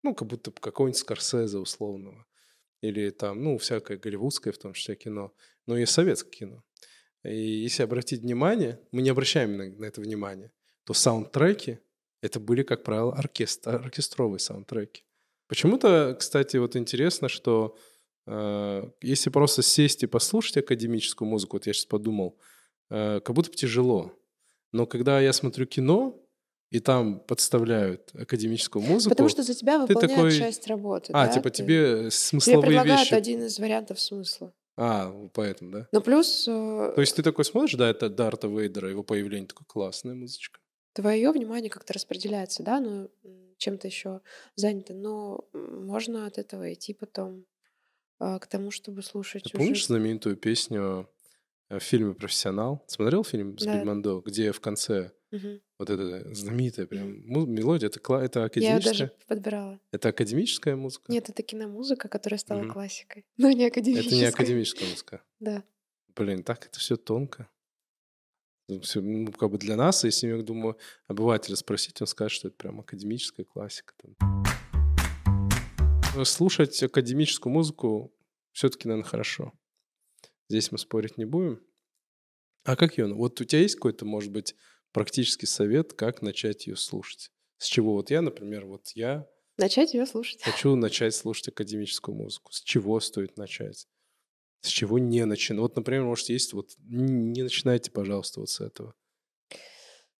Ну, 0.02 0.14
как 0.14 0.28
будто 0.28 0.50
какого-нибудь 0.50 0.98
Скорсезе 0.98 1.58
условного. 1.58 2.26
Или 2.80 3.10
там, 3.10 3.42
ну, 3.42 3.58
всякое 3.58 3.98
голливудское, 3.98 4.52
в 4.52 4.58
том 4.58 4.72
числе 4.72 4.96
кино. 4.96 5.34
Но 5.66 5.76
и 5.76 5.84
советское 5.84 6.30
кино. 6.30 6.64
И 7.24 7.36
если 7.36 7.82
обратить 7.82 8.22
внимание, 8.22 8.80
мы 8.92 9.02
не 9.02 9.10
обращаем 9.10 9.56
на, 9.56 9.68
на 9.68 9.84
это 9.84 10.00
внимание, 10.00 10.52
то 10.84 10.94
саундтреки 10.94 11.80
это 12.20 12.40
были, 12.40 12.62
как 12.62 12.84
правило, 12.84 13.14
оркестр, 13.14 13.76
оркестровые 13.76 14.38
саундтреки. 14.38 15.04
Почему-то, 15.48 16.16
кстати, 16.18 16.56
вот 16.58 16.76
интересно, 16.76 17.28
что 17.28 17.76
э, 18.26 18.82
если 19.02 19.30
просто 19.30 19.62
сесть 19.62 20.02
и 20.02 20.06
послушать 20.06 20.58
академическую 20.58 21.28
музыку, 21.28 21.56
вот 21.56 21.66
я 21.66 21.72
сейчас 21.72 21.86
подумал, 21.86 22.38
э, 22.90 23.20
как 23.20 23.34
будто 23.34 23.50
бы 23.50 23.56
тяжело. 23.56 24.12
Но 24.72 24.86
когда 24.86 25.20
я 25.20 25.32
смотрю 25.32 25.66
кино, 25.66 26.22
и 26.70 26.80
там 26.80 27.20
подставляют 27.20 28.10
академическую 28.14 28.82
музыку, 28.84 29.08
Потому 29.14 29.30
что 29.30 29.42
за 29.42 29.54
тебя 29.54 29.78
выполняют 29.78 30.12
такой- 30.16 30.36
часть 30.38 30.66
работы. 30.66 31.12
а, 31.14 31.26
да, 31.26 31.32
типа 31.32 31.48
ты- 31.48 31.56
тебе 31.62 31.96
Тебе 32.00 32.10
смысловые 32.10 32.62
предлагают 32.66 33.00
вещи... 33.00 33.14
один 33.14 33.42
из 33.44 33.58
вариантов 33.58 33.98
смысла. 33.98 34.52
А, 34.76 35.10
поэтому, 35.32 35.70
да? 35.72 35.88
Но 35.92 36.02
плюс 36.02 36.44
э, 36.46 36.92
То 36.94 37.00
есть 37.00 37.16
ты 37.16 37.22
такой 37.22 37.46
смотришь, 37.46 37.74
да, 37.74 37.88
это 37.88 38.10
Дарта 38.10 38.48
Вейдера, 38.48 38.90
его 38.90 39.02
появление, 39.02 39.48
такой 39.48 39.64
классная 39.66 40.14
музычка. 40.14 40.60
твое 40.92 41.32
внимание 41.32 41.70
как-то 41.70 41.94
распределяется, 41.94 42.62
да, 42.62 42.80
ну, 42.80 43.08
м, 43.24 43.47
чем-то 43.58 43.86
еще 43.86 44.20
занято, 44.56 44.94
но 44.94 45.48
можно 45.52 46.26
от 46.26 46.38
этого 46.38 46.72
идти 46.72 46.94
потом 46.94 47.44
а, 48.18 48.38
к 48.38 48.46
тому, 48.46 48.70
чтобы 48.70 49.02
слушать 49.02 49.44
Ты 49.44 49.50
уже... 49.50 49.58
помнишь 49.58 49.86
знаменитую 49.86 50.36
песню 50.36 51.08
э, 51.68 51.78
в 51.78 51.82
фильме 51.82 52.14
«Профессионал»? 52.14 52.84
Смотрел 52.88 53.22
фильм 53.24 53.58
с 53.58 53.64
Да. 53.64 53.76
Бельмондо, 53.76 54.20
где 54.24 54.52
в 54.52 54.60
конце 54.60 55.12
Мгм. 55.30 55.60
вот 55.78 55.90
эта 55.90 56.34
знаменитая 56.34 56.86
прям 56.86 57.20
му- 57.26 57.44
мелодия, 57.46 57.88
это, 57.88 58.00
кла- 58.00 58.22
это 58.24 58.40
Я 58.40 58.46
академическая? 58.46 58.92
даже 59.08 59.12
подбирала. 59.26 59.78
Это 59.92 60.08
академическая 60.08 60.74
музыка? 60.74 61.12
Нет, 61.12 61.28
это 61.28 61.42
киномузыка, 61.42 62.08
которая 62.08 62.38
стала 62.38 62.62
Мгм. 62.62 62.72
классикой, 62.72 63.26
но 63.36 63.50
не 63.50 63.64
Это 63.66 63.72
академической. 63.78 64.14
не 64.18 64.24
академическая 64.24 64.88
музыка. 64.88 65.22
Да. 65.40 65.62
Блин, 66.16 66.42
так 66.42 66.66
это 66.66 66.78
все 66.80 66.96
тонко. 66.96 67.48
Ну, 68.68 68.80
ну, 68.96 69.32
как 69.32 69.50
бы 69.50 69.58
для 69.58 69.76
нас, 69.76 70.04
если 70.04 70.28
я 70.28 70.42
думаю, 70.42 70.76
обывателя 71.06 71.56
спросить, 71.56 72.00
он 72.00 72.06
скажет, 72.06 72.32
что 72.32 72.48
это 72.48 72.56
прям 72.56 72.80
академическая 72.80 73.46
классика. 73.46 73.94
там. 73.96 74.14
Слушать 76.24 76.82
академическую 76.82 77.52
музыку 77.52 78.14
все-таки, 78.52 78.88
наверное, 78.88 79.08
хорошо. 79.08 79.52
Здесь 80.48 80.70
мы 80.70 80.78
спорить 80.78 81.16
не 81.16 81.24
будем. 81.24 81.62
А 82.64 82.76
как 82.76 82.98
ее? 82.98 83.12
Вот 83.14 83.40
у 83.40 83.44
тебя 83.44 83.60
есть 83.62 83.76
какой-то, 83.76 84.04
может 84.04 84.30
быть, 84.32 84.54
практический 84.92 85.46
совет, 85.46 85.94
как 85.94 86.20
начать 86.22 86.66
ее 86.66 86.76
слушать? 86.76 87.30
С 87.56 87.66
чего? 87.66 87.94
Вот 87.94 88.10
я, 88.10 88.20
например, 88.20 88.66
вот 88.66 88.90
я 88.94 89.26
Начать 89.58 89.92
ее 89.92 90.06
слушать. 90.06 90.40
Хочу 90.44 90.76
начать 90.76 91.16
слушать 91.16 91.48
академическую 91.48 92.14
музыку. 92.14 92.52
С 92.52 92.62
чего 92.62 93.00
стоит 93.00 93.36
начать? 93.36 93.88
С 94.60 94.68
чего 94.68 94.98
не 94.98 95.24
начинать? 95.24 95.60
Вот, 95.60 95.76
например, 95.76 96.04
может, 96.04 96.28
есть 96.28 96.52
вот... 96.52 96.72
Не 96.78 97.42
начинайте, 97.42 97.90
пожалуйста, 97.90 98.40
вот 98.40 98.50
с 98.50 98.60
этого. 98.60 98.94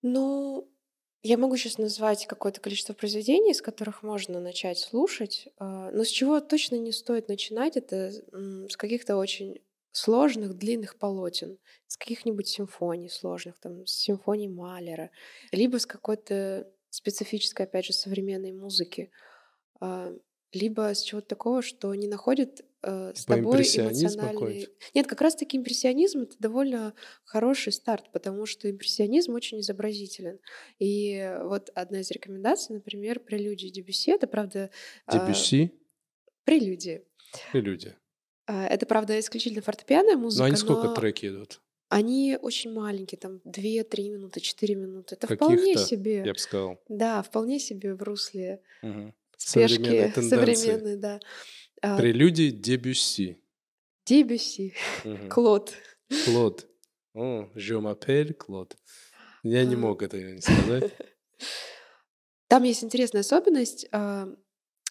Ну, 0.03 0.71
я 1.23 1.37
могу 1.37 1.57
сейчас 1.57 1.79
назвать 1.79 2.27
какое-то 2.27 2.61
количество 2.61 2.95
произведений, 2.95 3.53
с 3.53 3.61
которых 3.63 4.03
можно 4.03 4.41
начать 4.41 4.79
слушать, 4.79 5.49
а, 5.59 5.91
но 5.91 6.05
с 6.05 6.09
чего 6.09 6.41
точно 6.41 6.77
не 6.77 6.93
стоит 6.93 7.29
начинать, 7.29 7.77
это 7.77 8.13
с 8.71 8.77
каких-то 8.77 9.17
очень 9.17 9.61
сложных, 9.91 10.55
длинных 10.55 10.97
полотен, 10.97 11.59
с 11.89 11.97
каких-нибудь 11.97 12.47
симфоний 12.47 13.11
сложных, 13.11 13.59
там, 13.59 13.85
с 13.87 13.93
симфоний 13.93 14.49
Малера, 14.49 15.11
либо 15.51 15.79
с 15.79 15.87
какой-то 15.87 16.71
специфической, 16.91 17.63
опять 17.63 17.87
же, 17.87 17.93
современной 17.93 18.53
музыки, 18.53 19.11
а, 19.81 20.13
либо 20.53 20.95
с 20.95 21.03
чего-то 21.03 21.29
такого, 21.29 21.63
что 21.63 21.95
не 21.95 22.09
находит 22.09 22.65
э, 22.83 23.13
с 23.15 23.25
Типа 23.25 23.37
тобой 23.37 23.63
эмоциональный... 23.63 24.69
Нет, 24.95 25.07
как 25.07 25.21
раз-таки 25.21 25.57
импрессионизм— 25.57 26.21
это 26.23 26.37
довольно 26.39 26.95
хороший 27.25 27.73
старт, 27.73 28.11
потому 28.13 28.47
что 28.47 28.71
импрессионизм 28.71 29.35
очень 29.35 29.61
изобразителен. 29.61 30.39
И 30.79 31.37
вот 31.43 31.71
одна 31.75 32.01
из 32.01 32.11
рекомендаций, 32.11 32.75
например, 32.75 33.21
прелюдии 33.21 33.69
Дебюсси, 33.69 34.13
это, 34.13 34.27
правда... 34.27 34.71
а, 35.07 35.19
Дебюсси 35.19 35.73
Прелюдии. 36.45 37.03
и 37.53 37.61
люди. 37.61 37.95
А, 38.47 38.67
Это, 38.67 38.87
правда, 38.87 39.19
исключительно 39.21 39.63
фортепианная 39.63 40.15
Но 40.15 40.23
музыка, 40.23 40.47
они 40.47 40.57
сколько 40.57 40.85
но 40.85 40.95
треки 40.95 41.27
идут? 41.27 41.61
они 41.91 42.39
очень 42.41 42.73
маленькие, 42.73 43.19
там 43.19 43.41
2-3 43.47 44.11
минуты, 44.11 44.41
4 44.41 44.75
минуты. 44.75 45.15
Это 45.15 45.27
вполне 45.27 45.57
Каких-то, 45.57 45.85
себе... 45.85 46.23
Я 46.25 46.33
бы 46.33 46.39
сказал. 46.39 46.81
Да, 46.89 47.23
вполне 47.23 47.59
себе 47.59 47.95
в 47.95 48.03
русле 48.03 48.61
Мгм. 48.83 49.15
Спешки 49.39 49.77
Современной 49.77 50.11
тенденции. 50.13 50.29
современной, 50.55 50.97
да. 50.97 51.21
А, 51.81 51.97
Прелюдии 51.97 52.51
Дебюсси. 52.51 53.41
Дебюсси. 54.05 54.75
Клод. 55.31 55.75
Клод. 56.27 56.67
О, 57.15 57.49
je 57.55 57.79
m'appelle 57.81 58.35
Клод. 58.35 58.77
Я 59.43 59.65
не 59.65 59.75
А. 59.75 59.79
мог 59.79 60.03
это 60.03 60.19
не 60.21 60.41
сказать. 60.41 60.93
Там 62.49 62.63
есть 62.65 62.83
интересная 62.85 63.21
особенность. 63.21 63.87
а, 63.93 64.29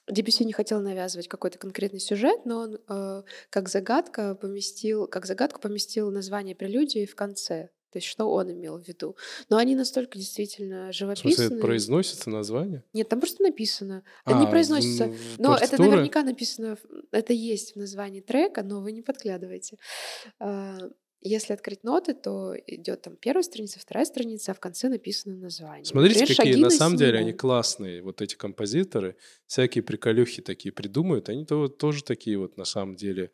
Дебюсси 0.10 0.44
не 0.46 0.54
хотел 0.54 0.80
навязывать 0.80 1.28
какой-то 1.28 1.58
конкретный 1.60 2.00
сюжет, 2.00 2.46
но 2.46 2.60
он 2.60 2.78
э, 2.88 3.24
как 3.50 3.68
загадка 3.68 4.36
поместил, 4.36 5.06
как 5.08 5.26
загадку 5.26 5.60
поместил 5.60 6.12
название 6.12 6.56
прелюдии 6.56 7.06
в 7.06 7.14
конце. 7.16 7.72
То 7.92 7.98
есть 8.00 8.08
что 8.08 8.26
он 8.30 8.52
имел 8.52 8.78
в 8.78 8.88
виду. 8.88 9.16
Но 9.50 9.58
они 9.58 9.76
настолько 9.76 10.18
действительно 10.18 10.92
В 10.92 10.96
смысле, 10.96 11.16
живописные. 11.16 11.60
произносится 11.62 12.30
название? 12.30 12.84
Нет, 12.94 13.08
там 13.10 13.20
просто 13.20 13.44
написано. 13.44 14.04
Это 14.26 14.36
не 14.38 14.46
А, 14.46 14.50
произносится. 14.50 15.08
в- 15.08 15.12
в 15.36 15.40
Но 15.40 15.54
это 15.56 15.62
партитуре? 15.70 15.90
наверняка 15.92 16.24
написано, 16.24 16.78
это 17.12 17.34
есть 17.34 17.74
в 17.76 17.78
названии 17.78 18.22
трека, 18.22 18.64
но 18.64 18.82
вы 18.82 18.92
не 18.92 19.02
подглядываете. 19.02 19.78
А, 20.40 20.78
Если 21.20 21.52
открыть 21.52 21.84
ноты, 21.84 22.14
то 22.14 22.54
идет 22.68 23.02
там 23.02 23.16
первая 23.18 23.42
страница, 23.42 23.80
вторая 23.80 24.06
страница, 24.06 24.52
а 24.52 24.54
в 24.54 24.60
конце 24.60 24.88
написано 24.88 25.36
название. 25.36 25.84
Смотрите, 25.84 26.20
Например, 26.20 26.38
какие 26.38 26.52
«Шаги 26.54 26.62
на 26.64 26.70
самом 26.70 26.96
деле 26.98 27.12
снегу». 27.14 27.24
они 27.24 27.34
классные, 27.34 28.04
вот 28.04 28.22
эти 28.22 28.36
композиторы, 28.36 29.16
всякие 29.48 29.82
приколюхи 29.84 30.44
такие 30.44 30.72
придумают, 30.72 31.28
они 31.30 31.44
то, 31.44 31.68
тоже 31.70 32.04
такие 32.04 32.38
вот 32.38 32.56
на 32.58 32.66
самом 32.66 32.96
деле 32.96 33.32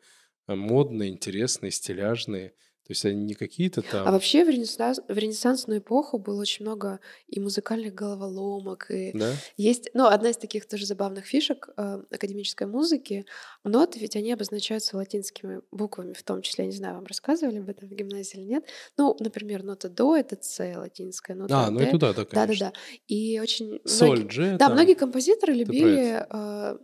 э, 0.48 0.54
модные, 0.54 1.10
интересные, 1.10 1.70
стиляжные. 1.70 2.54
То 2.86 2.90
есть 2.90 3.04
они 3.06 3.24
не 3.24 3.34
какие-то 3.34 3.80
там... 3.80 4.06
А 4.06 4.10
вообще 4.12 4.44
в, 4.44 4.48
ренессанс- 4.50 5.02
в 5.08 5.16
ренессансную 5.16 5.80
эпоху 5.80 6.18
было 6.18 6.42
очень 6.42 6.66
много 6.66 7.00
и 7.28 7.40
музыкальных 7.40 7.94
головоломок, 7.94 8.90
и 8.90 9.12
Да? 9.14 9.32
есть, 9.56 9.88
ну, 9.94 10.04
одна 10.06 10.28
из 10.30 10.36
таких 10.36 10.66
тоже 10.68 10.84
забавных 10.84 11.24
фишек 11.24 11.70
э, 11.78 12.02
академической 12.10 12.66
музыки, 12.66 13.24
ноты 13.64 13.98
ведь 14.00 14.16
они 14.16 14.32
обозначаются 14.32 14.96
латинскими 14.98 15.62
буквами, 15.72 16.12
в 16.12 16.22
том 16.22 16.42
числе, 16.42 16.64
я 16.64 16.70
не 16.70 16.76
знаю, 16.76 16.96
вам 16.96 17.06
рассказывали 17.06 17.58
об 17.60 17.70
этом 17.70 17.88
в 17.88 17.92
гимназии 17.94 18.36
или 18.38 18.44
нет, 18.46 18.64
ну, 18.98 19.16
например, 19.18 19.62
нота 19.62 19.88
до— 19.88 20.14
это 20.18 20.36
С 20.42 20.58
латинская, 20.76 21.34
нота 21.36 21.66
А, 21.66 21.70
ну 21.70 21.78
Д- 21.78 21.88
и 21.88 21.90
туда, 21.90 22.12
да, 22.12 22.24
конечно. 22.26 22.46
Да-да-да. 22.46 22.72
И 23.08 23.40
очень 23.40 23.80
Соль, 23.86 24.20
многие- 24.24 24.52
Да, 24.58 24.66
там. 24.66 24.72
многие 24.74 24.94
композиторы 24.94 25.54
любили 25.54 26.22
э, 26.28 26.78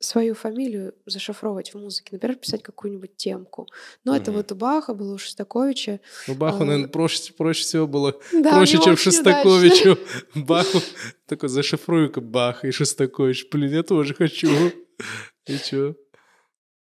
свою 0.00 0.34
фамилию 0.34 0.94
зашифровывать 1.06 1.74
в 1.74 1.78
музыке, 1.78 2.08
например, 2.12 2.36
писать 2.36 2.62
какую-нибудь 2.62 3.16
темку. 3.16 3.66
Но 4.04 4.16
это 4.16 4.30
Мгм. 4.30 4.38
вот 4.40 4.52
у 4.52 4.54
Баха 4.56 4.94
было, 4.94 5.14
у 5.14 5.18
Шостаковича. 5.18 6.00
Ну, 6.26 6.34
Баху, 6.34 6.62
а, 6.62 6.64
наверное, 6.66 6.88
проще, 6.88 7.32
проще 7.34 7.62
всего 7.64 7.86
было 7.86 8.18
Да, 8.32 8.50
у 8.50 8.52
проще, 8.54 8.78
чем 8.78 8.94
очень 8.94 9.10
удачно. 9.10 9.12
Шостаковичу. 9.12 9.98
Баху 10.34 10.78
такой 11.26 11.48
зашифрую-ка 11.50 12.20
Бах 12.20 12.64
и 12.64 12.70
Шостакович. 12.70 13.48
Блин, 13.52 13.70
я 13.72 13.82
тоже 13.82 14.14
хочу. 14.14 14.48
И 15.46 15.56
чё? 15.58 15.94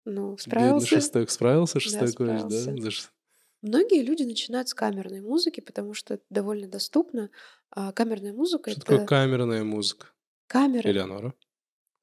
Ну, 0.04 0.30
Бедный 0.32 0.38
справился. 0.38 0.86
Шостак. 0.86 1.30
Справился 1.30 1.80
Шостакович, 1.80 2.42
да? 2.42 2.50
справился. 2.50 2.70
Заш- 2.72 3.08
Многие 3.62 4.02
люди 4.02 4.22
начинают 4.24 4.68
с 4.68 4.74
камерной 4.74 5.20
музыки, 5.22 5.60
потому 5.60 5.94
что 5.94 6.14
это 6.14 6.24
довольно 6.28 6.68
доступно. 6.68 7.30
А 7.70 7.92
камерная 7.92 8.32
музыка 8.34 8.70
Что 8.70 8.80
это 8.80 8.86
такое 8.90 9.06
камерная 9.06 9.64
музыка? 9.64 10.08
камера. 10.46 10.88
Элеонора? 10.90 11.32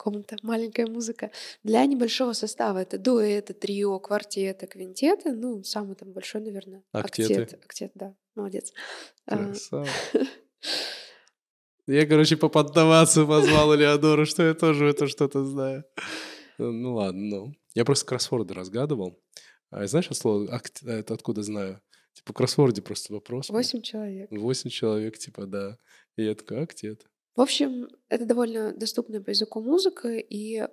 Комната, 0.01 0.35
маленькая 0.41 0.87
музыка. 0.87 1.29
Для 1.63 1.85
небольшого 1.85 2.33
состава 2.33 2.79
это 2.79 2.97
дуэты, 2.97 3.53
трио, 3.53 3.99
квартеты, 3.99 4.65
квинтеты. 4.65 5.31
Ну, 5.33 5.63
самый 5.63 5.95
там 5.95 6.11
большой, 6.11 6.41
наверное, 6.41 6.83
Актеты. 6.91 7.41
актет. 7.43 7.63
Актет, 7.65 7.91
да, 7.93 8.15
молодец. 8.35 8.73
А, 9.27 9.37
Красава. 9.37 9.87
Я, 11.87 12.07
короче, 12.07 12.35
поподдаваться 12.37 13.25
позвал 13.25 13.75
Элеонору, 13.75 14.25
что 14.25 14.43
я 14.43 14.53
тоже 14.53 14.87
это 14.87 15.07
что-то 15.07 15.43
знаю. 15.45 15.83
Ну 16.57 16.95
ладно, 16.95 17.21
ну. 17.21 17.53
Я 17.75 17.85
просто 17.85 18.05
кроссворды 18.05 18.53
разгадывал. 18.53 19.19
А 19.69 19.85
знаешь, 19.87 20.09
слова 20.11 20.47
акт- 20.51 20.83
это 20.83 21.13
откуда 21.13 21.43
знаю? 21.43 21.79
Типа 22.13 22.33
в 22.33 22.35
кроссворде 22.35 22.81
просто 22.81 23.13
вопрос. 23.13 23.49
Восемь 23.49 23.81
человек. 23.81 24.29
Восемь 24.31 24.69
человек, 24.69 25.17
типа, 25.17 25.45
да. 25.45 25.77
И 26.17 26.23
я 26.23 26.35
такой, 26.35 26.63
актет. 26.63 27.05
В 27.35 27.41
общем, 27.41 27.89
это 28.09 28.25
довольно 28.25 28.73
доступная 28.73 29.21
по 29.21 29.29
языку 29.29 29.61
музыка, 29.61 30.17
и 30.17 30.67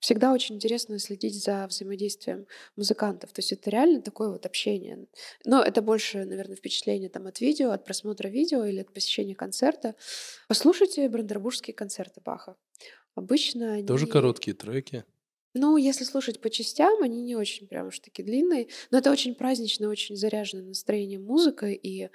всегда 0.00 0.32
очень 0.32 0.56
интересно 0.56 0.98
следить 0.98 1.42
за 1.42 1.66
взаимодействием 1.66 2.46
музыкантов. 2.76 3.32
То 3.32 3.40
есть 3.40 3.52
это 3.52 3.70
реально 3.70 4.00
такое 4.00 4.30
вот 4.30 4.46
общение. 4.46 5.06
Но 5.44 5.62
это 5.62 5.82
больше, 5.82 6.24
наверное, 6.24 6.56
впечатление 6.56 7.08
там 7.08 7.26
от 7.26 7.40
видео, 7.40 7.70
от 7.70 7.84
просмотра 7.84 8.28
видео 8.28 8.64
или 8.64 8.80
от 8.80 8.92
посещения 8.92 9.34
концерта. 9.34 9.94
Послушайте 10.48 11.08
брандербургские 11.08 11.74
концерты 11.74 12.20
Баха. 12.24 12.56
Обычно 13.14 13.74
они... 13.74 13.86
Тоже 13.86 14.06
короткие 14.06 14.54
треки. 14.54 15.04
Ну, 15.54 15.76
если 15.76 16.04
слушать 16.04 16.40
по 16.40 16.50
частям, 16.50 17.02
они 17.02 17.22
не 17.22 17.34
очень 17.34 17.66
прям 17.66 17.88
уж 17.88 17.98
таки 17.98 18.22
длинные, 18.22 18.68
но 18.90 18.98
это 18.98 19.10
очень 19.10 19.34
праздничная, 19.34 19.88
очень 19.88 20.14
заряженная 20.14 20.66
настроение 20.66 21.18
музыка, 21.18 21.66
и 21.66 22.10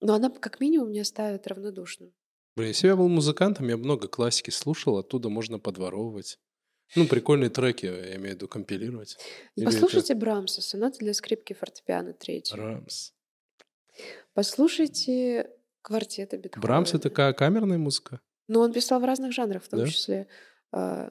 но 0.00 0.14
она 0.14 0.30
как 0.30 0.60
минимум 0.60 0.92
не 0.92 1.00
оставит 1.00 1.46
равнодушным. 1.46 2.12
Блин, 2.56 2.68
если 2.68 2.86
бы 2.88 2.90
я 2.92 2.96
был 2.96 3.08
музыкантом, 3.08 3.68
я 3.68 3.76
много 3.76 4.08
классики 4.08 4.50
слушал, 4.50 4.98
оттуда 4.98 5.28
можно 5.28 5.58
подворовывать. 5.58 6.38
Ну, 6.96 7.06
прикольные 7.06 7.50
треки, 7.50 7.86
я 7.86 8.16
имею 8.16 8.32
в 8.32 8.34
виду, 8.34 8.48
компилировать. 8.48 9.16
Или 9.54 9.66
это 9.68 9.72
Послушайте 9.76 10.14
Брамса, 10.14 10.60
соната 10.60 10.98
для 10.98 11.14
скрипки 11.14 11.52
фортепиано 11.52 12.12
третий. 12.14 12.54
Брамс. 12.54 13.12
Послушайте 14.34 15.50
квартеты 15.82 16.36
Бетховена. 16.36 16.62
Брамс— 16.66 16.94
это 16.94 17.10
ка- 17.10 17.32
камерная 17.32 17.78
музыка? 17.78 18.20
Ну, 18.48 18.60
он 18.60 18.72
писал 18.72 19.00
в 19.00 19.04
разных 19.04 19.32
жанрах, 19.32 19.62
в 19.64 19.68
том 19.68 19.80
Да? 19.80 19.86
числе 19.86 20.26
а, 20.72 21.10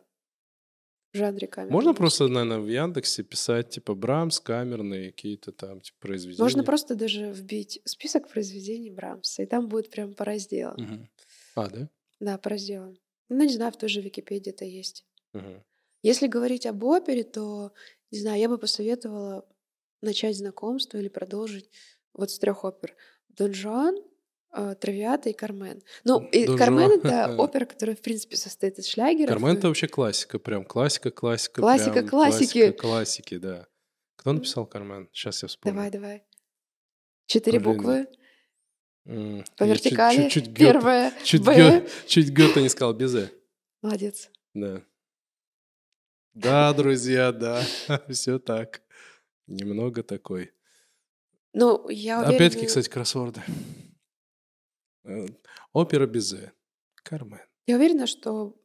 в 1.13 1.17
жанре 1.17 1.47
камерной 1.47 1.71
Можно 1.73 1.89
музыки. 1.91 1.97
просто, 1.99 2.27
наверное, 2.27 2.59
в 2.59 2.67
Яндексе 2.67 3.23
писать, 3.23 3.69
типа, 3.69 3.95
Брамс, 3.95 4.39
камерные 4.39 5.11
какие-то 5.11 5.51
там, 5.51 5.79
типа, 5.81 5.97
произведения? 5.99 6.43
Можно 6.43 6.63
просто 6.63 6.95
даже 6.95 7.31
вбить 7.31 7.81
список 7.85 8.27
произведений 8.29 8.91
Брамса, 8.91 9.43
и 9.43 9.45
там 9.45 9.67
будет 9.69 9.89
прям 9.89 10.13
по 10.13 10.25
разделам. 10.25 10.75
Мгм. 10.77 11.09
А, 11.59 11.69
да? 11.69 11.89
Да, 12.19 12.37
по 12.37 12.49
разделам. 12.49 12.97
Ну, 13.29 13.43
не 13.43 13.53
знаю, 13.53 13.71
в 13.71 13.77
той 13.77 13.89
же 13.89 14.01
Википедии 14.01 14.49
это 14.51 14.65
есть. 14.65 15.05
Мгм. 15.33 15.63
Если 16.01 16.27
говорить 16.27 16.65
об 16.65 16.83
опере, 16.83 17.23
то, 17.23 17.73
не 18.11 18.19
знаю, 18.19 18.39
я 18.39 18.49
бы 18.49 18.57
посоветовала 18.57 19.45
начать 20.01 20.37
знакомство 20.37 20.97
или 20.97 21.09
продолжить 21.09 21.69
вот 22.13 22.31
с 22.31 22.39
трех 22.39 22.63
опер. 22.63 22.95
Дон 23.27 23.53
Жуан, 23.53 23.95
э, 24.53 24.75
Травиата 24.79 25.29
и 25.29 25.33
Кармен. 25.33 25.81
Ну, 26.05 26.25
и 26.31 26.47
Дон 26.47 26.57
Кармен 26.57 26.89
Жуан. 26.89 26.99
это 26.99 27.35
опера, 27.37 27.65
которая, 27.65 27.95
в 27.95 28.01
принципе, 28.01 28.37
состоит 28.37 28.79
из 28.79 28.87
шлягеров. 28.87 29.29
Кармен— 29.29 29.57
это 29.57 29.67
вообще 29.67 29.87
классика, 29.87 30.39
прям 30.39 30.63
классика, 30.63 31.11
классика. 31.11 31.61
Классика 31.61 31.91
прям 31.93 32.07
классики. 32.07 32.71
Классика 32.71 32.81
классики, 32.81 33.37
да. 33.37 33.67
Кто 34.15 34.33
написал 34.33 34.65
Кармен? 34.65 35.09
Сейчас 35.13 35.43
я 35.43 35.47
вспомню. 35.47 35.75
Давай, 35.75 35.91
давай. 35.91 36.23
Четыре 37.27 37.59
Блин, 37.59 37.77
буквы 37.77 38.07
по 39.05 39.11
я 39.11 39.43
чуть- 39.43 39.67
вертикали. 39.67 40.15
Чуть, 40.29 40.31
чуть, 40.33 40.47
Гёте- 40.49 40.55
Первая 40.73 41.13
чуть, 41.23 41.43
Б. 41.43 41.55
Гё- 41.55 41.89
чуть 42.07 42.29
Гёте 42.29 42.61
не 42.61 42.69
сказал, 42.69 42.93
безе. 42.93 43.31
Молодец. 43.81 44.29
Да. 44.53 44.81
Да, 46.33 46.73
друзья, 46.73 47.31
да, 47.31 47.63
все 48.09 48.39
так. 48.39 48.81
Немного 49.47 50.03
такой. 50.03 50.51
Ну, 51.53 51.89
я 51.89 52.19
уверена... 52.19 52.35
Опять-таки, 52.35 52.67
кстати, 52.67 52.87
кроссворды. 52.89 53.41
Э, 55.05 55.25
Опера 55.73 56.05
безе. 56.05 56.51
Кармен. 57.03 57.39
Я 57.65 57.77
уверена, 57.77 58.05
что 58.05 58.55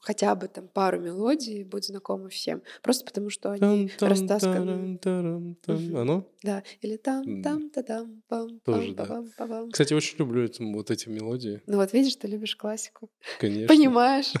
хотя 0.00 0.34
бы 0.34 0.48
там 0.48 0.68
пару 0.68 1.00
мелодий 1.00 1.64
будет 1.64 1.84
знакомы 1.84 2.28
всем. 2.28 2.62
Просто 2.82 3.04
потому, 3.04 3.30
что 3.30 3.50
они 3.52 3.90
растасканы. 4.00 4.98
Тан-тан-тарам-тарам-там. 4.98 5.76
Мгм. 5.84 5.96
Оно? 5.96 6.24
Да, 6.42 6.62
или 6.80 6.96
там, 6.96 7.42
там, 7.42 7.70
та 7.70 7.82
там, 7.82 8.22
пам, 8.28 8.58
Тоже, 8.60 8.86
пам, 8.88 8.94
да. 8.96 9.04
пам, 9.06 9.30
пам, 9.38 9.48
пам. 9.48 9.70
Кстати, 9.70 9.94
очень 9.94 10.18
люблю 10.18 10.44
эту- 10.44 10.64
вот 10.72 10.90
эти 10.90 11.08
мелодии, 11.08 11.60
Ну 11.66 11.76
вот 11.76 11.92
видишь, 11.92 12.16
ты 12.16 12.26
любишь 12.28 12.56
классику. 12.56 13.08
конечно. 13.38 13.68
Понимаешь, 13.68 14.32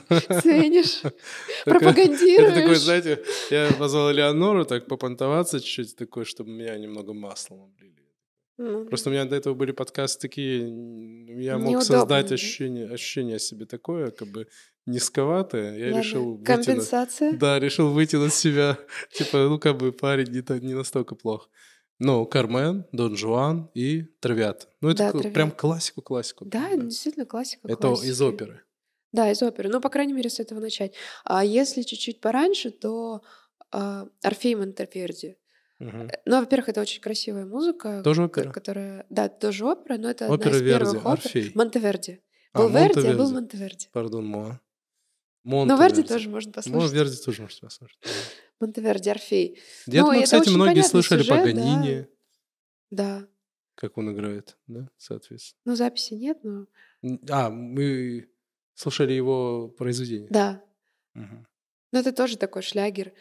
ценишь, 0.42 1.02
пропагандируешь. 1.64 2.50
Это 2.52 2.60
такой, 2.60 2.74
знаете, 2.76 3.22
я 3.50 3.70
позвал 3.78 4.10
Элеонору 4.12 4.64
так 4.64 4.86
попонтоваться 4.86 5.60
чуть-чуть, 5.60 5.96
такой, 5.96 6.24
чтобы 6.24 6.50
меня 6.50 6.76
немного 6.78 7.12
маслом 7.12 7.62
облили. 7.62 7.92
Ну, 8.58 8.84
Просто 8.86 9.10
у 9.10 9.12
меня 9.12 9.24
до 9.24 9.34
этого 9.34 9.54
были 9.54 9.72
подкасты 9.72 10.20
такие, 10.20 10.60
я 11.42 11.58
мог 11.58 11.68
Неудобно, 11.68 11.84
создать 11.84 12.28
да? 12.28 12.34
ощущение, 12.34 12.86
ощущение 12.88 13.36
о 13.36 13.38
себе 13.38 13.66
такое, 13.66 14.10
как 14.10 14.28
бы 14.28 14.46
низковатое. 14.86 15.76
Я 15.78 15.86
ладно. 15.86 15.98
решил 15.98 16.36
вытянуть. 16.36 16.46
Компенсация. 16.66 17.32
Да, 17.32 17.58
решил 17.58 17.90
вытянуть 17.90 18.34
себя. 18.34 18.78
Типа, 19.12 19.38
ну, 19.48 19.58
как 19.58 19.78
бы 19.78 19.92
парень 19.92 20.28
не, 20.30 20.60
не 20.60 20.74
настолько 20.74 21.14
плох. 21.14 21.48
Ну, 21.98 22.26
Кармен, 22.26 22.84
Дон 22.92 23.16
Жуан 23.16 23.70
и 23.74 24.02
Травиата. 24.20 24.66
Ну, 24.80 24.90
это 24.90 24.98
Да, 24.98 25.08
к- 25.08 25.12
«Травиата». 25.12 25.34
прям 25.34 25.50
классику-классику. 25.52 26.44
Да, 26.46 26.76
действительно 26.76 27.26
классика. 27.26 27.68
Это 27.68 27.92
из 27.92 28.20
оперы. 28.20 28.62
Да, 29.12 29.30
из 29.30 29.42
оперы. 29.42 29.68
Ну, 29.68 29.80
по 29.80 29.88
крайней 29.88 30.12
мере, 30.14 30.28
с 30.28 30.40
этого 30.40 30.58
начать. 30.58 30.94
А 31.24 31.44
если 31.44 31.82
чуть-чуть 31.82 32.20
пораньше, 32.20 32.70
то 32.70 33.22
а, 33.70 34.08
Орфей 34.22 34.54
Монтеверди. 34.56 35.36
Мгм. 35.82 36.10
Ну, 36.26 36.40
во-первых, 36.40 36.68
это 36.68 36.80
очень 36.80 37.00
красивая 37.00 37.44
музыка. 37.44 38.02
Тоже 38.04 38.22
опера? 38.22 38.52
Которая... 38.52 39.04
Да, 39.10 39.28
тоже 39.28 39.64
опера, 39.66 39.98
но 39.98 40.10
это 40.10 40.28
Опера 40.28 40.50
одна 40.50 40.58
из 40.58 40.62
Верди, 40.62 40.92
первых 40.92 41.06
опер. 41.06 41.52
Монтеверди. 41.56 42.22
А, 42.52 42.58
Был 42.60 42.68
Верди, 42.68 43.08
а 43.08 43.12
был 43.16 43.32
Монтеверди. 43.32 43.88
Пардон, 43.92 44.26
Моа. 44.26 44.60
Но 45.42 45.64
Монтеверди. 45.66 45.96
Верди 45.96 46.08
тоже 46.08 46.28
можно 46.28 46.48
Ну, 46.50 46.52
послушать. 46.54 46.92
Верди 46.92 47.16
тоже 47.24 47.42
можно 47.42 47.66
послушать. 47.66 47.98
Монтеверди, 48.60 49.08
Орфей. 49.08 49.58
Я 49.86 50.00
Ну, 50.02 50.06
думаю, 50.06 50.22
кстати, 50.22 50.48
многие 50.50 50.82
слышали 50.82 51.22
сюжет, 51.22 51.36
Паганини, 51.36 52.06
Да. 52.90 53.26
как 53.74 53.98
он 53.98 54.12
играет, 54.12 54.56
да, 54.68 54.88
соответственно. 54.98 55.60
Ну, 55.64 55.74
записи 55.74 56.14
нет, 56.14 56.38
но... 56.44 56.66
А, 57.28 57.50
мы 57.50 58.28
слушали 58.74 59.14
его 59.14 59.66
произведение. 59.68 60.28
Да. 60.30 60.62
Мгм. 61.14 61.44
Но 61.90 61.98
это 61.98 62.12
тоже 62.12 62.36
такой 62.38 62.62
шлягер. 62.62 63.12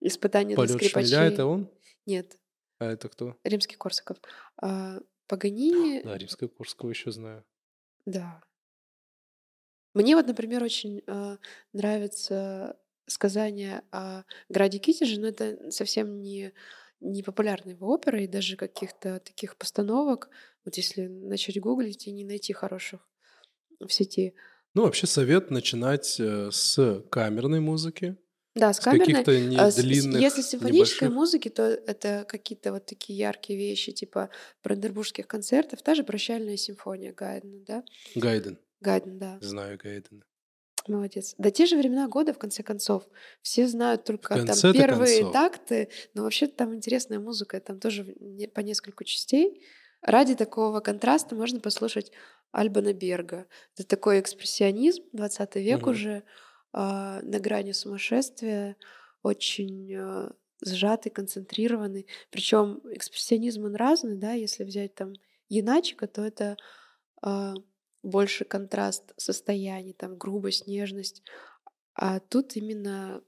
Испытание 0.00 0.56
для 0.56 0.66
Полет 0.66 0.72
скрипачей. 0.72 1.08
шмеля, 1.08 1.26
это 1.26 1.46
он? 1.46 1.70
Нет, 2.06 2.36
А 2.78 2.86
это 2.86 3.08
кто? 3.08 3.36
римский 3.44 3.76
Корсаков. 3.76 4.18
А, 4.60 5.00
Паганини, 5.26 6.02
Да, 6.04 6.16
римского 6.18 6.48
Курского 6.48 6.90
еще 6.90 7.10
знаю. 7.12 7.44
да. 8.06 8.42
Мне 9.94 10.14
вот, 10.14 10.26
например, 10.26 10.62
очень 10.62 11.02
а, 11.06 11.38
нравится 11.72 12.76
сказание 13.06 13.82
о 13.90 14.22
Граде 14.48 14.78
Китеже, 14.78 15.20
но 15.20 15.26
это 15.28 15.70
совсем 15.72 16.22
не, 16.22 16.52
не 17.00 17.22
популярная 17.24 17.74
его 17.74 17.88
опера, 17.88 18.22
и 18.22 18.28
даже 18.28 18.56
каких-то 18.56 19.18
таких 19.18 19.56
постановок, 19.56 20.30
вот 20.64 20.76
если 20.76 21.06
начать 21.08 21.60
гуглить 21.60 22.06
и 22.06 22.12
не 22.12 22.24
найти 22.24 22.52
хороших 22.52 23.08
в 23.80 23.88
сети. 23.90 24.34
Ну, 24.74 24.82
вообще 24.84 25.08
совет 25.08 25.50
начинать 25.50 26.20
э, 26.20 26.50
с 26.52 27.02
камерной 27.10 27.58
музыки, 27.58 28.16
Да, 28.56 28.72
с 28.72 28.80
камерной. 28.80 29.06
каких-то 29.06 29.38
не 29.40 29.56
А 29.56 29.70
длинных, 29.70 30.20
Если 30.20 30.42
симфонической 30.42 31.06
небольших. 31.08 31.10
музыки, 31.16 31.48
то 31.48 31.62
это 31.62 32.24
какие-то 32.28 32.72
вот 32.72 32.86
такие 32.86 33.16
яркие 33.18 33.58
вещи, 33.58 33.92
типа 33.92 34.30
брандербургских 34.64 35.26
концертов. 35.28 35.82
Та 35.82 35.94
же 35.94 36.02
«Прощальная 36.02 36.56
симфония» 36.56 37.12
Гайдена, 37.12 37.64
да? 37.64 37.84
Гайден. 38.16 38.58
Гайден, 38.80 39.18
да. 39.18 39.38
Знаю 39.40 39.78
Гайдена. 39.82 40.22
Молодец. 40.88 41.34
Да 41.38 41.50
те 41.50 41.66
же 41.66 41.76
времена 41.76 42.08
года, 42.08 42.32
в 42.32 42.38
конце 42.38 42.62
концов. 42.62 43.04
Все 43.42 43.68
знают 43.68 44.04
только 44.04 44.34
там 44.44 44.56
первые 44.72 45.22
концов. 45.22 45.32
такты, 45.32 45.88
но 46.14 46.22
вообще 46.24 46.46
там 46.46 46.74
интересная 46.74 47.20
музыка, 47.20 47.60
там 47.60 47.78
тоже 47.78 48.16
по 48.54 48.60
несколько 48.60 49.04
частей. 49.04 49.62
Ради 50.02 50.34
такого 50.34 50.80
контраста 50.80 51.34
можно 51.36 51.60
послушать 51.60 52.10
Альбана 52.50 52.94
Берга. 52.94 53.46
Это 53.76 53.86
такой 53.86 54.18
экспрессионизм, 54.20 55.04
20 55.12 55.60
век 55.60 55.82
Мгм. 55.82 55.90
уже, 55.90 56.22
на 56.72 57.40
грани 57.40 57.72
сумасшествия, 57.72 58.76
очень 59.22 59.94
а, 59.94 60.32
сжатый, 60.64 61.10
концентрированный. 61.10 62.06
Причем 62.30 62.80
экспрессионизм 62.92 63.64
он 63.64 63.74
разный, 63.74 64.16
да, 64.16 64.32
если 64.32 64.64
взять 64.64 64.94
там 64.94 65.14
Яначика, 65.48 66.06
то 66.06 66.22
это 66.22 66.56
а, 67.22 67.54
больше 68.02 68.44
контраст 68.44 69.12
состояний, 69.16 69.92
там 69.92 70.16
грубость, 70.16 70.66
нежность. 70.66 71.22
А 71.94 72.20
тут 72.20 72.56
именно 72.56 73.22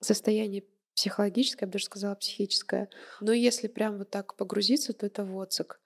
состояние 0.00 0.64
психологическое, 0.94 1.64
я 1.64 1.68
бы 1.68 1.72
даже 1.72 1.84
сказала, 1.84 2.14
психическое. 2.14 2.88
Но 3.20 3.32
если 3.32 3.68
прям 3.68 3.98
вот 3.98 4.10
так 4.10 4.36
погрузиться, 4.36 4.92
то 4.92 5.06
это 5.06 5.24
Воцик 5.24 5.80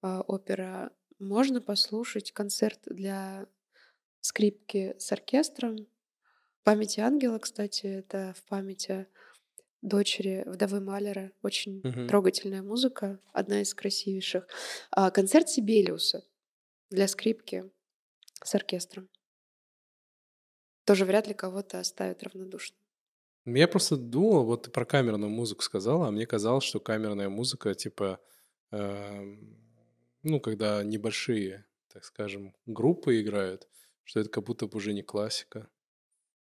а, 0.00 0.22
опера. 0.22 0.92
Можно 1.18 1.60
послушать 1.60 2.32
концерт 2.32 2.80
для 2.86 3.46
скрипки 4.20 4.94
с 4.98 5.12
оркестром. 5.12 5.86
Памяти 6.64 7.00
ангела, 7.00 7.38
кстати, 7.38 7.86
это 7.86 8.34
в 8.36 8.42
памяти 8.48 9.08
дочери 9.82 10.44
вдовы 10.46 10.80
Малера. 10.80 11.32
Очень 11.42 11.82
Мгм. 11.84 12.08
трогательная 12.08 12.62
музыка, 12.62 13.20
одна 13.32 13.62
из 13.62 13.74
красивейших. 13.74 14.48
А, 14.90 15.10
концерт 15.10 15.48
Сибелиуса 15.48 16.24
для 16.90 17.08
скрипки 17.08 17.70
с 18.44 18.54
оркестром. 18.54 19.08
Тоже 20.84 21.04
вряд 21.04 21.26
ли 21.28 21.34
кого-то 21.34 21.80
оставит 21.80 22.22
равнодушным. 22.22 22.78
Я 23.44 23.66
просто 23.66 23.96
думал, 23.96 24.44
вот 24.44 24.64
ты 24.64 24.70
про 24.70 24.84
камерную 24.84 25.30
музыку 25.30 25.62
сказала, 25.62 26.06
а 26.08 26.10
мне 26.10 26.26
казалось, 26.26 26.64
что 26.64 26.78
камерная 26.78 27.28
музыка, 27.28 27.74
типа, 27.74 28.20
эм, 28.70 29.58
ну, 30.22 30.38
когда 30.40 30.82
небольшие, 30.84 31.66
так 31.92 32.04
скажем, 32.04 32.54
группы 32.66 33.20
играют, 33.20 33.68
что 34.04 34.20
это 34.20 34.30
как 34.30 34.44
будто 34.44 34.66
бы 34.66 34.76
уже 34.76 34.92
не 34.92 35.02
классика. 35.02 35.68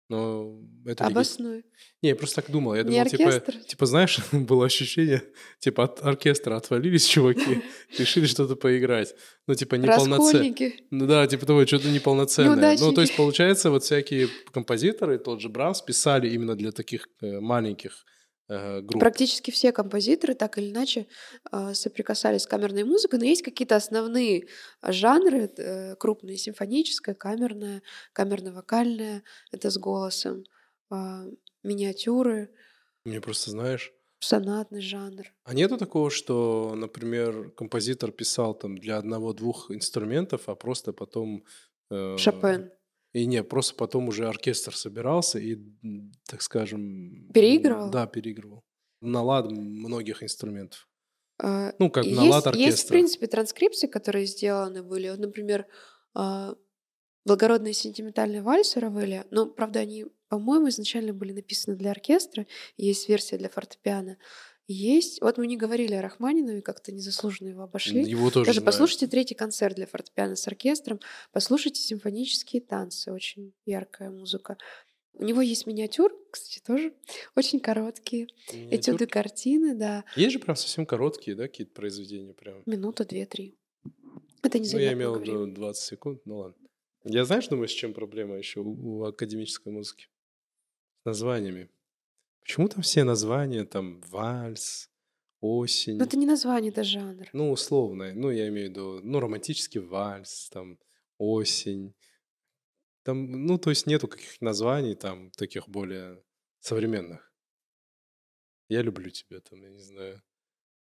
Но 0.10 0.60
это 0.86 1.06
Обоснуй. 1.06 1.64
Не, 2.02 2.10
я 2.10 2.16
просто 2.16 2.42
так 2.42 2.50
думал. 2.50 2.74
Я 2.74 2.82
Не 2.82 2.90
думал, 2.90 3.06
типа, 3.06 3.24
оркестр? 3.26 3.64
типа, 3.64 3.86
знаешь, 3.86 4.20
было 4.32 4.66
ощущение, 4.66 5.22
типа, 5.60 5.84
от 5.84 6.04
оркестра 6.04 6.56
отвалились 6.56 7.06
чуваки, 7.06 7.62
решили 8.00 8.26
что-то 8.26 8.56
поиграть. 8.56 9.14
Ну, 9.46 9.54
типа, 9.54 9.76
неполноценно. 9.76 10.18
Раскольники. 10.18 10.84
Ну 10.90 11.06
да, 11.06 11.28
типа 11.28 11.46
того, 11.46 11.64
что-то 11.68 11.90
неполноценное. 11.90 12.78
Ну, 12.80 12.92
то 12.92 13.02
есть, 13.02 13.16
получается, 13.16 13.70
вот 13.70 13.84
всякие 13.84 14.30
композиторы, 14.52 15.20
тот 15.20 15.42
же 15.42 15.50
Брамс, 15.50 15.82
писали 15.82 16.28
именно 16.28 16.56
для 16.56 16.72
таких 16.72 17.08
э, 17.22 17.40
маленьких 17.40 18.04
групп. 18.50 19.00
Практически 19.00 19.52
все 19.52 19.72
композиторы 19.72 20.34
так 20.34 20.58
или 20.58 20.72
иначе 20.72 21.08
э, 21.52 21.74
соприкасались 21.74 22.42
с 22.44 22.48
камерной 22.48 22.84
музыкой, 22.84 23.20
но 23.20 23.26
есть 23.26 23.44
какие-то 23.44 23.76
основные 23.76 24.48
жанры, 24.82 25.52
э, 25.58 25.96
крупные, 25.96 26.38
симфоническая, 26.38 27.16
камерная, 27.16 27.82
камерно-вокальная, 28.14 29.24
это 29.52 29.70
с 29.70 29.78
голосом, 29.78 30.44
а, 30.90 31.26
миниатюры, 31.64 32.50
Мне 33.06 33.22
просто, 33.22 33.52
знаешь, 33.52 33.94
сонатный 34.20 34.82
жанр. 34.82 35.26
а 35.44 35.54
нету 35.54 35.78
такого, 35.78 36.10
что, 36.10 36.74
например, 36.76 37.52
композитор 37.52 38.12
писал 38.12 38.54
там 38.54 38.78
для 38.78 38.98
одного-двух 38.98 39.72
инструментов, 39.72 40.50
а 40.50 40.56
просто 40.56 40.92
потом... 40.94 41.44
э, 41.92 42.18
Шопен. 42.18 42.72
И 43.14 43.26
не, 43.26 43.44
просто 43.44 43.76
потом 43.76 44.08
уже 44.08 44.28
оркестр 44.28 44.76
собирался 44.76 45.40
и, 45.40 45.58
так 46.28 46.42
скажем... 46.42 47.30
Переигрывал? 47.34 47.90
Да, 47.90 48.06
переигрывал. 48.06 48.64
На 49.02 49.24
лад 49.24 49.52
многих 49.52 50.22
инструментов. 50.22 50.88
А, 51.42 51.74
Ну, 51.80 51.90
как 51.90 52.06
на 52.06 52.10
есть, 52.10 52.22
лад 52.30 52.48
оркестра. 52.48 52.72
есть, 52.72 52.86
в 52.86 52.88
принципе, 52.90 53.28
транскрипции, 53.28 53.88
которые 53.88 54.26
сделаны 54.26 54.84
были. 54.84 55.10
Вот, 55.10 55.20
например, 55.20 55.66
а, 56.14 56.56
благородные 57.26 57.74
сентиментальные 57.74 58.42
вальсы 58.42 58.80
Равеля. 58.80 59.26
Но, 59.32 59.48
правда, 59.48 59.80
они, 59.80 60.06
по-моему, 60.28 60.70
изначально 60.70 61.14
были 61.14 61.32
написаны 61.32 61.76
для 61.78 61.92
оркестра. 61.92 62.46
Есть 62.78 63.10
версия 63.10 63.38
для 63.38 63.50
фортепиано. 63.50 64.18
Есть. 64.72 65.20
Вот 65.22 65.38
мы 65.40 65.48
не 65.48 65.58
говорили 65.58 65.96
о 65.96 66.02
Рахманинове, 66.04 66.62
как-то 66.62 66.92
незаслуженно 66.92 67.50
его 67.50 67.64
обошли. 67.64 68.04
Его 68.04 68.30
тоже 68.30 68.46
Даже 68.46 68.60
знаю. 68.60 68.66
послушайте 68.68 69.08
третий 69.08 69.34
концерт 69.34 69.76
для 69.76 69.88
фортепиано 69.88 70.36
с 70.36 70.48
оркестром, 70.48 71.00
послушайте 71.32 71.82
симфонические 71.82 72.62
танцы, 72.62 73.12
очень 73.12 73.54
яркая 73.66 74.12
музыка. 74.12 74.58
У 75.14 75.24
него 75.26 75.42
есть 75.42 75.66
миниатюр, 75.66 76.14
кстати, 76.32 76.62
тоже 76.64 76.94
очень 77.36 77.60
короткие. 77.60 78.28
Миниатюрки. 78.54 78.76
Этюды 78.76 79.08
картины, 79.08 79.74
да, 79.76 80.06
Есть 80.16 80.34
же 80.34 80.40
прям 80.40 80.56
совсем 80.56 80.86
короткие, 80.86 81.36
да, 81.36 81.48
какие-то 81.48 81.74
произведения 81.74 82.34
прям? 82.34 82.62
минута, 82.68 83.06
две-три. 83.06 83.58
Это 84.44 84.60
не 84.60 84.72
Ну, 84.72 84.78
я 84.78 84.94
имел 84.94 85.16
в 85.16 85.20
время. 85.20 85.46
виду 85.46 85.54
20 85.56 85.84
секунд, 85.84 86.22
ну 86.26 86.38
ладно. 86.38 86.68
Я 87.06 87.26
знаешь, 87.26 87.48
думаю, 87.48 87.68
с 87.68 87.72
чем 87.72 87.94
проблема 87.96 88.38
еще 88.38 88.60
у, 88.60 89.00
у 89.00 89.04
академической 89.06 89.70
музыки? 89.74 90.10
С 91.02 91.06
названиями. 91.06 91.70
Почему 92.50 92.68
там 92.68 92.82
все 92.82 93.04
названия, 93.04 93.64
там, 93.64 94.02
вальс, 94.02 94.90
осень, 95.40 95.98
Но 96.00 96.06
это 96.06 96.18
не 96.18 96.26
название, 96.26 96.72
это 96.72 96.84
жанр. 96.84 97.30
ну, 97.32 97.52
условно, 97.52 98.12
ну, 98.16 98.32
я 98.32 98.48
имею 98.48 98.66
в 98.66 98.70
виду, 98.72 99.00
ну, 99.04 99.20
романтический 99.20 99.80
вальс, 99.80 100.50
там, 100.50 100.80
осень. 101.20 101.94
Там, 103.04 103.46
ну, 103.46 103.60
то 103.60 103.70
есть 103.70 103.86
нету 103.86 104.08
каких 104.08 104.42
названий 104.42 104.96
там 104.96 105.30
таких 105.30 105.70
более 105.70 106.24
современных. 106.60 107.32
Я 108.68 108.82
люблю 108.82 109.12
тебя, 109.12 109.42
там, 109.42 109.62
я 109.62 109.70
не 109.70 109.84
знаю. 109.84 110.20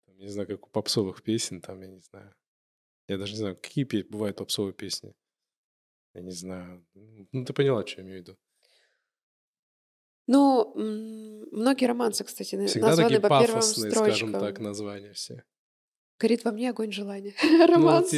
Там, 0.05 0.17
я 0.19 0.23
не 0.23 0.31
знаю, 0.31 0.47
как 0.47 0.67
у 0.67 0.69
попсовых 0.69 1.21
песен, 1.21 1.59
там, 1.59 1.81
я 1.81 1.87
не 1.87 1.99
знаю. 1.99 2.33
Я 3.09 3.17
даже 3.17 3.33
не 3.33 3.39
знаю, 3.39 3.57
какие 3.57 3.83
бывают 4.03 4.37
попсовые 4.37 4.73
песни. 4.73 5.13
Я 6.13 6.21
не 6.21 6.31
знаю. 6.31 6.87
Ну, 6.93 7.43
ты 7.43 7.51
поняла, 7.51 7.85
что 7.85 7.99
я 7.99 8.07
имею 8.07 8.23
в 8.23 8.27
виду. 8.27 8.39
Ну, 10.27 10.73
многие 10.75 11.85
романсы, 11.85 12.23
кстати, 12.23 12.65
Всегда 12.67 12.87
названы 12.89 13.09
такие 13.09 13.21
по 13.21 13.27
первым 13.29 13.47
пафосные, 13.47 13.91
скажем 13.91 14.29
строчкам. 14.29 14.39
так, 14.39 14.59
названия 14.59 15.13
все. 15.13 15.43
Горит 16.19 16.45
во 16.45 16.51
мне 16.51 16.69
огонь 16.69 16.91
желания. 16.91 17.33
Ну, 17.41 17.57
вот 17.57 17.69
Романс. 17.69 18.11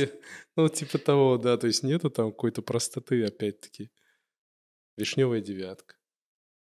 ну, 0.56 0.64
вот 0.64 0.74
типа 0.74 0.98
того, 0.98 1.38
да, 1.38 1.58
то 1.58 1.68
есть 1.68 1.84
нету 1.84 2.10
там 2.10 2.32
какой-то 2.32 2.62
простоты, 2.62 3.24
опять-таки. 3.24 3.92
Вишневая 4.98 5.42
девятка. 5.42 5.96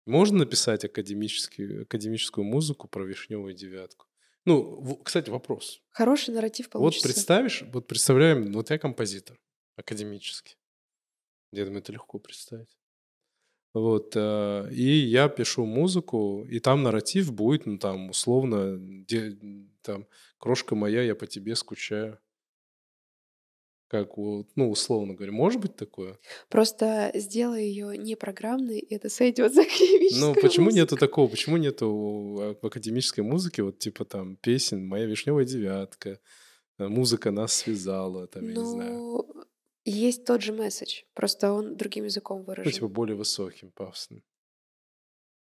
Можно 0.06 0.38
написать 0.38 0.84
академический, 0.84 1.82
академическую 1.82 2.44
музыку 2.44 2.88
про 2.88 3.04
вишневую 3.04 3.54
девятку? 3.54 4.06
Ну, 4.44 4.96
кстати, 5.04 5.30
вопрос. 5.30 5.82
Хороший 5.90 6.34
нарратив 6.34 6.66
Вот 6.66 6.72
получится. 6.72 7.08
представишь, 7.08 7.62
вот 7.72 7.86
представляем, 7.86 8.52
вот 8.52 8.70
я 8.70 8.78
композитор 8.78 9.38
академический. 9.76 10.56
Я 11.52 11.64
думаю, 11.64 11.82
это 11.82 11.92
легко 11.92 12.18
представить. 12.18 12.76
Вот, 13.74 14.12
э, 14.16 14.68
и 14.70 14.82
я 14.98 15.28
пишу 15.28 15.64
музыку, 15.64 16.44
и 16.50 16.60
там 16.60 16.82
нарратив 16.82 17.32
будет, 17.32 17.64
ну, 17.66 17.78
там, 17.78 18.10
условно, 18.10 18.76
де- 18.78 19.36
там, 19.82 20.06
крошка 20.38 20.74
моя, 20.74 21.02
я 21.02 21.14
по 21.14 21.26
тебе 21.26 21.56
скучаю. 21.56 22.18
Как, 23.88 24.16
вот, 24.16 24.48
ну, 24.56 24.70
условно 24.70 25.12
говоря, 25.14 25.32
может 25.32 25.60
быть 25.60 25.76
такое? 25.76 26.18
Просто 26.48 27.10
сделай 27.14 27.64
ее 27.64 27.96
не 27.98 28.14
программной, 28.16 28.78
и 28.78 28.94
это 28.94 29.10
сойдет 29.10 29.52
за 29.54 29.62
академическую 29.62 30.34
Ну, 30.34 30.40
почему 30.40 30.64
музыку. 30.66 30.76
нету 30.80 30.96
такого? 30.96 31.28
Почему 31.28 31.56
нету 31.58 31.86
а, 32.40 32.54
в 32.60 32.66
академической 32.66 33.20
музыке 33.20 33.62
вот 33.62 33.78
типа 33.78 34.04
там 34.06 34.36
песен 34.36 34.86
«Моя 34.86 35.04
вишневая 35.06 35.44
девятка», 35.44 36.20
«Музыка 36.78 37.30
нас 37.30 37.52
связала», 37.52 38.26
там, 38.26 38.48
я 38.48 38.54
не 38.56 38.64
знаю. 38.64 39.24
Ну, 39.84 39.92
есть 39.92 40.24
тот 40.24 40.42
же 40.42 40.52
месседж, 40.52 41.02
просто 41.14 41.52
он 41.52 41.76
другим 41.76 42.04
языком 42.04 42.38
Ну, 42.38 42.44
выражен. 42.44 42.72
типа 42.72 42.88
более 42.88 43.16
высоким, 43.16 43.72
пафосным. 43.72 44.22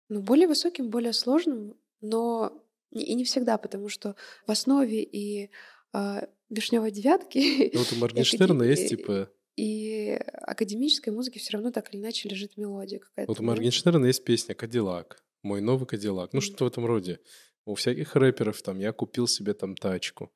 Ну, 0.10 0.22
более 0.22 0.48
высоким, 0.48 0.90
более 0.90 1.14
сложным, 1.14 1.76
но 2.02 2.64
и 2.92 3.16
не 3.16 3.24
всегда, 3.24 3.58
потому 3.58 3.90
что 3.90 4.16
в 4.46 4.52
основе 4.52 5.02
и 5.04 5.50
а, 5.92 6.28
вишневой 6.50 6.92
девятки 6.92 7.72
Ну, 7.74 7.80
вот 7.80 7.92
у 7.94 7.96
Моргенштерна 7.96 8.64
есть 8.64 8.90
типа... 8.90 9.30
и 9.56 10.12
академической 10.34 11.10
музыки 11.10 11.40
все 11.40 11.54
равно 11.54 11.72
так 11.72 11.94
или 11.94 12.02
иначе 12.02 12.30
лежит 12.30 12.58
мелодия 12.58 13.00
какая-то. 13.00 13.32
Вот 13.32 13.40
у? 13.40 13.44
Моргенштерна 13.44 14.06
есть 14.06 14.24
песня 14.24 14.56
«Кадиллак», 14.56 15.24
«Мой 15.42 15.62
новый 15.62 15.88
Кадиллак». 15.88 16.34
Ну, 16.34 16.42
что-то 16.42 16.66
в 16.66 16.68
этом 16.68 16.86
роде. 16.86 17.20
У 17.66 17.76
всяких 17.76 18.16
рэперов 18.16 18.62
там 18.62 18.80
«Я 18.80 18.94
купил 18.94 19.28
себе 19.28 19.54
там 19.54 19.76
тачку». 19.76 20.32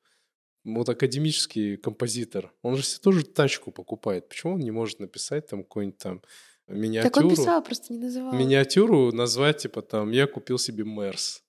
Вот 0.64 0.88
академический 0.88 1.76
композитор, 1.76 2.52
он 2.62 2.76
же 2.76 2.82
себе 2.82 3.00
тоже 3.00 3.24
тачку 3.24 3.70
покупает. 3.72 4.28
Почему 4.28 4.54
он 4.54 4.60
не 4.60 4.70
может 4.70 5.00
написать 5.00 5.46
там 5.46 5.62
какую-нибудь 5.62 5.98
там 5.98 6.20
Так 6.20 6.76
он 6.76 6.80
миниатюру? 6.80 7.30
писал, 7.30 7.62
просто 7.62 7.92
не 7.92 7.98
называл. 7.98 8.34
миниатюру 8.34 9.12
назвать, 9.12 9.58
типа, 9.58 9.82
там, 9.82 10.10
я 10.10 10.26
купил 10.26 10.58
себе 10.58 10.84
Мерс. 10.84 11.42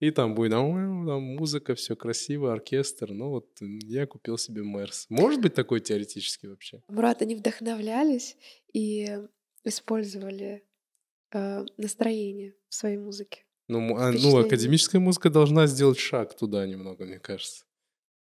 И 0.00 0.10
там 0.12 0.34
будет 0.34 0.52
там, 0.52 1.06
там 1.06 1.22
музыка, 1.22 1.74
все 1.74 1.96
красиво, 1.96 2.52
оркестр. 2.52 3.12
Ну 3.12 3.30
вот 3.30 3.48
я 3.60 4.06
купил 4.06 4.38
себе 4.38 4.62
Мерс. 4.62 5.06
Может 5.08 5.40
быть 5.40 5.54
такой 5.54 5.80
теоретически 5.80 6.46
вообще? 6.46 6.82
Мурат, 6.88 7.22
они 7.22 7.34
вдохновлялись 7.34 8.36
и 8.72 9.18
использовали 9.64 10.64
э, 11.32 11.64
настроение 11.76 12.54
в 12.68 12.74
своей 12.74 12.96
музыке. 12.96 13.44
Ну, 13.66 13.96
а, 13.96 14.12
ну, 14.12 14.38
академическая 14.38 15.00
музыка 15.00 15.30
должна 15.30 15.66
сделать 15.66 15.98
шаг 15.98 16.34
туда 16.36 16.66
немного, 16.66 17.04
мне 17.04 17.18
кажется. 17.18 17.64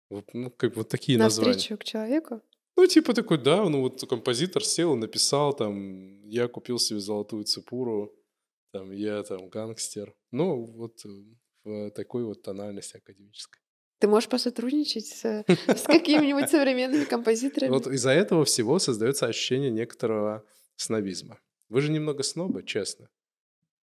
Вот, 0.10 0.26
ну, 0.34 0.49
как 0.52 0.76
вот 0.76 0.90
такие 0.90 1.18
названия. 1.18 1.53
Навстречу 1.53 1.77
к 1.77 1.84
человеку. 1.84 2.41
Ну, 2.76 2.88
типа 2.88 3.14
такой, 3.14 3.38
да, 3.38 3.68
ну 3.69 3.81
вот 3.81 4.02
композитор 4.10 4.64
сел, 4.64 4.95
написал 4.95 5.53
там, 5.53 6.23
я 6.27 6.48
купил 6.48 6.80
себе 6.80 6.99
золотую 6.99 7.44
цепуру, 7.44 8.15
там, 8.72 8.91
я 8.91 9.22
там 9.23 9.49
гангстер. 9.49 10.15
Ну, 10.31 10.64
вот 10.64 11.06
э, 11.06 11.10
в 11.64 11.91
такой 11.91 12.23
вот 12.23 12.41
тональности 12.41 12.98
академической. 12.98 13.60
Ты 13.99 14.07
можешь 14.07 14.30
посотрудничать 14.30 15.07
с, 15.07 15.44
с 15.68 15.84
какими-нибудь 15.84 16.49
современными 16.49 17.03
композиторами. 17.03 17.69
Вот 17.69 17.88
из-за 17.88 18.11
этого 18.11 18.45
всего 18.45 18.80
создается 18.80 19.26
ощущение 19.27 19.72
некоторого 19.72 20.45
снобизма. 20.77 21.40
Вы 21.68 21.81
же 21.81 21.91
немного 21.91 22.23
снобы, 22.23 22.64
честно. 22.64 23.10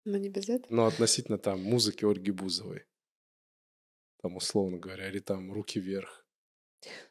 Но 0.05 0.17
не 0.17 0.29
без 0.29 0.49
этого. 0.49 0.73
Но 0.73 0.87
относительно 0.87 1.39
там 1.39 1.61
музыки 1.61 2.05
Ольги 2.05 2.31
Бузовой. 2.31 2.85
Там, 4.27 4.37
условно 4.37 4.79
говоря, 4.79 5.09
или 5.09 5.21
там 5.21 5.53
«Руки 5.53 5.79
вверх». 5.79 6.27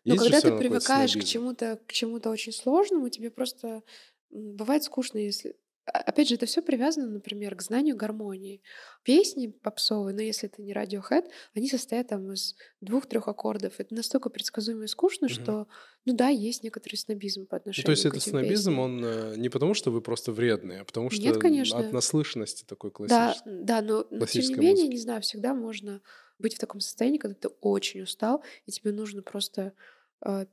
Но 0.03 0.15
Есть 0.15 0.23
когда 0.23 0.41
ты 0.41 0.57
привыкаешь 0.57 1.15
к 1.15 1.23
чему-то, 1.23 1.79
к 1.87 1.93
чему-то 1.93 2.29
очень 2.29 2.51
сложному, 2.51 3.07
тебе 3.07 3.31
просто 3.31 3.83
бывает 4.29 4.83
скучно, 4.83 5.19
если 5.19 5.55
опять 5.85 6.27
же, 6.29 6.35
это 6.35 6.45
все 6.45 6.61
привязано, 6.61 7.07
например, 7.07 7.55
к 7.55 7.61
знанию 7.61 7.95
гармонии. 7.95 8.61
Песни 9.03 9.47
попсовые, 9.47 10.15
но 10.15 10.21
если 10.21 10.49
это 10.49 10.61
не 10.61 10.73
Radiohead, 10.73 11.29
они 11.55 11.67
состоят 11.69 12.07
там 12.09 12.31
из 12.33 12.55
двух-трех 12.81 13.27
аккордов. 13.27 13.79
Это 13.79 13.93
настолько 13.95 14.29
предсказуемо 14.29 14.85
и 14.85 14.87
скучно, 14.87 15.27
Мгм. 15.27 15.55
что, 15.55 15.67
ну 16.05 16.13
да, 16.15 16.29
есть 16.29 16.63
некоторый 16.63 16.95
снобизм 16.95 17.45
по 17.47 17.57
Ну, 17.77 17.83
отношению 17.83 17.83
то 17.83 17.91
есть 17.91 18.05
к 18.07 18.15
этот 18.15 18.23
снобизм, 18.23 18.79
песням. 18.79 18.79
он 18.79 19.03
э, 19.03 19.35
не 19.37 19.49
потому, 19.49 19.73
что 19.73 19.91
вы 19.91 20.01
просто 20.01 20.31
вредные, 20.31 20.79
а 20.81 20.85
потому 20.85 21.09
что 21.09 21.23
Нет, 21.23 21.37
от 21.71 21.91
конечно. 21.91 21.91
наслышанности 21.91 22.63
такой 22.63 22.91
Да, 23.01 23.41
классической. 23.43 23.45
да, 23.45 23.81
но, 23.81 24.07
но 24.09 24.25
тем 24.25 24.47
не 24.47 24.55
менее, 24.55 24.87
музыки. 24.87 24.87
не 24.87 24.97
знаю, 24.97 25.21
всегда 25.21 25.53
можно 25.53 26.01
быть 26.39 26.55
в 26.55 26.59
таком 26.59 26.79
состоянии, 26.81 27.17
когда 27.19 27.35
ты 27.35 27.49
очень 27.61 28.01
устал, 28.01 28.43
и 28.65 28.71
тебе 28.71 28.91
нужно 28.91 29.21
просто 29.21 29.73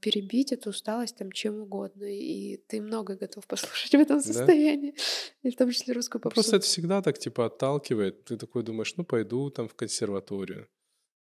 перебить 0.00 0.52
эту 0.52 0.70
усталость 0.70 1.16
там 1.16 1.32
чем 1.32 1.60
угодно, 1.62 2.04
и 2.04 2.56
ты 2.68 2.80
многое 2.82 3.16
готов 3.16 3.46
послушать 3.46 3.92
в 3.92 3.94
этом 3.94 4.18
Да? 4.18 4.22
состоянии, 4.22 4.94
и 5.42 5.50
в 5.50 5.56
том 5.56 5.70
числе 5.70 5.94
русскую 5.94 6.20
Ну, 6.24 6.30
Просто 6.30 6.52
попсу. 6.52 6.56
это 6.56 6.66
всегда 6.66 7.02
так, 7.02 7.18
типа, 7.18 7.46
отталкивает. 7.46 8.24
Ты 8.24 8.36
такой 8.36 8.62
думаешь, 8.64 8.94
ну, 8.96 9.04
пойду 9.04 9.50
там 9.50 9.68
в 9.68 9.74
консерваторию. 9.74 10.68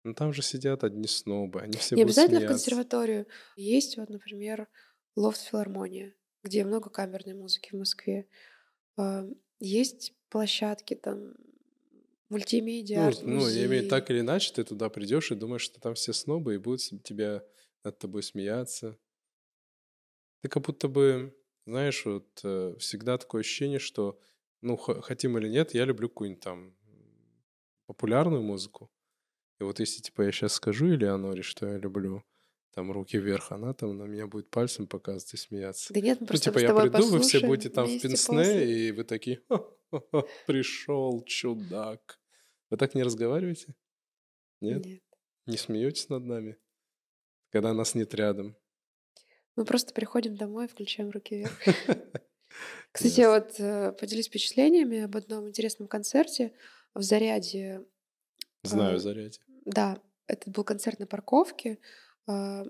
Ну, 0.03 0.13
там 0.15 0.33
же 0.33 0.41
сидят 0.41 0.83
одни 0.83 1.07
снобы, 1.07 1.61
они 1.61 1.77
все 1.77 1.95
Не 1.95 2.03
будут 2.03 2.17
обязательно 2.17 2.39
в 2.39 2.41
смеяться. 2.41 2.55
консерваторию. 2.55 3.27
Есть 3.55 3.97
вот, 3.97 4.09
например, 4.09 4.67
лофт-филармония, 5.15 6.13
где 6.43 6.63
много 6.65 6.89
камерной 6.89 7.35
музыки 7.35 7.69
в 7.71 7.77
Москве. 7.79 8.27
А, 8.97 9.25
Есть 9.59 10.13
площадки 10.29 10.95
там, 10.95 11.35
мультимедиа, 12.29 13.11
Ну, 13.23 13.39
ну, 13.41 13.47
я 13.47 13.65
имею 13.65 13.87
так 13.89 14.09
или 14.09 14.21
иначе, 14.21 14.53
ты 14.53 14.63
туда 14.63 14.89
придешь 14.89 15.31
и 15.31 15.35
думаешь, 15.35 15.61
что 15.61 15.79
там 15.81 15.93
все 15.95 16.13
снобы 16.13 16.55
и 16.55 16.57
будут 16.57 16.81
тебя 17.03 17.43
над 17.83 17.97
тобой 17.99 18.23
смеяться. 18.23 18.97
Ты 20.41 20.49
как 20.49 20.63
будто 20.63 20.87
бы, 20.87 21.35
знаешь, 21.65 22.05
вот 22.05 22.41
э, 22.43 22.75
всегда 22.79 23.17
такое 23.17 23.41
ощущение, 23.41 23.79
что, 23.79 24.19
ну, 24.61 24.75
хотим 24.77 25.37
или 25.37 25.47
нет, 25.47 25.73
я 25.73 25.85
люблю 25.85 26.09
какую-нибудь 26.09 26.43
там 26.43 26.75
популярную 27.85 28.41
музыку. 28.41 28.91
И 29.59 29.63
вот 29.63 29.79
если, 29.79 30.01
типа, 30.01 30.23
я 30.23 30.31
сейчас 30.31 30.53
скажу 30.53 30.87
Элеоноре, 30.87 31.43
что 31.43 31.67
я 31.67 31.77
люблю 31.77 32.23
там 32.71 32.91
руки 32.91 33.17
вверх, 33.17 33.51
она 33.51 33.73
там 33.73 33.97
на 33.97 34.03
меня 34.03 34.27
будет 34.27 34.49
пальцем 34.49 34.87
показывать 34.87 35.33
и 35.33 35.37
смеяться. 35.37 35.93
Да 35.93 35.99
нет, 35.99 36.21
Ну, 36.21 36.27
просто 36.27 36.49
типа, 36.49 36.59
с 36.59 36.61
я 36.63 36.73
приду, 36.73 37.07
вы 37.09 37.19
все 37.19 37.45
будете 37.45 37.69
там 37.69 37.85
в 37.85 38.01
пенсне, 38.01 38.37
после. 38.37 38.87
и 38.87 38.91
вы 38.91 39.03
такие, 39.03 39.41
пришел 40.47 41.23
чудак. 41.25 42.19
Вы 42.69 42.77
так 42.77 42.95
не 42.95 43.03
разговариваете? 43.03 43.75
Нет? 44.61 44.85
Нет. 44.85 45.03
Не 45.45 45.57
смеетесь 45.57 46.07
над 46.09 46.23
нами? 46.23 46.57
Когда 47.51 47.73
нас 47.73 47.95
нет 47.95 48.13
рядом. 48.15 48.55
Мы 49.55 49.65
просто 49.65 49.93
приходим 49.93 50.35
домой 50.35 50.65
и 50.65 50.67
включаем 50.67 51.09
руки 51.09 51.35
вверх. 51.35 51.59
Кстати, 52.91 53.21
вот 53.27 53.59
э, 53.59 53.91
поделюсь 53.93 54.27
впечатлениями 54.27 55.01
об 55.01 55.15
одном 55.15 55.47
интересном 55.47 55.87
концерте 55.87 56.53
в 56.93 57.01
Заряде. 57.01 57.85
Знаю 58.63 58.95
Э, 58.95 58.99
зарядье. 58.99 59.43
Да, 59.65 60.01
это 60.27 60.49
был 60.49 60.63
концерт 60.63 60.99
на 60.99 61.07
парковке. 61.07 61.79
а, 62.27 62.65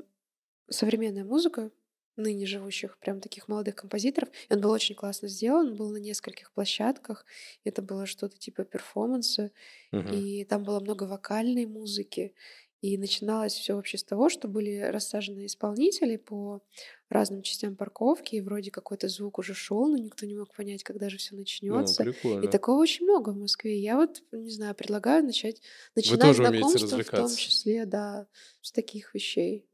Современная 0.69 1.23
музыка 1.25 1.71
ныне 2.15 2.45
живущих, 2.45 2.97
прям 2.99 3.19
таких 3.19 3.47
молодых 3.47 3.75
композиторов. 3.75 4.29
И 4.49 4.53
он 4.53 4.61
был 4.61 4.71
очень 4.71 4.95
классно 4.95 5.27
сделан, 5.27 5.69
он 5.69 5.75
был 5.75 5.89
на 5.91 5.97
нескольких 5.97 6.51
площадках. 6.51 7.25
Это 7.63 7.81
было 7.81 8.05
что-то 8.05 8.37
типа 8.37 8.63
перформанса. 8.63 9.51
Мгм. 9.91 10.13
И 10.13 10.45
там 10.45 10.63
было 10.63 10.79
много 10.79 11.03
вокальной 11.03 11.65
музыки. 11.65 12.33
И 12.81 12.97
начиналось 12.97 13.53
все 13.53 13.75
вообще 13.75 13.97
с 13.97 14.03
того, 14.03 14.29
что 14.29 14.47
были 14.47 14.77
рассажены 14.79 15.45
исполнители 15.45 16.17
по 16.17 16.63
разным 17.09 17.43
частям 17.43 17.75
парковки, 17.75 18.35
и 18.35 18.41
вроде 18.41 18.71
какой-то 18.71 19.07
звук 19.07 19.37
уже 19.39 19.53
шел, 19.53 19.87
но 19.87 19.97
никто 19.97 20.25
не 20.25 20.35
мог 20.35 20.53
понять, 20.55 20.83
когда 20.83 21.09
же 21.09 21.17
все 21.17 21.35
Ну, 21.35 21.41
начнется. 21.41 22.03
И 22.39 22.47
прикольно. 22.47 22.47
такого 22.47 22.81
очень 22.81 23.05
много 23.05 23.29
в 23.31 23.37
Москве. 23.37 23.77
Я 23.79 23.97
вот, 23.97 24.23
не 24.31 24.49
знаю, 24.51 24.73
предлагаю 24.75 25.23
начать, 25.23 25.61
начинать 25.95 26.35
знакомство 26.35 26.97
в 26.99 27.09
том 27.11 27.35
числе, 27.35 27.85
да, 27.85 28.27
с 28.61 28.71
таких 28.71 29.13
вещей. 29.13 29.67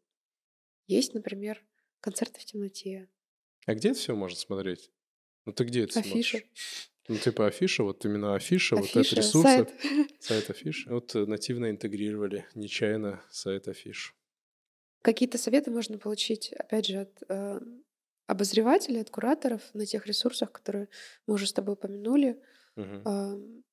Есть, 0.88 1.13
например, 1.13 1.63
концерты 2.01 2.39
в 2.41 2.45
темноте, 2.45 3.09
А 3.65 3.75
где 3.75 3.89
это 3.89 3.99
все 3.99 4.15
можно 4.15 4.38
смотреть? 4.38 4.91
Ну, 5.45 5.53
ты 5.53 5.63
где 5.65 5.84
это 5.84 5.93
афиша, 5.95 6.39
смотришь? 6.39 6.51
Ну, 7.07 7.17
типа 7.17 7.47
афиша, 7.47 7.84
вот 7.84 8.03
именно 8.05 8.35
афиша, 8.35 8.75
вот 8.75 8.85
этот 8.85 8.97
афиша, 8.97 9.15
ресурс, 9.15 9.43
сайт. 9.43 9.73
сайт 10.19 10.49
афиш. 10.49 10.88
Вот 10.88 11.15
э, 11.15 11.25
нативно 11.25 11.69
интегрировали, 11.69 12.45
нечаянно 12.53 13.21
сайт 13.29 13.67
афиш. 13.67 14.13
Какие-то 15.01 15.38
советы 15.38 15.71
можно 15.71 15.97
получить, 15.97 16.51
опять 16.51 16.88
же, 16.88 16.97
от 16.97 17.23
э, 17.29 17.59
обозревателей, 18.25 19.01
от 19.01 19.09
кураторов 19.09 19.61
на 19.73 19.85
тех 19.85 20.05
ресурсах, 20.05 20.51
которые 20.51 20.89
мы 21.25 21.35
уже 21.35 21.47
с 21.47 21.53
тобой 21.53 21.73
упомянули. 21.75 22.41
Мгм. 22.75 23.01
Ам, 23.05 23.63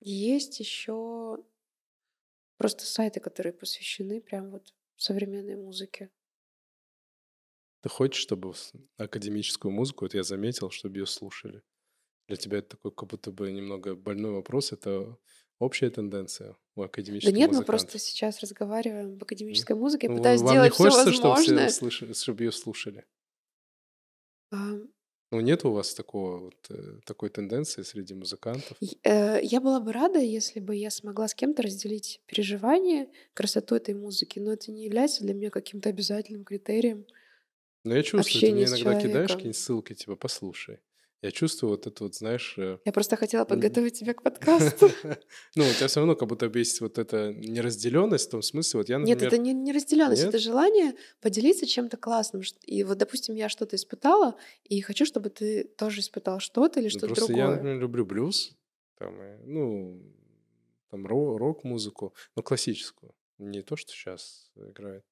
Есть 0.00 0.60
еще 0.60 1.38
просто 2.58 2.84
сайты, 2.84 3.20
которые 3.20 3.54
посвящены 3.54 4.20
прям 4.20 4.50
вот 4.50 4.74
современной 4.96 5.56
музыке. 5.56 6.10
Ты 7.82 7.88
хочешь, 7.88 8.20
чтобы 8.20 8.52
академическую 8.98 9.72
музыку, 9.72 10.04
вот 10.04 10.12
я 10.12 10.22
заметил, 10.22 10.70
чтобы 10.70 10.98
ее 10.98 11.06
слушали? 11.06 11.62
Для 12.30 12.36
тебя 12.38 12.58
это 12.58 12.70
такой 12.70 12.92
как 12.92 13.08
будто 13.10 13.30
бы 13.32 13.52
немного 13.52 13.94
больной 13.96 14.32
вопрос. 14.32 14.72
Это 14.72 15.18
общая 15.58 15.90
тенденция 15.90 16.56
у 16.76 16.82
Да 17.22 17.30
академических 17.30 17.30
нет, 17.30 17.50
мы 17.50 17.62
музыкантов. 17.62 17.64
просто 17.64 17.98
сейчас 17.98 18.40
разговариваем 18.40 19.14
об 19.14 19.22
академической 19.22 19.72
музыке, 19.76 20.06
я 20.06 20.10
Ну, 20.10 20.12
пытаюсь 20.12 20.40
вам 20.42 20.60
не 20.60 20.68
сделать 20.68 20.74
все 20.74 20.92
хочется, 20.92 21.10
чтобы, 21.12 21.34
возможное. 21.34 21.64
все 21.68 21.68
слыша- 21.68 22.12
чтобы 22.14 22.44
ее 22.44 22.52
слушали? 22.52 23.06
Ам, 24.58 24.80
Ну, 25.32 25.40
нет 25.40 25.64
у 25.64 25.72
вас 25.72 25.92
такого, 25.94 26.38
вот, 26.38 26.66
э, 26.70 27.00
такой 27.04 27.30
тенденции 27.30 27.82
среди 27.82 28.14
музыкантов? 28.14 28.84
э, 29.04 29.40
Я 29.42 29.60
была 29.60 29.80
бы 29.80 29.92
рада, 29.92 30.18
если 30.18 30.60
бы 30.60 30.74
я 30.76 30.90
смогла 30.90 31.28
с 31.28 31.34
кем-то 31.34 31.62
разделить 31.62 32.20
переживание, 32.26 33.08
красоту 33.34 33.74
этой 33.74 33.94
музыки, 33.94 34.38
но 34.38 34.52
это 34.52 34.70
не 34.72 34.84
является 34.84 35.22
для 35.24 35.34
меня 35.34 35.50
каким-то 35.50 35.88
обязательным 35.88 36.44
критерием 36.44 37.06
Но 37.84 37.94
я 37.94 38.02
чувствую, 38.02 38.42
ты 38.42 38.52
мне 38.54 38.64
иногда 38.64 38.94
кидаешь 38.94 39.36
какие-нибудь 39.36 39.58
ссылки, 39.60 39.94
типа, 39.94 40.16
послушай. 40.16 40.80
Я 41.22 41.30
чувствую 41.32 41.72
вот 41.72 41.86
это 41.86 42.04
вот, 42.04 42.14
знаешь... 42.14 42.54
э, 42.56 42.78
Я 42.84 42.92
просто 42.92 43.16
хотела 43.16 43.44
подготовить 43.44 43.98
тебя 43.98 44.14
к 44.14 44.22
подкасту. 44.22 44.88
Ну, 45.54 45.64
у 45.68 45.72
тебя 45.72 45.86
все 45.88 46.00
равно 46.00 46.16
как 46.16 46.28
будто 46.28 46.46
есть 46.54 46.80
вот 46.80 46.96
эта 46.98 47.32
неразделенность 47.34 48.28
в 48.28 48.30
том 48.30 48.42
смысле, 48.42 48.78
вот 48.80 48.88
я, 48.88 48.98
Нет, 48.98 49.22
это 49.22 49.36
не, 49.36 49.52
не 49.52 49.72
разделенность, 49.72 50.22
Нет? 50.22 50.30
это 50.30 50.38
желание 50.38 50.94
поделиться 51.20 51.66
чем-то 51.66 51.96
классным. 51.98 52.42
И 52.64 52.84
вот, 52.84 52.96
допустим, 52.98 53.34
я 53.34 53.48
что-то 53.50 53.76
испытала, 53.76 54.34
и 54.64 54.80
хочу, 54.80 55.04
чтобы 55.04 55.28
ты 55.28 55.64
тоже 55.64 56.00
испытал 56.00 56.40
что-то 56.40 56.80
или 56.80 56.86
Ну, 56.86 56.90
что-то 56.90 57.06
Просто 57.08 57.32
я, 57.32 57.38
другое. 57.38 57.56
например, 57.56 57.80
люблю 57.80 58.06
блюз, 58.06 58.56
там, 58.98 59.22
и, 59.22 59.36
ну, 59.44 60.02
там 60.90 61.06
ро- 61.06 61.36
рок-музыку, 61.36 62.14
но 62.34 62.42
классическую, 62.42 63.12
не 63.38 63.60
то, 63.62 63.76
что 63.76 63.92
сейчас 63.92 64.50
играет. 64.56 65.04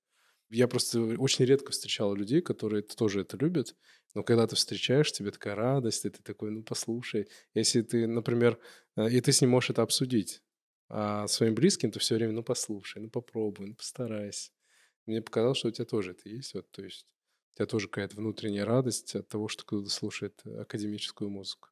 Я 0.50 0.66
просто 0.68 1.00
очень 1.18 1.44
редко 1.44 1.72
встречал 1.72 2.14
людей, 2.14 2.40
которые 2.40 2.82
тоже 2.82 3.20
это 3.22 3.36
любят, 3.36 3.76
но 4.14 4.22
когда 4.22 4.46
ты 4.46 4.56
встречаешь, 4.56 5.12
тебе 5.12 5.30
такая 5.30 5.54
радость, 5.54 6.06
и 6.06 6.10
ты 6.10 6.22
такой, 6.22 6.50
ну, 6.50 6.62
послушай. 6.62 7.28
Если 7.54 7.82
ты, 7.82 8.06
например, 8.06 8.58
э, 8.96 9.10
и 9.10 9.20
ты 9.20 9.32
с 9.32 9.40
ним 9.42 9.50
можешь 9.50 9.70
это 9.70 9.82
обсудить, 9.82 10.42
а 10.88 11.26
своим 11.28 11.54
близким 11.54 11.90
ты 11.90 11.98
все 11.98 12.14
время, 12.14 12.32
ну, 12.32 12.42
послушай, 12.42 13.02
ну, 13.02 13.10
попробуй, 13.10 13.66
ну, 13.68 13.74
постарайся. 13.74 14.52
Мне 15.06 15.22
показалось, 15.22 15.58
что 15.58 15.68
у 15.68 15.70
тебя 15.72 15.84
тоже 15.86 16.12
это 16.12 16.28
есть, 16.28 16.54
вот, 16.54 16.70
то 16.70 16.82
есть 16.82 17.06
у 17.54 17.56
тебя 17.58 17.66
тоже 17.66 17.88
какая-то 17.88 18.16
внутренняя 18.16 18.64
радость 18.64 19.16
от 19.16 19.28
того, 19.28 19.48
что 19.48 19.64
кто-то 19.64 19.90
слушает 19.90 20.42
академическую 20.46 21.30
музыку. 21.30 21.68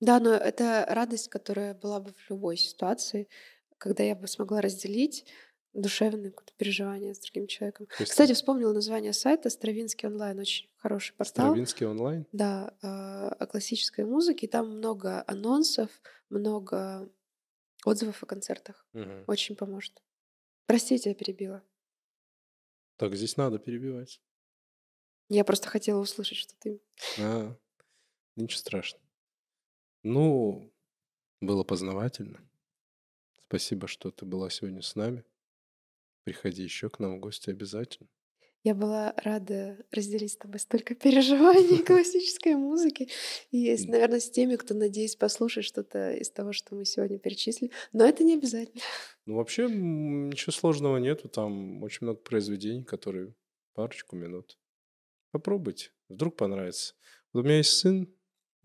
Да, 0.00 0.18
но 0.20 0.32
это 0.34 0.84
радость, 0.88 1.28
которая 1.28 1.74
была 1.74 2.00
бы 2.00 2.12
в 2.12 2.30
любой 2.30 2.56
ситуации, 2.56 3.28
когда 3.78 4.02
я 4.02 4.14
бы 4.16 4.26
смогла 4.26 4.60
разделить 4.60 5.26
душевное 5.72 6.30
какое-то 6.30 6.52
переживание 6.56 7.14
с 7.14 7.18
другим 7.20 7.46
человеком. 7.46 7.88
Есть 7.98 8.10
Кстати, 8.10 8.32
вспомнила 8.34 8.72
название 8.72 9.12
сайта 9.12 9.50
Стравинский 9.50 10.08
онлайн, 10.08 10.38
очень 10.38 10.68
хороший 10.76 11.14
портал. 11.14 11.46
Стравинский 11.46 11.86
онлайн? 11.86 12.26
Да, 12.32 12.74
а, 12.82 13.28
о 13.28 13.46
классической 13.46 14.04
музыке. 14.04 14.46
И 14.46 14.50
Там 14.50 14.76
много 14.76 15.24
анонсов, 15.26 15.90
много 16.28 17.10
отзывов 17.84 18.22
о 18.22 18.26
концертах. 18.26 18.86
Мгм. 18.92 19.24
Очень 19.26 19.56
поможет. 19.56 20.02
Простите, 20.66 21.10
я 21.10 21.14
перебила. 21.14 21.62
Так, 22.96 23.14
здесь 23.16 23.36
надо 23.36 23.58
перебивать. 23.58 24.20
Я 25.28 25.44
просто 25.44 25.68
хотела 25.68 26.00
услышать, 26.00 26.38
что 26.38 26.54
ты... 26.58 26.80
А, 27.18 27.56
ничего 28.36 28.58
страшного. 28.58 29.04
Ну, 30.02 30.70
было 31.40 31.64
познавательно. 31.64 32.40
Спасибо, 33.38 33.86
что 33.86 34.10
ты 34.10 34.24
была 34.24 34.50
сегодня 34.50 34.82
с 34.82 34.94
нами. 34.94 35.24
Приходи 36.24 36.62
еще 36.62 36.88
к 36.88 36.98
нам 36.98 37.16
в 37.16 37.20
гости 37.20 37.50
обязательно. 37.50 38.08
Я 38.64 38.76
была 38.76 39.12
рада 39.16 39.76
разделить 39.90 40.32
с 40.32 40.36
тобой 40.36 40.60
столько 40.60 40.94
переживаний 40.94 41.82
классической 41.84 42.54
музыки. 42.54 43.08
И, 43.50 43.76
наверное, 43.88 44.20
с 44.20 44.30
теми, 44.30 44.54
кто, 44.54 44.74
надеюсь, 44.74 45.16
послушает 45.16 45.66
что-то 45.66 46.12
из 46.12 46.30
того, 46.30 46.52
что 46.52 46.76
мы 46.76 46.84
сегодня 46.84 47.18
перечислили. 47.18 47.72
Но 47.92 48.04
это 48.04 48.24
не 48.24 48.34
обязательно. 48.34 48.82
Ну, 49.24 49.36
вообще, 49.36 49.68
ничего 49.68 50.50
сложного 50.50 50.96
нету. 50.96 51.28
Там 51.28 51.80
очень 51.84 51.98
много 52.00 52.18
произведений, 52.18 52.82
которые 52.82 53.34
парочку 53.72 54.16
минут. 54.16 54.58
Попробуйте. 55.30 55.92
Вдруг 56.08 56.36
понравится. 56.36 56.94
Вот 57.32 57.42
у 57.42 57.44
меня 57.44 57.58
есть 57.58 57.70
сын, 57.70 58.12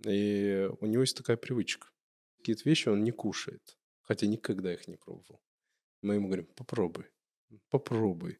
И 0.08 0.68
у 0.80 0.86
него 0.88 1.02
есть 1.02 1.16
такая 1.16 1.38
привычка. 1.38 1.90
Какие-то 2.38 2.68
вещи 2.68 2.90
он 2.90 3.04
не 3.04 3.12
кушает, 3.12 3.78
хотя 4.02 4.26
никогда 4.26 4.74
их 4.74 4.88
не 4.88 4.96
пробовал. 4.98 5.42
Мы 6.02 6.16
ему 6.16 6.28
говорим, 6.28 6.48
попробуй, 6.56 7.06
попробуй. 7.70 8.40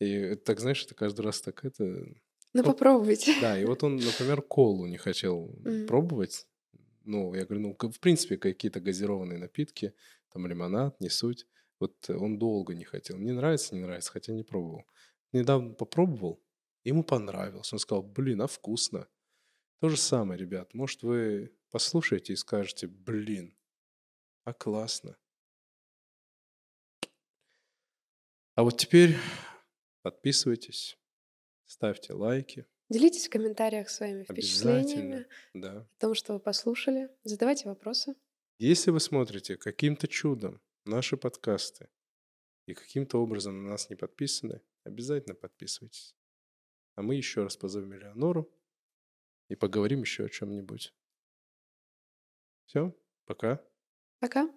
И 0.00 0.34
так, 0.36 0.60
знаешь, 0.60 0.84
это 0.84 0.94
каждый 0.94 1.22
раз 1.22 1.40
так 1.40 1.64
это... 1.64 1.84
Ну, 1.84 2.62
вот, 2.62 2.66
попробуйте. 2.66 3.34
Да, 3.40 3.58
и 3.58 3.64
вот 3.64 3.82
он, 3.82 3.96
например, 3.96 4.42
колу 4.42 4.86
не 4.86 4.96
хотел 4.96 5.50
mm. 5.64 5.86
пробовать. 5.86 6.46
Ну, 7.04 7.34
я 7.34 7.44
говорю, 7.44 7.60
ну, 7.60 7.90
в 7.90 8.00
принципе, 8.00 8.36
какие-то 8.36 8.80
газированные 8.80 9.38
напитки, 9.38 9.94
там 10.32 10.46
лимонад, 10.46 11.00
не 11.00 11.08
суть. 11.08 11.46
Вот 11.80 12.08
он 12.10 12.38
долго 12.38 12.74
не 12.74 12.84
хотел. 12.84 13.18
Не 13.18 13.32
нравится, 13.32 13.74
не 13.74 13.82
нравится, 13.82 14.12
хотя 14.12 14.32
не 14.32 14.42
пробовал. 14.42 14.84
Недавно 15.32 15.74
попробовал, 15.74 16.42
ему 16.84 17.02
понравилось. 17.02 17.72
Он 17.72 17.78
сказал, 17.78 18.02
блин, 18.02 18.42
а 18.42 18.46
вкусно. 18.46 19.08
То 19.80 19.88
же 19.88 19.96
самое, 19.96 20.40
ребят. 20.40 20.74
Может, 20.74 21.02
вы 21.02 21.52
послушаете 21.70 22.32
и 22.32 22.36
скажете, 22.36 22.86
блин, 22.88 23.56
а 24.44 24.52
классно. 24.52 25.16
А 28.58 28.64
вот 28.64 28.76
теперь 28.76 29.14
подписывайтесь, 30.02 30.98
ставьте 31.66 32.12
лайки. 32.12 32.66
Делитесь 32.88 33.28
в 33.28 33.30
комментариях 33.30 33.88
своими 33.88 34.24
впечатлениями 34.24 35.28
да. 35.54 35.82
о 35.82 36.00
том, 36.00 36.14
что 36.14 36.32
вы 36.32 36.40
послушали. 36.40 37.08
Задавайте 37.22 37.68
вопросы. 37.68 38.16
Если 38.58 38.90
вы 38.90 38.98
смотрите 38.98 39.56
каким-то 39.56 40.08
чудом 40.08 40.60
наши 40.84 41.16
подкасты 41.16 41.88
и 42.66 42.74
каким-то 42.74 43.22
образом 43.22 43.62
на 43.62 43.70
нас 43.70 43.90
не 43.90 43.94
подписаны, 43.94 44.60
обязательно 44.82 45.36
подписывайтесь. 45.36 46.16
А 46.96 47.02
мы 47.02 47.14
еще 47.14 47.44
раз 47.44 47.56
позовем 47.56 47.94
Элеонору 47.94 48.52
и 49.46 49.54
поговорим 49.54 50.00
еще 50.00 50.24
о 50.24 50.28
чем-нибудь. 50.28 50.92
Все, 52.66 52.92
пока. 53.24 53.64
Пока. 54.18 54.52